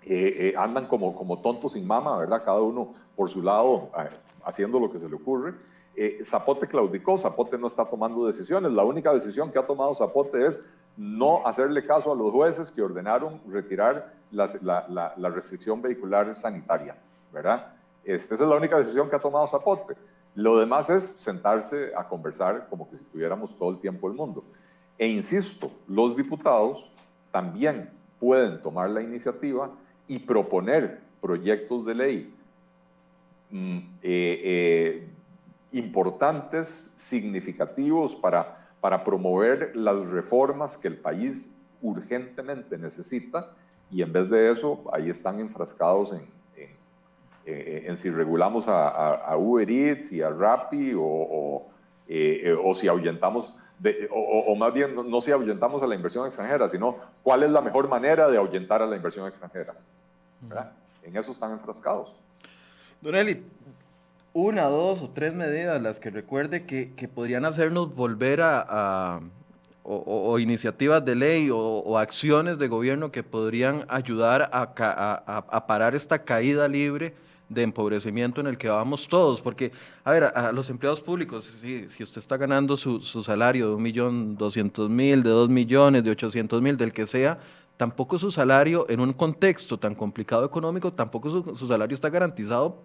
Eh, 0.08 0.54
andan 0.58 0.88
como, 0.88 1.16
como 1.16 1.40
tontos 1.40 1.74
sin 1.74 1.88
mama, 1.88 2.18
¿verdad? 2.18 2.44
Cada 2.46 2.62
uno 2.62 2.94
por 3.16 3.30
su 3.30 3.42
lado, 3.42 3.90
haciendo 4.44 4.80
lo 4.80 4.92
que 4.92 5.00
se 5.00 5.10
le 5.10 5.16
ocurre. 5.16 5.54
Eh, 5.98 6.20
Zapote 6.24 6.68
claudicó, 6.68 7.18
Zapote 7.18 7.58
no 7.58 7.68
está 7.68 7.86
tomando 7.86 8.28
decisiones. 8.28 8.72
La 8.72 8.84
única 8.84 9.14
decisión 9.14 9.52
que 9.52 9.60
ha 9.60 9.66
tomado 9.66 9.94
Zapote 9.96 10.46
es 10.46 10.66
no 10.98 11.46
hacerle 11.48 11.86
caso 11.86 12.12
a 12.12 12.16
los 12.16 12.32
jueces 12.32 12.70
que 12.70 12.82
ordenaron 12.82 13.42
retirar 13.48 14.14
la, 14.32 14.48
la, 15.18 15.30
restricción 15.30 15.82
vehicular 15.82 16.34
sanitaria, 16.36 16.98
¿verdad? 17.32 17.74
Esta 18.04 18.36
esa 18.36 18.44
es 18.44 18.50
la 18.50 18.58
única 18.58 18.78
decisión 18.78 19.10
que 19.10 19.16
ha 19.16 19.20
tomado 19.20 19.48
Zapote. 19.48 19.96
Lo 20.36 20.60
demás 20.60 20.90
es 20.90 21.04
sentarse 21.04 21.94
a 21.96 22.08
conversar 22.08 22.68
como 22.70 22.90
que 22.90 22.98
si 22.98 23.06
tuviéramos 23.06 23.58
todo 23.58 23.70
el 23.70 23.80
tiempo 23.80 24.10
del 24.10 24.18
mundo. 24.18 24.44
E 24.98 25.08
insisto, 25.08 25.72
los 25.88 26.16
diputados 26.16 26.92
también 27.32 27.90
pueden 28.20 28.62
tomar 28.62 28.90
la 28.90 29.02
iniciativa 29.02 29.72
y 30.08 30.20
proponer 30.20 31.02
proyectos 31.22 31.86
de 31.86 31.96
ley 31.96 32.36
Mm, 33.52 33.78
eh, 34.02 34.42
eh, 34.44 35.08
importantes, 35.72 36.92
significativos 36.96 38.16
para, 38.16 38.68
para 38.82 39.04
promover 39.04 39.76
las 39.76 40.10
reformas 40.10 40.78
que 40.78 40.88
el 40.88 40.98
país 40.98 41.56
urgentemente 41.82 42.78
necesita 42.78 43.52
y 43.92 44.02
en 44.02 44.12
vez 44.12 44.30
de 44.30 44.52
eso 44.52 44.84
ahí 44.92 45.10
están 45.10 45.40
enfrascados 45.40 46.14
en, 46.14 46.28
en, 46.58 46.70
eh, 47.46 47.96
si 47.96 48.10
regulamos 48.10 48.66
a, 48.68 49.36
Uber 49.38 49.70
Eats 49.70 50.12
y 50.12 50.22
a 50.22 50.30
Rappi 50.30 50.94
o, 50.94 51.68
o, 52.64 52.76
si 52.76 52.88
ahuyentamos, 52.88 53.56
de, 53.80 54.10
o, 54.12 54.56
más 54.56 54.74
bien 54.74 54.96
no, 54.96 55.22
si 55.22 55.32
ahuyentamos 55.32 55.84
a 55.84 55.88
la 55.88 55.96
inversión 55.96 56.26
extranjera, 56.26 56.68
sino 56.68 56.98
cuál 57.22 57.44
es 57.44 57.52
la 57.52 57.62
mejor 57.62 57.88
manera 57.88 58.28
de 58.30 58.38
ahuyentar 58.38 58.82
a 58.82 58.86
la 58.88 58.96
inversión 58.96 59.28
extranjera. 59.28 59.76
En 61.04 61.16
eso 61.16 61.32
están 61.32 61.52
enfrascados. 61.52 62.16
Don 63.02 63.16
Eli, 63.16 63.44
una, 64.34 64.64
dos 64.64 65.02
o 65.02 65.10
tres 65.10 65.34
medidas 65.34 65.82
las 65.82 66.00
que 66.00 66.10
recuerde 66.10 66.66
que, 66.66 67.08
podrían 67.08 67.46
hacernos 67.46 67.96
volver 67.96 68.42
a, 68.42 69.22
o, 69.84 70.40
iniciativas 70.40 71.06
de 71.06 71.16
ley 71.16 71.50
o, 71.52 71.98
acciones 71.98 72.58
de 72.58 72.68
gobierno 72.68 73.12
que 73.12 73.24
podrían 73.24 73.86
ayudar 73.88 74.50
a, 74.52 75.66
parar 75.68 75.96
esta 75.96 76.20
caída 76.20 76.68
libre 76.68 77.14
de 77.48 77.62
empobrecimiento 77.62 78.42
en 78.42 78.48
el 78.48 78.58
que 78.58 78.68
vamos 78.68 79.08
todos, 79.08 79.40
porque, 79.40 79.72
a 80.04 80.12
ver, 80.12 80.24
a, 80.24 80.52
los 80.52 80.70
empleados 80.72 81.00
públicos, 81.00 81.46
si, 81.62 81.88
si 81.90 82.04
usted 82.04 82.18
está 82.18 82.36
ganando 82.38 82.76
su, 82.76 83.00
salario 83.02 83.70
de 83.70 83.76
un 83.76 83.84
millón 83.84 84.36
doscientos 84.36 84.90
mil, 84.90 85.22
de 85.22 85.30
dos 85.30 85.50
millones, 85.50 86.04
de 86.04 86.12
ochocientos 86.12 86.62
mil, 86.62 86.76
del 86.76 86.92
que 86.92 87.06
sea, 87.06 87.38
tampoco 87.78 88.18
su 88.18 88.32
salario, 88.32 88.86
en 88.90 89.00
un 89.00 89.14
contexto 89.14 89.78
tan 89.78 89.96
complicado 89.96 90.46
económico, 90.46 90.94
tampoco 90.94 91.30
su, 91.30 91.68
salario 91.68 91.94
está 91.94 92.10
garantizado 92.10 92.78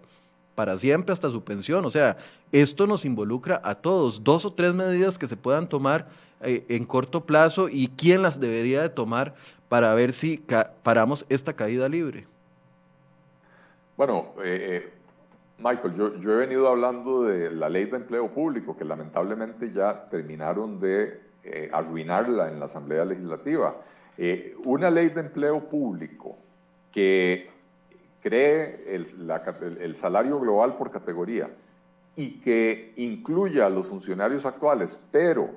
para 0.55 0.77
siempre 0.77 1.13
hasta 1.13 1.29
su 1.29 1.43
pensión. 1.43 1.85
O 1.85 1.89
sea, 1.89 2.17
esto 2.51 2.85
nos 2.87 3.05
involucra 3.05 3.61
a 3.63 3.75
todos. 3.75 4.23
Dos 4.23 4.45
o 4.45 4.53
tres 4.53 4.73
medidas 4.73 5.17
que 5.17 5.27
se 5.27 5.37
puedan 5.37 5.69
tomar 5.69 6.09
eh, 6.41 6.65
en 6.69 6.85
corto 6.85 7.25
plazo 7.25 7.69
y 7.69 7.87
quién 7.87 8.21
las 8.21 8.39
debería 8.39 8.81
de 8.81 8.89
tomar 8.89 9.33
para 9.69 9.93
ver 9.93 10.11
si 10.11 10.43
paramos 10.83 11.25
esta 11.29 11.53
caída 11.53 11.87
libre. 11.87 12.27
Bueno, 13.95 14.33
eh, 14.43 14.83
eh, 14.83 14.93
Michael, 15.59 15.95
yo, 15.95 16.17
yo, 16.17 16.31
he 16.33 16.37
venido 16.37 16.67
hablando 16.67 17.23
de 17.23 17.51
la 17.51 17.69
ley 17.69 17.85
de 17.85 17.97
empleo 17.97 18.27
público, 18.29 18.75
que 18.75 18.83
lamentablemente 18.83 19.71
ya 19.71 20.09
terminaron 20.09 20.79
de 20.79 21.31
arruinarla 21.71 22.49
en 22.49 22.59
la 22.59 22.65
Asamblea 22.65 23.03
Legislativa. 23.03 23.75
Eh, 24.17 24.55
una 24.65 24.89
ley 24.89 25.09
de 25.09 25.21
empleo 25.21 25.69
público 25.69 26.37
que 26.91 27.49
cree 28.21 28.83
el, 28.87 29.95
salario 29.95 30.39
global 30.39 30.77
por 30.77 30.91
categoría 30.91 31.49
y 32.15 32.39
que 32.39 32.93
incluya 32.97 33.65
a 33.65 33.69
los 33.69 33.87
funcionarios 33.87 34.45
actuales, 34.45 35.07
pero 35.11 35.49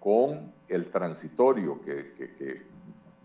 con 0.00 0.52
el 0.68 0.90
transitorio 0.90 1.80
que, 1.82 2.62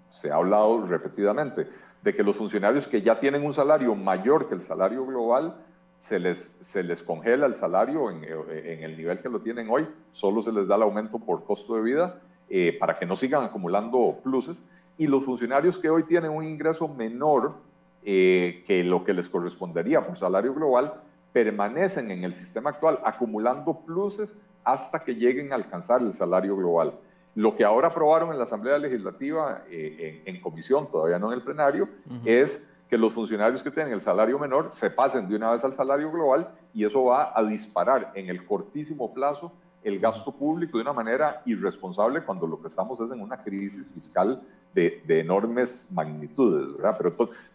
se 0.09 0.31
ha 0.31 0.35
hablado 0.35 0.85
repetidamente, 0.85 1.67
de 2.03 2.15
que 2.15 2.23
los 2.23 2.35
funcionarios 2.35 2.87
que 2.87 3.01
ya 3.01 3.19
tienen 3.19 3.45
un 3.45 3.53
salario 3.53 3.95
mayor 3.95 4.47
que 4.47 4.55
el 4.55 4.61
salario 4.61 5.05
global, 5.05 5.55
se 5.97 6.19
les, 6.19 6.37
se 6.61 6.83
les 6.83 7.01
congela 7.01 7.47
el 7.47 7.55
salario 7.55 8.11
en, 8.11 8.23
en, 8.23 8.83
el 8.83 8.95
nivel 8.95 9.19
que 9.19 9.29
lo 9.29 9.41
tienen 9.41 9.67
hoy, 9.69 9.87
solo 10.11 10.41
se 10.41 10.51
les 10.51 10.67
da 10.67 10.75
el 10.75 10.83
aumento 10.83 11.17
por 11.17 11.43
costo 11.43 11.75
de 11.75 11.81
vida 11.81 12.21
eh, 12.49 12.77
para 12.79 12.97
que 12.97 13.05
no 13.05 13.15
sigan 13.15 13.43
acumulando 13.43 14.19
pluses. 14.23 14.61
Y 14.97 15.07
los 15.07 15.23
funcionarios 15.23 15.77
que 15.77 15.89
hoy 15.89 16.03
tienen 16.03 16.31
un 16.31 16.43
ingreso 16.43 16.87
menor 16.87 17.55
eh, 18.03 18.63
que 18.65 18.83
lo 18.85 19.03
que 19.03 19.13
les 19.13 19.27
correspondería 19.27 20.05
por 20.05 20.15
salario 20.15 20.53
global, 20.53 20.93
permanecen 21.33 22.09
en 22.09 22.23
el 22.23 22.33
sistema 22.33 22.69
actual 22.69 22.99
acumulando 23.03 23.81
pluses 23.81 24.41
hasta 24.63 24.99
que 24.99 25.15
lleguen 25.15 25.51
a 25.51 25.55
alcanzar 25.55 26.01
el 26.01 26.13
salario 26.13 26.55
global. 26.55 26.93
Lo 27.35 27.53
que 27.53 27.65
ahora 27.65 27.89
aprobaron 27.89 28.31
en 28.31 28.37
la 28.37 28.45
Asamblea 28.45 28.77
Legislativa, 28.77 29.63
eh, 29.69 30.23
en, 30.25 30.39
comisión, 30.39 30.89
todavía 30.89 31.19
no 31.19 31.27
en 31.27 31.39
el 31.39 31.43
plenario, 31.43 31.89
es 32.23 32.69
que 32.89 32.97
los 32.97 33.13
funcionarios 33.13 33.61
que 33.61 33.71
tienen 33.71 33.91
el 33.91 34.01
salario 34.01 34.39
menor 34.39 34.71
se 34.71 34.89
pasen 34.89 35.27
de 35.27 35.35
una 35.35 35.51
vez 35.51 35.63
al 35.65 35.73
salario 35.73 36.09
global 36.09 36.49
y 36.73 36.85
eso 36.85 37.03
va 37.03 37.37
a 37.37 37.43
disparar 37.43 38.11
en 38.15 38.29
el 38.29 38.45
cortísimo 38.45 39.13
plazo 39.13 39.51
el 39.83 39.99
gasto 39.99 40.31
público 40.31 40.77
de 40.77 40.81
una 40.81 40.93
manera 40.93 41.41
irresponsable 41.45 42.23
cuando 42.23 42.47
lo 42.47 42.61
que 42.61 42.67
estamos 42.67 42.99
es 42.99 43.11
en 43.11 43.21
una 43.21 43.41
crisis 43.41 43.89
fiscal 43.89 44.41
de, 44.73 45.01
enormes 45.07 45.89
magnitudes, 45.91 46.75
¿verdad? 46.75 46.97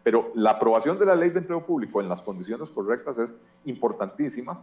Pero, 0.02 0.32
la 0.34 0.52
aprobación 0.52 0.98
de 0.98 1.06
la 1.06 1.14
ley 1.14 1.30
de 1.30 1.38
empleo 1.38 1.64
público 1.64 2.00
en 2.00 2.08
las 2.08 2.20
condiciones 2.22 2.70
correctas 2.70 3.18
es 3.18 3.34
importantísima 3.64 4.58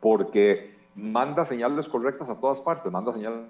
porque 0.00 0.76
manda 0.94 1.44
señales 1.44 1.88
correctas 1.88 2.28
a 2.28 2.36
todas 2.36 2.60
partes, 2.60 2.92
manda 2.92 3.12
señales 3.12 3.48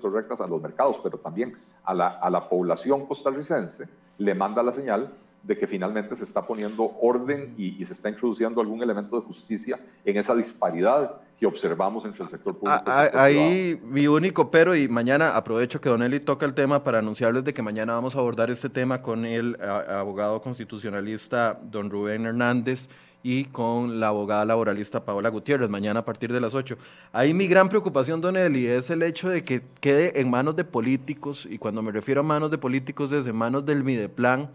correctas 0.00 0.40
a 0.40 0.46
los 0.46 0.60
mercados, 0.60 0.98
pero 0.98 1.18
también 1.18 1.56
a 1.84 1.94
la, 1.94 2.08
a 2.08 2.30
la 2.30 2.48
población 2.48 3.06
costarricense 3.06 3.88
le 4.18 4.34
manda 4.34 4.62
la 4.62 4.72
señal 4.72 5.12
de 5.42 5.58
que 5.58 5.66
finalmente 5.66 6.14
se 6.14 6.24
está 6.24 6.46
poniendo 6.46 6.92
orden 7.00 7.54
y, 7.56 7.84
se 7.84 7.92
está 7.92 8.08
introduciendo 8.08 8.60
algún 8.60 8.82
elemento 8.82 9.18
de 9.18 9.26
justicia 9.26 9.78
en 10.04 10.16
esa 10.16 10.34
disparidad 10.36 11.16
que 11.38 11.46
observamos 11.46 12.04
entre 12.04 12.22
el 12.22 12.30
sector 12.30 12.56
público. 12.56 12.82
y 12.86 12.90
el 12.90 12.94
ah, 12.94 13.02
sector 13.04 13.20
ahí 13.20 13.80
mi 13.84 14.06
único 14.06 14.50
pero, 14.50 14.76
y 14.76 14.88
mañana 14.88 15.36
aprovecho 15.36 15.80
que 15.80 15.88
Don 15.88 16.02
Eli 16.02 16.20
toca 16.20 16.46
el 16.46 16.54
tema 16.54 16.84
para 16.84 17.00
anunciarles 17.00 17.42
de 17.44 17.52
que 17.52 17.62
mañana 17.62 17.94
vamos 17.94 18.14
a 18.14 18.20
abordar 18.20 18.50
este 18.50 18.68
tema 18.68 19.02
con 19.02 19.24
el 19.24 19.58
abogado 19.60 20.40
constitucionalista 20.40 21.58
Don 21.62 21.90
Rubén 21.90 22.24
Hernández 22.24 22.88
y 23.22 23.44
con 23.44 24.00
la 24.00 24.08
abogada 24.08 24.44
laboralista 24.44 25.04
Paola 25.04 25.28
Gutiérrez, 25.28 25.68
mañana 25.68 26.00
a 26.00 26.04
partir 26.04 26.32
de 26.32 26.40
las 26.40 26.54
8. 26.54 26.76
Ahí 27.12 27.32
mi 27.34 27.46
gran 27.46 27.68
preocupación, 27.68 28.20
Don 28.20 28.36
Eli, 28.36 28.66
es 28.66 28.90
el 28.90 29.02
hecho 29.02 29.28
de 29.28 29.44
que 29.44 29.62
quede 29.80 30.20
en 30.20 30.30
manos 30.30 30.56
de 30.56 30.64
políticos, 30.64 31.46
y 31.48 31.58
cuando 31.58 31.82
me 31.82 31.92
refiero 31.92 32.20
a 32.20 32.24
manos 32.24 32.50
de 32.50 32.58
políticos 32.58 33.12
es 33.12 33.26
en 33.26 33.36
manos 33.36 33.64
del 33.64 33.84
Mideplan, 33.84 34.50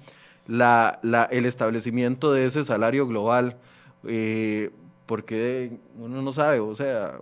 la, 0.48 1.00
la, 1.04 1.26
el 1.26 1.46
establecimiento 1.46 2.32
de 2.32 2.46
ese 2.46 2.64
salario 2.64 3.08
global, 3.08 3.58
eh, 4.06 4.72
porque 5.06 5.78
uno 5.98 6.22
no 6.22 6.34
sabe, 6.34 6.60
o 6.60 6.76
sea, 6.76 7.20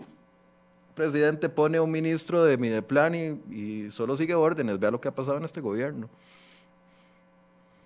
el 0.00 0.94
presidente 0.94 1.48
pone 1.48 1.80
un 1.80 1.90
ministro 1.90 2.44
de 2.44 2.56
Mideplan 2.56 3.14
y, 3.14 3.54
y 3.54 3.90
solo 3.90 4.16
sigue 4.16 4.34
órdenes, 4.34 4.78
vea 4.78 4.90
lo 4.90 5.00
que 5.00 5.08
ha 5.08 5.14
pasado 5.14 5.38
en 5.38 5.44
este 5.44 5.60
gobierno. 5.60 6.08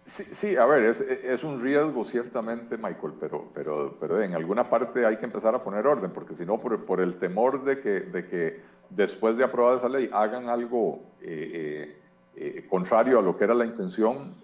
Sí, 0.07 0.23
sí, 0.23 0.57
a 0.57 0.65
ver, 0.67 0.85
es, 0.85 1.01
es, 1.01 1.43
un 1.43 1.61
riesgo 1.61 2.05
ciertamente, 2.05 2.77
Michael, 2.77 3.15
pero, 3.19 3.49
pero, 3.53 3.97
pero 3.99 4.23
en 4.23 4.35
alguna 4.35 4.71
parte 4.71 5.05
hay 5.05 5.17
que 5.17 5.25
empezar 5.25 5.53
a 5.57 5.65
poner 5.65 5.85
orden, 5.85 6.13
porque 6.13 6.37
si 6.37 6.47
no, 6.47 6.61
por, 6.61 6.85
por, 6.85 7.01
el 7.01 7.19
temor 7.19 7.65
de 7.65 7.81
que, 7.81 8.01
de 8.01 8.25
que 8.25 8.61
después 8.89 9.37
de 9.37 9.43
aprobada 9.43 9.79
esa 9.79 9.89
ley 9.89 10.09
hagan 10.13 10.49
algo 10.49 11.03
eh, 11.21 11.51
eh, 11.53 11.97
eh, 12.37 12.67
contrario 12.69 13.19
a 13.19 13.23
lo 13.23 13.37
que 13.37 13.45
era 13.45 13.55
la 13.55 13.65
intención, 13.65 14.35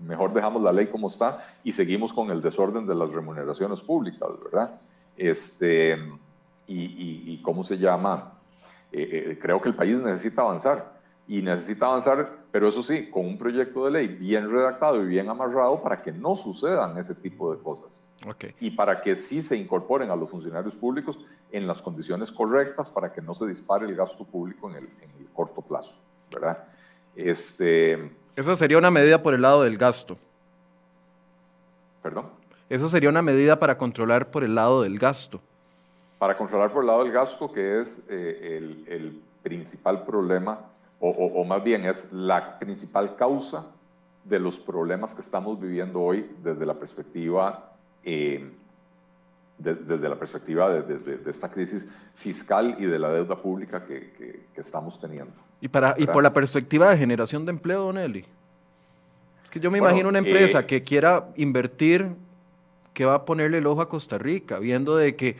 mejor 0.00 0.32
dejamos 0.32 0.62
la 0.62 0.72
ley 0.72 0.86
como 0.86 1.06
está 1.06 1.46
y 1.62 1.72
seguimos 1.72 2.12
con 2.12 2.30
el 2.30 2.42
desorden 2.42 2.86
de 2.86 2.94
las 2.94 3.12
remuneraciones 3.12 3.80
públicas, 3.80 4.28
¿verdad? 4.42 4.80
Este, 5.16 5.96
y, 6.66 6.80
y, 6.80 7.24
y 7.26 7.42
¿cómo 7.42 7.62
se 7.62 7.78
llama? 7.78 8.34
creo 8.90 9.58
que 9.60 9.70
el 9.70 9.74
país 9.74 10.02
necesita 10.02 10.42
avanzar 10.42 11.00
y 11.28 11.40
necesita 11.40 11.86
avanzar, 11.86 12.44
pero 12.50 12.68
eso 12.68 12.82
sí, 12.82 13.08
con 13.08 13.24
un 13.24 13.38
proyecto 13.38 13.84
de 13.84 13.90
ley 13.92 14.08
bien 14.08 14.50
redactado 14.50 15.02
y 15.02 15.06
bien 15.06 15.28
amarrado 15.28 15.82
para 15.82 16.02
que 16.02 16.12
no 16.12 16.34
sucedan 16.34 16.98
ese 16.98 17.14
tipo 17.14 17.54
de 17.54 17.62
cosas. 17.62 18.02
Okay. 18.28 18.54
Y 18.60 18.70
para 18.72 19.00
que 19.00 19.16
sí 19.16 19.42
se 19.42 19.56
incorporen 19.56 20.10
a 20.10 20.16
los 20.16 20.30
funcionarios 20.30 20.74
públicos 20.74 21.18
en 21.50 21.66
las 21.66 21.80
condiciones 21.80 22.30
correctas 22.30 22.90
para 22.90 23.12
que 23.12 23.20
no 23.20 23.34
se 23.34 23.46
dispare 23.46 23.86
el 23.86 23.94
gasto 23.94 24.24
público 24.24 24.68
en 24.70 24.76
el, 24.76 24.84
en 24.84 25.10
¿verdad? 26.42 26.64
Este, 27.14 28.10
Esa 28.36 28.56
sería 28.56 28.78
una 28.78 28.90
medida 28.90 29.22
por 29.22 29.34
el 29.34 29.42
lado 29.42 29.62
del 29.62 29.78
gasto. 29.78 30.18
¿Perdón? 32.02 32.26
Esa 32.68 32.88
sería 32.88 33.10
una 33.10 33.22
medida 33.22 33.58
para 33.58 33.78
controlar 33.78 34.30
por 34.30 34.42
el 34.44 34.54
lado 34.54 34.82
del 34.82 34.98
gasto. 34.98 35.40
Para 36.18 36.36
controlar 36.36 36.70
por 36.70 36.82
el 36.82 36.88
lado 36.88 37.04
del 37.04 37.12
gasto, 37.12 37.52
que 37.52 37.80
es 37.80 38.02
eh, 38.08 38.58
el, 38.58 38.84
el 38.88 39.22
principal 39.42 40.04
problema 40.04 40.58
o, 41.04 41.44
más 41.44 41.64
bien 41.64 41.84
es 41.84 42.12
la 42.12 42.60
principal 42.60 43.16
causa 43.16 43.66
de 44.22 44.38
los 44.38 44.56
problemas 44.56 45.12
que 45.12 45.20
estamos 45.20 45.60
viviendo 45.60 46.00
hoy 46.00 46.30
desde 46.44 46.64
la 46.64 46.74
perspectiva, 46.74 47.72
eh, 48.04 48.52
desde 49.58 50.08
la 50.08 50.16
perspectiva 50.16 50.70
de, 50.70 51.20
esta 51.28 51.50
crisis 51.50 51.88
fiscal 52.14 52.76
y 52.78 52.86
de 52.86 53.00
la 53.00 53.10
deuda 53.10 53.34
pública 53.34 53.84
que, 53.84 54.46
estamos 54.54 55.00
teniendo. 55.00 55.34
Y, 55.62 55.68
para, 55.68 55.94
y 55.96 56.06
por 56.06 56.24
la 56.24 56.32
perspectiva 56.34 56.90
de 56.90 56.98
generación 56.98 57.46
de 57.46 57.50
empleo, 57.52 57.84
Don 57.84 57.96
Eli. 57.96 58.24
Es 59.44 59.50
que 59.50 59.60
yo 59.60 59.70
me 59.70 59.78
imagino 59.78 60.08
una 60.08 60.18
empresa 60.18 60.60
eh, 60.60 60.66
que 60.66 60.82
quiera 60.82 61.28
invertir, 61.36 62.08
que 62.92 63.04
va 63.04 63.14
a 63.14 63.24
ponerle 63.24 63.58
el 63.58 63.66
ojo 63.68 63.80
a 63.80 63.88
Costa 63.88 64.18
Rica, 64.18 64.58
viendo 64.58 64.96
de 64.96 65.14
que 65.14 65.36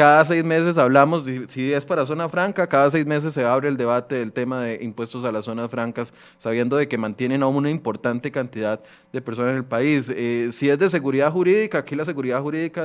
cada 0.00 0.24
seis 0.24 0.42
meses 0.42 0.78
hablamos, 0.78 1.24
si 1.48 1.74
es 1.74 1.84
para 1.84 2.06
zona 2.06 2.26
franca, 2.26 2.66
cada 2.66 2.90
seis 2.90 3.04
meses 3.04 3.34
se 3.34 3.44
abre 3.44 3.68
el 3.68 3.76
debate 3.76 4.14
del 4.14 4.32
tema 4.32 4.62
de 4.62 4.82
impuestos 4.82 5.26
a 5.26 5.30
las 5.30 5.44
zonas 5.44 5.70
francas, 5.70 6.14
sabiendo 6.38 6.78
de 6.78 6.88
que 6.88 6.96
mantienen 6.96 7.42
a 7.42 7.48
una 7.48 7.68
importante 7.68 8.32
cantidad 8.32 8.80
de 9.12 9.20
personas 9.20 9.50
en 9.50 9.58
el 9.58 9.64
país. 9.66 10.10
Eh, 10.16 10.48
si 10.52 10.70
es 10.70 10.78
de 10.78 10.88
seguridad 10.88 11.30
jurídica, 11.30 11.80
aquí 11.80 11.94
la 11.94 12.06
seguridad 12.06 12.40
jurídica 12.40 12.82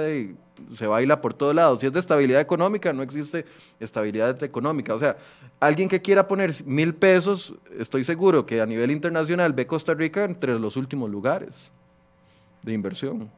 se 0.74 0.88
baila 0.88 1.22
por 1.22 1.34
todos 1.34 1.56
lados. 1.56 1.80
Si 1.80 1.88
es 1.88 1.94
de 1.94 2.02
estabilidad 2.02 2.42
económica, 2.42 2.92
no 2.92 3.02
existe 3.02 3.46
estabilidad 3.80 4.44
económica. 4.44 4.94
O 4.94 5.00
sea, 5.00 5.16
alguien 5.62 5.88
que 5.88 6.02
quiera 6.02 6.28
poner 6.28 6.52
mil 6.66 6.94
pesos, 6.96 7.56
estoy 7.80 8.04
seguro 8.04 8.46
que 8.46 8.60
a 8.60 8.66
nivel 8.66 8.92
internacional 8.92 9.54
ve 9.54 9.66
Costa 9.66 9.94
Rica 9.94 10.26
entre 10.26 10.60
los 10.60 10.76
últimos 10.76 11.10
lugares 11.10 11.72
de 12.62 12.74
inversión. 12.74 13.32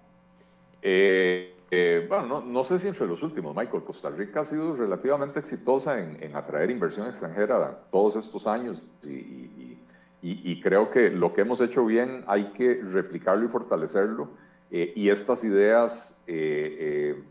Eh 0.82 1.53
eh, 1.70 2.05
bueno, 2.07 2.41
no, 2.41 2.63
sé 2.63 2.80
si 2.80 2.88
entre 2.88 3.05
los 3.07 3.22
últimos, 3.22 3.53
Michael, 3.53 3.84
Costa 3.84 4.09
Rica 4.09 4.39
ha 4.39 4.45
sido 4.45 4.74
relativamente 4.76 5.39
exitosa 5.39 5.99
en, 5.99 6.34
atraer 6.34 6.72
inversión 6.72 7.07
extranjera 7.07 7.82
todos 7.91 8.15
estos 8.15 8.47
años 8.47 8.84
y, 9.03 10.61
creo 10.61 10.89
que 10.89 11.09
lo 11.09 11.34
que 11.34 11.41
hemos 11.41 11.61
hecho 11.61 11.86
bien 11.86 12.24
hay 12.28 12.45
que 12.51 12.82
replicarlo 12.84 13.45
y 13.45 13.49
fortalecerlo 13.49 14.30
eh, 14.72 14.91
y 14.95 15.09
estas 15.09 15.43
ideas 15.43 16.20
eh, 16.26 17.22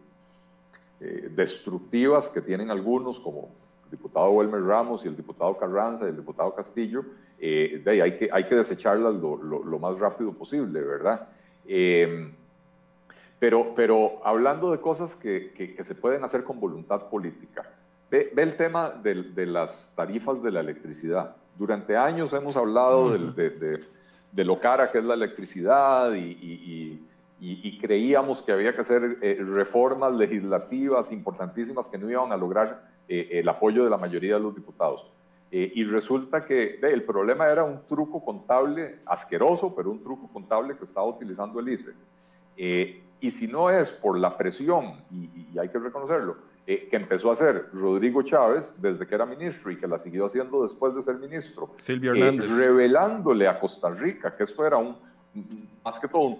destructivas 1.01 2.29
que 2.29 2.41
tienen 2.41 2.71
algunos 2.71 3.19
como 3.21 3.51
el 3.85 3.91
diputado 3.91 4.31
Wilmer 4.31 4.63
Ramos 4.63 5.05
y 5.05 5.09
el 5.09 5.17
diputado 5.17 5.57
Carranza 5.59 6.05
y 6.05 6.11
el 6.11 6.17
diputado 6.17 6.55
Castillo, 6.55 7.05
de 7.39 8.01
hay, 8.03 8.17
que, 8.17 8.31
hay 8.33 8.45
que 8.45 8.55
desecharlas 8.55 9.15
lo, 9.15 9.37
lo, 9.43 9.79
más 9.79 9.99
rápido 9.99 10.33
posible, 10.33 10.81
¿verdad? 10.81 11.29
Pero, 13.39 13.75
pero 13.75 14.21
hablando 14.25 14.71
de 14.73 14.81
cosas 14.81 15.15
que, 15.15 15.53
que, 15.53 15.83
se 15.85 15.95
pueden 15.95 16.25
hacer 16.25 16.43
con 16.43 16.59
voluntad 16.59 17.09
política, 17.09 17.71
ve, 18.11 18.33
ve 18.35 18.43
el 18.43 18.57
tema 18.57 18.89
de, 18.89 19.23
de, 19.23 19.47
las 19.47 19.93
tarifas 19.95 20.43
de 20.43 20.53
la 20.53 20.61
electricidad. 20.61 21.37
Durante 21.59 21.97
años 21.97 22.33
hemos 22.33 22.57
hablado 22.57 23.11
de, 23.11 23.51
de, 23.51 23.81
de, 24.33 24.45
lo 24.45 24.59
cara 24.59 24.91
que 24.91 24.99
es 24.99 25.05
la 25.05 25.15
electricidad 25.15 26.15
y, 26.15 26.19
y, 26.19 27.07
y, 27.39 27.79
creíamos 27.79 28.41
que 28.41 28.53
había 28.53 28.73
que 28.75 28.81
hacer 28.81 29.19
eh, 29.21 29.39
reformas 29.41 30.15
legislativas 30.15 31.13
importantísimas 31.13 31.89
que 31.89 31.99
no 31.99 32.11
iban 32.11 32.33
a 32.33 32.37
lograr 32.39 32.89
eh, 33.09 33.29
el 33.33 33.49
apoyo 33.51 33.85
de 33.85 33.91
la 33.91 33.99
mayoría 33.99 34.35
de 34.35 34.41
los 34.41 34.55
diputados. 34.55 35.07
Eh, 35.51 35.73
y 35.75 35.85
resulta 35.85 36.45
que 36.45 36.79
el 36.83 37.05
problema 37.05 37.47
era 37.49 37.65
un 37.65 37.87
truco 37.87 38.25
contable 38.25 39.01
asqueroso, 39.05 39.75
pero 39.75 39.91
un 39.91 40.03
truco 40.03 40.29
contable 40.33 40.77
que 40.77 40.85
estaba 40.85 41.07
utilizando 41.07 41.61
el 41.61 41.69
ICE. 41.69 41.93
Y 43.21 43.31
si 43.31 43.47
no 43.47 43.71
es 43.71 43.91
por 43.91 44.19
la 44.19 44.37
presión, 44.37 45.05
y, 45.11 45.59
hay 45.59 45.69
que 45.69 45.79
reconocerlo, 45.79 46.37
eh, 46.67 46.89
que 46.91 46.97
empezó 46.97 47.31
a 47.31 47.33
hacer 47.33 47.71
Rodrigo 47.73 48.23
Chávez 48.23 48.81
desde 48.81 49.07
que 49.07 49.15
era 49.15 49.25
ministro 49.25 49.71
y 49.71 49.79
que 49.79 49.87
la 49.87 49.99
siguió 49.99 50.27
haciendo 50.27 50.63
después 50.63 50.95
de 50.95 51.03
ser 51.03 51.17
ministro, 51.17 51.71
Silvio 51.79 52.13
eh, 52.13 52.19
Hernández. 52.19 52.51
revelándole 52.51 53.47
a 53.47 53.59
Costa 53.59 53.89
Rica 53.91 54.35
que 54.37 54.43
esto 54.43 54.67
era 54.67 54.77
un, 54.77 54.97
más 55.85 55.99
que 55.99 56.09
todo, 56.09 56.37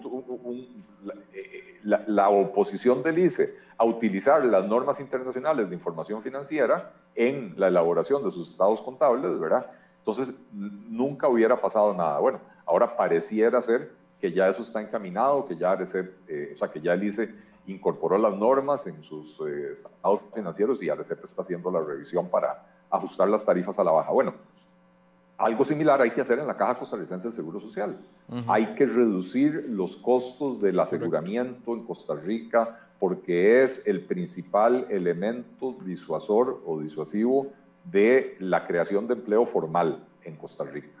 eh, 1.33 1.79
la, 1.83 2.03
la, 2.07 2.29
oposición 2.29 3.01
del 3.01 3.19
ICE 3.19 3.55
a 3.77 3.85
utilizar 3.85 4.43
las 4.45 4.65
normas 4.65 4.99
internacionales 4.99 5.69
de 5.69 5.75
información 5.75 6.21
financiera 6.21 6.93
en 7.15 7.53
la 7.57 7.67
elaboración 7.67 8.23
de 8.23 8.31
sus 8.31 8.49
estados 8.49 8.81
contables, 8.81 9.39
¿verdad? 9.39 9.67
Entonces, 9.99 10.33
nunca 10.53 11.27
hubiera 11.27 11.59
pasado 11.59 11.93
nada. 11.93 12.19
Bueno, 12.19 12.39
ahora 12.65 12.95
pareciera 12.95 13.61
ser 13.61 13.91
que 14.19 14.31
ya 14.31 14.49
eso 14.49 14.61
está 14.61 14.81
encaminado, 14.81 15.45
que 15.45 15.55
ya, 15.55 15.77
eh, 16.27 16.51
o 16.53 16.57
sea, 16.57 16.69
que 16.69 16.81
ya 16.81 16.93
el 16.93 17.03
ICE 17.03 17.33
incorporó 17.67 18.17
las 18.17 18.35
normas 18.35 18.87
en 18.87 19.03
sus 19.03 19.39
eh, 19.41 19.71
estados 19.73 20.21
financieros 20.33 20.81
y 20.81 20.89
ARECEP 20.89 21.23
está 21.23 21.41
haciendo 21.41 21.69
la 21.69 21.81
revisión 21.81 22.29
para 22.29 22.65
ajustar 22.89 23.27
las 23.27 23.45
tarifas 23.45 23.77
a 23.77 23.83
la 23.83 23.91
baja. 23.91 24.11
Bueno, 24.11 24.33
algo 25.37 25.63
similar 25.63 26.01
hay 26.01 26.11
que 26.11 26.21
hacer 26.21 26.39
en 26.39 26.47
la 26.47 26.57
Caja 26.57 26.75
Costarricense 26.79 27.27
del 27.27 27.33
Seguro 27.33 27.59
Social. 27.59 27.97
Hay 28.47 28.73
que 28.73 28.87
reducir 28.87 29.65
los 29.69 29.95
costos 29.95 30.59
del 30.59 30.79
aseguramiento 30.79 31.73
en 31.73 31.83
Costa 31.83 32.15
Rica 32.15 32.79
porque 32.99 33.63
es 33.63 33.85
el 33.85 34.01
principal 34.01 34.87
elemento 34.89 35.77
disuasor 35.85 36.61
o 36.65 36.79
disuasivo 36.79 37.51
de 37.83 38.35
la 38.39 38.65
creación 38.65 39.07
de 39.07 39.13
empleo 39.13 39.45
formal 39.45 40.03
en 40.23 40.35
Costa 40.35 40.63
Rica. 40.63 40.96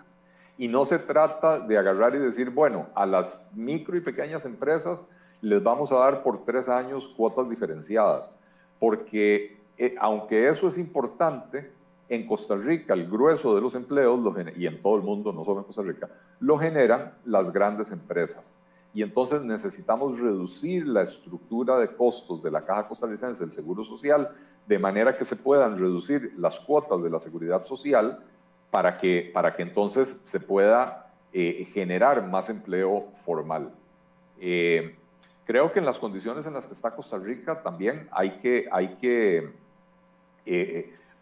Y 0.57 0.67
no 0.67 0.85
se 0.85 0.99
trata 0.99 1.59
de 1.59 1.77
agarrar 1.77 2.15
y 2.15 2.19
decir, 2.19 2.49
bueno, 2.49 2.87
a 2.95 3.05
las 3.05 3.45
micro 3.53 3.95
y 3.95 4.01
pequeñas 4.01 4.45
empresas 4.45 5.09
les 5.41 5.61
vamos 5.61 5.91
a 5.91 5.99
dar 5.99 6.23
por 6.23 6.45
tres 6.45 6.67
años 6.67 7.09
cuotas 7.15 7.49
diferenciadas, 7.49 8.37
porque 8.79 9.57
eh, 9.77 9.95
aunque 9.99 10.49
eso 10.49 10.67
es 10.67 10.77
importante, 10.77 11.71
en 12.09 12.25
Costa 12.25 12.55
Rica 12.55 12.93
el 12.93 13.09
grueso 13.09 13.53
de 13.55 13.61
los 13.61 13.75
empleos, 13.75 14.19
y 14.55 14.65
en 14.65 14.81
todo 14.81 14.95
el 14.95 15.03
mundo, 15.03 15.33
no 15.33 15.43
solo 15.43 15.59
en 15.59 15.65
Costa 15.65 15.81
Rica, 15.81 16.09
lo 16.39 16.57
generan 16.57 17.13
las 17.25 17.51
grandes 17.51 17.91
empresas. 17.91 18.59
Y 18.93 19.03
entonces 19.03 19.41
necesitamos 19.41 20.19
reducir 20.19 20.87
la 20.87 21.03
estructura 21.03 21.77
de 21.77 21.93
costos 21.95 22.41
de 22.41 22.49
la 22.49 22.65
Caja 22.65 22.87
Costarricense 22.87 23.43
del 23.43 23.51
Seguro 23.51 23.83
Social 23.83 24.31
de 24.65 24.79
manera 24.79 25.17
que 25.17 25.25
se 25.25 25.35
puedan 25.35 25.77
reducir 25.77 26.33
las 26.37 26.59
cuotas 26.59 27.03
de 27.03 27.09
la 27.09 27.19
seguridad 27.19 27.63
social 27.63 28.23
para 28.71 28.97
que, 28.97 29.31
para 29.33 29.55
que 29.55 29.63
entonces 29.63 30.19
se 30.23 30.39
pueda 30.39 31.03
generar 31.31 32.25
más 32.27 32.49
empleo 32.49 33.09
formal. 33.23 33.71
creo 34.37 35.71
que 35.71 35.79
en 35.79 35.85
las 35.85 35.99
condiciones 35.99 36.45
en 36.47 36.53
las 36.53 36.65
que 36.65 36.73
está 36.73 36.95
Costa 36.95 37.19
Rica 37.19 37.61
también 37.61 38.07
hay 38.11 38.39
que, 38.39 38.67
hay 38.71 38.95
que 38.95 39.53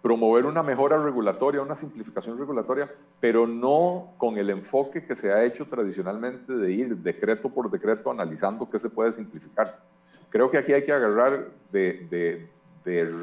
promover 0.06 0.46
una 0.46 0.62
mejora 0.62 1.02
regulatoria, 1.02 1.64
una 1.64 1.74
simplificación 1.74 2.38
regulatoria, 2.38 2.88
pero 3.20 3.48
no 3.48 4.14
con 4.20 4.38
el 4.38 4.52
enfoque 4.52 5.04
que 5.04 5.16
se 5.16 5.34
ha 5.34 5.44
hecho 5.44 5.66
tradicionalmente 5.66 6.54
de 6.54 6.72
ir 6.72 6.98
decreto 6.98 7.50
por 7.50 7.72
decreto 7.72 8.12
analizando 8.12 8.70
qué 8.70 8.78
se 8.78 8.92
puede 8.92 9.12
simplificar. 9.14 9.80
Creo 10.30 10.52
que 10.52 10.60
aquí 10.60 10.74
hay 10.74 10.84
que 10.84 10.92
agarrar 10.92 11.48
de, 11.72 12.48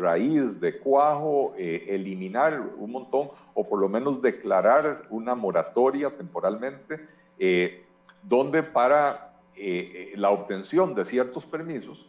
raíz, 0.01 0.61
de 0.61 0.79
cuajo, 0.79 1.55
eh, 1.57 1.85
eliminar 1.89 2.61
un 2.77 2.93
montón 2.93 3.31
o 3.55 3.67
por 3.69 3.79
lo 3.79 3.89
menos 3.89 4.21
declarar 4.21 5.05
una 5.11 5.35
moratoria 5.35 6.11
temporalmente, 6.11 7.07
eh, 7.39 7.85
donde 8.23 8.63
para 8.63 9.35
eh, 9.57 10.13
la 10.17 10.31
obtención 10.31 10.95
de 10.95 11.05
ciertos 11.05 11.47
permisos 11.47 12.07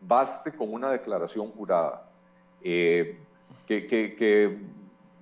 baste 0.00 0.52
con 0.52 0.72
una 0.72 0.90
declaración 0.90 1.50
jurada 1.50 2.10
que, 3.66 4.58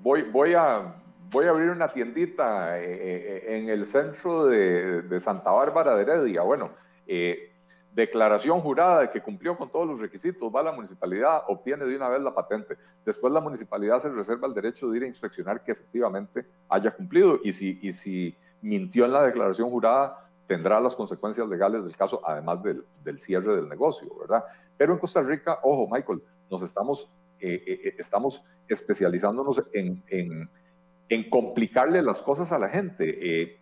voy, 0.03 0.23
voy, 0.23 0.55
a, 0.55 0.95
voy 1.31 1.47
a 1.47 1.51
abrir 1.51 1.71
una 1.71 1.89
tiendita 1.89 2.79
eh, 2.79 2.85
eh, 2.85 3.57
en 3.57 3.69
el 3.69 3.87
centro 3.87 4.47
de, 4.47 5.21
Santa 5.21 5.51
Bárbara 5.51 5.97
de 5.97 6.03
Heredia. 6.03 6.43
Bueno, 6.43 6.71
eh, 7.07 7.53
declaración 7.95 8.61
jurada 8.61 9.03
de 9.03 9.11
que 9.11 9.23
cumplió 9.23 9.57
con 9.57 9.71
todos 9.71 9.87
los 9.87 10.01
requisitos, 10.01 10.53
va 10.53 10.61
a 10.61 10.65
la 10.65 10.73
municipalidad, 10.73 11.45
obtiene 11.47 11.85
de 11.85 11.97
una 11.97 12.09
vez 12.09 12.21
la 12.21 12.35
patente. 12.35 12.77
Después 13.05 13.33
la 13.33 13.41
municipalidad 13.41 14.01
se 14.01 14.09
reserva 14.09 14.49
el 14.49 14.55
derecho 14.55 14.91
de 14.91 14.97
ir 14.97 15.05
a 15.05 15.07
inspeccionar 15.07 15.63
que 15.63 15.73
efectivamente 15.73 16.45
haya 16.69 16.91
cumplido 16.91 17.39
y 17.43 17.53
si, 17.53 17.79
y 17.83 17.93
si 17.93 18.37
mintió 18.63 19.05
en 19.05 19.13
la 19.13 19.23
declaración 19.23 19.71
jurada, 19.71 20.29
tendrá 20.49 20.81
las 20.81 20.97
consecuencias 20.97 21.49
legales 21.49 21.85
del 21.85 21.97
caso, 21.97 22.21
además 22.25 22.59
del, 22.63 23.19
cierre 23.19 23.55
del 23.55 23.69
negocio, 23.69 24.09
¿verdad? 24.19 24.45
Pero 24.77 24.93
en 24.93 24.99
Costa 24.99 25.23
Rica, 25.23 25.61
ojo, 25.63 25.89
Michael, 25.91 26.21
nos 26.51 26.63
estamos 26.63 27.09
eh, 27.41 27.63
eh, 27.67 27.81
eh, 27.85 27.95
estamos 27.99 28.43
especializándonos 28.69 29.63
en, 29.73 30.03
en, 30.09 31.31
complicarle 31.31 32.03
las 32.03 32.23
cosas 32.23 32.51
a 32.53 32.59
la 32.59 32.69
gente. 32.69 33.59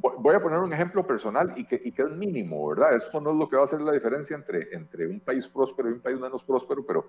Voy 0.00 0.34
a 0.34 0.40
poner 0.40 0.58
un 0.58 0.72
ejemplo 0.72 1.06
personal 1.06 1.52
y 1.56 1.64
que, 1.64 1.80
y 1.82 1.92
que, 1.92 2.02
es 2.02 2.10
mínimo, 2.10 2.68
¿verdad? 2.68 2.94
Esto 2.94 3.20
no 3.20 3.30
es 3.30 3.36
lo 3.36 3.48
que 3.48 3.56
va 3.56 3.62
a 3.62 3.64
hacer 3.64 3.80
la 3.80 3.92
diferencia 3.92 4.36
entre, 4.36 4.74
entre 4.74 5.06
un 5.06 5.20
país 5.20 5.48
próspero 5.48 5.90
y 5.90 5.92
un 5.92 6.00
país 6.00 6.18
menos 6.20 6.42
próspero, 6.42 6.84
pero 6.86 7.06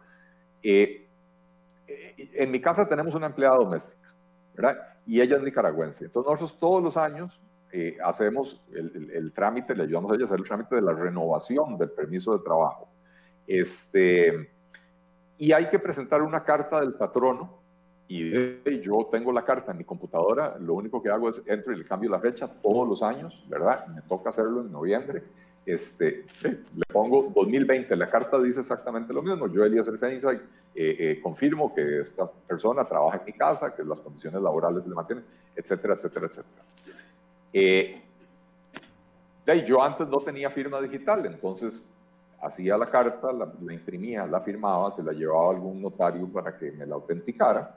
en 0.63 2.51
mi 2.51 2.59
casa 2.59 2.87
tenemos 2.87 3.15
una 3.15 3.27
empleada 3.27 3.55
doméstica, 3.57 4.13
¿verdad? 4.55 4.77
Y 5.05 5.21
ella 5.21 5.37
es 5.37 5.43
nicaragüense. 5.43 6.05
Entonces 6.05 6.29
nosotros 6.29 6.59
todos 6.59 6.83
los 6.83 6.97
años 6.97 7.39
hacemos 8.03 8.61
el, 8.73 9.11
el, 9.13 9.31
trámite, 9.31 9.75
le 9.75 9.83
ayudamos 9.83 10.11
a 10.11 10.15
ella 10.15 10.23
a 10.23 10.25
hacer 10.25 10.39
el 10.39 10.45
trámite 10.45 10.75
de 10.75 10.81
la 10.81 10.93
renovación 10.93 11.77
del 11.77 11.91
permiso 11.91 12.35
de 12.35 12.43
trabajo. 12.43 12.89
Este, 13.47 14.49
y 15.37 15.51
hay 15.51 15.69
que 15.69 15.79
presentar 15.79 16.21
una 16.21 16.43
carta 16.43 16.81
del 16.81 16.93
patrono 16.93 17.58
y 18.11 18.81
yo 18.81 19.07
tengo 19.11 19.31
la 19.31 19.45
carta 19.45 19.71
en 19.71 19.77
mi 19.77 19.83
computadora, 19.83 20.57
lo 20.59 20.73
único 20.73 21.01
que 21.01 21.09
hago 21.09 21.29
es 21.29 21.43
entro 21.45 21.71
y 21.71 21.77
le 21.77 21.85
cambio 21.85 22.09
la 22.09 22.19
fecha 22.19 22.47
todos 22.47 22.87
los 22.87 23.03
años, 23.03 23.45
¿verdad? 23.47 23.85
Me 23.87 24.01
toca 24.01 24.29
hacerlo 24.29 24.61
en 24.61 24.71
noviembre. 24.71 25.23
Este, 25.63 26.25
le 26.41 26.83
pongo 26.91 27.31
2020, 27.35 27.95
la 27.95 28.09
carta 28.09 28.41
dice 28.41 28.61
exactamente 28.61 29.13
lo 29.13 29.21
mismo. 29.21 29.47
Yo, 29.47 29.63
Elías 29.63 29.87
Feinstein, 29.99 30.37
eh, 30.73 30.95
eh, 30.99 31.19
confirmo 31.21 31.71
que 31.75 31.99
esta 31.99 32.27
persona 32.27 32.83
trabaja 32.83 33.17
en 33.17 33.25
mi 33.25 33.33
casa, 33.33 33.75
que 33.75 33.83
las 33.83 33.99
condiciones 33.99 34.41
laborales 34.41 34.87
le 34.87 34.95
mantienen, 34.95 35.23
etcétera, 35.55 35.93
etcétera, 35.93 36.25
etcétera. 36.25 36.63
Eh, 37.53 38.01
yo 39.67 39.83
antes 39.83 40.07
no 40.07 40.19
tenía 40.21 40.49
firma 40.49 40.81
digital, 40.81 41.25
entonces 41.27 41.83
hacía 42.41 42.77
la 42.77 42.89
carta, 42.89 43.31
la, 43.31 43.73
imprimía, 43.73 44.25
la 44.25 44.41
firmaba, 44.41 44.91
se 44.91 45.03
la 45.03 45.11
llevaba 45.11 45.49
a 45.49 45.51
algún 45.51 45.81
notario 45.81 46.27
para 46.27 46.57
que 46.57 46.71
me 46.71 46.85
la 46.85 46.95
autenticara. 46.95 47.75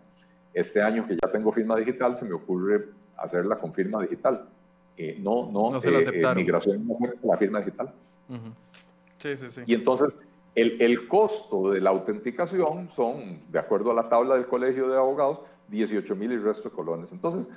Este 0.54 0.82
año 0.82 1.06
que 1.06 1.14
ya 1.14 1.30
tengo 1.30 1.50
firma 1.52 1.76
digital, 1.76 2.16
se 2.16 2.24
me 2.24 2.32
ocurre 2.32 2.88
hacerla 3.16 3.58
con 3.58 3.72
firma 3.72 4.02
digital. 4.02 4.48
Eh, 4.96 5.16
no, 5.20 5.50
no, 5.50 5.72
no 5.72 5.80
se 5.80 5.90
la 5.90 6.00
eh, 6.00 6.04
eh 6.12 6.34
migración 6.34 6.86
no 6.86 6.94
la 7.22 7.36
firma 7.36 7.60
digital. 7.60 7.92
Sí, 9.18 9.36
sí, 9.36 9.50
sí. 9.50 9.62
Y 9.66 9.74
entonces, 9.74 10.08
el, 10.54 10.80
el, 10.82 11.08
costo 11.08 11.70
de 11.70 11.80
la 11.80 11.90
autenticación 11.90 12.90
son, 12.90 13.40
de 13.50 13.58
acuerdo 13.58 13.90
a 13.90 13.94
la 13.94 14.08
tabla 14.08 14.34
del 14.34 14.46
Colegio 14.46 14.88
de 14.88 14.96
Abogados, 14.96 15.40
18 15.68 16.16
mil 16.16 16.32
y 16.32 16.38
resto 16.38 16.68
de 16.68 16.74
colones. 16.74 17.12
Entonces, 17.12 17.48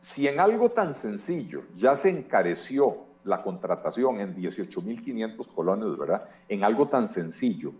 si 0.00 0.26
en 0.26 0.40
algo 0.40 0.70
tan 0.70 0.94
sencillo 0.94 1.62
ya 1.76 1.94
se 1.96 2.10
encareció 2.10 3.06
la 3.24 3.42
contratación 3.42 4.20
en 4.20 4.36
18.500 4.36 5.46
colones, 5.52 5.96
¿verdad? 5.98 6.28
En 6.48 6.64
algo 6.64 6.88
tan 6.88 7.08
sencillo. 7.08 7.72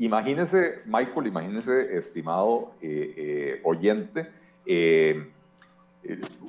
Imagínese, 0.00 0.80
Michael, 0.86 1.26
imagínese, 1.26 1.94
estimado 1.94 2.72
eh, 2.80 3.14
eh, 3.16 3.60
oyente, 3.64 4.30
eh, 4.64 5.30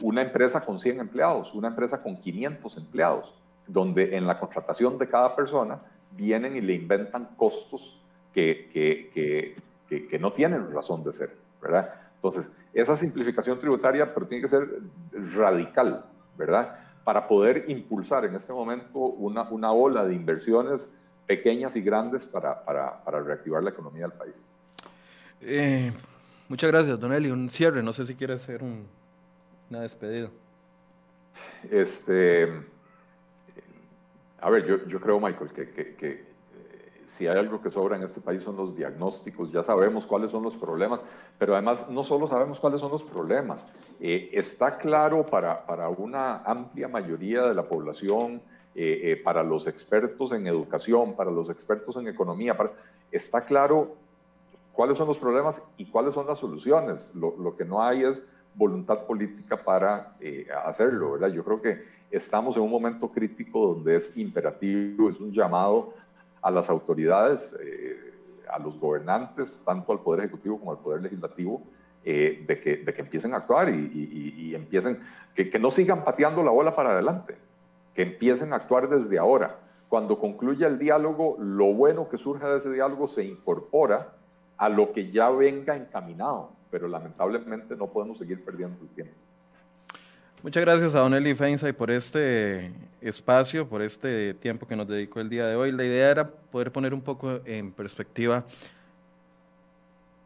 una 0.01 0.21
empresa 0.21 0.63
con 0.63 0.79
100 0.79 1.01
empleados, 1.01 1.53
una 1.53 1.67
empresa 1.67 2.01
con 2.01 2.15
500 2.15 2.77
empleados, 2.77 3.35
donde 3.67 4.15
en 4.15 4.25
la 4.25 4.39
contratación 4.39 4.97
de 4.97 5.09
cada 5.09 5.35
persona 5.35 5.81
vienen 6.11 6.55
y 6.55 6.61
le 6.61 6.73
inventan 6.75 7.27
costos 7.35 8.01
que, 8.33 8.69
que, 8.71 9.57
que, 9.89 10.07
que 10.07 10.19
no 10.19 10.31
tienen 10.31 10.71
razón 10.71 11.03
de 11.03 11.11
ser, 11.11 11.35
¿verdad? 11.61 11.93
Entonces, 12.15 12.49
esa 12.73 12.95
simplificación 12.95 13.59
tributaria, 13.59 14.13
pero 14.13 14.27
tiene 14.27 14.43
que 14.43 14.47
ser 14.47 14.65
radical, 15.35 16.05
¿verdad? 16.37 16.79
para 17.03 17.27
poder 17.27 17.65
impulsar 17.67 18.25
en 18.25 18.35
este 18.35 18.53
momento 18.53 18.99
una, 18.99 19.43
una 19.49 19.71
ola 19.71 20.05
de 20.05 20.13
inversiones 20.13 20.93
pequeñas 21.27 21.75
y 21.75 21.81
grandes 21.81 22.25
para, 22.25 22.63
para, 22.63 23.03
para 23.03 23.19
reactivar 23.21 23.63
la 23.63 23.69
economía 23.69 24.03
del 24.03 24.17
país. 24.17 24.45
Eh, 25.41 25.91
muchas 26.47 26.71
gracias, 26.71 26.99
Don 26.99 27.13
Eli. 27.13 27.31
Un 27.31 27.49
cierre, 27.49 27.81
no 27.81 27.93
sé 27.93 28.05
si 28.05 28.15
quiere 28.15 28.33
hacer 28.33 28.63
un, 28.63 28.85
una 29.69 29.81
despedida. 29.81 30.29
Este, 31.69 32.51
a 34.39 34.49
ver, 34.49 34.65
yo, 34.65 34.85
yo 34.87 34.99
creo, 34.99 35.19
Michael, 35.19 35.51
que, 35.51 35.69
que, 35.69 35.95
que 35.95 36.31
si 37.11 37.27
hay 37.27 37.37
algo 37.37 37.61
que 37.61 37.69
sobra 37.69 37.97
en 37.97 38.03
este 38.03 38.21
país 38.21 38.41
son 38.41 38.55
los 38.55 38.73
diagnósticos, 38.73 39.51
ya 39.51 39.63
sabemos 39.63 40.07
cuáles 40.07 40.31
son 40.31 40.43
los 40.43 40.55
problemas, 40.55 41.01
pero 41.37 41.53
además 41.53 41.89
no 41.89 42.05
solo 42.05 42.25
sabemos 42.25 42.57
cuáles 42.57 42.79
son 42.79 42.89
los 42.89 43.03
problemas, 43.03 43.67
eh, 43.99 44.29
está 44.31 44.77
claro 44.77 45.25
para, 45.25 45.65
para, 45.65 45.89
una 45.89 46.37
amplia 46.37 46.87
mayoría 46.87 47.43
de 47.43 47.53
la 47.53 47.67
población, 47.67 48.41
eh, 48.75 48.99
eh, 49.03 49.21
para 49.23 49.43
los 49.43 49.67
expertos 49.67 50.31
en 50.31 50.47
educación, 50.47 51.15
para 51.15 51.31
los 51.31 51.49
expertos 51.49 51.95
en 51.97 52.07
economía, 52.07 52.55
para, 52.55 52.71
está 53.11 53.43
claro 53.45 53.95
cuáles 54.73 54.97
son 54.97 55.07
los 55.07 55.17
problemas 55.17 55.61
y 55.77 55.85
cuáles 55.85 56.13
son 56.13 56.27
las 56.27 56.39
soluciones. 56.39 57.13
Lo, 57.15 57.35
lo 57.37 57.55
que 57.55 57.65
no 57.65 57.81
hay 57.81 58.03
es 58.03 58.29
voluntad 58.55 59.05
política 59.05 59.63
para 59.63 60.15
hacerlo, 60.65 61.13
¿verdad? 61.13 61.29
Yo 61.29 61.43
creo 61.43 61.61
que 61.61 61.83
estamos 62.11 62.57
en 62.57 62.63
un 62.63 62.69
momento 62.69 63.09
crítico 63.09 63.73
donde 63.73 63.95
es 63.95 64.15
imperativo, 64.17 65.09
es 65.09 65.19
un 65.19 65.31
llamado 65.31 65.93
a 66.41 66.51
las 66.51 66.69
autoridades, 66.69 67.55
eh, 67.63 68.13
a 68.49 68.59
los 68.59 68.77
gobernantes, 68.79 69.61
tanto 69.65 69.91
al 69.91 69.99
Poder 69.99 70.21
Ejecutivo 70.21 70.59
como 70.59 70.71
al 70.71 70.79
Poder 70.79 71.01
Legislativo, 71.01 71.61
eh, 72.03 72.43
de, 72.47 72.59
que, 72.59 72.77
de, 72.77 72.93
que, 72.93 73.01
empiecen 73.01 73.33
a 73.33 73.37
actuar 73.37 73.69
y, 73.69 74.53
empiecen, 74.55 74.99
que, 75.35 75.49
que, 75.49 75.59
no 75.59 75.69
sigan 75.69 76.03
pateando 76.03 76.43
la 76.43 76.51
bola 76.51 76.75
para 76.75 76.91
adelante, 76.91 77.37
que 77.93 78.03
empiecen 78.03 78.53
a 78.53 78.57
actuar 78.57 78.89
desde 78.89 79.17
ahora. 79.17 79.59
Cuando 79.89 80.19
concluya 80.19 80.67
el 80.67 80.79
diálogo, 80.79 81.37
lo 81.39 81.73
bueno 81.73 82.07
que 82.09 82.17
surja 82.17 82.49
de 82.49 82.57
ese 82.57 82.71
diálogo 82.71 83.07
se 83.07 83.25
incorpora 83.25 84.13
a 84.57 84.69
lo 84.69 84.93
que 84.93 85.11
ya 85.11 85.29
venga 85.29 85.75
encaminado, 85.75 86.51
pero 86.69 86.87
lamentablemente 86.87 87.75
no 87.75 87.87
podemos 87.87 88.17
seguir 88.17 88.43
perdiendo 88.45 88.77
el 88.81 88.89
tiempo. 88.89 89.13
Muchas 90.43 90.61
gracias 90.61 90.95
a 90.95 90.99
Don 91.01 91.13
Eli 91.13 91.35
Feinsay 91.35 91.73
por 91.73 91.91
este 91.91 92.71
espacio, 92.99 93.67
por 93.67 93.81
este 93.81 94.33
tiempo 94.33 94.67
que 94.67 94.75
nos 94.75 94.87
dedicó 94.87 95.19
el 95.19 95.29
día 95.29 95.45
de 95.45 95.55
hoy. 95.55 95.71
La 95.71 95.83
idea 95.83 96.09
era 96.09 96.27
poder 96.27 96.71
poner 96.71 96.93
un 96.93 97.01
poco 97.01 97.41
en 97.45 97.71
perspectiva 97.71 98.45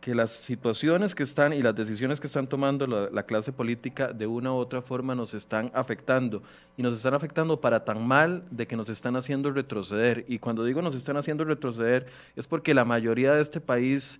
que 0.06 0.14
las 0.14 0.34
situaciones 0.34 1.16
que 1.16 1.24
están 1.24 1.52
y 1.52 1.64
las 1.64 1.74
decisiones 1.76 2.20
que 2.20 2.28
están 2.28 2.46
tomando 2.46 2.86
la, 2.86 3.24
clase 3.24 3.52
política 3.52 4.14
de 4.14 4.28
una 4.28 4.54
u 4.54 4.58
otra 4.58 4.84
forma 4.84 5.16
nos 5.16 5.34
están 5.34 5.72
afectando 5.74 6.44
y 6.78 6.84
nos 6.84 6.94
están 6.94 7.16
afectando 7.16 7.60
para 7.60 7.84
tan 7.84 8.06
mal 8.06 8.44
de 8.52 8.68
que 8.68 8.76
nos 8.76 8.88
están 8.90 9.16
haciendo 9.16 9.50
retroceder. 9.50 10.24
Y 10.28 10.38
cuando 10.38 10.64
digo 10.64 10.84
nos 10.84 10.94
están 10.94 11.18
haciendo 11.18 11.44
retroceder 11.44 12.06
es 12.36 12.46
porque 12.46 12.76
la 12.76 12.86
mayoría 12.86 13.34
de 13.34 13.42
este 13.42 13.60
país... 13.60 14.20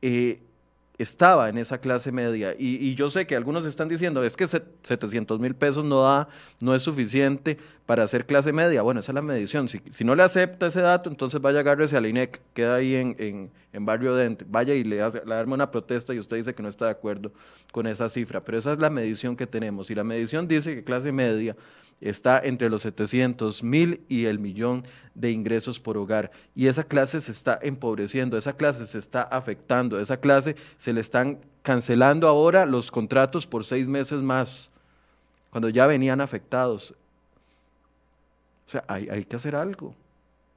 Eh, 0.00 0.40
estaba 0.98 1.48
en 1.48 1.58
esa 1.58 1.78
clase 1.78 2.12
media. 2.12 2.54
Y, 2.58 2.94
yo 2.94 3.10
sé 3.10 3.26
que 3.26 3.36
algunos 3.36 3.66
están 3.66 3.88
diciendo, 3.88 4.24
es 4.24 4.36
que 4.36 4.46
700 4.46 5.38
mil 5.40 5.54
pesos 5.54 5.84
no 5.84 6.02
da, 6.02 6.28
no 6.60 6.74
es 6.74 6.82
suficiente 6.82 7.58
para 7.84 8.04
hacer 8.04 8.26
clase 8.26 8.52
media. 8.52 8.82
Bueno, 8.82 9.00
esa 9.00 9.12
es 9.12 9.14
la 9.14 9.22
medición. 9.22 9.68
Si, 9.68 9.80
no 10.04 10.14
le 10.14 10.22
acepta 10.22 10.66
ese 10.66 10.80
dato, 10.80 11.10
entonces 11.10 11.40
vaya 11.40 11.60
agárrese 11.60 11.96
al 11.96 12.06
INEC, 12.06 12.40
queda 12.54 12.76
ahí 12.76 12.94
en, 12.94 13.50
en, 13.72 13.86
Barrio 13.86 14.14
Dente, 14.14 14.46
vaya 14.48 14.74
y 14.74 14.84
le, 14.84 15.02
hace, 15.02 15.22
le 15.24 15.42
una 15.44 15.70
protesta 15.70 16.14
y 16.14 16.18
usted 16.18 16.38
dice 16.38 16.54
que 16.54 16.62
no 16.62 16.68
está 16.68 16.86
de 16.86 16.92
acuerdo 16.92 17.32
con 17.72 17.86
esa 17.86 18.08
cifra. 18.08 18.42
Pero 18.42 18.58
esa 18.58 18.72
es 18.72 18.78
la 18.78 18.90
medición 18.90 19.36
que 19.36 19.46
tenemos. 19.46 19.90
Y 19.90 19.94
la 19.94 20.04
medición 20.04 20.48
dice 20.48 20.74
que 20.74 20.84
clase 20.84 21.12
media 21.12 21.56
está 22.00 22.38
entre 22.40 22.68
los 22.68 22.82
700 22.82 23.62
mil 23.62 24.04
y 24.08 24.26
el 24.26 24.38
millón 24.38 24.84
de 25.14 25.30
ingresos 25.30 25.80
por 25.80 25.96
hogar. 25.96 26.30
Y 26.54 26.66
esa 26.66 26.84
clase 26.84 27.20
se 27.20 27.32
está 27.32 27.58
empobreciendo, 27.62 28.36
esa 28.36 28.54
clase 28.54 28.86
se 28.86 28.98
está 28.98 29.22
afectando, 29.22 29.98
esa 29.98 30.18
clase 30.18 30.56
se 30.76 30.92
le 30.92 31.00
están 31.00 31.38
cancelando 31.62 32.28
ahora 32.28 32.66
los 32.66 32.90
contratos 32.90 33.46
por 33.46 33.64
seis 33.64 33.86
meses 33.86 34.20
más, 34.20 34.70
cuando 35.50 35.68
ya 35.68 35.86
venían 35.86 36.20
afectados. 36.20 36.92
O 38.66 38.70
sea, 38.70 38.84
hay, 38.88 39.08
hay 39.08 39.24
que 39.24 39.36
hacer 39.36 39.56
algo. 39.56 39.94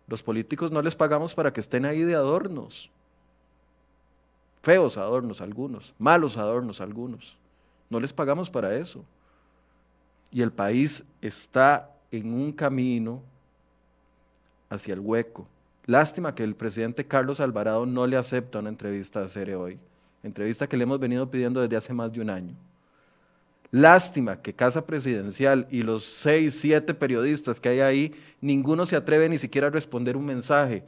Los 0.07 0.23
políticos 0.23 0.71
no 0.71 0.81
les 0.81 0.95
pagamos 0.95 1.33
para 1.35 1.53
que 1.53 1.61
estén 1.61 1.85
ahí 1.85 2.01
de 2.01 2.15
adornos. 2.15 2.89
Feos 4.61 4.97
adornos 4.97 5.39
algunos, 5.39 5.93
malos 5.97 6.35
adornos 6.35 6.81
algunos. 6.81 7.37
No 7.89 7.99
les 7.99 8.11
pagamos 8.11 8.49
para 8.49 8.75
eso 8.75 9.05
y 10.31 10.41
el 10.41 10.51
país 10.51 11.03
está 11.21 11.89
en 12.11 12.33
un 12.33 12.51
camino 12.51 13.21
hacia 14.69 14.93
el 14.93 14.99
hueco. 14.99 15.47
Lástima 15.85 16.35
que 16.35 16.43
el 16.43 16.55
presidente 16.55 17.05
Carlos 17.05 17.39
Alvarado 17.39 17.85
no 17.85 18.05
le 18.05 18.17
acepta 18.17 18.59
una 18.59 18.69
entrevista 18.69 19.23
a 19.23 19.27
Cere 19.27 19.55
hoy, 19.55 19.79
entrevista 20.23 20.67
que 20.67 20.77
le 20.77 20.83
hemos 20.83 20.99
venido 20.99 21.29
pidiendo 21.29 21.61
desde 21.61 21.77
hace 21.77 21.93
más 21.93 22.11
de 22.11 22.21
un 22.21 22.29
año. 22.29 22.53
Lástima 23.71 24.41
que 24.41 24.53
Casa 24.53 24.85
Presidencial 24.85 25.67
y 25.69 25.83
los 25.83 26.03
seis, 26.03 26.59
siete 26.59 26.93
periodistas 26.93 27.59
que 27.59 27.69
hay 27.69 27.79
ahí, 27.81 28.15
ninguno 28.41 28.85
se 28.85 28.95
atreve 28.95 29.29
ni 29.29 29.37
siquiera 29.37 29.67
a 29.67 29.71
responder 29.71 30.17
un 30.17 30.25
mensaje 30.25 30.83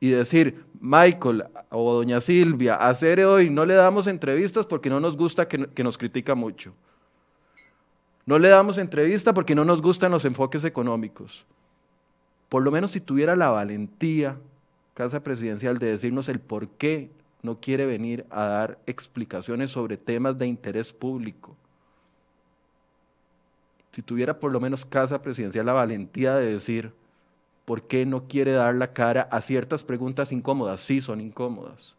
y 0.00 0.10
decir, 0.10 0.64
Michael 0.80 1.44
o 1.68 1.94
doña 1.94 2.20
Silvia, 2.20 2.76
a 2.76 2.94
Cere 2.94 3.26
hoy 3.26 3.50
no 3.50 3.64
le 3.64 3.74
damos 3.74 4.06
entrevistas 4.06 4.66
porque 4.66 4.90
no 4.90 4.98
nos 4.98 5.16
gusta 5.16 5.46
que 5.46 5.84
nos 5.84 5.98
critica 5.98 6.34
mucho. 6.34 6.72
No 8.30 8.38
le 8.38 8.48
damos 8.48 8.78
entrevista 8.78 9.34
porque 9.34 9.56
no 9.56 9.64
nos 9.64 9.82
gustan 9.82 10.12
los 10.12 10.24
enfoques 10.24 10.62
económicos. 10.62 11.44
Por 12.48 12.62
lo 12.62 12.70
menos 12.70 12.92
si 12.92 13.00
tuviera 13.00 13.34
la 13.34 13.50
valentía, 13.50 14.38
Casa 14.94 15.24
Presidencial, 15.24 15.78
de 15.78 15.90
decirnos 15.90 16.28
el 16.28 16.38
por 16.38 16.68
qué 16.68 17.10
no 17.42 17.58
quiere 17.58 17.86
venir 17.86 18.24
a 18.30 18.44
dar 18.44 18.78
explicaciones 18.86 19.72
sobre 19.72 19.96
temas 19.96 20.38
de 20.38 20.46
interés 20.46 20.92
público. 20.92 21.56
Si 23.90 24.00
tuviera 24.00 24.38
por 24.38 24.52
lo 24.52 24.60
menos 24.60 24.84
Casa 24.84 25.20
Presidencial 25.20 25.66
la 25.66 25.72
valentía 25.72 26.36
de 26.36 26.52
decir 26.52 26.92
por 27.64 27.88
qué 27.88 28.06
no 28.06 28.28
quiere 28.28 28.52
dar 28.52 28.76
la 28.76 28.92
cara 28.92 29.22
a 29.22 29.40
ciertas 29.40 29.82
preguntas 29.82 30.30
incómodas. 30.30 30.80
Sí, 30.80 31.00
son 31.00 31.20
incómodas, 31.20 31.96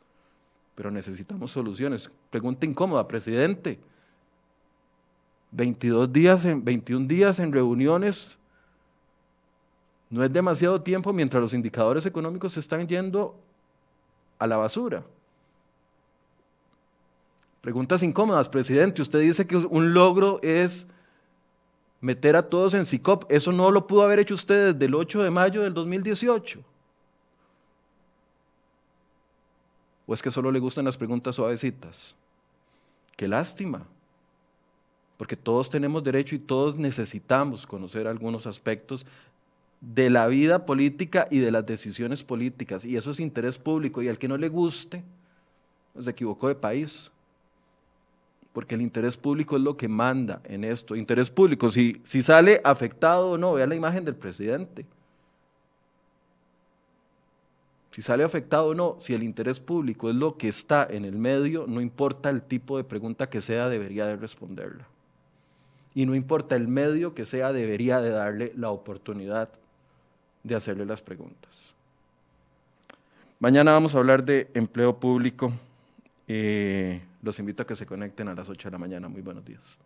pero 0.75 0.91
necesitamos 0.91 1.51
soluciones. 1.51 2.09
Pregunta 2.29 2.65
incómoda, 2.65 3.05
presidente. 3.05 3.81
22 5.52 6.11
días, 6.11 6.45
en, 6.45 6.64
21 6.64 7.07
días 7.07 7.40
en 7.40 7.52
reuniones 7.52 8.38
no 10.10 10.23
es 10.23 10.32
demasiado 10.32 10.82
tiempo 10.82 11.14
mientras 11.14 11.41
los 11.41 11.53
indicadores 11.53 12.06
económicos 12.06 12.53
se 12.53 12.60
están 12.60 12.86
yendo 12.86 13.40
a 14.40 14.45
la 14.45 14.57
basura. 14.57 15.03
Preguntas 17.61 18.03
incómodas, 18.03 18.49
presidente. 18.49 19.02
Usted 19.02 19.22
dice 19.22 19.48
que 19.48 19.56
un 19.56 19.94
logro 19.94 20.40
es 20.41 20.86
meter 22.02 22.36
a 22.36 22.49
todos 22.49 22.73
en 22.73 22.86
SICOP. 22.86 23.32
Eso 23.32 23.53
no 23.53 23.72
lo 23.72 23.88
pudo 23.88 24.03
haber 24.03 24.19
hecho 24.19 24.34
usted 24.34 24.73
desde 24.73 24.86
el 24.86 24.95
8 24.95 25.23
de 25.23 25.30
mayo 25.30 25.61
del 25.61 25.73
2018. 25.73 26.60
¿O 30.07 30.14
es 30.14 30.22
que 30.22 30.32
solo 30.32 30.52
le 30.52 30.60
gustan 30.60 30.84
las 30.84 30.98
preguntas 30.98 31.36
suavecitas? 31.36 32.15
Qué 33.15 33.30
lástima 33.30 33.86
porque 35.22 35.38
todos 35.38 35.69
tenemos 35.69 36.03
derecho 36.03 36.34
y 36.34 36.39
todos 36.39 36.80
necesitamos 36.80 37.68
conocer 37.68 38.07
algunos 38.07 38.48
aspectos 38.48 39.06
de 39.80 40.10
la 40.10 40.26
vida 40.26 40.65
política 40.65 41.27
y 41.30 41.38
de 41.38 41.52
las 41.52 41.64
decisiones 41.64 42.23
políticas, 42.23 42.84
y 42.84 42.98
eso 42.98 43.11
es 43.11 43.19
interés 43.19 43.60
público, 43.60 44.02
y 44.02 44.10
al 44.10 44.18
que 44.18 44.27
no 44.27 44.35
le 44.35 44.49
guste, 44.49 45.03
se 45.99 46.10
equivocó 46.10 46.48
de 46.48 46.56
país, 46.56 47.11
porque 48.52 48.73
el 48.73 48.81
interés 48.81 49.15
público 49.15 49.57
es 49.57 49.61
lo 49.61 49.77
que 49.77 49.88
manda 49.88 50.41
en 50.45 50.64
esto. 50.64 50.95
Interés 50.95 51.30
público, 51.30 51.69
si, 51.69 52.02
si 52.03 52.23
sale 52.23 52.60
afectado 52.64 53.30
o 53.30 53.38
no, 53.38 53.53
vea 53.53 53.68
la 53.68 53.76
imagen 53.76 54.03
del 54.03 54.15
presidente. 54.15 54.88
Si 57.91 58.02
sale 58.02 58.23
afectado 58.23 58.69
o 58.69 58.73
no, 58.73 58.95
si 58.98 59.14
el 59.14 59.22
interés 59.22 59.60
público 59.60 60.10
es 60.10 60.15
lo 60.15 60.35
que 60.35 60.48
está 60.48 60.88
en 60.89 61.06
el 61.06 61.19
medio, 61.19 61.68
no 61.68 61.80
importa 61.80 62.31
el 62.31 62.41
tipo 62.41 62.77
de 62.77 62.84
pregunta 62.84 63.30
que 63.30 63.39
sea, 63.39 63.69
debería 63.69 64.07
de 64.07 64.15
responderla 64.15 64.88
y 65.93 66.05
no 66.05 66.15
importa 66.15 66.55
el 66.55 66.68
medio 66.68 67.13
que 67.13 67.26
sea, 67.26 67.53
debería 67.53 67.99
de 68.01 68.09
darle 68.09 68.53
la 68.55 68.69
oportunidad 68.69 69.49
de 70.43 70.55
hacerle 70.55 70.85
las 70.85 71.01
preguntas. 71.01 71.73
Mañana 73.39 73.72
vamos 73.72 73.95
a 73.95 73.97
hablar 73.97 74.23
de 74.23 74.49
empleo 74.53 74.97
público. 74.99 75.51
Eh, 76.27 77.01
los 77.22 77.39
invito 77.39 77.63
a 77.63 77.68
que 77.68 77.76
se 77.76 77.85
conecten 77.85 78.27
a 78.27 78.35
las 78.35 78.47
8 78.47 78.68
de 78.68 78.72
la 78.72 78.77
mañana. 78.77 79.09
Muy 79.09 79.22
buenos 79.22 79.43
días. 79.43 79.77